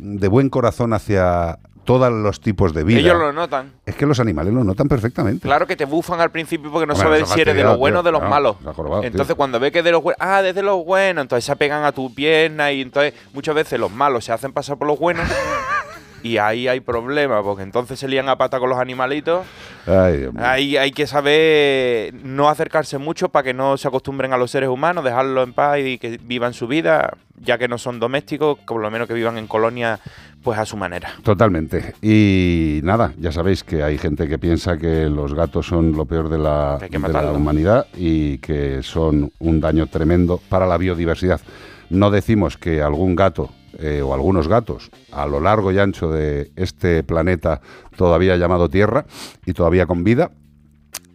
de 0.00 0.28
buen 0.28 0.48
corazón 0.48 0.92
hacia 0.92 1.58
todos 1.84 2.12
los 2.12 2.40
tipos 2.40 2.74
de 2.74 2.84
vida, 2.84 3.00
Ellos 3.00 3.18
lo 3.18 3.32
notan. 3.32 3.72
es 3.86 3.94
que 3.94 4.06
los 4.06 4.18
animales 4.20 4.52
lo 4.52 4.64
notan 4.64 4.88
perfectamente. 4.88 5.42
Claro 5.46 5.66
que 5.66 5.76
te 5.76 5.84
bufan 5.84 6.20
al 6.20 6.30
principio 6.30 6.70
porque 6.70 6.86
no 6.86 6.94
ha 6.94 7.26
si 7.26 7.40
eres 7.40 7.54
de 7.54 7.62
los 7.62 7.78
buenos 7.78 8.00
o 8.00 8.02
de 8.02 8.12
los 8.12 8.22
malos. 8.22 8.56
tío. 8.58 9.02
entonces 9.02 9.36
cuando 9.36 9.60
ve 9.60 9.70
que 9.70 9.78
es 9.78 9.84
de 9.84 9.92
los 9.92 10.02
buenos, 10.02 10.18
ah, 10.20 10.42
desde 10.42 10.62
los 10.62 10.84
buenos, 10.84 11.22
entonces 11.22 11.44
se 11.44 11.52
apegan 11.52 11.84
a 11.84 11.92
tu 11.92 12.12
pierna 12.14 12.72
y 12.72 12.80
entonces 12.82 13.14
muchas 13.32 13.54
veces 13.54 13.78
los 13.78 13.90
malos 13.92 14.24
se 14.24 14.32
hacen 14.32 14.52
pasar 14.52 14.76
por 14.76 14.88
los 14.88 14.98
buenos 14.98 15.26
y 16.22 16.38
ahí 16.38 16.66
hay 16.68 16.80
problemas 16.80 17.42
porque 17.42 17.62
entonces 17.62 17.98
se 17.98 18.08
lían 18.08 18.28
a 18.28 18.36
pata 18.36 18.58
con 18.58 18.70
los 18.70 18.78
animalitos. 18.78 19.46
Ay, 19.86 20.16
Dios 20.16 20.32
mío. 20.32 20.42
Ahí 20.44 20.76
hay 20.78 20.90
que 20.90 21.06
saber 21.06 22.14
no 22.24 22.48
acercarse 22.48 22.96
mucho 22.98 23.28
para 23.28 23.42
que 23.42 23.52
no 23.54 23.76
se 23.76 23.86
acostumbren 23.88 24.32
a 24.32 24.38
los 24.38 24.50
seres 24.50 24.70
humanos, 24.70 25.04
dejarlos 25.04 25.46
en 25.46 25.52
paz 25.52 25.78
y 25.80 25.98
que 25.98 26.18
vivan 26.22 26.54
su 26.54 26.66
vida, 26.66 27.12
ya 27.38 27.58
que 27.58 27.68
no 27.68 27.76
son 27.76 28.00
domésticos, 28.00 28.58
por 28.60 28.80
lo 28.80 28.90
menos 28.90 29.06
que 29.06 29.14
vivan 29.14 29.36
en 29.36 29.46
colonia 29.46 30.00
pues 30.44 30.58
a 30.58 30.66
su 30.66 30.76
manera. 30.76 31.08
Totalmente. 31.22 31.94
Y 32.02 32.80
nada, 32.84 33.14
ya 33.18 33.32
sabéis 33.32 33.64
que 33.64 33.82
hay 33.82 33.98
gente 33.98 34.28
que 34.28 34.38
piensa 34.38 34.76
que 34.76 35.08
los 35.08 35.34
gatos 35.34 35.66
son 35.66 35.92
lo 35.92 36.04
peor 36.04 36.28
de 36.28 36.38
la, 36.38 36.76
Que 36.78 36.84
hay 36.84 36.90
que 36.90 36.98
de 36.98 37.12
la 37.12 37.32
humanidad 37.32 37.86
y 37.96 38.38
que 38.38 38.82
son 38.82 39.32
un 39.40 39.60
daño 39.60 39.86
tremendo 39.86 40.40
para 40.50 40.66
la 40.66 40.76
biodiversidad. 40.76 41.40
No 41.88 42.10
decimos 42.10 42.58
que 42.58 42.82
algún 42.82 43.16
gato 43.16 43.50
eh, 43.78 44.02
o 44.02 44.14
algunos 44.14 44.46
gatos 44.46 44.90
a 45.10 45.26
lo 45.26 45.40
largo 45.40 45.72
y 45.72 45.78
ancho 45.78 46.10
de 46.10 46.52
este 46.54 47.02
planeta 47.02 47.60
todavía 47.96 48.36
llamado 48.36 48.68
Tierra 48.68 49.06
y 49.46 49.52
todavía 49.52 49.86
con 49.86 50.04
vida 50.04 50.30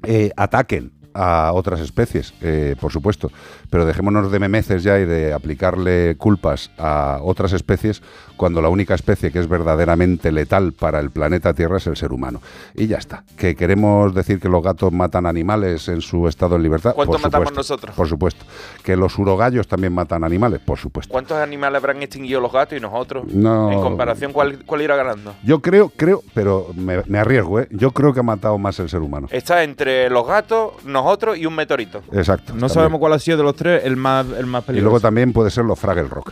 eh, 0.03 0.31
ataquen 0.35 0.91
a 1.13 1.51
otras 1.53 1.79
especies, 1.79 2.33
eh, 2.41 2.75
por 2.79 2.91
supuesto, 2.91 3.31
pero 3.69 3.85
dejémonos 3.85 4.31
de 4.31 4.39
memeces 4.39 4.83
ya 4.83 4.99
y 4.99 5.05
de 5.05 5.33
aplicarle 5.33 6.15
culpas 6.17 6.71
a 6.77 7.19
otras 7.21 7.53
especies 7.53 8.01
cuando 8.39 8.61
la 8.61 8.69
única 8.69 8.95
especie 8.95 9.33
que 9.33 9.39
es 9.39 9.49
verdaderamente 9.49 10.31
letal 10.31 10.71
para 10.71 11.01
el 11.01 11.11
planeta 11.11 11.53
Tierra 11.53 11.75
es 11.75 11.87
el 11.87 11.97
ser 11.97 12.13
humano. 12.13 12.39
Y 12.73 12.87
ya 12.87 12.95
está. 12.95 13.25
Que 13.37 13.53
queremos 13.53 14.15
decir 14.15 14.39
que 14.39 14.47
los 14.47 14.63
gatos 14.63 14.93
matan 14.93 15.25
animales 15.25 15.89
en 15.89 15.99
su 15.99 16.25
estado 16.25 16.55
de 16.55 16.63
libertad. 16.63 16.93
¿Cuánto 16.95 17.11
por 17.11 17.21
matamos 17.21 17.49
supuesto, 17.49 17.73
nosotros? 17.73 17.95
Por 17.97 18.07
supuesto. 18.07 18.45
Que 18.81 18.95
los 18.95 19.19
urogallos 19.19 19.67
también 19.67 19.91
matan 19.91 20.23
animales, 20.23 20.61
por 20.61 20.77
supuesto. 20.77 21.11
¿Cuántos 21.11 21.37
animales 21.37 21.75
habrán 21.79 22.01
extinguido 22.01 22.39
los 22.39 22.53
gatos 22.53 22.77
y 22.77 22.81
nosotros? 22.81 23.25
No. 23.27 23.73
En 23.73 23.81
comparación, 23.81 24.31
¿cuál, 24.31 24.59
cuál 24.65 24.83
irá 24.83 24.95
ganando? 24.95 25.35
Yo 25.43 25.59
creo, 25.59 25.91
creo, 25.93 26.23
pero 26.33 26.67
me, 26.77 27.03
me 27.07 27.19
arriesgo, 27.19 27.59
¿eh? 27.59 27.67
Yo 27.71 27.91
creo 27.91 28.13
que 28.13 28.21
ha 28.21 28.23
matado 28.23 28.57
más 28.57 28.79
el 28.79 28.87
ser 28.87 29.01
humano. 29.01 29.27
Está 29.31 29.65
entre 29.65 30.09
los 30.09 30.25
gatos, 30.25 30.75
nosotros 30.85 31.37
y 31.37 31.45
un 31.45 31.55
meteorito. 31.55 32.03
Exacto. 32.13 32.53
No 32.53 32.59
también. 32.61 32.69
sabemos 32.69 32.99
cuál 33.01 33.11
ha 33.13 33.19
sido 33.19 33.35
de 33.35 33.43
los 33.43 33.55
tres 33.57 33.83
el 33.83 33.97
más, 33.97 34.25
el 34.37 34.45
más 34.45 34.63
Y 34.63 34.67
peligroso. 34.67 34.89
luego 34.91 35.01
también 35.01 35.33
puede 35.33 35.49
ser 35.49 35.65
los 35.65 35.77
Fraggle 35.77 36.07
Rock. 36.07 36.31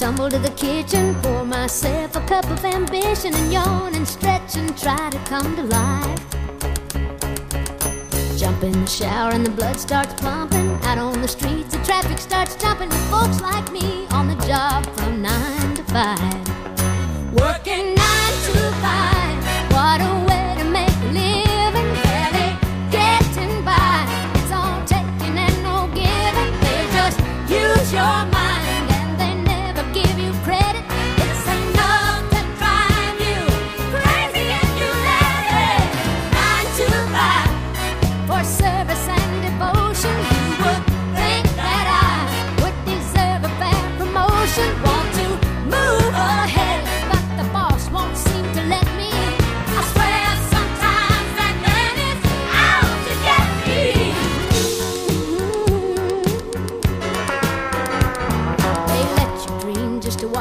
Stumble 0.00 0.30
to 0.30 0.38
the 0.38 0.50
kitchen. 0.52 1.14
Pour 1.16 1.44
myself 1.44 2.16
a 2.16 2.20
cup 2.20 2.46
of 2.50 2.64
ambition 2.64 3.34
and 3.34 3.52
yawn 3.52 3.94
and 3.94 4.08
stretch 4.08 4.56
and 4.56 4.74
try 4.78 5.10
to 5.10 5.18
come 5.28 5.54
to 5.56 5.62
life. 5.64 6.20
Jump 8.38 8.62
in 8.62 8.72
the 8.72 8.86
shower 8.86 9.30
and 9.32 9.44
the 9.44 9.50
blood 9.50 9.78
starts 9.78 10.14
pumping. 10.14 10.70
Out 10.88 10.96
on 10.96 11.20
the 11.20 11.28
streets, 11.28 11.76
the 11.76 11.82
traffic 11.84 12.16
starts 12.16 12.56
jumping 12.56 12.88
with 12.88 13.10
folks 13.10 13.42
like 13.42 13.70
me 13.70 14.06
on 14.12 14.26
the 14.26 14.38
job 14.46 14.86
from 14.96 15.20
nine 15.20 15.74
to 15.74 15.84
five. 15.84 16.48
Working 17.34 17.94
nine 18.04 18.36
to 18.46 18.56
five. 18.80 19.36
What 19.74 20.00
a 20.00 20.12
way 20.28 20.46
to 20.60 20.64
make 20.78 20.96
a 21.08 21.10
living. 21.20 21.90
Barely 22.04 22.48
getting 22.90 23.62
by. 23.66 24.06
It's 24.36 24.50
all 24.50 24.80
taking 24.86 25.36
and 25.46 25.56
no 25.62 25.76
giving. 25.92 26.52
They 26.64 26.80
just 26.96 27.18
use 27.50 27.92
your 27.92 28.29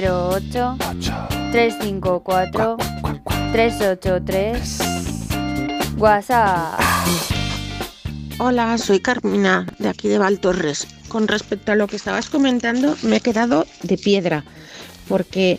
608 0.00 0.78
354 1.50 2.76
383 3.52 4.78
WhatsApp. 5.96 6.78
Hola, 8.38 8.78
soy 8.78 9.00
Carmina, 9.00 9.66
de 9.80 9.88
aquí 9.88 10.06
de 10.06 10.18
Valtorres. 10.18 10.86
Con 11.08 11.26
respecto 11.26 11.72
a 11.72 11.74
lo 11.74 11.88
que 11.88 11.96
estabas 11.96 12.28
comentando, 12.28 12.94
me 13.02 13.16
he 13.16 13.20
quedado 13.20 13.66
de 13.82 13.98
piedra, 13.98 14.44
porque 15.08 15.58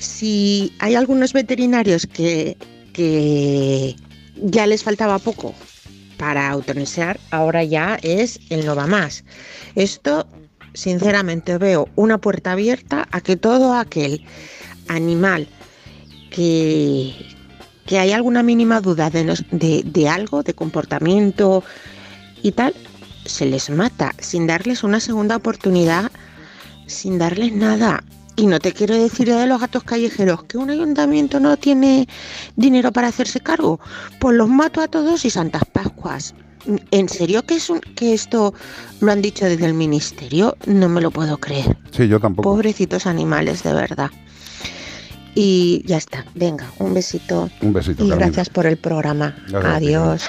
si 0.00 0.72
hay 0.80 0.96
algunos 0.96 1.32
veterinarios 1.32 2.06
que, 2.06 2.56
que 2.92 3.94
ya 4.42 4.66
les 4.66 4.82
faltaba 4.82 5.20
poco 5.20 5.54
para 6.16 6.50
eutanasiar, 6.50 7.20
ahora 7.30 7.62
ya 7.62 7.96
es 8.02 8.40
el 8.50 8.66
no 8.66 8.74
va 8.74 8.88
más. 8.88 9.24
Esto, 9.76 10.26
sinceramente, 10.78 11.58
veo 11.58 11.88
una 11.96 12.18
puerta 12.18 12.52
abierta 12.52 13.08
a 13.10 13.20
que 13.20 13.36
todo 13.36 13.74
aquel 13.74 14.24
animal 14.86 15.48
que, 16.30 17.14
que 17.84 17.98
hay 17.98 18.12
alguna 18.12 18.42
mínima 18.44 18.80
duda 18.80 19.10
de, 19.10 19.24
de- 19.50 19.82
de 19.84 20.08
algo, 20.08 20.42
de 20.44 20.54
comportamiento 20.54 21.64
y 22.42 22.52
tal, 22.52 22.74
se 23.24 23.44
les 23.46 23.70
mata 23.70 24.14
sin 24.20 24.46
darles 24.46 24.84
una 24.84 25.00
segunda 25.00 25.36
oportunidad, 25.36 26.12
sin 26.86 27.18
darles 27.18 27.52
nada. 27.52 28.04
Y 28.36 28.46
no 28.46 28.60
te 28.60 28.72
quiero 28.72 28.94
decir 28.94 29.26
de 29.28 29.48
los 29.48 29.60
gatos 29.60 29.82
callejeros, 29.82 30.44
que 30.44 30.58
un 30.58 30.70
ayuntamiento 30.70 31.40
no 31.40 31.56
tiene 31.56 32.06
dinero 32.54 32.92
para 32.92 33.08
hacerse 33.08 33.40
cargo. 33.40 33.80
Pues 34.20 34.36
los 34.36 34.48
mato 34.48 34.80
a 34.80 34.86
todos 34.86 35.24
y 35.24 35.30
Santas 35.30 35.64
Pascuas. 35.72 36.34
¿En 36.90 37.08
serio 37.08 37.42
que, 37.44 37.56
es 37.56 37.70
un- 37.70 37.80
que 37.80 38.14
esto 38.14 38.54
lo 39.00 39.12
han 39.12 39.22
dicho 39.22 39.44
desde 39.44 39.64
el 39.66 39.74
ministerio? 39.74 40.56
No 40.66 40.88
me 40.88 41.00
lo 41.00 41.10
puedo 41.10 41.38
creer. 41.38 41.76
Sí, 41.90 42.08
yo 42.08 42.20
tampoco. 42.20 42.50
Pobrecitos 42.50 43.06
animales, 43.06 43.62
de 43.62 43.72
verdad. 43.72 44.10
Y 45.34 45.82
ya 45.86 45.96
está. 45.98 46.24
Venga, 46.34 46.66
un 46.78 46.94
besito. 46.94 47.48
Un 47.62 47.72
besito, 47.72 48.04
Y 48.04 48.10
gracias 48.10 48.48
por 48.48 48.66
el 48.66 48.76
programa. 48.76 49.36
Gracias 49.48 49.74
Adiós. 49.74 50.24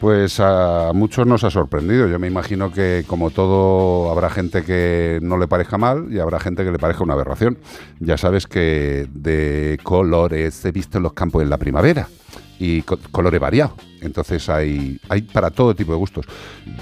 Pues 0.00 0.40
a 0.40 0.92
muchos 0.94 1.26
nos 1.26 1.42
ha 1.44 1.50
sorprendido. 1.50 2.06
Yo 2.06 2.18
me 2.18 2.26
imagino 2.26 2.70
que, 2.70 3.04
como 3.06 3.30
todo, 3.30 4.10
habrá 4.10 4.28
gente 4.28 4.62
que 4.62 5.18
no 5.22 5.38
le 5.38 5.48
parezca 5.48 5.78
mal 5.78 6.08
y 6.10 6.18
habrá 6.18 6.38
gente 6.38 6.64
que 6.64 6.70
le 6.70 6.78
parezca 6.78 7.02
una 7.02 7.14
aberración. 7.14 7.58
Ya 8.00 8.18
sabes 8.18 8.46
que 8.46 9.08
de 9.14 9.78
colores 9.82 10.62
he 10.66 10.72
visto 10.72 10.98
en 10.98 11.02
los 11.04 11.14
campos 11.14 11.42
en 11.42 11.48
la 11.50 11.56
primavera 11.56 12.08
y 12.58 12.82
co- 12.82 12.98
colores 13.10 13.40
variados. 13.40 13.74
Entonces 14.00 14.48
hay, 14.48 15.00
hay 15.08 15.22
para 15.22 15.50
todo 15.50 15.74
tipo 15.74 15.92
de 15.92 15.98
gustos. 15.98 16.26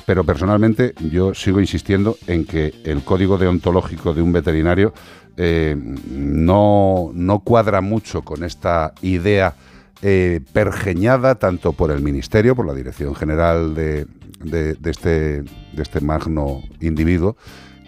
Pero 0.07 0.25
personalmente 0.25 0.95
yo 1.11 1.35
sigo 1.35 1.61
insistiendo 1.61 2.17
en 2.27 2.45
que 2.45 2.75
el 2.85 3.03
código 3.03 3.39
deontológico 3.39 4.15
de 4.15 4.23
un 4.23 4.33
veterinario 4.33 4.93
eh, 5.37 5.75
no, 5.79 7.11
no 7.15 7.41
cuadra 7.41 7.81
mucho 7.81 8.23
con 8.23 8.45
esta 8.45 8.93
idea 9.03 9.55
eh, 10.03 10.41
pergeñada 10.53 11.37
tanto 11.37 11.73
por 11.73 11.91
el 11.91 12.03
Ministerio, 12.03 12.55
por 12.55 12.67
la 12.67 12.75
Dirección 12.75 13.15
General 13.15 13.75
de, 13.75 14.07
de- 14.45 14.75
de 14.75 14.91
este, 14.91 15.43
de 15.43 15.83
este 15.83 16.01
magno 16.01 16.63
individuo, 16.81 17.37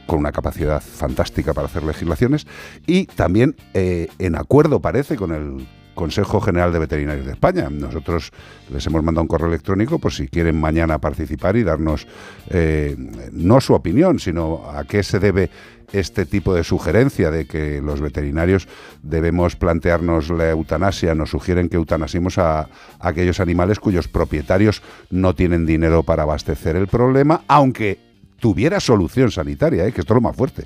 con 0.07 0.21
una 0.21 0.33
capacidad 0.33 0.81
fantástica 0.81 1.53
para 1.53 1.67
hacer 1.67 1.83
legislaciones, 1.83 2.47
y 2.87 3.07
también 3.07 3.57
eh, 3.75 4.09
en 4.19 4.37
acuerdo, 4.37 4.81
parece, 4.81 5.17
con 5.17 5.33
el 5.33 5.67
Consejo 5.97 6.41
General 6.41 6.73
de 6.73 6.79
Veterinarios 6.79 7.27
de 7.27 7.33
España. 7.33 7.69
Nosotros 7.69 8.31
les 8.73 8.87
hemos 8.87 9.03
mandado 9.03 9.23
un 9.23 9.29
correo 9.29 9.49
electrónico 9.49 9.99
por 9.99 10.13
si 10.13 10.29
quieren 10.29 10.61
mañana 10.61 10.99
participar 10.99 11.57
y 11.57 11.65
darnos 11.65 12.07
eh, 12.51 12.95
no 13.33 13.61
su 13.61 13.75
opinión, 13.75 14.21
sino 14.21 14.71
a 14.71 14.85
qué 14.85 15.03
se 15.03 15.19
debe 15.19 15.51
este 15.93 16.27
tipo 16.27 16.55
de 16.55 16.65
sugerencia 16.65 17.31
de 17.31 17.47
que 17.47 17.81
los 17.81 18.01
veterinarios 18.01 18.69
debemos 19.03 19.57
plantearnos 19.57 20.31
la 20.31 20.51
eutanasia, 20.51 21.15
nos 21.15 21.31
sugieren 21.31 21.69
que 21.69 21.77
eutanasemos 21.77 22.39
a, 22.39 22.69
aquellos 23.01 23.41
animales 23.41 23.81
cuyos 23.81 24.09
propietarios 24.09 24.83
no 25.11 25.35
tienen 25.35 25.67
dinero 25.67 26.03
para 26.03 26.25
abastecer 26.25 26.77
el 26.77 26.89
problema, 26.89 27.43
aunque 27.49 27.99
tuviera 28.39 28.81
solución 28.81 29.31
sanitaria, 29.31 29.87
¿eh? 29.87 29.93
que 29.93 30.01
esto 30.01 30.13
es 30.13 30.17
lo 30.17 30.21
más 30.21 30.37
fuerte. 30.37 30.65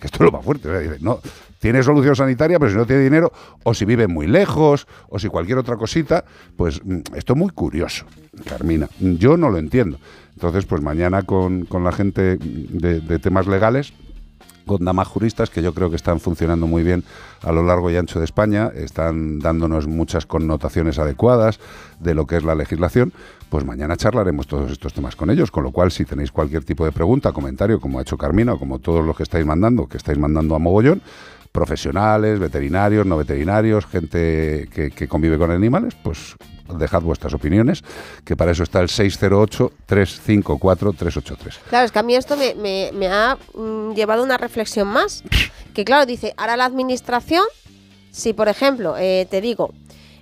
Que 0.00 0.06
esto 0.06 0.24
es 0.24 0.30
lo 0.30 0.32
más 0.32 0.44
fuerte. 0.44 0.98
no, 1.00 1.20
tiene 1.58 1.82
solución 1.82 2.16
sanitaria, 2.16 2.58
pero 2.58 2.70
si 2.70 2.76
no 2.76 2.86
tiene 2.86 3.02
dinero, 3.02 3.32
o 3.64 3.74
si 3.74 3.84
vive 3.84 4.06
muy 4.06 4.26
lejos, 4.26 4.86
o 5.08 5.18
si 5.18 5.28
cualquier 5.28 5.58
otra 5.58 5.76
cosita, 5.76 6.24
pues 6.56 6.80
mm, 6.84 7.14
esto 7.14 7.32
es 7.32 7.38
muy 7.38 7.50
curioso, 7.50 8.06
Carmina. 8.44 8.88
Yo 9.00 9.36
no 9.36 9.50
lo 9.50 9.58
entiendo. 9.58 9.98
Entonces, 10.34 10.66
pues 10.66 10.82
mañana 10.82 11.22
con, 11.22 11.64
con 11.64 11.82
la 11.82 11.92
gente 11.92 12.36
de, 12.36 13.00
de 13.00 13.18
temas 13.18 13.46
legales, 13.46 13.92
con 14.68 14.84
damas 14.84 15.08
juristas 15.08 15.50
que 15.50 15.62
yo 15.62 15.74
creo 15.74 15.90
que 15.90 15.96
están 15.96 16.20
funcionando 16.20 16.68
muy 16.68 16.84
bien 16.84 17.02
a 17.42 17.50
lo 17.50 17.64
largo 17.64 17.90
y 17.90 17.96
ancho 17.96 18.20
de 18.20 18.24
España, 18.24 18.70
están 18.72 19.40
dándonos 19.40 19.88
muchas 19.88 20.26
connotaciones 20.26 21.00
adecuadas 21.00 21.58
de 21.98 22.14
lo 22.14 22.26
que 22.26 22.36
es 22.36 22.44
la 22.44 22.54
legislación, 22.54 23.12
pues 23.48 23.64
mañana 23.64 23.96
charlaremos 23.96 24.46
todos 24.46 24.70
estos 24.70 24.92
temas 24.92 25.16
con 25.16 25.30
ellos, 25.30 25.50
con 25.50 25.64
lo 25.64 25.72
cual 25.72 25.90
si 25.90 26.04
tenéis 26.04 26.30
cualquier 26.30 26.64
tipo 26.64 26.84
de 26.84 26.92
pregunta, 26.92 27.32
comentario, 27.32 27.80
como 27.80 27.98
ha 27.98 28.02
hecho 28.02 28.16
Carmina 28.16 28.52
o 28.52 28.58
como 28.58 28.78
todos 28.78 29.04
los 29.04 29.16
que 29.16 29.24
estáis 29.24 29.46
mandando, 29.46 29.88
que 29.88 29.96
estáis 29.96 30.18
mandando 30.18 30.54
a 30.54 30.58
mogollón, 30.60 31.02
profesionales, 31.58 32.38
veterinarios, 32.38 33.04
no 33.04 33.16
veterinarios, 33.16 33.84
gente 33.86 34.68
que, 34.72 35.08
convive 35.08 35.36
con 35.38 35.50
animales, 35.50 35.96
pues 36.04 36.36
dejad 36.78 37.02
vuestras 37.02 37.34
opiniones, 37.34 37.82
que 38.24 38.36
para 38.36 38.52
eso 38.52 38.62
está 38.62 38.80
el 38.80 38.86
608-354-383. 38.88 41.58
Claro, 41.68 41.86
es 41.86 41.92
que 41.92 41.98
a 41.98 42.04
mí 42.04 42.14
esto 42.14 42.36
me, 42.36 43.08
ha 43.08 43.36
mm, 43.54 43.94
llevado 43.94 44.22
una 44.22 44.38
reflexión 44.38 44.86
más. 44.88 45.24
Que 45.74 45.84
claro, 45.84 46.06
dice, 46.06 46.32
ahora 46.36 46.56
la 46.56 46.64
administración, 46.64 47.44
si 48.10 48.32
por 48.32 48.48
ejemplo, 48.48 48.96
eh, 48.98 49.28
te 49.30 49.40
digo, 49.40 49.72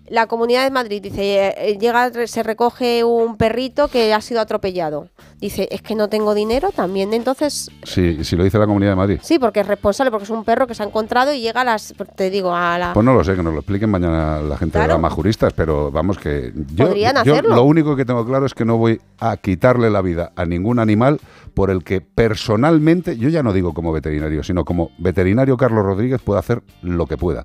la 0.09 0.27
Comunidad 0.27 0.65
de 0.65 0.71
Madrid 0.71 1.03
dice, 1.03 1.49
eh, 1.49 1.55
eh, 1.59 1.79
llega, 1.79 2.11
se 2.27 2.43
recoge 2.43 3.05
un 3.05 3.37
perrito 3.37 3.89
que 3.89 4.13
ha 4.15 4.21
sido 4.21 4.41
atropellado. 4.41 5.09
Dice, 5.39 5.69
es 5.71 5.83
que 5.83 5.95
no 5.95 6.09
tengo 6.09 6.35
dinero 6.35 6.71
también, 6.75 7.13
entonces 7.13 7.71
Si, 7.83 8.25
si 8.25 8.37
lo 8.37 8.45
dice 8.45 8.59
la 8.59 8.67
Comunidad 8.67 8.93
de 8.93 8.97
Madrid. 8.97 9.19
Sí, 9.23 9.39
porque 9.39 9.61
es 9.61 9.67
responsable, 9.67 10.11
porque 10.11 10.25
es 10.25 10.31
un 10.31 10.45
perro 10.45 10.67
que 10.67 10.75
se 10.75 10.83
ha 10.83 10.87
encontrado 10.87 11.33
y 11.35 11.41
llega 11.41 11.61
a 11.61 11.65
las, 11.65 11.93
te 12.17 12.31
digo, 12.31 12.55
a 12.55 12.79
la... 12.79 12.93
Pues 12.95 13.05
no 13.05 13.13
lo 13.13 13.23
sé, 13.23 13.35
que 13.37 13.43
nos 13.43 13.53
lo 13.53 13.61
expliquen 13.61 13.91
mañana 13.91 14.41
la 14.41 14.57
gente 14.57 14.79
de 14.79 14.85
Claro. 14.85 14.95
Damas 14.95 15.13
Juristas, 15.13 15.53
pero 15.53 15.91
vamos 15.91 16.19
que 16.19 16.53
yo, 16.75 16.87
Podrían 16.87 17.17
yo 17.25 17.33
hacerlo. 17.35 17.55
lo 17.55 17.65
único 17.65 17.97
que 17.97 18.05
tengo 18.05 18.25
claro 18.25 18.47
es 18.47 18.55
que 18.55 18.65
no 18.65 18.77
voy 18.79 19.01
a 19.19 19.37
quitarle 19.37 19.91
la 19.91 20.01
vida 20.03 20.33
a 20.37 20.45
ningún 20.47 20.79
animal 20.79 21.21
por 21.55 21.71
el 21.71 21.85
que 21.85 22.01
personalmente, 22.01 23.17
yo 23.19 23.29
ya 23.29 23.43
no 23.43 23.53
digo 23.53 23.75
como 23.75 23.93
veterinario, 23.93 24.43
sino 24.43 24.65
como 24.65 24.91
veterinario 24.99 25.57
Carlos 25.57 25.85
Rodríguez 25.85 26.21
puedo 26.23 26.39
hacer 26.39 26.63
lo 26.83 27.07
que 27.07 27.17
pueda. 27.17 27.45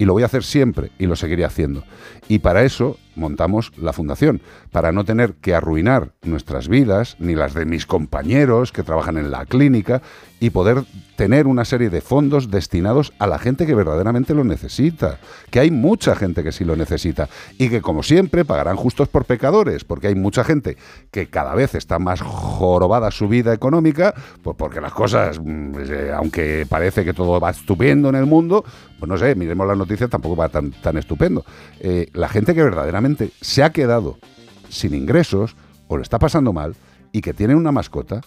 Y 0.00 0.06
lo 0.06 0.14
voy 0.14 0.22
a 0.22 0.26
hacer 0.26 0.42
siempre 0.42 0.90
y 0.98 1.06
lo 1.06 1.14
seguiré 1.14 1.44
haciendo. 1.44 1.84
Y 2.26 2.38
para 2.38 2.64
eso 2.64 2.98
montamos 3.14 3.72
la 3.76 3.92
fundación, 3.92 4.40
para 4.72 4.92
no 4.92 5.04
tener 5.04 5.34
que 5.34 5.54
arruinar 5.54 6.12
nuestras 6.22 6.68
vidas, 6.68 7.16
ni 7.18 7.34
las 7.34 7.54
de 7.54 7.64
mis 7.64 7.86
compañeros 7.86 8.72
que 8.72 8.82
trabajan 8.82 9.18
en 9.18 9.30
la 9.30 9.46
clínica, 9.46 10.02
y 10.40 10.50
poder 10.50 10.84
tener 11.16 11.46
una 11.46 11.66
serie 11.66 11.90
de 11.90 12.00
fondos 12.00 12.50
destinados 12.50 13.12
a 13.18 13.26
la 13.26 13.38
gente 13.38 13.66
que 13.66 13.74
verdaderamente 13.74 14.34
lo 14.34 14.42
necesita. 14.42 15.18
Que 15.50 15.60
hay 15.60 15.70
mucha 15.70 16.16
gente 16.16 16.42
que 16.42 16.50
sí 16.50 16.64
lo 16.64 16.76
necesita. 16.76 17.28
Y 17.58 17.68
que, 17.68 17.82
como 17.82 18.02
siempre, 18.02 18.46
pagarán 18.46 18.76
justos 18.76 19.08
por 19.08 19.26
pecadores, 19.26 19.84
porque 19.84 20.06
hay 20.06 20.14
mucha 20.14 20.42
gente 20.42 20.78
que 21.10 21.26
cada 21.26 21.54
vez 21.54 21.74
está 21.74 21.98
más 21.98 22.22
jorobada 22.22 23.10
su 23.10 23.28
vida 23.28 23.52
económica, 23.52 24.14
pues 24.42 24.56
porque 24.56 24.80
las 24.80 24.94
cosas, 24.94 25.38
mm, 25.38 25.74
eh, 25.78 26.12
aunque 26.16 26.66
parece 26.66 27.04
que 27.04 27.12
todo 27.12 27.38
va 27.38 27.50
estupendo 27.50 28.08
en 28.08 28.14
el 28.14 28.24
mundo, 28.24 28.64
pues 28.98 29.08
no 29.08 29.18
sé, 29.18 29.34
miremos 29.34 29.66
las 29.66 29.76
noticias, 29.76 30.08
tampoco 30.08 30.36
va 30.36 30.48
tan, 30.48 30.70
tan 30.70 30.96
estupendo. 30.96 31.44
Eh, 31.80 32.08
la 32.14 32.28
gente 32.28 32.54
que 32.54 32.62
verdaderamente 32.62 32.99
se 33.40 33.62
ha 33.62 33.72
quedado 33.72 34.18
sin 34.68 34.94
ingresos 34.94 35.56
o 35.88 35.96
lo 35.96 36.02
está 36.02 36.18
pasando 36.18 36.52
mal 36.52 36.74
y 37.12 37.20
que 37.20 37.34
tiene 37.34 37.54
una 37.54 37.72
mascota, 37.72 38.20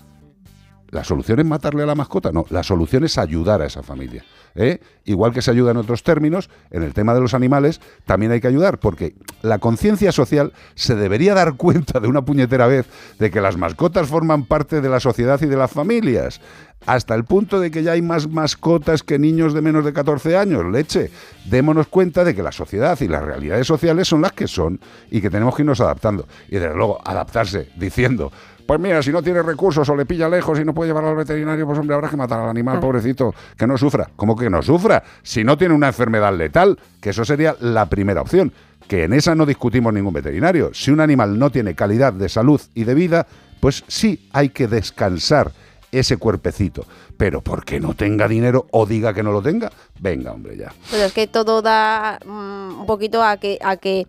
la 0.93 1.03
solución 1.03 1.39
es 1.39 1.45
matarle 1.45 1.83
a 1.83 1.85
la 1.87 1.95
mascota, 1.95 2.31
no, 2.31 2.45
la 2.49 2.61
solución 2.61 3.03
es 3.03 3.17
ayudar 3.17 3.61
a 3.61 3.65
esa 3.65 3.81
familia. 3.81 4.23
¿eh? 4.55 4.79
Igual 5.05 5.33
que 5.33 5.41
se 5.41 5.49
ayuda 5.49 5.71
en 5.71 5.77
otros 5.77 6.03
términos, 6.03 6.51
en 6.69 6.83
el 6.83 6.93
tema 6.93 7.15
de 7.15 7.21
los 7.21 7.33
animales 7.33 7.81
también 8.05 8.31
hay 8.31 8.39
que 8.39 8.47
ayudar, 8.47 8.79
porque 8.79 9.15
la 9.41 9.57
conciencia 9.57 10.11
social 10.11 10.53
se 10.75 10.95
debería 10.95 11.33
dar 11.33 11.53
cuenta 11.57 11.99
de 11.99 12.07
una 12.07 12.23
puñetera 12.23 12.67
vez 12.67 12.85
de 13.17 13.31
que 13.31 13.41
las 13.41 13.57
mascotas 13.57 14.07
forman 14.07 14.45
parte 14.45 14.81
de 14.81 14.89
la 14.89 14.99
sociedad 14.99 15.41
y 15.41 15.47
de 15.47 15.57
las 15.57 15.71
familias, 15.71 16.39
hasta 16.85 17.15
el 17.15 17.23
punto 17.23 17.59
de 17.59 17.71
que 17.71 17.81
ya 17.81 17.93
hay 17.93 18.01
más 18.01 18.27
mascotas 18.27 19.03
que 19.03 19.17
niños 19.17 19.53
de 19.53 19.61
menos 19.61 19.85
de 19.85 19.93
14 19.93 20.37
años, 20.37 20.65
leche. 20.65 21.11
Démonos 21.45 21.87
cuenta 21.87 22.23
de 22.23 22.35
que 22.35 22.43
la 22.43 22.51
sociedad 22.51 22.99
y 22.99 23.07
las 23.07 23.23
realidades 23.23 23.67
sociales 23.67 24.07
son 24.07 24.21
las 24.21 24.33
que 24.33 24.47
son 24.47 24.79
y 25.09 25.21
que 25.21 25.29
tenemos 25.29 25.55
que 25.55 25.61
irnos 25.61 25.81
adaptando. 25.81 26.27
Y 26.49 26.55
desde 26.55 26.75
luego, 26.75 26.99
adaptarse 27.05 27.69
diciendo, 27.77 28.31
pues 28.65 28.80
mira, 28.80 29.02
si 29.03 29.11
no 29.11 29.22
tiene 29.22 29.41
recursos 29.41 29.88
o 29.90 29.95
le 29.95 30.06
pilla 30.06 30.30
lejos 30.30 30.60
y 30.60 30.65
no 30.65 30.73
puede 30.73 30.90
llevarlo 30.90 31.10
al 31.10 31.15
veterinario, 31.15 31.65
pues 31.65 31.77
hombre, 31.77 31.95
habrá 31.95 32.10
que 32.10 32.18
matar 32.18 32.40
al 32.40 32.49
animal, 32.49 32.80
pobrecito, 32.80 33.34
que 33.57 33.68
no 33.68 33.77
sufra. 33.77 34.10
¿Cómo 34.15 34.35
que 34.35 34.49
no 34.49 34.61
sufra? 34.61 35.03
Si 35.22 35.44
no 35.44 35.57
tiene 35.57 35.73
una 35.73 35.88
enfermedad 35.88 36.35
letal, 36.35 36.80
que 37.02 37.10
eso 37.10 37.26
sería 37.26 37.56
la 37.60 37.88
primera 37.88 38.22
opción. 38.22 38.53
Que 38.88 39.03
en 39.06 39.14
esa 39.14 39.35
no 39.35 39.45
discutimos 39.45 39.94
ningún 39.94 40.14
veterinario. 40.14 40.72
Si 40.73 40.91
un 40.91 40.99
animal 40.99 41.38
no 41.38 41.49
tiene 41.49 41.76
calidad 41.76 42.14
de 42.14 42.30
salud 42.30 42.61
y 42.73 42.84
de 42.84 42.94
vida, 42.94 43.27
pues 43.60 43.84
sí 43.88 44.30
hay 44.34 44.49
que 44.49 44.68
descansar 44.68 45.52
ese 45.91 46.18
cuerpecito. 46.18 46.85
Pero 47.15 47.41
porque 47.41 47.80
no 47.80 47.94
tenga 47.94 48.27
dinero 48.27 48.68
o 48.72 48.85
diga 48.85 49.14
que 49.14 49.23
no 49.23 49.31
lo 49.31 49.41
tenga, 49.41 49.72
venga, 49.99 50.34
hombre, 50.34 50.57
ya. 50.57 50.73
Pero 50.91 51.03
es 51.06 51.14
que 51.14 51.27
todo 51.27 51.61
da 51.61 52.19
mm, 52.26 52.81
un 52.81 52.85
poquito 52.85 53.23
a 53.23 53.38
que, 53.38 53.60
a 53.61 53.77
que 53.77 54.07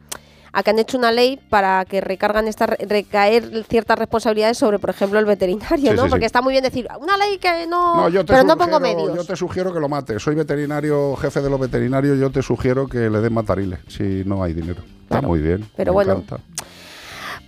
a 0.56 0.62
que 0.62 0.70
han 0.70 0.78
hecho 0.78 0.96
una 0.96 1.10
ley 1.12 1.38
para 1.50 1.84
que 1.84 2.00
recargan 2.00 2.46
esta, 2.48 2.66
recaer 2.66 3.64
ciertas 3.68 3.98
responsabilidades 3.98 4.56
sobre, 4.56 4.78
por 4.78 4.90
ejemplo, 4.90 5.18
el 5.18 5.24
veterinario, 5.24 5.90
Sí, 5.90 5.96
¿no? 5.96 6.04
sí, 6.04 6.08
Porque 6.10 6.22
sí. 6.24 6.26
está 6.26 6.40
muy 6.42 6.52
bien 6.52 6.62
decir 6.62 6.86
una 7.00 7.16
ley 7.16 7.38
que 7.38 7.66
no, 7.66 7.96
No, 7.96 8.08
yo 8.08 8.24
te 8.24 8.32
pero 8.32 8.44
no 8.44 8.56
pongo 8.56 8.78
medios. 8.80 9.14
Yo 9.16 9.24
te 9.24 9.34
sugiero 9.36 9.72
que 9.72 9.80
lo 9.80 9.88
mate. 9.88 10.18
Soy 10.20 10.34
veterinario, 10.36 11.16
jefe 11.16 11.40
de 11.42 11.50
los 11.50 11.58
veterinarios. 11.60 12.18
Yo 12.18 12.30
te 12.30 12.40
sugiero 12.42 12.86
que 12.86 13.10
le 13.10 13.20
den 13.20 13.34
matarile 13.34 13.78
si 13.88 14.22
no 14.24 14.42
hay 14.44 14.52
dinero. 14.54 14.80
Está 15.02 15.20
muy 15.20 15.40
bien. 15.40 15.68
pero 15.76 15.90
me 15.92 15.94
bueno. 15.94 16.12
encanta. 16.12 16.38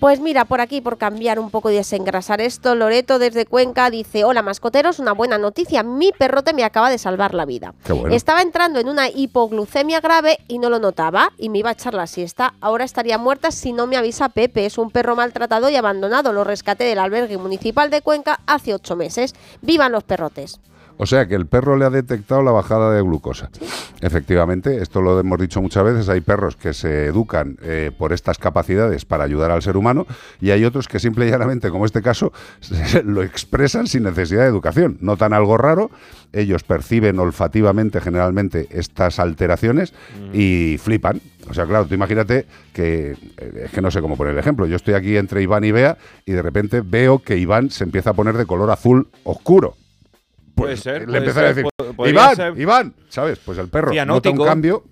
Pues 0.00 0.20
mira, 0.20 0.44
por 0.44 0.60
aquí, 0.60 0.82
por 0.82 0.98
cambiar 0.98 1.38
un 1.38 1.50
poco 1.50 1.70
y 1.70 1.74
desengrasar 1.74 2.42
esto, 2.42 2.74
Loreto 2.74 3.18
desde 3.18 3.46
Cuenca 3.46 3.88
dice, 3.88 4.24
hola 4.24 4.42
mascoteros, 4.42 4.98
una 4.98 5.12
buena 5.12 5.38
noticia, 5.38 5.82
mi 5.82 6.12
perrote 6.12 6.52
me 6.52 6.64
acaba 6.64 6.90
de 6.90 6.98
salvar 6.98 7.32
la 7.32 7.46
vida. 7.46 7.74
Bueno. 7.88 8.14
Estaba 8.14 8.42
entrando 8.42 8.78
en 8.78 8.88
una 8.88 9.08
hipoglucemia 9.08 10.00
grave 10.00 10.38
y 10.48 10.58
no 10.58 10.68
lo 10.68 10.78
notaba 10.80 11.32
y 11.38 11.48
me 11.48 11.58
iba 11.58 11.70
a 11.70 11.72
echar 11.72 11.94
la 11.94 12.06
siesta. 12.06 12.54
Ahora 12.60 12.84
estaría 12.84 13.16
muerta 13.16 13.50
si 13.50 13.72
no 13.72 13.86
me 13.86 13.96
avisa 13.96 14.28
Pepe. 14.28 14.66
Es 14.66 14.76
un 14.76 14.90
perro 14.90 15.16
maltratado 15.16 15.70
y 15.70 15.76
abandonado. 15.76 16.32
Lo 16.32 16.44
rescaté 16.44 16.84
del 16.84 16.98
albergue 16.98 17.38
municipal 17.38 17.88
de 17.88 18.02
Cuenca 18.02 18.40
hace 18.46 18.74
ocho 18.74 18.96
meses. 18.96 19.34
¡Vivan 19.62 19.92
los 19.92 20.04
perrotes! 20.04 20.60
O 20.98 21.06
sea 21.06 21.26
que 21.26 21.34
el 21.34 21.46
perro 21.46 21.76
le 21.76 21.84
ha 21.84 21.90
detectado 21.90 22.42
la 22.42 22.52
bajada 22.52 22.92
de 22.92 23.02
glucosa. 23.02 23.50
Efectivamente, 24.00 24.82
esto 24.82 25.02
lo 25.02 25.18
hemos 25.18 25.38
dicho 25.38 25.60
muchas 25.60 25.84
veces, 25.84 26.08
hay 26.08 26.20
perros 26.20 26.56
que 26.56 26.72
se 26.72 27.06
educan 27.06 27.58
eh, 27.62 27.90
por 27.96 28.12
estas 28.12 28.38
capacidades 28.38 29.04
para 29.04 29.24
ayudar 29.24 29.50
al 29.50 29.62
ser 29.62 29.76
humano 29.76 30.06
y 30.40 30.50
hay 30.50 30.64
otros 30.64 30.88
que 30.88 30.98
simple 30.98 31.26
y 31.26 31.30
llanamente, 31.30 31.70
como 31.70 31.86
este 31.86 32.02
caso, 32.02 32.32
lo 33.04 33.22
expresan 33.22 33.86
sin 33.86 34.04
necesidad 34.04 34.42
de 34.42 34.48
educación. 34.48 34.98
Notan 35.00 35.32
algo 35.32 35.56
raro, 35.56 35.90
ellos 36.32 36.62
perciben 36.62 37.18
olfativamente 37.18 38.00
generalmente 38.00 38.68
estas 38.70 39.18
alteraciones 39.18 39.92
y 40.32 40.76
flipan. 40.78 41.20
O 41.48 41.54
sea, 41.54 41.64
claro, 41.66 41.86
tú 41.86 41.94
imagínate 41.94 42.46
que, 42.72 43.16
eh, 43.36 43.62
es 43.66 43.70
que 43.70 43.80
no 43.80 43.90
sé 43.90 44.00
cómo 44.00 44.16
poner 44.16 44.32
el 44.32 44.38
ejemplo, 44.38 44.66
yo 44.66 44.76
estoy 44.76 44.94
aquí 44.94 45.16
entre 45.16 45.42
Iván 45.42 45.64
y 45.64 45.72
Bea 45.72 45.96
y 46.24 46.32
de 46.32 46.42
repente 46.42 46.82
veo 46.84 47.20
que 47.20 47.36
Iván 47.36 47.70
se 47.70 47.84
empieza 47.84 48.10
a 48.10 48.14
poner 48.14 48.36
de 48.36 48.46
color 48.46 48.70
azul 48.70 49.08
oscuro. 49.24 49.76
Puede 50.56 50.76
ser. 50.76 51.08
Le 51.08 51.18
empieza 51.18 51.40
a 51.40 51.52
decir, 51.52 51.66
Iván, 52.06 52.34
ser. 52.36 52.58
Iván, 52.58 52.94
¿sabes? 53.08 53.38
Pues 53.38 53.58
el 53.58 53.68
perro 53.68 53.92
nota 54.04 54.30
un 54.30 54.38
cambio 54.44 54.84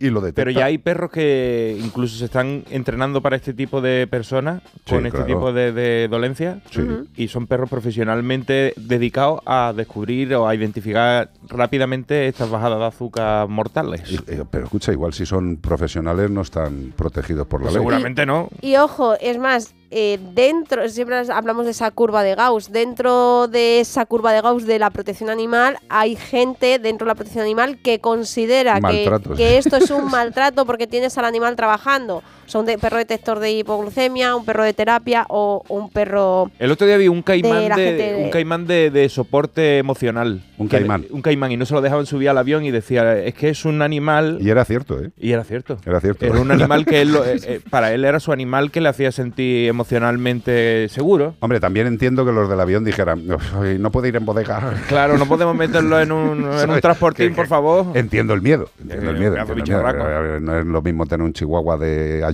y 0.00 0.10
lo 0.10 0.20
detecta. 0.20 0.42
Pero 0.44 0.50
ya 0.52 0.66
hay 0.66 0.78
perros 0.78 1.10
que 1.10 1.76
incluso 1.82 2.16
se 2.18 2.26
están 2.26 2.62
entrenando 2.70 3.20
para 3.20 3.34
este 3.34 3.52
tipo 3.52 3.80
de 3.80 4.06
personas 4.06 4.62
Sí, 4.84 4.94
con 4.94 5.06
este 5.06 5.18
claro. 5.18 5.26
tipo 5.26 5.52
de, 5.52 5.72
de 5.72 6.06
dolencias 6.08 6.58
Sí. 6.70 6.82
y 7.16 7.26
son 7.26 7.48
perros 7.48 7.68
profesionalmente 7.68 8.74
dedicados 8.76 9.40
a 9.44 9.72
descubrir 9.76 10.34
o 10.36 10.46
a 10.46 10.54
identificar 10.54 11.30
rápidamente 11.48 12.28
estas 12.28 12.48
bajadas 12.48 12.78
de 12.78 12.84
azúcar 12.86 13.48
mortales. 13.48 14.02
Eh, 14.28 14.44
Pero 14.50 14.64
escucha, 14.66 14.92
igual 14.92 15.12
si 15.14 15.26
son 15.26 15.56
profesionales 15.56 16.30
no 16.30 16.42
están 16.42 16.92
protegidos 16.94 17.46
por 17.48 17.60
la 17.60 17.64
Pues 17.64 17.74
ley. 17.74 17.80
seguramente 17.80 18.24
no. 18.24 18.50
Y 18.60 18.76
ojo, 18.76 19.14
es 19.20 19.36
más, 19.38 19.74
eh, 19.90 20.18
dentro, 20.34 20.86
siempre 20.88 21.16
hablamos 21.32 21.64
de 21.64 21.70
esa 21.70 21.90
curva 21.90 22.22
de 22.22 22.34
Gauss, 22.34 22.70
dentro 22.70 23.48
de 23.48 23.80
esa 23.80 24.04
curva 24.04 24.32
de 24.32 24.42
Gauss 24.42 24.66
de 24.66 24.78
la 24.78 24.90
protección 24.90 25.30
animal, 25.30 25.78
hay 25.88 26.14
gente 26.14 26.78
dentro 26.78 27.06
de 27.06 27.08
la 27.08 27.14
protección 27.14 27.44
animal 27.44 27.78
que 27.78 27.98
considera 27.98 28.80
que, 28.80 29.10
que 29.36 29.56
esto 29.56 29.76
es 29.76 29.90
un 29.90 30.04
maltrato 30.10 30.66
porque 30.66 30.86
tienes 30.86 31.16
al 31.16 31.24
animal 31.24 31.56
trabajando. 31.56 32.22
O 32.48 32.50
sea, 32.50 32.60
un 32.60 32.66
de- 32.66 32.78
perro 32.78 32.96
detector 32.96 33.38
de 33.40 33.52
hipoglucemia, 33.52 34.34
un 34.34 34.44
perro 34.46 34.64
de 34.64 34.72
terapia 34.72 35.26
o 35.28 35.62
un 35.68 35.90
perro... 35.90 36.50
El 36.58 36.70
otro 36.70 36.86
día 36.86 36.96
vi 36.96 37.06
un 37.06 37.20
caimán 37.22 37.68
De 37.76 38.22
un 38.24 38.30
caimán 38.30 38.66
de, 38.66 38.90
de 38.90 39.08
soporte 39.10 39.76
emocional. 39.76 40.42
Un 40.56 40.66
caimán. 40.66 41.04
Un 41.10 41.20
caimán 41.20 41.52
y 41.52 41.56
no 41.58 41.66
se 41.66 41.74
lo 41.74 41.82
dejaban 41.82 42.06
subir 42.06 42.30
al 42.30 42.38
avión 42.38 42.64
y 42.64 42.70
decía, 42.70 43.18
es 43.18 43.34
que 43.34 43.50
es 43.50 43.64
un 43.66 43.82
animal... 43.82 44.38
Y 44.40 44.48
era 44.48 44.64
cierto, 44.64 44.98
¿eh? 45.00 45.10
Y 45.18 45.32
era 45.32 45.44
cierto. 45.44 45.76
Era 45.86 46.00
cierto. 46.00 46.24
Era 46.24 46.40
un 46.40 46.50
animal 46.50 46.86
que 46.86 47.02
él 47.02 47.12
lo- 47.12 47.24
eh, 47.26 47.38
eh, 47.44 47.60
para 47.68 47.92
él 47.92 48.04
era 48.04 48.18
su 48.18 48.32
animal 48.32 48.70
que 48.70 48.80
le 48.80 48.88
hacía 48.88 49.12
sentir 49.12 49.68
emocionalmente 49.68 50.88
seguro. 50.88 51.34
Hombre, 51.40 51.60
también 51.60 51.86
entiendo 51.86 52.24
que 52.24 52.32
los 52.32 52.48
del 52.48 52.60
avión 52.60 52.82
dijeran, 52.84 53.22
"Ay, 53.60 53.78
no 53.78 53.90
puede 53.90 54.08
ir 54.08 54.16
en 54.16 54.24
bodega. 54.24 54.74
Claro, 54.88 55.18
no 55.18 55.26
podemos 55.26 55.54
meterlo 55.54 56.00
en 56.00 56.12
un, 56.12 56.38
en 56.38 56.44
un 56.48 56.58
¿Sabes? 56.58 56.80
transportín, 56.80 57.28
Que- 57.28 57.34
por 57.34 57.46
favor. 57.46 57.86
Entiendo 57.94 58.34
el 58.34 58.42
miedo. 58.42 58.68
Entiendo 58.80 59.06
Eh, 59.10 59.12
el 59.12 59.18
miedo. 59.18 59.32
pedazo 59.34 59.54
de 59.54 59.58
entiendo 59.60 59.88
el 59.88 59.96
miedo. 59.96 60.36
Eh, 60.36 60.40
No 60.40 60.58
es 60.58 60.66
lo 60.66 60.82
mismo 60.82 61.06
tener 61.06 61.24
un 61.24 61.32
chihuahua 61.32 61.76
de 61.76 62.24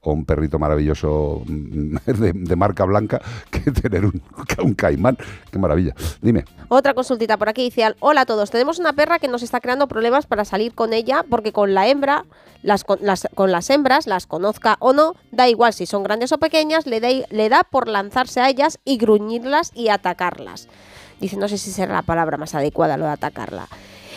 o 0.00 0.12
un 0.12 0.24
perrito 0.24 0.58
maravilloso 0.58 1.42
mm, 1.46 1.96
de, 2.06 2.32
de 2.32 2.56
marca 2.56 2.84
blanca 2.84 3.20
que 3.50 3.70
tener 3.70 4.04
un, 4.06 4.74
caimán. 4.74 5.16
Qué 5.50 5.58
maravilla. 5.58 5.94
Dime. 6.20 6.44
Otra 6.68 6.94
consultita 6.94 7.36
por 7.36 7.48
aquí 7.48 7.62
dice, 7.64 7.94
hola 8.00 8.22
a 8.22 8.26
todos, 8.26 8.50
tenemos 8.50 8.78
una 8.78 8.92
perra 8.92 9.18
que 9.18 9.28
nos 9.28 9.42
está 9.42 9.60
creando 9.60 9.88
problemas 9.88 10.26
para 10.26 10.44
salir 10.44 10.74
con 10.74 10.92
ella 10.92 11.24
porque 11.28 11.52
con 11.52 11.74
la 11.74 11.88
hembra, 11.88 12.24
las, 12.62 12.84
con, 12.84 12.98
las, 13.02 13.28
con 13.34 13.50
las 13.52 13.70
hembras, 13.70 14.06
las 14.06 14.26
conozca 14.26 14.76
o 14.80 14.92
no, 14.92 15.14
da 15.32 15.48
igual 15.48 15.72
si 15.72 15.86
son 15.86 16.02
grandes 16.02 16.32
o 16.32 16.38
pequeñas, 16.38 16.86
le, 16.86 17.00
da- 17.00 17.26
le 17.30 17.48
da 17.48 17.62
por 17.64 17.88
lanzarse 17.88 18.40
a 18.40 18.48
ellas 18.50 18.78
y 18.84 18.98
gruñirlas 18.98 19.70
y 19.74 19.88
atacarlas. 19.88 20.68
Dice, 21.20 21.36
no 21.36 21.48
sé 21.48 21.56
si 21.58 21.70
será 21.70 21.94
la 21.94 22.02
palabra 22.02 22.36
más 22.36 22.54
adecuada 22.54 22.96
lo 22.96 23.04
de 23.06 23.12
atacarla. 23.12 23.68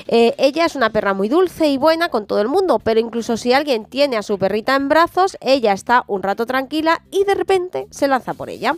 Eh, 0.07 0.35
ella 0.38 0.65
es 0.65 0.75
una 0.75 0.91
perra 0.91 1.13
muy 1.13 1.27
dulce 1.27 1.67
y 1.67 1.77
buena 1.77 2.09
con 2.09 2.27
todo 2.27 2.39
el 2.39 2.47
mundo, 2.47 2.79
pero 2.79 2.99
incluso 2.99 3.35
si 3.35 3.53
alguien 3.53 3.85
tiene 3.85 4.15
a 4.15 4.23
su 4.23 4.38
perrita 4.39 4.75
en 4.75 4.88
brazos, 4.88 5.38
ella 5.41 5.73
está 5.73 6.03
un 6.07 6.23
rato 6.23 6.45
tranquila 6.45 7.01
y 7.11 7.25
de 7.25 7.35
repente 7.35 7.88
se 7.91 8.07
lanza 8.07 8.34
por 8.34 8.49
ella. 8.49 8.75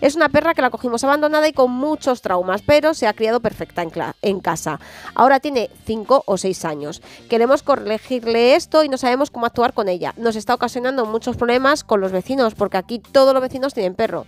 Es 0.00 0.16
una 0.16 0.28
perra 0.28 0.54
que 0.54 0.62
la 0.62 0.70
cogimos 0.70 1.04
abandonada 1.04 1.46
y 1.46 1.52
con 1.52 1.70
muchos 1.70 2.20
traumas, 2.20 2.62
pero 2.62 2.94
se 2.94 3.06
ha 3.06 3.12
criado 3.12 3.40
perfecta 3.40 3.82
en, 3.82 3.92
en 4.22 4.40
casa. 4.40 4.80
Ahora 5.14 5.38
tiene 5.38 5.70
5 5.86 6.24
o 6.26 6.36
6 6.36 6.64
años. 6.64 7.02
Queremos 7.30 7.62
corregirle 7.62 8.56
esto 8.56 8.82
y 8.82 8.88
no 8.88 8.98
sabemos 8.98 9.30
cómo 9.30 9.46
actuar 9.46 9.74
con 9.74 9.88
ella. 9.88 10.14
Nos 10.16 10.34
está 10.34 10.54
ocasionando 10.54 11.06
muchos 11.06 11.36
problemas 11.36 11.84
con 11.84 12.00
los 12.00 12.10
vecinos, 12.10 12.54
porque 12.54 12.78
aquí 12.78 12.98
todos 12.98 13.32
los 13.32 13.42
vecinos 13.42 13.74
tienen 13.74 13.94
perro. 13.94 14.26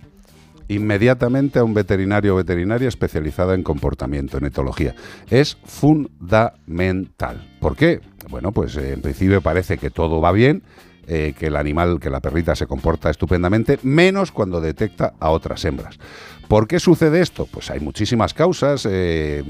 Inmediatamente 0.67 1.59
a 1.59 1.63
un 1.63 1.73
veterinario 1.73 2.33
o 2.33 2.37
veterinaria 2.37 2.87
especializada 2.87 3.53
en 3.53 3.63
comportamiento, 3.63 4.37
en 4.37 4.45
etología. 4.45 4.95
Es 5.29 5.57
fundamental. 5.63 7.55
¿Por 7.59 7.75
qué? 7.75 8.01
Bueno, 8.29 8.51
pues 8.51 8.75
eh, 8.77 8.93
en 8.93 9.01
principio 9.01 9.41
parece 9.41 9.77
que 9.77 9.89
todo 9.89 10.21
va 10.21 10.31
bien, 10.31 10.63
eh, 11.07 11.33
que 11.37 11.47
el 11.47 11.55
animal, 11.55 11.99
que 11.99 12.09
la 12.09 12.19
perrita 12.19 12.55
se 12.55 12.65
comporta 12.65 13.09
estupendamente, 13.09 13.79
menos 13.83 14.31
cuando 14.31 14.59
detecta 14.61 15.13
a 15.19 15.29
otras 15.29 15.63
hembras. 15.65 15.99
¿Por 16.47 16.67
qué 16.67 16.79
sucede 16.79 17.21
esto? 17.21 17.47
Pues 17.51 17.69
hay 17.71 17.79
muchísimas 17.79 18.33
causas, 18.33 18.87
eh, 18.89 19.43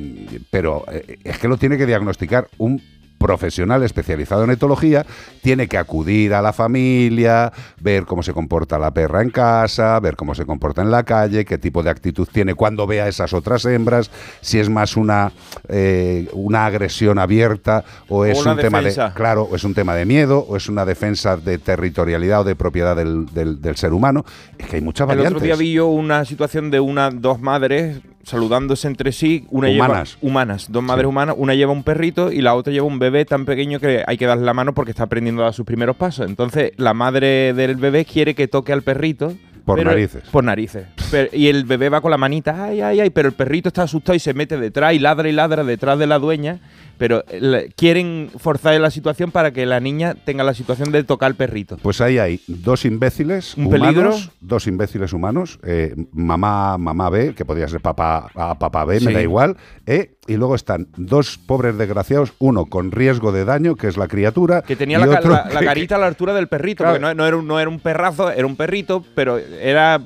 pero 0.49 0.85
es 1.23 1.37
que 1.37 1.47
lo 1.47 1.57
tiene 1.57 1.77
que 1.77 1.85
diagnosticar 1.85 2.47
un 2.57 2.81
profesional 3.25 3.81
especializado 3.81 4.43
en 4.43 4.51
etología 4.51 5.03
tiene 5.41 5.67
que 5.67 5.79
acudir 5.79 6.35
a 6.35 6.43
la 6.43 6.53
familia, 6.53 7.51
ver 7.81 8.05
cómo 8.05 8.21
se 8.21 8.33
comporta 8.33 8.77
la 8.77 8.91
perra 8.91 9.23
en 9.23 9.31
casa, 9.31 9.99
ver 9.99 10.15
cómo 10.15 10.35
se 10.35 10.45
comporta 10.45 10.83
en 10.83 10.91
la 10.91 11.01
calle, 11.01 11.43
qué 11.43 11.57
tipo 11.57 11.81
de 11.81 11.89
actitud 11.89 12.27
tiene 12.31 12.53
cuando 12.53 12.85
ve 12.85 13.01
a 13.01 13.07
esas 13.07 13.33
otras 13.33 13.65
hembras, 13.65 14.11
si 14.41 14.59
es 14.59 14.69
más 14.69 14.95
una, 14.95 15.31
eh, 15.69 16.29
una 16.33 16.67
agresión 16.67 17.17
abierta 17.17 17.83
o 18.09 18.25
es 18.25 18.45
un 18.45 18.57
tema 18.57 18.79
de 18.83 18.93
claro, 19.15 19.43
o 19.49 19.55
es 19.55 19.63
un 19.63 19.73
tema 19.73 19.95
de 19.95 20.05
miedo 20.05 20.45
o 20.47 20.55
es 20.55 20.69
una 20.69 20.85
defensa 20.85 21.35
de 21.35 21.57
territorialidad 21.57 22.41
o 22.41 22.43
de 22.43 22.55
propiedad 22.55 22.95
del, 22.95 23.25
del- 23.33 23.59
del 23.59 23.75
ser 23.75 23.91
humano. 23.91 24.23
Es 24.59 24.67
que 24.67 24.75
hay 24.75 24.81
muchas 24.83 25.05
El 25.05 25.17
variantes. 25.17 25.33
otro 25.37 25.45
día 25.45 25.55
vi 25.55 25.73
yo 25.73 25.87
una 25.87 26.25
situación 26.25 26.69
de 26.69 26.79
una, 26.79 27.09
dos 27.09 27.41
madres 27.41 27.97
saludándose 28.25 28.87
entre 28.87 29.11
sí, 29.11 29.45
una 29.49 29.69
Humanas. 29.69 30.17
lleva 30.21 30.29
humanas, 30.29 30.67
dos 30.71 30.83
madres 30.83 31.07
humanas, 31.07 31.35
una 31.37 31.53
lleva 31.55 31.71
un 31.71 31.83
perrito 31.83 32.31
y 32.31 32.41
la 32.41 32.55
otra 32.55 32.73
lleva 32.73 32.85
un 32.87 32.99
bebé 32.99 33.23
tan 33.23 33.45
pequeño 33.45 33.79
que 33.79 34.03
hay 34.05 34.17
que 34.17 34.25
darle 34.25 34.43
la 34.45 34.53
mano 34.53 34.73
porque 34.73 34.91
está 34.91 35.03
aprendiendo 35.03 35.41
a 35.43 35.45
dar 35.45 35.53
sus 35.53 35.65
primeros 35.65 35.95
pasos. 35.95 36.27
Entonces, 36.27 36.71
la 36.77 36.93
madre 36.93 37.53
del 37.53 37.75
bebé 37.75 38.03
quiere 38.03 38.35
que 38.35 38.47
toque 38.47 38.73
al 38.73 38.81
perrito. 38.81 39.33
Por 39.65 39.77
pero- 39.79 39.89
narices. 39.91 40.23
Por 40.31 40.43
narices. 40.43 40.85
Pero- 41.11 41.29
y 41.33 41.47
el 41.47 41.65
bebé 41.65 41.89
va 41.89 42.01
con 42.01 42.11
la 42.11 42.17
manita, 42.17 42.65
ay, 42.65 42.81
ay, 42.81 42.99
ay, 42.99 43.09
pero 43.09 43.27
el 43.27 43.33
perrito 43.33 43.69
está 43.69 43.83
asustado 43.83 44.15
y 44.15 44.19
se 44.19 44.33
mete 44.33 44.57
detrás 44.57 44.93
y 44.93 44.99
ladra 44.99 45.27
y 45.27 45.31
ladra 45.31 45.63
detrás 45.63 45.97
de 45.99 46.07
la 46.07 46.19
dueña. 46.19 46.59
Pero 46.97 47.25
le- 47.41 47.71
quieren 47.75 48.29
forzar 48.37 48.79
la 48.79 48.89
situación 48.89 49.29
para 49.29 49.51
que 49.51 49.65
la 49.65 49.81
niña 49.81 50.15
tenga 50.15 50.45
la 50.45 50.53
situación 50.53 50.93
de 50.93 51.03
tocar 51.03 51.27
al 51.27 51.35
perrito. 51.35 51.77
Pues 51.81 51.99
ahí 51.99 52.19
hay 52.19 52.39
dos 52.47 52.85
imbéciles 52.85 53.57
¿Un 53.57 53.65
humanos, 53.65 53.85
peligro? 53.85 54.15
dos 54.39 54.65
imbéciles 54.67 55.11
humanos, 55.11 55.59
eh, 55.65 55.93
mamá, 56.13 56.77
mamá 56.77 57.09
B, 57.09 57.33
que 57.35 57.43
podría 57.43 57.67
ser 57.67 57.81
papá 57.81 58.29
A, 58.33 58.57
papá 58.57 58.85
B, 58.85 59.01
me 59.01 59.11
da 59.11 59.21
igual, 59.21 59.57
eh, 59.85 60.15
y 60.27 60.37
luego 60.37 60.55
están 60.55 60.87
dos 60.95 61.37
pobres 61.37 61.77
desgraciados, 61.77 62.31
uno 62.39 62.65
con 62.67 62.91
riesgo 62.93 63.33
de 63.33 63.43
daño, 63.43 63.75
que 63.75 63.87
es 63.89 63.97
la 63.97 64.07
criatura, 64.07 64.61
Que 64.61 64.77
tenía 64.77 64.97
y 64.97 65.05
la, 65.05 65.19
otro 65.19 65.31
la- 65.31 65.49
carita 65.49 65.95
a 65.97 65.99
la 65.99 66.07
altura 66.07 66.33
del 66.33 66.47
perrito, 66.47 66.85
Claro. 66.85 66.93
porque 66.93 67.01
no, 67.01 67.13
no 67.13 67.27
era 67.27 67.35
un, 67.35 67.45
no 67.45 67.59
era 67.59 67.69
un 67.69 67.81
perrazo, 67.81 68.31
era 68.31 68.47
un 68.47 68.55
perrito, 68.55 69.03
pero 69.15 69.37
era 69.61 69.99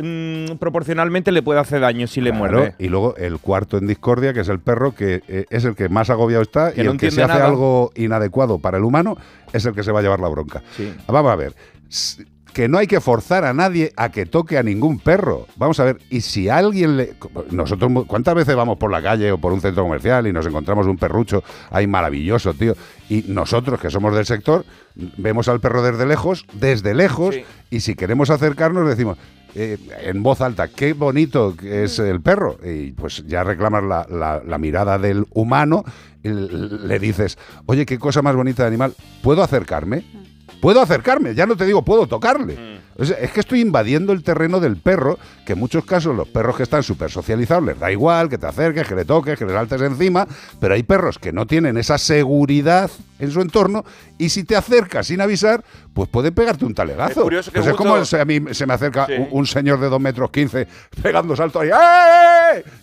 mm, 0.00 0.56
proporcionalmente 0.58 1.32
le 1.32 1.42
puede 1.42 1.60
hacer 1.60 1.80
daño 1.80 2.06
si 2.06 2.20
le 2.20 2.30
Claro, 2.30 2.58
muerde. 2.58 2.74
Y 2.78 2.88
luego 2.88 3.14
el 3.16 3.38
cuarto 3.38 3.76
en 3.78 3.86
discordia, 3.86 4.32
que 4.32 4.40
es 4.40 4.48
el 4.48 4.60
perro, 4.60 4.94
que 4.94 5.22
eh, 5.28 5.44
es 5.50 5.64
el 5.64 5.74
que 5.74 5.88
más 5.88 6.10
agobiado 6.10 6.42
está 6.42 6.72
Que 6.72 6.80
y 6.82 6.84
no 6.84 6.92
el 6.92 6.98
que 6.98 7.06
entiende 7.06 7.24
hace 7.24 7.38
nada. 7.38 7.46
algo 7.50 7.92
inadecuado 7.94 8.58
para 8.58 8.78
el 8.78 8.84
humano 8.84 9.16
es 9.52 9.64
el 9.66 9.74
que 9.74 9.82
se 9.82 9.92
va 9.92 10.00
a 10.00 10.02
llevar 10.02 10.20
la 10.20 10.28
bronca. 10.28 10.62
Sí. 10.76 10.92
Vamos 11.06 11.30
a 11.32 11.36
ver. 11.36 11.54
Que 12.52 12.68
no 12.68 12.76
hay 12.78 12.86
que 12.86 13.00
forzar 13.00 13.44
a 13.44 13.54
nadie 13.54 13.92
a 13.96 14.10
que 14.10 14.26
toque 14.26 14.58
a 14.58 14.62
ningún 14.62 14.98
perro. 14.98 15.46
Vamos 15.56 15.80
a 15.80 15.84
ver, 15.84 15.98
y 16.10 16.20
si 16.20 16.50
alguien 16.50 16.98
le... 16.98 17.14
Nosotros, 17.50 17.90
¿cuántas 18.06 18.34
veces 18.34 18.54
vamos 18.54 18.76
por 18.76 18.90
la 18.90 19.00
calle 19.00 19.32
o 19.32 19.38
por 19.38 19.52
un 19.54 19.60
centro 19.62 19.84
comercial 19.84 20.26
y 20.26 20.32
nos 20.34 20.44
encontramos 20.46 20.86
un 20.86 20.98
perrucho 20.98 21.42
ahí 21.70 21.86
maravilloso, 21.86 22.52
tío? 22.52 22.74
Y 23.08 23.24
nosotros, 23.28 23.80
que 23.80 23.90
somos 23.90 24.14
del 24.14 24.26
sector, 24.26 24.66
vemos 25.16 25.48
al 25.48 25.60
perro 25.60 25.82
desde 25.82 26.04
lejos, 26.04 26.44
desde 26.52 26.94
lejos, 26.94 27.36
y 27.70 27.80
si 27.80 27.94
queremos 27.94 28.28
acercarnos 28.28 28.86
decimos... 28.86 29.16
eh, 29.54 29.78
en 30.04 30.22
voz 30.22 30.40
alta, 30.40 30.68
qué 30.68 30.92
bonito 30.94 31.54
es 31.62 31.98
el 31.98 32.20
perro. 32.20 32.58
Y 32.64 32.92
pues 32.92 33.24
ya 33.26 33.44
reclamas 33.44 33.82
la, 33.84 34.06
la- 34.10 34.42
la 34.46 34.58
mirada 34.58 34.98
del 34.98 35.24
humano, 35.30 35.84
y 36.22 36.28
le 36.28 36.98
dices, 36.98 37.38
oye, 37.66 37.86
qué 37.86 37.98
cosa 37.98 38.20
más 38.22 38.36
bonita 38.36 38.62
de 38.62 38.68
animal, 38.68 38.94
¿puedo 39.22 39.42
acercarme? 39.42 40.04
Puedo 40.62 40.80
acercarme, 40.80 41.34
ya 41.34 41.44
no 41.44 41.56
te 41.56 41.66
digo 41.66 41.84
puedo 41.84 42.06
tocarle. 42.06 42.80
O 42.96 43.04
sea, 43.04 43.16
es 43.18 43.32
que 43.32 43.40
estoy 43.40 43.60
invadiendo 43.60 44.12
el 44.12 44.22
terreno 44.22 44.60
del 44.60 44.76
perro, 44.76 45.18
que 45.44 45.54
en 45.54 45.58
muchos 45.58 45.84
casos 45.84 46.14
los 46.14 46.28
perros 46.28 46.56
que 46.56 46.62
están 46.62 46.84
súper 46.84 47.10
socializados 47.10 47.64
les 47.64 47.80
da 47.80 47.90
igual 47.90 48.28
que 48.28 48.38
te 48.38 48.46
acerques, 48.46 48.86
que 48.86 48.94
le 48.94 49.04
toques, 49.04 49.36
que 49.36 49.44
le 49.44 49.52
saltes 49.52 49.80
encima, 49.82 50.24
pero 50.60 50.74
hay 50.74 50.84
perros 50.84 51.18
que 51.18 51.32
no 51.32 51.48
tienen 51.48 51.78
esa 51.78 51.98
seguridad 51.98 52.88
en 53.18 53.30
su 53.32 53.40
entorno 53.40 53.84
y 54.18 54.28
si 54.28 54.44
te 54.44 54.54
acercas 54.54 55.08
sin 55.08 55.20
avisar, 55.20 55.64
pues 55.94 56.08
puede 56.08 56.30
pegarte 56.30 56.64
un 56.64 56.74
talegazo. 56.74 57.20
Es 57.20 57.24
curioso 57.24 57.50
que 57.50 57.58
Pues 57.58 57.70
es 57.70 57.74
como 57.76 57.94
a 57.96 58.24
mí 58.24 58.54
se 58.54 58.64
me 58.66 58.74
acerca 58.74 59.06
Sí. 59.06 59.14
un, 59.18 59.28
un 59.32 59.46
señor 59.46 59.80
de 59.80 59.88
2 59.88 60.00
metros 60.00 60.30
15 60.30 60.68
pegando 61.02 61.34
saltos 61.34 61.62
ahí 61.62 61.70
¡eh! 61.70 61.72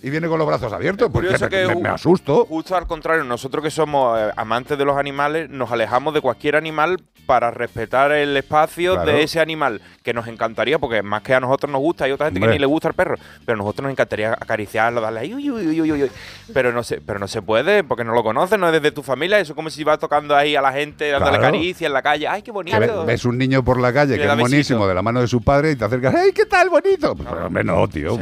Y 0.02 0.10
viene 0.10 0.28
con 0.28 0.38
los 0.40 0.48
brazos 0.48 0.72
abiertos, 0.74 1.10
porque 1.12 1.30
me, 1.40 1.50
que 1.50 1.76
me- 1.76 1.90
asusto. 1.90 2.46
Justo 2.46 2.76
al 2.76 2.88
contrario, 2.88 3.24
nosotros 3.24 3.64
que 3.64 3.72
somos 3.72 4.20
eh, 4.20 4.32
amantes 4.36 4.78
de 4.78 4.86
los 4.86 4.98
animales, 4.98 5.50
nos 5.50 5.72
alejamos 5.72 6.14
de 6.14 6.22
cualquier 6.22 6.56
animal 6.56 6.98
para 7.26 7.52
respetar 7.52 8.12
el 8.12 8.36
espacio 8.38 8.94
Claro. 8.96 9.12
de 9.12 9.22
ese 9.24 9.40
animal, 9.40 9.82
que 10.04 10.14
nos 10.14 10.28
encantaría, 10.28 10.80
porque 10.80 11.04
más 11.04 11.22
que 11.22 11.36
a 11.36 11.40
nosotros 11.40 11.72
nos 11.72 11.80
gusta, 11.80 12.06
hay 12.06 12.12
otra 12.12 12.26
gente 12.28 12.40
Hombre. 12.40 12.50
que 12.50 12.56
ni 12.56 12.60
le 12.60 12.66
gusta 12.66 12.88
el 12.88 12.96
perro, 12.96 13.16
pero 13.46 13.56
a 13.56 13.58
nosotros 13.60 13.84
nos 13.84 13.92
encantaría 13.92 14.34
acariciarlo, 14.34 15.00
darle 15.00 15.20
ahí, 15.20 15.34
uy, 15.36 15.50
uy, 15.52 15.68
uy, 15.68 15.82
uy, 15.92 16.04
uy. 16.04 16.12
pero 16.54 16.72
no 16.72 16.82
se, 16.84 17.02
pero 17.02 17.20
no 17.20 17.28
se 17.28 17.42
puede, 17.44 17.84
porque 17.84 18.04
no 18.04 18.14
lo 18.14 18.24
conoces, 18.24 18.58
no 18.58 18.66
es 18.68 18.74
desde 18.74 18.92
tu 18.92 19.04
familia, 19.04 19.40
eso 19.40 19.52
es 19.54 19.56
como 19.56 19.70
si 19.70 19.84
vas 19.84 20.00
tocando 20.00 20.36
ahí 20.36 20.56
a 20.56 20.62
la 20.62 20.72
gente, 20.74 21.10
dándole 21.12 21.38
Claro. 21.38 21.54
caricia 21.54 21.86
en 21.86 21.94
la 21.94 22.02
calle, 22.02 22.28
ay, 22.28 22.42
qué 22.42 22.50
bonito. 22.52 22.80
Ve- 22.80 22.92
ves 23.06 23.26
un 23.26 23.38
niño 23.38 23.64
por 23.64 23.80
la 23.80 23.94
calle 23.94 24.18
Le 24.18 24.24
que 24.24 24.28
es 24.28 24.36
buenísimo 24.40 24.80
besito. 24.80 24.88
de 24.88 24.96
la 24.96 25.02
mano 25.04 25.22
de 25.22 25.28
su 25.28 25.42
padre 25.44 25.72
y 25.72 25.76
te 25.76 25.86
acercas, 25.86 26.16
¡ay, 26.16 26.32
qué 26.32 26.46
tal, 26.48 26.70
bonito! 26.72 27.16
Pues, 27.16 27.30
pero, 27.30 27.46
hombre, 27.46 27.64
no, 27.64 27.88
tío. 27.88 28.18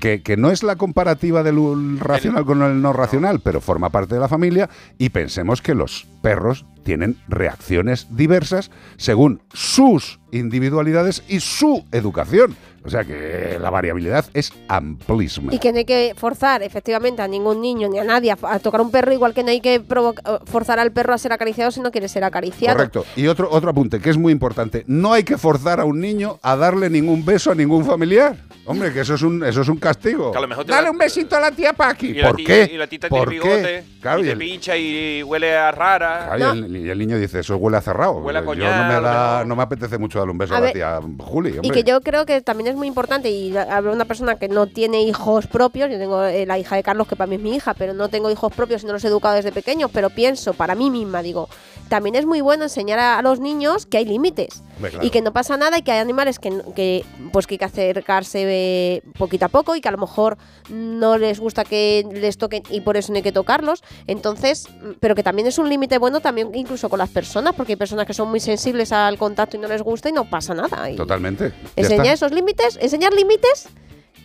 Que 0.00 0.36
no 0.36 0.43
es 0.50 0.62
la 0.62 0.76
comparativa 0.76 1.42
del 1.42 1.98
racional 2.00 2.44
con 2.44 2.62
el 2.62 2.80
no 2.80 2.92
racional, 2.92 3.40
pero 3.40 3.60
forma 3.60 3.90
parte 3.90 4.14
de 4.14 4.20
la 4.20 4.28
familia 4.28 4.68
y 4.98 5.10
pensemos 5.10 5.62
que 5.62 5.74
los 5.74 6.06
perros 6.24 6.64
tienen 6.82 7.16
reacciones 7.28 8.08
diversas 8.10 8.70
según 8.96 9.40
sus 9.52 10.18
individualidades 10.32 11.22
y 11.28 11.40
su 11.40 11.84
educación. 11.92 12.56
O 12.86 12.90
sea 12.90 13.02
que 13.02 13.56
la 13.58 13.70
variabilidad 13.70 14.26
es 14.34 14.52
amplísima. 14.68 15.54
Y 15.54 15.58
que 15.58 15.72
no 15.72 15.78
hay 15.78 15.86
que 15.86 16.12
forzar 16.18 16.62
efectivamente 16.62 17.22
a 17.22 17.28
ningún 17.28 17.62
niño 17.62 17.88
ni 17.88 17.98
a 17.98 18.04
nadie 18.04 18.30
a, 18.30 18.36
a 18.42 18.58
tocar 18.58 18.82
un 18.82 18.90
perro, 18.90 19.10
igual 19.14 19.32
que 19.32 19.42
no 19.42 19.48
hay 19.48 19.62
que 19.62 19.80
provoca- 19.80 20.40
forzar 20.44 20.78
al 20.78 20.92
perro 20.92 21.14
a 21.14 21.18
ser 21.18 21.32
acariciado 21.32 21.70
si 21.70 21.80
no 21.80 21.90
quiere 21.90 22.08
ser 22.08 22.24
acariciado. 22.24 22.76
Correcto. 22.76 23.06
Y 23.16 23.26
otro, 23.26 23.48
otro 23.50 23.70
apunte 23.70 24.00
que 24.00 24.10
es 24.10 24.18
muy 24.18 24.32
importante. 24.32 24.84
No 24.86 25.14
hay 25.14 25.24
que 25.24 25.38
forzar 25.38 25.80
a 25.80 25.86
un 25.86 25.98
niño 25.98 26.38
a 26.42 26.56
darle 26.56 26.90
ningún 26.90 27.24
beso 27.24 27.50
a 27.52 27.54
ningún 27.54 27.86
familiar. 27.86 28.36
Hombre, 28.66 28.92
que 28.92 29.00
eso 29.00 29.14
es 29.14 29.22
un, 29.22 29.42
eso 29.44 29.62
es 29.62 29.68
un 29.68 29.78
castigo. 29.78 30.32
Que 30.32 30.38
a 30.38 30.40
lo 30.42 30.48
mejor 30.48 30.66
Dale 30.66 30.84
da- 30.86 30.90
un 30.90 30.98
besito 30.98 31.36
a 31.36 31.40
la 31.40 31.50
tía 31.52 31.72
Paqui. 31.72 32.08
Y 32.08 32.14
la 32.14 32.28
¿Por 32.32 32.36
qué? 32.44 32.70
Y 32.70 32.76
la 32.76 32.86
tita 32.86 33.08
¿Por 33.08 33.28
tiene 33.30 33.42
qué? 33.42 33.48
bigote, 33.56 33.84
Claro, 34.02 34.18
y 34.20 34.22
y 34.22 34.26
te 34.26 34.32
el- 34.32 34.38
pincha 34.38 34.76
y 34.76 35.22
huele 35.22 35.56
a 35.56 35.70
rara. 35.72 36.13
Claro, 36.36 36.54
y, 36.54 36.58
el, 36.58 36.76
y 36.76 36.90
el 36.90 36.98
niño 36.98 37.18
dice, 37.18 37.40
eso 37.40 37.56
huele 37.56 37.76
a 37.76 37.80
cerrado. 37.80 38.18
Huele 38.18 38.38
a 38.38 38.42
Yo 38.42 38.54
no 38.54 38.54
me, 38.54 38.64
a 38.64 39.00
lo 39.00 39.06
da, 39.06 39.44
no 39.44 39.56
me 39.56 39.62
apetece 39.62 39.98
mucho 39.98 40.18
darle 40.18 40.32
un 40.32 40.38
beso 40.38 40.54
a, 40.54 40.58
A 40.58 40.60
la 40.60 40.72
tía 40.72 41.00
Juli. 41.18 41.58
Y 41.62 41.70
que 41.70 41.84
yo 41.84 42.00
creo 42.00 42.26
que 42.26 42.40
también 42.40 42.68
es 42.68 42.76
muy 42.76 42.86
importante, 42.86 43.30
y 43.30 43.56
hablo 43.56 43.90
de 43.90 43.96
una 43.96 44.04
persona 44.04 44.36
que 44.36 44.48
no 44.48 44.66
tiene 44.66 45.02
hijos 45.02 45.46
propios, 45.46 45.90
yo 45.90 45.98
tengo 45.98 46.24
eh, 46.24 46.46
la 46.46 46.58
hija 46.58 46.76
de 46.76 46.82
Carlos, 46.82 47.06
que 47.08 47.16
para 47.16 47.28
mí 47.28 47.36
es 47.36 47.42
mi 47.42 47.54
hija, 47.54 47.74
pero 47.74 47.94
no 47.94 48.08
tengo 48.08 48.30
hijos 48.30 48.52
propios 48.52 48.82
y 48.82 48.86
no 48.86 48.92
los 48.92 49.04
he 49.04 49.08
educado 49.08 49.34
desde 49.36 49.52
pequeños, 49.52 49.90
pero 49.92 50.10
pienso, 50.10 50.54
para 50.54 50.74
mí 50.74 50.90
misma, 50.90 51.22
digo, 51.22 51.48
también 51.88 52.14
es 52.14 52.26
muy 52.26 52.40
bueno 52.40 52.64
enseñar 52.64 52.98
a, 52.98 53.18
a 53.18 53.22
los 53.22 53.40
niños 53.40 53.86
que 53.86 53.98
hay 53.98 54.04
límites. 54.04 54.62
Claro. 54.78 54.98
Y 55.02 55.10
que 55.10 55.22
no 55.22 55.32
pasa 55.32 55.56
nada 55.56 55.78
y 55.78 55.82
que 55.82 55.92
hay 55.92 56.00
animales 56.00 56.38
que, 56.38 56.52
que, 56.74 57.04
pues 57.32 57.46
que 57.46 57.54
hay 57.54 57.58
que 57.58 57.64
acercarse 57.64 58.42
eh, 58.44 59.02
poquito 59.16 59.46
a 59.46 59.48
poco 59.48 59.76
y 59.76 59.80
que 59.80 59.88
a 59.88 59.92
lo 59.92 59.98
mejor 59.98 60.36
no 60.68 61.16
les 61.16 61.40
gusta 61.40 61.64
que 61.64 62.04
les 62.12 62.38
toquen 62.38 62.62
y 62.70 62.80
por 62.80 62.96
eso 62.96 63.12
no 63.12 63.16
hay 63.16 63.22
que 63.22 63.32
tocarlos. 63.32 63.82
Entonces, 64.06 64.68
mm, 64.68 64.92
pero 65.00 65.14
que 65.14 65.22
también 65.22 65.46
es 65.46 65.58
un 65.58 65.68
límite 65.68 65.98
bueno 66.04 66.20
también 66.20 66.50
incluso 66.54 66.90
con 66.90 66.98
las 66.98 67.08
personas, 67.08 67.54
porque 67.54 67.72
hay 67.72 67.76
personas 67.76 68.06
que 68.06 68.12
son 68.12 68.28
muy 68.28 68.38
sensibles 68.38 68.92
al 68.92 69.16
contacto 69.16 69.56
y 69.56 69.60
no 69.60 69.68
les 69.68 69.80
gusta 69.80 70.10
y 70.10 70.12
no 70.12 70.28
pasa 70.28 70.52
nada. 70.52 70.90
Y 70.90 70.96
Totalmente. 70.96 71.54
Enseñar 71.76 72.08
esos 72.08 72.30
límites, 72.30 72.78
enseñar 72.78 73.14
límites, 73.14 73.68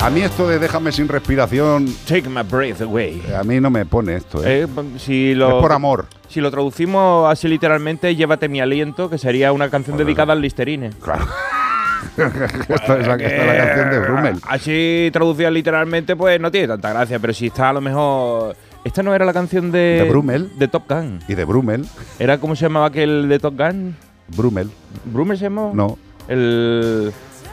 A 0.05 0.11
mí 0.11 0.21
esto 0.21 0.47
de 0.47 0.59
déjame 0.59 0.93
sin 0.93 1.09
respiración... 1.09 1.87
Take 2.07 2.29
my 2.29 2.43
breath 2.43 2.83
away. 2.83 3.23
A 3.35 3.43
mí 3.43 3.59
no 3.59 3.71
me 3.71 3.87
pone 3.87 4.17
esto, 4.17 4.45
¿eh? 4.45 4.65
Eh, 4.65 4.69
si 4.99 5.35
lo, 5.35 5.57
Es 5.57 5.63
por 5.63 5.73
amor. 5.73 6.05
Si 6.29 6.43
lo 6.43 6.51
traducimos 6.51 7.33
así 7.33 7.49
literalmente, 7.49 8.15
llévate 8.15 8.51
mi 8.51 8.61
aliento, 8.61 9.09
que 9.09 9.17
sería 9.17 9.51
una 9.53 9.71
canción 9.71 9.97
dedicada 9.97 10.35
al 10.35 10.43
Listerine. 10.43 10.91
Claro. 11.01 11.27
esta, 12.19 12.99
es 12.99 13.07
la, 13.07 13.15
esta 13.15 13.27
es 13.27 13.47
la 13.47 13.65
canción 13.65 13.91
de 13.91 13.99
Brummel. 14.01 14.41
Así 14.47 15.09
traducida 15.11 15.51
literalmente, 15.51 16.15
pues 16.17 16.39
no 16.39 16.51
tiene 16.51 16.69
tanta 16.69 16.93
gracia, 16.93 17.19
pero 17.19 17.33
si 17.33 17.47
está 17.47 17.71
a 17.71 17.73
lo 17.73 17.81
mejor. 17.81 18.57
Esta 18.85 19.03
no 19.03 19.15
era 19.15 19.25
la 19.25 19.33
canción 19.33 19.73
de. 19.73 20.03
De 20.03 20.11
Brummel. 20.11 20.51
De 20.59 20.69
Top 20.69 20.83
Gun. 20.87 21.21
Y 21.29 21.35
de 21.35 21.47
Brummel. 21.47 21.87
¿Era 22.19 22.37
cómo 22.37 22.55
se 22.55 22.67
llamaba 22.67 22.89
aquel 22.89 23.27
de 23.27 23.39
Top 23.39 23.57
Gun? 23.57 23.97
Brummel. 24.37 24.71
¿Brummel 25.07 25.39
se 25.39 25.45
llamó? 25.45 25.73
No. 25.75 25.97
El. 26.29 27.11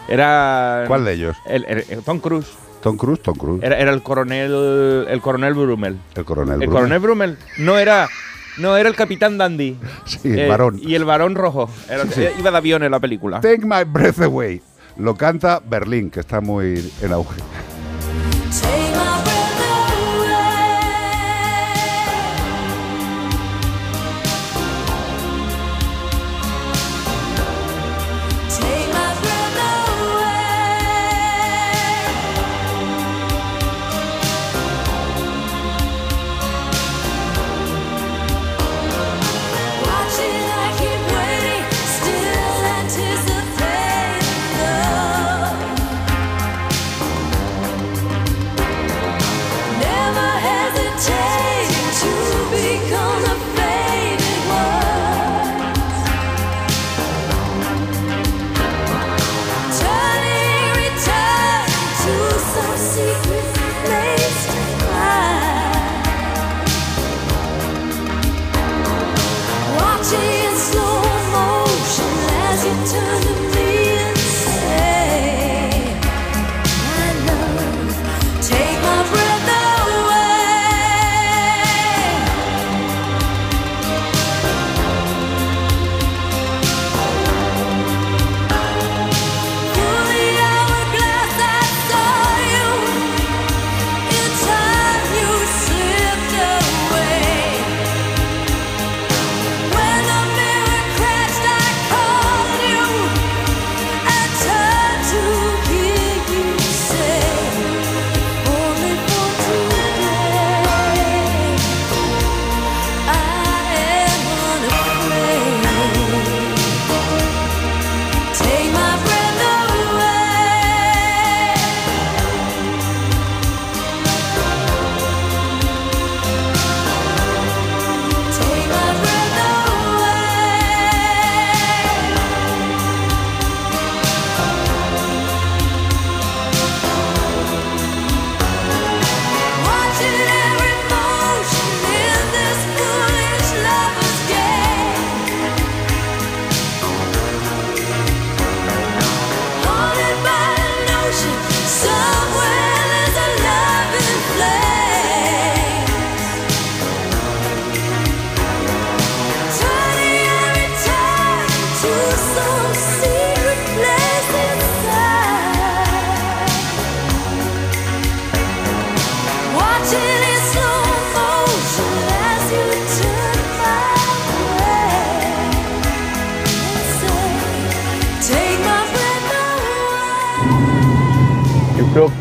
Era. 0.08 0.84
¿Cuál 0.88 1.06
de 1.06 1.14
ellos? 1.14 1.38
El, 1.46 1.66
el- 1.66 1.86
el 1.90 2.02
Tom 2.04 2.20
Cruise. 2.20 2.48
Tom 2.82 2.98
Cruise, 2.98 3.22
Tom 3.22 3.36
Cruise. 3.38 3.64
Era, 3.64 3.78
era 3.80 3.92
el 3.92 4.02
coronel. 4.02 5.06
El 5.08 5.22
coronel 5.22 5.54
Brummel. 5.54 5.98
El 6.16 6.26
coronel 6.26 6.54
El 6.54 6.60
Brummel. 6.68 6.74
coronel 6.74 7.00
Brummel. 7.00 7.38
No 7.60 7.78
era. 7.78 8.08
No 8.58 8.76
era 8.76 8.90
el 8.90 8.96
capitán 8.96 9.38
Dandy. 9.38 9.78
Sí, 10.06 10.20
el 10.40 10.50
varón. 10.50 10.80
Y 10.82 10.96
el 10.96 11.06
varón 11.06 11.36
rojo. 11.36 11.70
Era- 11.90 12.04
Sí, 12.06 12.12
sí. 12.16 12.28
Iba 12.40 12.52
de 12.52 12.58
avión 12.58 12.84
en 12.84 12.92
la 12.92 13.00
película. 13.00 13.40
Take 13.40 13.62
My 13.66 13.84
Breath 13.86 14.20
Away. 14.22 14.62
Lo 14.98 15.16
canta 15.16 15.62
Berlín, 15.66 16.10
que 16.10 16.20
está 16.20 16.42
muy 16.42 16.92
en 17.02 17.12
auge. 17.14 17.40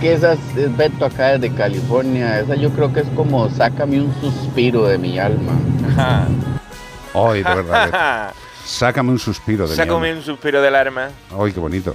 Que 0.01 0.13
esa 0.15 0.33
es, 0.35 0.41
es 0.57 0.77
Beto 0.77 1.05
acá 1.05 1.39
desde 1.39 1.55
California. 1.55 2.41
Esa 2.41 2.55
yo 2.55 2.71
creo 2.71 2.93
que 2.93 3.01
es 3.01 3.09
como 3.15 3.49
sácame 3.51 4.01
un 4.01 4.13
suspiro 4.21 4.87
de 4.87 4.99
mi 4.99 5.19
alma. 5.19 5.53
Ay, 7.15 7.43
de 7.43 7.55
verdad. 7.55 8.33
Sácame 8.65 9.11
un 9.11 9.19
suspiro 9.19 9.65
de 9.65 9.71
mi 9.71 9.77
Sácame 9.77 10.09
alma. 10.09 10.19
un 10.21 10.25
suspiro 10.25 10.63
del 10.63 10.75
arma. 10.77 11.09
Ay, 11.39 11.53
qué 11.53 11.61
bonito. 11.61 11.95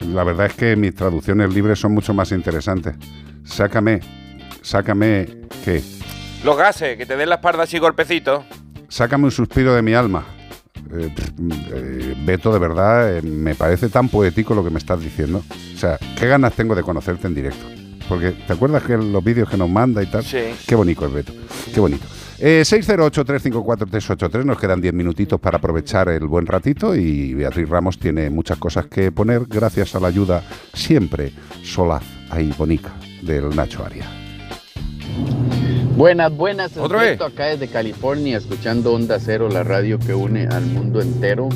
La 0.00 0.24
verdad 0.24 0.46
es 0.46 0.54
que 0.54 0.74
mis 0.74 0.94
traducciones 0.94 1.52
libres 1.52 1.78
son 1.78 1.92
mucho 1.92 2.14
más 2.14 2.32
interesantes. 2.32 2.94
Sácame, 3.44 4.00
sácame, 4.62 5.26
¿qué? 5.64 5.82
Los 6.44 6.56
gases, 6.56 6.96
que 6.96 7.06
te 7.06 7.16
den 7.16 7.28
la 7.28 7.36
espalda 7.36 7.64
así 7.64 7.78
golpecitos. 7.78 8.44
Sácame 8.88 9.24
un 9.24 9.30
suspiro 9.30 9.74
de 9.74 9.82
mi 9.82 9.94
alma. 9.94 10.24
Eh, 10.94 11.10
eh, 11.72 12.14
Beto, 12.24 12.52
de 12.52 12.58
verdad, 12.58 13.16
eh, 13.16 13.22
me 13.22 13.54
parece 13.54 13.88
tan 13.88 14.08
poético 14.08 14.54
lo 14.54 14.62
que 14.64 14.70
me 14.70 14.78
estás 14.78 15.00
diciendo. 15.00 15.42
O 15.74 15.78
sea, 15.78 15.98
qué 16.18 16.26
ganas 16.26 16.52
tengo 16.54 16.74
de 16.74 16.82
conocerte 16.82 17.26
en 17.26 17.34
directo. 17.34 17.64
Porque, 18.08 18.32
¿te 18.32 18.52
acuerdas 18.52 18.82
que 18.82 18.96
los 18.96 19.24
vídeos 19.24 19.48
que 19.48 19.56
nos 19.56 19.70
manda 19.70 20.02
y 20.02 20.06
tal? 20.06 20.24
Sí. 20.24 20.54
Qué 20.66 20.74
bonito 20.74 21.06
es 21.06 21.12
Beto, 21.12 21.32
qué 21.72 21.80
bonito. 21.80 22.06
Eh, 22.44 22.62
608-354-383, 22.64 24.44
nos 24.44 24.58
quedan 24.58 24.80
10 24.80 24.94
minutitos 24.94 25.38
para 25.38 25.58
aprovechar 25.58 26.08
el 26.08 26.26
buen 26.26 26.44
ratito 26.44 26.96
y 26.96 27.34
Beatriz 27.34 27.68
Ramos 27.68 28.00
tiene 28.00 28.30
muchas 28.30 28.58
cosas 28.58 28.86
que 28.86 29.12
poner 29.12 29.46
gracias 29.46 29.94
a 29.94 30.00
la 30.00 30.08
ayuda 30.08 30.42
siempre 30.74 31.32
solaz, 31.62 32.02
ahí 32.30 32.52
bonica, 32.58 32.90
del 33.22 33.54
Nacho 33.54 33.84
Aria. 33.84 34.06
Buenas, 35.96 36.36
buenas. 36.36 36.76
¿Otra 36.76 37.00
vez? 37.00 37.20
Acá 37.20 37.46
desde 37.46 37.68
California, 37.68 38.38
escuchando 38.38 38.94
Onda 38.94 39.18
Cero, 39.20 39.48
la 39.50 39.62
radio 39.62 39.98
que 39.98 40.14
une 40.14 40.46
al 40.46 40.64
mundo 40.66 41.00
entero. 41.00 41.48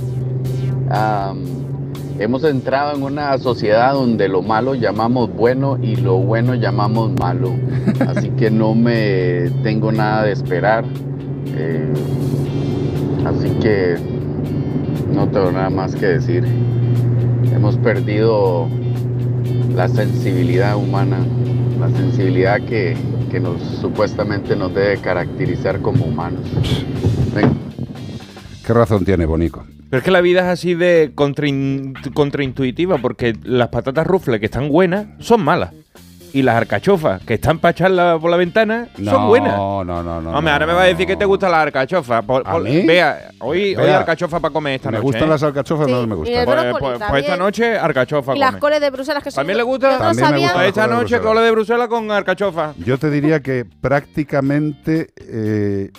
Hemos 2.18 2.44
entrado 2.44 2.96
en 2.96 3.02
una 3.02 3.36
sociedad 3.38 3.92
donde 3.92 4.28
lo 4.28 4.40
malo 4.42 4.74
llamamos 4.74 5.30
bueno 5.34 5.78
y 5.82 5.96
lo 5.96 6.16
bueno 6.16 6.54
llamamos 6.54 7.12
malo. 7.18 7.54
Así 8.08 8.30
que 8.30 8.50
no 8.50 8.74
me 8.74 9.50
tengo 9.62 9.92
nada 9.92 10.24
de 10.24 10.32
esperar. 10.32 10.84
Eh, 11.58 11.92
así 13.24 13.48
que 13.60 13.96
no 15.12 15.28
tengo 15.28 15.50
nada 15.52 15.70
más 15.70 15.94
que 15.94 16.06
decir. 16.06 16.44
Hemos 17.54 17.76
perdido 17.78 18.68
la 19.74 19.88
sensibilidad 19.88 20.76
humana, 20.76 21.18
la 21.88 21.96
sensibilidad 21.96 22.60
que, 22.62 22.96
que 23.30 23.38
nos 23.40 23.60
supuestamente 23.80 24.56
nos 24.56 24.74
debe 24.74 24.96
caracterizar 24.98 25.80
como 25.80 26.04
humanos. 26.04 26.40
Venga. 27.34 27.52
¿Qué 28.66 28.72
razón 28.72 29.04
tiene 29.04 29.26
Bonico? 29.26 29.64
Pero 29.88 29.98
es 29.98 30.04
que 30.04 30.10
la 30.10 30.20
vida 30.20 30.40
es 30.40 30.46
así 30.46 30.74
de 30.74 31.12
contrain- 31.14 31.94
contraintuitiva, 32.12 32.98
porque 32.98 33.36
las 33.44 33.68
patatas 33.68 34.04
rufles 34.06 34.40
que 34.40 34.46
están 34.46 34.68
buenas 34.68 35.06
son 35.20 35.44
malas. 35.44 35.72
Y 36.32 36.42
las 36.42 36.56
arcachofas 36.56 37.22
que 37.24 37.34
están 37.34 37.58
para 37.58 37.70
echarlas 37.72 38.20
por 38.20 38.30
la 38.30 38.36
ventana 38.36 38.88
son 38.96 39.04
No, 39.04 39.26
buenas. 39.28 39.56
no, 39.56 39.84
no, 39.84 40.02
no. 40.02 40.16
Hombre, 40.30 40.42
no, 40.42 40.50
ahora 40.50 40.66
me 40.66 40.72
va 40.74 40.82
a 40.82 40.86
decir 40.86 41.06
que 41.06 41.16
te 41.16 41.24
gusta 41.24 41.48
la 41.48 41.62
arcachofa. 41.62 42.20
Por- 42.22 42.42
¿A 42.46 42.52
por- 42.52 42.62
mí? 42.62 42.82
Vea, 42.86 43.30
hoy, 43.40 43.74
hoy 43.74 43.84
Vea, 43.84 43.98
alcachofa 43.98 44.38
para 44.40 44.52
comer 44.52 44.74
esta 44.74 44.90
me 44.90 44.98
noche. 44.98 45.02
gustan 45.04 45.24
¿eh? 45.24 45.30
las 45.30 45.42
alcachofas, 45.42 45.88
no 45.88 46.06
me 46.06 46.14
y 46.14 46.18
gustan. 46.18 46.44
Pues, 46.44 46.74
pues- 46.78 46.98
pues 47.08 47.22
esta 47.24 47.36
noche 47.38 47.78
arcachofa 47.78 48.36
Y 48.36 48.38
las 48.38 48.56
coles 48.56 48.80
de 48.80 48.90
Bruselas 48.90 49.22
que 49.22 49.30
son. 49.30 49.40
¿También 49.40 49.56
le 49.56 49.62
gusta? 49.62 49.98
También 49.98 50.16
me 50.16 50.22
sabía. 50.22 50.38
gusta. 50.46 50.54
Pues 50.54 50.68
esta 50.68 50.86
noche 50.86 50.98
Bruselas. 51.00 51.22
cole 51.22 51.40
de 51.40 51.50
Bruselas 51.52 51.88
con 51.88 52.10
arcachofa. 52.10 52.74
Yo 52.84 52.98
te 52.98 53.10
diría 53.10 53.40
que 53.40 53.64
prácticamente 53.80 55.08
eh, 55.16 55.90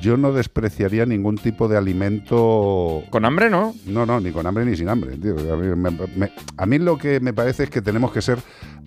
yo 0.00 0.16
no 0.16 0.32
despreciaría 0.32 1.06
ningún 1.06 1.36
tipo 1.36 1.68
de 1.68 1.76
alimento. 1.76 3.02
¿Con 3.10 3.24
hambre 3.24 3.50
no? 3.50 3.74
No, 3.86 4.06
no, 4.06 4.20
ni 4.20 4.30
con 4.32 4.46
hambre 4.46 4.64
ni 4.64 4.76
sin 4.76 4.88
hambre. 4.88 5.16
tío. 5.16 5.34
A, 5.52 5.56
mí, 5.56 5.66
me- 5.76 5.90
me- 6.16 6.32
a 6.56 6.66
mí 6.66 6.78
lo 6.78 6.98
que 6.98 7.20
me 7.20 7.32
parece 7.32 7.64
es 7.64 7.70
que 7.70 7.82
tenemos 7.82 8.12
que 8.12 8.22
ser 8.22 8.38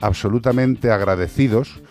absolutamente 0.02 0.92
agradecidos 0.92 1.82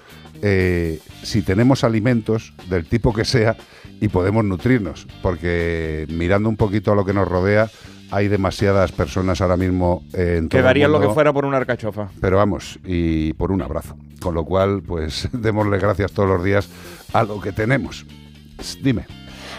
eh, 0.42 1.00
si 1.22 1.42
tenemos 1.42 1.84
alimentos 1.84 2.52
del 2.68 2.86
tipo 2.86 3.12
que 3.12 3.24
sea 3.24 3.56
y 4.00 4.08
podemos 4.08 4.44
nutrirnos. 4.44 5.06
Porque 5.22 6.06
mirando 6.10 6.48
un 6.48 6.56
poquito 6.56 6.92
a 6.92 6.94
lo 6.94 7.04
que 7.04 7.12
nos 7.14 7.28
rodea, 7.28 7.68
hay 8.10 8.26
demasiadas 8.28 8.90
personas 8.92 9.40
ahora 9.40 9.56
mismo 9.56 10.02
eh, 10.14 10.36
en 10.38 10.48
todo 10.48 10.58
el 10.60 10.64
darían 10.64 10.90
lo 10.90 10.98
mundo. 10.98 11.08
que 11.10 11.14
fuera 11.14 11.32
por 11.32 11.44
una 11.44 11.58
arcachofa. 11.58 12.08
Pero 12.20 12.38
vamos, 12.38 12.78
y 12.84 13.34
por 13.34 13.52
un 13.52 13.62
abrazo. 13.62 13.96
Con 14.20 14.34
lo 14.34 14.44
cual, 14.44 14.82
pues 14.82 15.28
démosle 15.32 15.78
gracias 15.78 16.10
todos 16.12 16.28
los 16.28 16.42
días 16.44 16.68
a 17.12 17.22
lo 17.22 17.40
que 17.40 17.52
tenemos. 17.52 18.04
S- 18.60 18.78
Dime. 18.80 19.06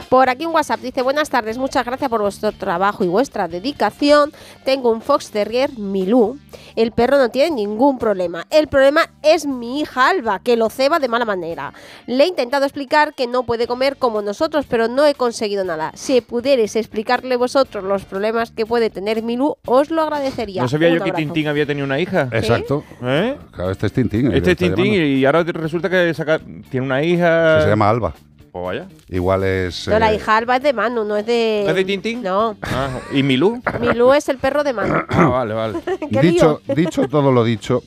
Por 0.09 0.29
aquí 0.29 0.45
un 0.45 0.53
WhatsApp 0.53 0.81
dice, 0.81 1.01
buenas 1.03 1.29
tardes, 1.29 1.57
muchas 1.57 1.85
gracias 1.85 2.09
por 2.09 2.19
vuestro 2.21 2.51
trabajo 2.51 3.03
y 3.05 3.07
vuestra 3.07 3.47
dedicación. 3.47 4.33
Tengo 4.65 4.91
un 4.91 5.01
Fox 5.01 5.31
Terrier 5.31 5.77
Milú. 5.77 6.37
El 6.75 6.91
perro 6.91 7.17
no 7.17 7.29
tiene 7.29 7.55
ningún 7.55 7.97
problema. 7.97 8.45
El 8.49 8.67
problema 8.67 9.01
es 9.23 9.45
mi 9.45 9.79
hija 9.79 10.09
Alba, 10.09 10.39
que 10.43 10.57
lo 10.57 10.69
ceba 10.69 10.99
de 10.99 11.07
mala 11.07 11.23
manera. 11.23 11.73
Le 12.07 12.25
he 12.25 12.27
intentado 12.27 12.65
explicar 12.65 13.13
que 13.13 13.25
no 13.27 13.43
puede 13.43 13.67
comer 13.67 13.95
como 13.95 14.21
nosotros, 14.21 14.65
pero 14.67 14.89
no 14.89 15.05
he 15.05 15.13
conseguido 15.13 15.63
nada. 15.63 15.91
Si 15.95 16.19
pudierais 16.19 16.75
explicarle 16.75 17.37
vosotros 17.37 17.81
los 17.83 18.03
problemas 18.03 18.51
que 18.51 18.65
puede 18.65 18.89
tener 18.89 19.23
Milú, 19.23 19.55
os 19.65 19.91
lo 19.91 20.01
agradecería. 20.01 20.61
No 20.61 20.67
sabía 20.67 20.89
Un 20.89 20.97
yo 20.99 21.03
que. 21.05 21.11
Tintín 21.13 21.47
había 21.47 21.65
tenido 21.65 21.85
una 21.85 21.99
hija. 22.01 22.27
Exacto. 22.33 22.83
¿Eh? 23.01 23.37
Claro, 23.51 23.71
este 23.71 23.87
es 23.87 23.93
Tintín. 23.93 24.31
Este 24.33 24.51
es 24.51 24.57
Tintín 24.57 24.85
llamando. 24.93 25.05
y 25.05 25.25
ahora 25.25 25.43
resulta 25.43 25.89
que 25.89 26.13
saca- 26.13 26.41
tiene 26.69 26.85
una 26.85 27.01
hija. 27.01 27.61
Se 27.61 27.69
llama 27.69 27.89
Alba. 27.89 28.13
Pues 28.51 28.63
vaya. 28.65 28.87
Igual 29.07 29.43
es. 29.43 29.87
No, 29.87 29.97
la 29.97 30.11
eh, 30.11 30.15
hija 30.15 30.37
Alba 30.37 30.57
es 30.57 30.63
de 30.63 30.73
Manu, 30.73 31.05
no 31.05 31.15
es 31.15 31.25
de... 31.25 31.61
¿No 31.63 31.69
es 31.69 31.75
de 31.75 31.85
Tintín? 31.85 32.21
No. 32.21 32.57
Ah, 32.63 32.99
¿Y 33.13 33.23
Milú? 33.23 33.61
Milú 33.79 34.13
es 34.13 34.27
el 34.27 34.37
perro 34.37 34.63
de 34.63 34.73
Manu. 34.73 34.95
Ah, 35.07 35.25
vale, 35.27 35.53
vale. 35.53 35.79
¿Qué 36.11 36.21
dicho, 36.75 37.07
todo 37.07 37.31
lo 37.31 37.45
dicho, 37.45 37.81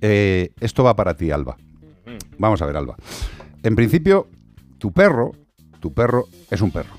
eh, 0.00 0.50
esto 0.60 0.82
va 0.82 0.96
para 0.96 1.14
ti, 1.14 1.30
Alba. 1.30 1.56
Mm. 2.06 2.38
Vamos 2.38 2.62
a 2.62 2.66
ver, 2.66 2.76
Alba. 2.76 2.96
En 3.62 3.76
principio, 3.76 4.28
tu 4.78 4.92
perro, 4.92 5.32
tu 5.80 5.92
perro 5.92 6.24
es 6.50 6.62
un 6.62 6.70
perro. 6.70 6.94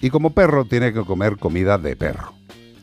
Y 0.00 0.10
como 0.10 0.30
perro 0.30 0.64
tiene 0.64 0.92
que 0.92 1.04
comer 1.04 1.36
comida 1.36 1.78
de 1.78 1.94
perro. 1.94 2.32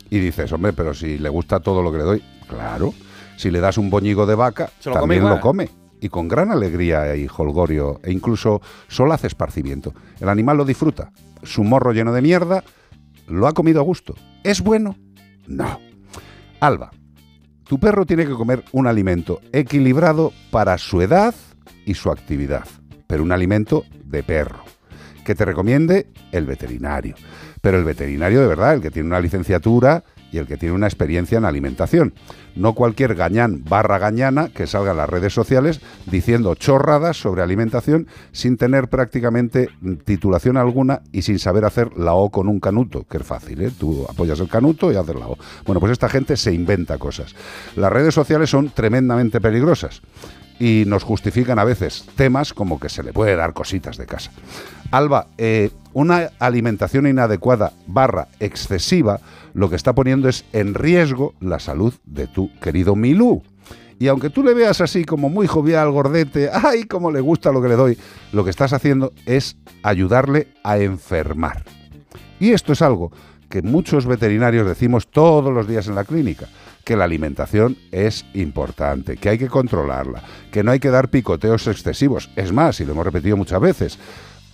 Y 0.09 0.19
dices, 0.19 0.51
hombre, 0.53 0.71
pero 0.71 0.93
si 0.93 1.17
le 1.17 1.27
gusta 1.27 1.59
todo 1.59 1.81
lo 1.83 1.91
que 1.91 1.97
le 1.97 2.03
doy, 2.03 2.23
claro. 2.47 2.93
Si 3.35 3.51
le 3.51 3.59
das 3.59 3.77
un 3.77 3.89
boñigo 3.89 4.25
de 4.25 4.35
vaca, 4.35 4.69
Se 4.79 4.89
lo 4.89 4.95
come 4.95 5.15
también 5.15 5.33
lo 5.33 5.41
come. 5.41 5.69
Y 6.03 6.09
con 6.09 6.27
gran 6.27 6.51
alegría 6.51 7.15
y 7.15 7.29
holgorio, 7.33 8.01
e 8.03 8.11
incluso 8.11 8.61
solaz 8.89 9.23
esparcimiento. 9.23 9.93
El 10.19 10.27
animal 10.27 10.57
lo 10.57 10.65
disfruta. 10.65 11.13
Su 11.43 11.63
morro 11.63 11.93
lleno 11.93 12.11
de 12.11 12.21
mierda, 12.21 12.61
lo 13.25 13.47
ha 13.47 13.53
comido 13.53 13.79
a 13.79 13.85
gusto. 13.85 14.13
¿Es 14.43 14.59
bueno? 14.59 14.97
No. 15.47 15.79
Alba, 16.59 16.91
tu 17.63 17.79
perro 17.79 18.05
tiene 18.05 18.25
que 18.25 18.33
comer 18.33 18.65
un 18.73 18.87
alimento 18.87 19.39
equilibrado 19.53 20.33
para 20.51 20.77
su 20.77 21.01
edad 21.01 21.33
y 21.85 21.93
su 21.93 22.11
actividad, 22.11 22.67
pero 23.07 23.23
un 23.23 23.31
alimento 23.31 23.85
de 24.03 24.23
perro. 24.23 24.65
Que 25.23 25.35
te 25.35 25.45
recomiende 25.45 26.07
el 26.33 26.45
veterinario. 26.45 27.15
Pero 27.61 27.77
el 27.77 27.85
veterinario 27.85 28.41
de 28.41 28.47
verdad, 28.47 28.73
el 28.73 28.81
que 28.81 28.91
tiene 28.91 29.07
una 29.07 29.21
licenciatura 29.21 30.03
y 30.33 30.39
el 30.39 30.47
que 30.47 30.57
tiene 30.57 30.75
una 30.75 30.87
experiencia 30.87 31.37
en 31.37 31.45
alimentación. 31.45 32.13
No 32.55 32.73
cualquier 32.73 33.15
gañán 33.15 33.63
barra 33.63 33.99
gañana 33.99 34.49
que 34.49 34.67
salga 34.67 34.91
en 34.91 34.97
las 34.97 35.09
redes 35.09 35.33
sociales 35.33 35.79
diciendo 36.05 36.55
chorradas 36.55 37.17
sobre 37.17 37.41
alimentación 37.41 38.07
sin 38.31 38.57
tener 38.57 38.89
prácticamente 38.89 39.69
titulación 40.05 40.57
alguna 40.57 41.01
y 41.11 41.21
sin 41.21 41.39
saber 41.39 41.65
hacer 41.65 41.97
la 41.97 42.13
O 42.13 42.29
con 42.29 42.47
un 42.47 42.59
canuto, 42.59 43.05
que 43.07 43.17
es 43.17 43.23
fácil, 43.23 43.61
¿eh? 43.61 43.71
Tú 43.77 44.05
apoyas 44.09 44.39
el 44.39 44.49
canuto 44.49 44.91
y 44.91 44.95
haces 44.95 45.15
la 45.15 45.27
O. 45.27 45.37
Bueno, 45.65 45.79
pues 45.79 45.91
esta 45.91 46.09
gente 46.09 46.35
se 46.35 46.53
inventa 46.53 46.97
cosas. 46.97 47.35
Las 47.75 47.91
redes 47.91 48.13
sociales 48.13 48.49
son 48.49 48.69
tremendamente 48.71 49.39
peligrosas 49.39 50.01
y 50.59 50.83
nos 50.87 51.03
justifican 51.03 51.59
a 51.59 51.63
veces 51.63 52.05
temas 52.15 52.53
como 52.53 52.79
que 52.79 52.89
se 52.89 53.03
le 53.03 53.13
puede 53.13 53.35
dar 53.35 53.53
cositas 53.53 53.97
de 53.97 54.05
casa. 54.05 54.31
Alba, 54.91 55.27
eh, 55.37 55.71
una 55.93 56.29
alimentación 56.39 57.07
inadecuada 57.07 57.73
barra 57.87 58.27
excesiva 58.39 59.19
lo 59.53 59.69
que 59.69 59.75
está 59.75 59.93
poniendo 59.93 60.29
es 60.29 60.45
en 60.53 60.73
riesgo 60.73 61.33
la 61.39 61.59
salud 61.59 61.93
de 62.05 62.27
tu 62.27 62.51
querido 62.59 62.95
Milú. 62.95 63.43
Y 63.99 64.07
aunque 64.07 64.29
tú 64.29 64.43
le 64.43 64.53
veas 64.53 64.81
así 64.81 65.05
como 65.05 65.29
muy 65.29 65.47
jovial, 65.47 65.91
gordete, 65.91 66.49
ay, 66.51 66.85
cómo 66.85 67.11
le 67.11 67.21
gusta 67.21 67.51
lo 67.51 67.61
que 67.61 67.69
le 67.69 67.75
doy, 67.75 67.97
lo 68.31 68.43
que 68.43 68.49
estás 68.49 68.73
haciendo 68.73 69.13
es 69.25 69.55
ayudarle 69.83 70.47
a 70.63 70.79
enfermar. 70.79 71.63
Y 72.39 72.51
esto 72.51 72.73
es 72.73 72.81
algo 72.81 73.11
que 73.53 73.61
muchos 73.61 74.07
veterinarios 74.07 74.65
decimos 74.65 75.07
todos 75.11 75.53
los 75.53 75.67
días 75.67 75.87
en 75.87 75.93
la 75.93 76.05
clínica, 76.05 76.47
que 76.83 76.97
la 76.97 77.03
alimentación 77.03 77.77
es 77.91 78.25
importante, 78.33 79.15
que 79.17 79.29
hay 79.29 79.37
que 79.37 79.47
controlarla, 79.47 80.23
que 80.51 80.63
no 80.63 80.71
hay 80.71 80.79
que 80.79 80.89
dar 80.89 81.09
picoteos 81.09 81.67
excesivos. 81.67 82.31
Es 82.35 82.51
más, 82.51 82.79
y 82.79 82.85
lo 82.85 82.93
hemos 82.93 83.05
repetido 83.05 83.37
muchas 83.37 83.61
veces, 83.61 83.99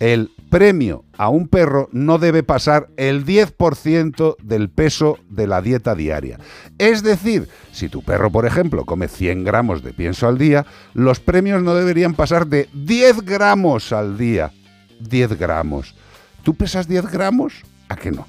el 0.00 0.30
premio 0.50 1.06
a 1.16 1.30
un 1.30 1.48
perro 1.48 1.88
no 1.92 2.18
debe 2.18 2.42
pasar 2.42 2.90
el 2.98 3.24
10% 3.24 4.36
del 4.42 4.68
peso 4.68 5.16
de 5.30 5.46
la 5.46 5.62
dieta 5.62 5.94
diaria. 5.94 6.38
Es 6.76 7.02
decir, 7.02 7.48
si 7.72 7.88
tu 7.88 8.02
perro, 8.02 8.30
por 8.30 8.44
ejemplo, 8.44 8.84
come 8.84 9.08
100 9.08 9.44
gramos 9.44 9.82
de 9.82 9.94
pienso 9.94 10.28
al 10.28 10.36
día, 10.36 10.66
los 10.92 11.20
premios 11.20 11.62
no 11.62 11.74
deberían 11.74 12.12
pasar 12.12 12.48
de 12.48 12.68
10 12.74 13.22
gramos 13.22 13.94
al 13.94 14.18
día. 14.18 14.52
10 15.00 15.38
gramos. 15.38 15.94
¿Tú 16.42 16.54
pesas 16.54 16.86
10 16.86 17.10
gramos? 17.10 17.62
¿A 17.88 17.96
que 17.96 18.10
no? 18.10 18.26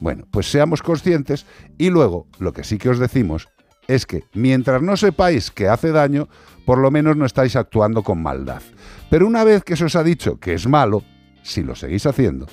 Bueno, 0.00 0.26
pues 0.30 0.50
seamos 0.50 0.82
conscientes 0.82 1.46
y 1.78 1.90
luego 1.90 2.26
lo 2.38 2.52
que 2.52 2.64
sí 2.64 2.78
que 2.78 2.88
os 2.88 2.98
decimos 2.98 3.48
es 3.86 4.06
que 4.06 4.24
mientras 4.34 4.82
no 4.82 4.96
sepáis 4.96 5.50
que 5.50 5.68
hace 5.68 5.92
daño, 5.92 6.28
por 6.64 6.78
lo 6.78 6.90
menos 6.90 7.16
no 7.16 7.26
estáis 7.26 7.54
actuando 7.54 8.02
con 8.02 8.22
maldad. 8.22 8.62
Pero 9.10 9.26
una 9.26 9.44
vez 9.44 9.62
que 9.62 9.76
se 9.76 9.84
os 9.84 9.96
ha 9.96 10.02
dicho 10.02 10.38
que 10.38 10.54
es 10.54 10.66
malo, 10.66 11.02
si 11.42 11.62
lo 11.62 11.74
seguís 11.74 12.06
haciendo, 12.06 12.46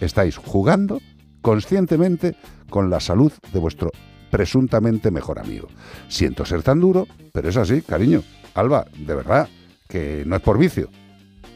estáis 0.00 0.36
jugando 0.36 1.00
conscientemente 1.42 2.36
con 2.70 2.88
la 2.88 3.00
salud 3.00 3.32
de 3.52 3.58
vuestro 3.58 3.90
presuntamente 4.30 5.10
mejor 5.10 5.38
amigo. 5.38 5.68
Siento 6.08 6.44
ser 6.44 6.62
tan 6.62 6.80
duro, 6.80 7.06
pero 7.32 7.48
es 7.48 7.56
así, 7.56 7.82
cariño. 7.82 8.22
Alba, 8.54 8.86
de 8.96 9.14
verdad, 9.14 9.48
que 9.88 10.24
no 10.26 10.36
es 10.36 10.42
por 10.42 10.58
vicio, 10.58 10.88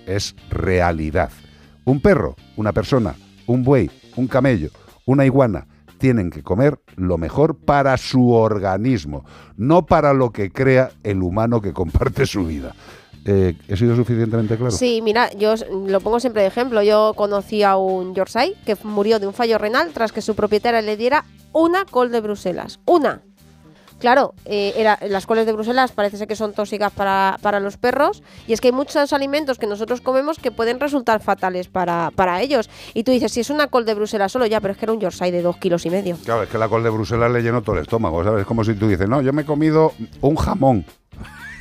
es 0.07 0.35
realidad. 0.51 1.31
Un 1.85 2.01
perro, 2.01 2.37
una 2.57 2.73
persona, 2.73 3.15
un 3.47 3.63
buey, 3.63 3.91
un 4.17 4.27
camello, 4.27 4.71
una 5.11 5.27
iguana, 5.27 5.67
tienen 5.99 6.31
que 6.31 6.45
comer 6.45 6.79
lo 6.95 7.19
mejor 7.19 7.57
para 7.57 7.97
su 7.97 8.31
organismo, 8.31 9.25
no 9.57 9.85
para 9.85 10.15
lo 10.15 10.31
que 10.31 10.53
crea 10.53 10.93
el 11.03 11.21
humano 11.23 11.61
que 11.61 11.73
comparte 11.73 12.27
su 12.27 12.47
vida. 12.47 12.77
Eh, 13.25 13.57
¿He 13.67 13.77
sido 13.77 13.97
suficientemente 13.97 14.57
claro? 14.57 14.71
Sí, 14.71 15.01
mira, 15.03 15.31
yo 15.33 15.55
lo 15.87 16.01
pongo 16.01 16.21
siempre 16.21 16.43
de 16.43 16.49
ejemplo. 16.49 16.81
Yo 16.83 17.13
conocí 17.17 17.65
a 17.65 17.77
un 17.77 18.15
Yorkshire 18.15 18.55
que 18.65 18.77
murió 18.85 19.19
de 19.19 19.27
un 19.27 19.35
fallo 19.35 19.59
renal 19.59 19.91
tras 19.93 20.13
que 20.13 20.23
su 20.23 20.37
propietaria 20.37 20.81
le 20.81 20.97
diera 20.97 21.25
una 21.53 21.85
col 21.85 22.13
de 22.13 22.21
Bruselas. 22.21 22.79
Una. 22.87 23.23
Claro, 24.01 24.35
eh, 24.47 24.85
las 25.09 25.27
coles 25.27 25.45
de 25.45 25.53
Bruselas 25.53 25.93
parece 25.93 26.17
ser 26.17 26.27
que 26.27 26.35
son 26.35 26.55
tóxicas 26.55 26.91
para, 26.91 27.37
para 27.43 27.61
los 27.61 27.77
perros 27.77 28.23
y 28.47 28.55
es 28.55 28.61
que 28.63 28.69
hay 28.69 28.73
muchos 28.73 29.13
alimentos 29.13 29.59
que 29.59 29.67
nosotros 29.67 30.01
comemos 30.01 30.39
que 30.39 30.51
pueden 30.51 30.81
resultar 30.81 31.21
fatales 31.21 31.69
para, 31.69 32.11
para 32.17 32.41
ellos. 32.41 32.71
Y 32.95 33.05
tú 33.05 33.13
dices, 33.13 33.31
si 33.31 33.41
es 33.41 33.51
una 33.51 33.67
col 33.67 33.85
de 33.85 33.93
Bruselas 33.93 34.33
solo, 34.33 34.47
ya, 34.47 34.61
pero 34.61 34.73
es 34.73 34.79
que 34.79 34.87
era 34.87 34.95
un 34.95 35.01
Yorkshire 35.01 35.31
de 35.31 35.43
dos 35.43 35.59
kilos 35.59 35.85
y 35.85 35.91
medio. 35.91 36.17
Claro, 36.25 36.45
es 36.45 36.49
que 36.49 36.57
la 36.57 36.69
col 36.69 36.83
de 36.83 36.89
Bruselas 36.89 37.31
le 37.31 37.43
llenó 37.43 37.61
todo 37.61 37.77
el 37.77 37.83
estómago, 37.83 38.25
¿sabes? 38.25 38.41
Es 38.41 38.47
como 38.47 38.65
si 38.65 38.75
tú 38.75 38.89
dices, 38.89 39.07
no, 39.07 39.21
yo 39.21 39.35
me 39.35 39.43
he 39.43 39.45
comido 39.45 39.93
un 40.23 40.37
jamón. 40.37 40.87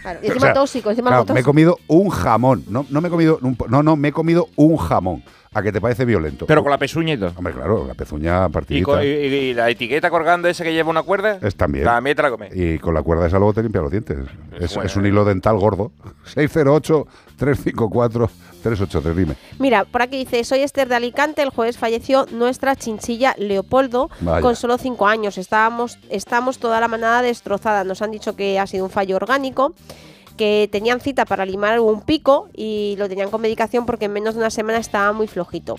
Claro, 0.01 0.19
y 0.21 0.25
O 0.25 0.27
encima 0.29 0.45
sea, 0.47 0.53
tóxico, 0.53 0.89
encima 0.89 1.09
claro, 1.09 1.23
me 1.23 1.25
he 1.25 1.27
tóxico. 1.27 1.49
comido 1.49 1.77
un 1.87 2.09
jamón. 2.09 2.63
No, 2.69 2.85
no 2.89 3.01
me 3.01 3.07
he 3.07 3.11
comido 3.11 3.39
un 3.41 3.57
no, 3.69 3.83
no, 3.83 3.95
me 3.95 4.07
he 4.09 4.11
comido 4.11 4.47
un 4.55 4.77
jamón. 4.77 5.23
¿A 5.51 5.63
que 5.63 5.71
te 5.71 5.81
parece 5.81 6.05
violento? 6.05 6.45
Pero 6.45 6.61
con 6.61 6.69
la 6.71 6.77
pezuña 6.77 7.15
y 7.15 7.17
todo. 7.17 7.31
Hombre, 7.35 7.53
claro, 7.53 7.83
la 7.87 7.95
pezuña 7.95 8.45
Y, 8.45 8.49
partidita. 8.51 8.85
co- 8.85 9.01
y- 9.01 9.07
y 9.07 9.53
la 9.55 9.67
etiqueta 9.71 10.11
colgando 10.11 10.47
esa 10.47 10.63
que 10.63 10.71
lleva 10.73 10.91
una 10.91 11.01
cuerda, 11.01 11.39
Es 11.41 11.55
también. 11.55 11.85
también 11.85 12.15
te 12.15 12.21
la 12.21 12.29
comes. 12.29 12.55
Y 12.55 12.77
con 12.77 12.93
la 12.93 13.01
cuerda 13.01 13.25
esa 13.25 13.39
luego 13.39 13.53
te 13.53 13.63
limpia 13.63 13.81
los 13.81 13.89
dientes. 13.89 14.19
Es, 14.59 14.75
bueno. 14.75 14.87
es 14.87 14.95
un 14.95 15.07
hilo 15.07 15.25
dental 15.25 15.57
gordo. 15.57 15.91
608-354-383, 18.63 19.13
dime. 19.13 19.35
Mira, 19.57 19.85
por 19.85 20.01
aquí 20.01 20.17
dice, 20.17 20.43
soy 20.43 20.61
Esther 20.61 20.89
de 20.89 20.95
Alicante, 20.95 21.41
el 21.41 21.49
jueves 21.49 21.77
falleció 21.77 22.25
nuestra 22.31 22.75
chinchilla 22.75 23.35
Leopoldo 23.37 24.09
Vaya. 24.21 24.41
con 24.41 24.55
solo 24.55 24.77
5 24.77 25.07
años. 25.07 25.37
Estábamos, 25.37 25.97
estamos 26.09 26.59
toda 26.59 26.79
la 26.79 26.87
manada 26.87 27.21
destrozada. 27.21 27.83
Nos 27.83 28.01
han 28.01 28.11
dicho 28.11 28.35
que 28.35 28.59
ha 28.59 28.67
sido 28.67 28.85
un 28.85 28.91
fallo 28.91 29.15
orgánico, 29.15 29.73
que 30.37 30.69
tenían 30.71 31.01
cita 31.01 31.25
para 31.25 31.45
limar 31.45 31.81
un 31.81 32.01
pico 32.01 32.47
y 32.55 32.95
lo 32.97 33.09
tenían 33.09 33.29
con 33.29 33.41
medicación 33.41 33.85
porque 33.85 34.05
en 34.05 34.13
menos 34.13 34.35
de 34.35 34.39
una 34.39 34.49
semana 34.49 34.77
estaba 34.77 35.11
muy 35.11 35.27
flojito. 35.27 35.75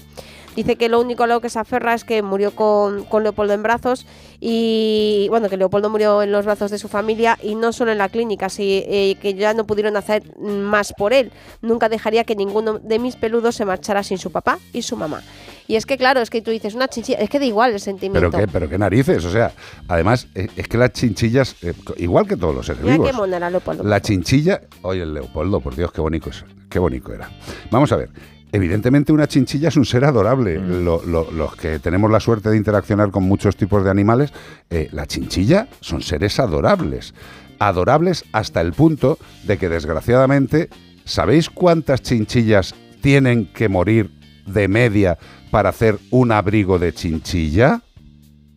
Dice 0.57 0.77
que 0.77 0.89
lo 0.89 1.01
único 1.01 1.23
a 1.23 1.27
lo 1.27 1.41
que 1.41 1.49
se 1.49 1.59
aferra 1.59 1.95
es 1.95 2.05
que 2.05 2.23
murió 2.23 2.51
con, 2.53 3.05
con 3.05 3.23
Leopoldo 3.23 3.55
en 3.55 3.63
brazos 3.63 4.07
y 4.41 5.27
bueno, 5.29 5.49
que 5.49 5.57
Leopoldo 5.57 5.91
murió 5.91 6.23
en 6.23 6.33
los 6.33 6.45
brazos 6.45 6.71
de 6.71 6.79
su 6.79 6.89
familia 6.89 7.39
y 7.43 7.55
no 7.55 7.73
solo 7.73 7.93
en 7.93 7.99
la 7.99 8.09
clínica, 8.09 8.49
sí, 8.49 8.83
eh, 8.87 9.17
que 9.21 9.35
ya 9.35 9.55
no 9.55 9.67
pudieron 9.67 9.97
hacer 9.97 10.23
más 10.39 10.93
por 10.97 11.13
él. 11.13 11.31
Nunca 11.63 11.89
dejaría 11.89 12.25
que 12.25 12.35
ninguno 12.35 12.79
de 12.79 12.99
mis 12.99 13.17
peludos 13.17 13.55
se 13.55 13.65
marchara 13.65 14.03
sin 14.03 14.19
su 14.19 14.33
papá 14.33 14.59
y 14.73 14.83
su 14.83 14.97
mamá. 14.97 15.23
Y 15.69 15.77
es 15.77 15.87
que 15.87 15.97
claro, 15.97 16.21
es 16.21 16.31
que 16.31 16.43
tú 16.43 16.51
dices 16.51 16.75
una 16.75 16.89
chinchilla, 16.89 17.19
es 17.19 17.31
que 17.31 17.39
da 17.39 17.45
igual 17.45 17.73
el 17.73 17.81
sentimiento. 17.81 18.31
Pero 18.31 18.47
qué, 18.47 18.51
pero 18.51 18.69
qué 18.69 18.77
narices. 18.77 19.25
O 19.25 19.31
sea, 19.31 19.53
además, 19.87 20.27
eh, 20.35 20.49
es 20.57 20.67
que 20.67 20.77
las 20.79 20.93
chinchillas, 20.93 21.55
eh, 21.63 21.75
igual 21.99 22.27
que 22.27 22.37
todos 22.37 22.55
los 22.55 22.67
seres 22.67 22.83
Mira 22.83 22.95
vivos. 22.95 23.11
qué 23.11 23.17
mona 23.17 23.37
era 23.37 23.51
Leopoldo. 23.51 23.85
La 23.85 24.01
chinchilla, 24.01 24.63
oye, 24.83 25.03
el 25.03 25.15
Leopoldo, 25.15 25.61
por 25.61 25.77
Dios, 25.77 25.93
qué 25.93 26.01
bonito 26.01 26.31
es, 26.31 26.45
qué 26.69 26.81
bonito 26.81 27.13
era. 27.13 27.31
Vamos 27.71 27.93
a 27.93 27.97
ver. 27.97 28.11
Evidentemente 28.53 29.13
una 29.13 29.29
chinchilla 29.29 29.69
es 29.69 29.77
un 29.77 29.85
ser 29.85 30.05
adorable. 30.05 30.59
Lo- 30.59 31.05
lo- 31.05 31.31
los 31.31 31.55
que 31.57 31.79
tenemos 31.79 32.11
la 32.11 32.19
suerte 32.21 32.51
de 32.51 32.57
interaccionar 32.57 33.11
con 33.11 33.23
muchos 33.25 33.57
tipos 33.57 33.85
de 33.85 33.91
animales, 33.91 34.33
eh, 34.71 34.89
la 34.93 35.07
chinchilla 35.07 35.69
son 35.81 36.03
seres 36.03 36.41
adorables. 36.41 37.15
Adorables 37.61 38.25
hasta 38.33 38.61
el 38.61 38.73
punto 38.73 39.19
de 39.45 39.57
que 39.59 39.69
desgraciadamente, 39.69 40.69
¿sabéis 41.05 41.49
cuántas 41.51 42.03
chinchillas 42.03 42.75
tienen 43.01 43.47
que 43.53 43.69
morir 43.69 44.11
de 44.47 44.67
media 44.67 45.17
para 45.51 45.69
hacer 45.69 45.99
un 46.11 46.33
abrigo 46.33 46.79
de 46.79 46.93
chinchilla? 46.93 47.83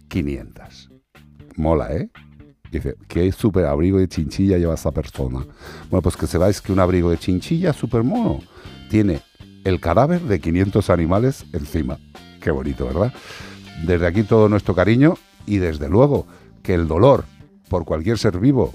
500. 0.07 0.89
Mola, 1.55 1.91
¿eh? 1.93 2.09
Dice, 2.71 2.95
¿qué 3.07 3.31
super 3.31 3.65
abrigo 3.65 3.99
de 3.99 4.07
chinchilla 4.07 4.57
lleva 4.57 4.73
esa 4.73 4.91
persona? 4.91 5.45
Bueno, 5.91 6.01
pues 6.01 6.17
que 6.17 6.25
sepáis 6.25 6.59
que 6.61 6.71
un 6.71 6.79
abrigo 6.79 7.11
de 7.11 7.17
chinchilla 7.17 7.71
super 7.73 8.01
mono 8.03 8.39
tiene 8.89 9.21
el 9.63 9.79
cadáver 9.79 10.21
de 10.21 10.39
500 10.39 10.89
animales 10.89 11.45
encima. 11.53 11.99
Qué 12.41 12.51
bonito, 12.51 12.85
¿verdad? 12.85 13.13
Desde 13.85 14.07
aquí 14.07 14.23
todo 14.23 14.49
nuestro 14.49 14.75
cariño 14.75 15.15
y 15.45 15.57
desde 15.57 15.89
luego 15.89 16.25
que 16.61 16.73
el 16.73 16.87
dolor 16.87 17.25
por 17.69 17.85
cualquier 17.85 18.17
ser 18.17 18.39
vivo 18.39 18.73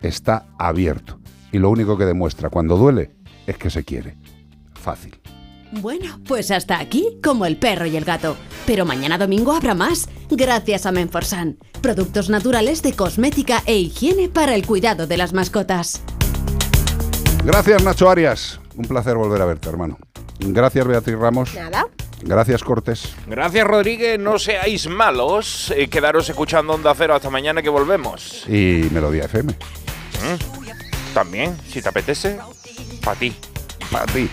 está 0.00 0.46
abierto. 0.58 1.18
Y 1.52 1.58
lo 1.58 1.70
único 1.70 1.96
que 1.96 2.04
demuestra 2.04 2.50
cuando 2.50 2.76
duele 2.76 3.12
es 3.46 3.56
que 3.56 3.70
se 3.70 3.84
quiere. 3.84 4.16
Fácil. 4.74 5.18
Bueno, 5.80 6.20
pues 6.26 6.50
hasta 6.50 6.78
aquí, 6.78 7.18
como 7.22 7.46
el 7.46 7.56
perro 7.56 7.86
y 7.86 7.96
el 7.96 8.04
gato. 8.04 8.36
Pero 8.66 8.84
mañana 8.84 9.18
domingo 9.18 9.52
habrá 9.52 9.74
más, 9.74 10.08
gracias 10.30 10.86
a 10.86 10.92
Menforsan. 10.92 11.58
Productos 11.80 12.30
naturales 12.30 12.82
de 12.82 12.94
cosmética 12.94 13.62
e 13.66 13.76
higiene 13.78 14.28
para 14.28 14.54
el 14.54 14.66
cuidado 14.66 15.06
de 15.06 15.16
las 15.16 15.32
mascotas. 15.32 16.02
Gracias, 17.44 17.82
Nacho 17.82 18.08
Arias. 18.08 18.60
Un 18.76 18.84
placer 18.86 19.14
volver 19.16 19.40
a 19.40 19.46
verte, 19.46 19.68
hermano. 19.68 19.98
Gracias, 20.38 20.86
Beatriz 20.86 21.16
Ramos. 21.18 21.54
Nada. 21.54 21.86
Gracias, 22.22 22.62
Cortés. 22.64 23.14
Gracias, 23.26 23.66
Rodríguez. 23.66 24.18
No 24.18 24.38
seáis 24.38 24.88
malos. 24.88 25.72
Eh, 25.76 25.88
quedaros 25.88 26.28
escuchando 26.28 26.72
Onda 26.72 26.94
Cero 26.94 27.14
hasta 27.14 27.30
mañana 27.30 27.62
que 27.62 27.68
volvemos. 27.68 28.44
Y 28.48 28.88
Melodía 28.90 29.24
FM. 29.24 29.52
¿Mm? 29.52 31.14
También, 31.14 31.56
si 31.68 31.80
te 31.82 31.88
apetece, 31.88 32.38
para 33.04 33.18
ti. 33.18 33.34
Para 33.90 34.06
ti. 34.06 34.28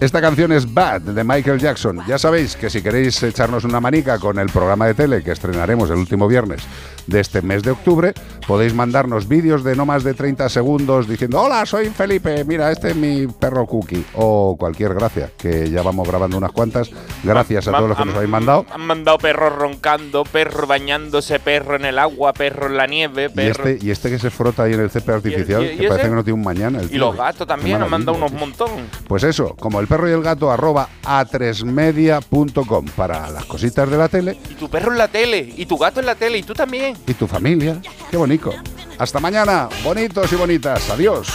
Esta 0.00 0.20
canción 0.20 0.52
es 0.52 0.72
Bad 0.72 1.00
de 1.00 1.24
Michael 1.24 1.58
Jackson. 1.58 2.00
Ya 2.06 2.18
sabéis 2.18 2.54
que 2.54 2.70
si 2.70 2.82
queréis 2.82 3.20
echarnos 3.20 3.64
una 3.64 3.80
manica 3.80 4.20
con 4.20 4.38
el 4.38 4.46
programa 4.48 4.86
de 4.86 4.94
tele 4.94 5.24
que 5.24 5.32
estrenaremos 5.32 5.90
el 5.90 5.96
último 5.96 6.28
viernes 6.28 6.62
de 7.08 7.18
este 7.18 7.42
mes 7.42 7.64
de 7.64 7.72
octubre, 7.72 8.12
podéis 8.46 8.74
mandarnos 8.74 9.26
vídeos 9.26 9.64
de 9.64 9.74
no 9.74 9.86
más 9.86 10.04
de 10.04 10.14
30 10.14 10.48
segundos 10.50 11.08
diciendo, 11.08 11.40
hola, 11.42 11.66
soy 11.66 11.88
Felipe, 11.88 12.44
mira, 12.44 12.70
este 12.70 12.90
es 12.90 12.96
mi 12.96 13.26
perro 13.26 13.66
Cookie, 13.66 14.04
o 14.14 14.56
cualquier 14.56 14.94
gracia, 14.94 15.30
que 15.36 15.68
ya 15.68 15.82
vamos 15.82 16.06
grabando 16.06 16.36
unas 16.38 16.52
cuantas. 16.52 16.90
Gracias 17.24 17.66
a 17.66 17.72
todos 17.72 17.88
los 17.88 17.98
que 17.98 18.04
nos 18.04 18.14
habéis 18.14 18.30
mandado. 18.30 18.66
Han 18.70 18.82
mandado 18.82 19.18
perros 19.18 19.52
roncando, 19.56 20.22
perro 20.22 20.68
bañándose, 20.68 21.40
perro 21.40 21.74
en 21.74 21.86
el 21.86 21.98
agua, 21.98 22.32
perro 22.34 22.66
en 22.68 22.76
la 22.76 22.86
nieve, 22.86 23.24
Y 23.32 23.34
perro... 23.34 23.64
este, 23.68 23.84
y 23.84 23.90
este 23.90 24.10
que 24.10 24.18
se 24.20 24.30
frota 24.30 24.62
ahí 24.64 24.74
en 24.74 24.80
el 24.80 24.90
césped 24.90 25.14
artificial, 25.14 25.64
y- 25.64 25.66
y 25.70 25.76
que 25.78 25.88
parece 25.88 26.02
ese? 26.02 26.10
que 26.10 26.14
no 26.14 26.22
tiene 26.22 26.38
un 26.38 26.44
mañana. 26.44 26.78
el 26.78 26.84
Y 26.86 26.88
tío. 26.90 26.98
los 27.00 27.16
gatos 27.16 27.48
también 27.48 27.82
han 27.82 27.90
mandado 27.90 28.16
unos 28.16 28.30
montón. 28.32 28.70
Pues 29.08 29.24
eso, 29.24 29.56
como 29.58 29.80
el 29.80 29.87
perro 29.88 30.08
y 30.08 30.12
el 30.12 30.22
gato, 30.22 30.50
arroba 30.50 30.88
a3media.com 31.04 32.86
para 32.96 33.30
las 33.30 33.44
cositas 33.46 33.90
de 33.90 33.96
la 33.96 34.08
tele 34.08 34.38
Y 34.50 34.54
tu 34.54 34.68
perro 34.68 34.92
en 34.92 34.98
la 34.98 35.08
tele, 35.08 35.52
y 35.56 35.66
tu 35.66 35.76
gato 35.78 36.00
en 36.00 36.06
la 36.06 36.14
tele, 36.14 36.38
y 36.38 36.42
tú 36.42 36.54
también. 36.54 36.96
y 37.06 37.14
tu 37.14 37.26
familia. 37.26 37.80
Qué 38.10 38.16
bonito. 38.16 38.52
Hasta 38.98 39.18
mañana, 39.20 39.68
bonitos 39.84 40.30
y 40.32 40.36
bonitas. 40.36 40.88
Adiós. 40.90 41.28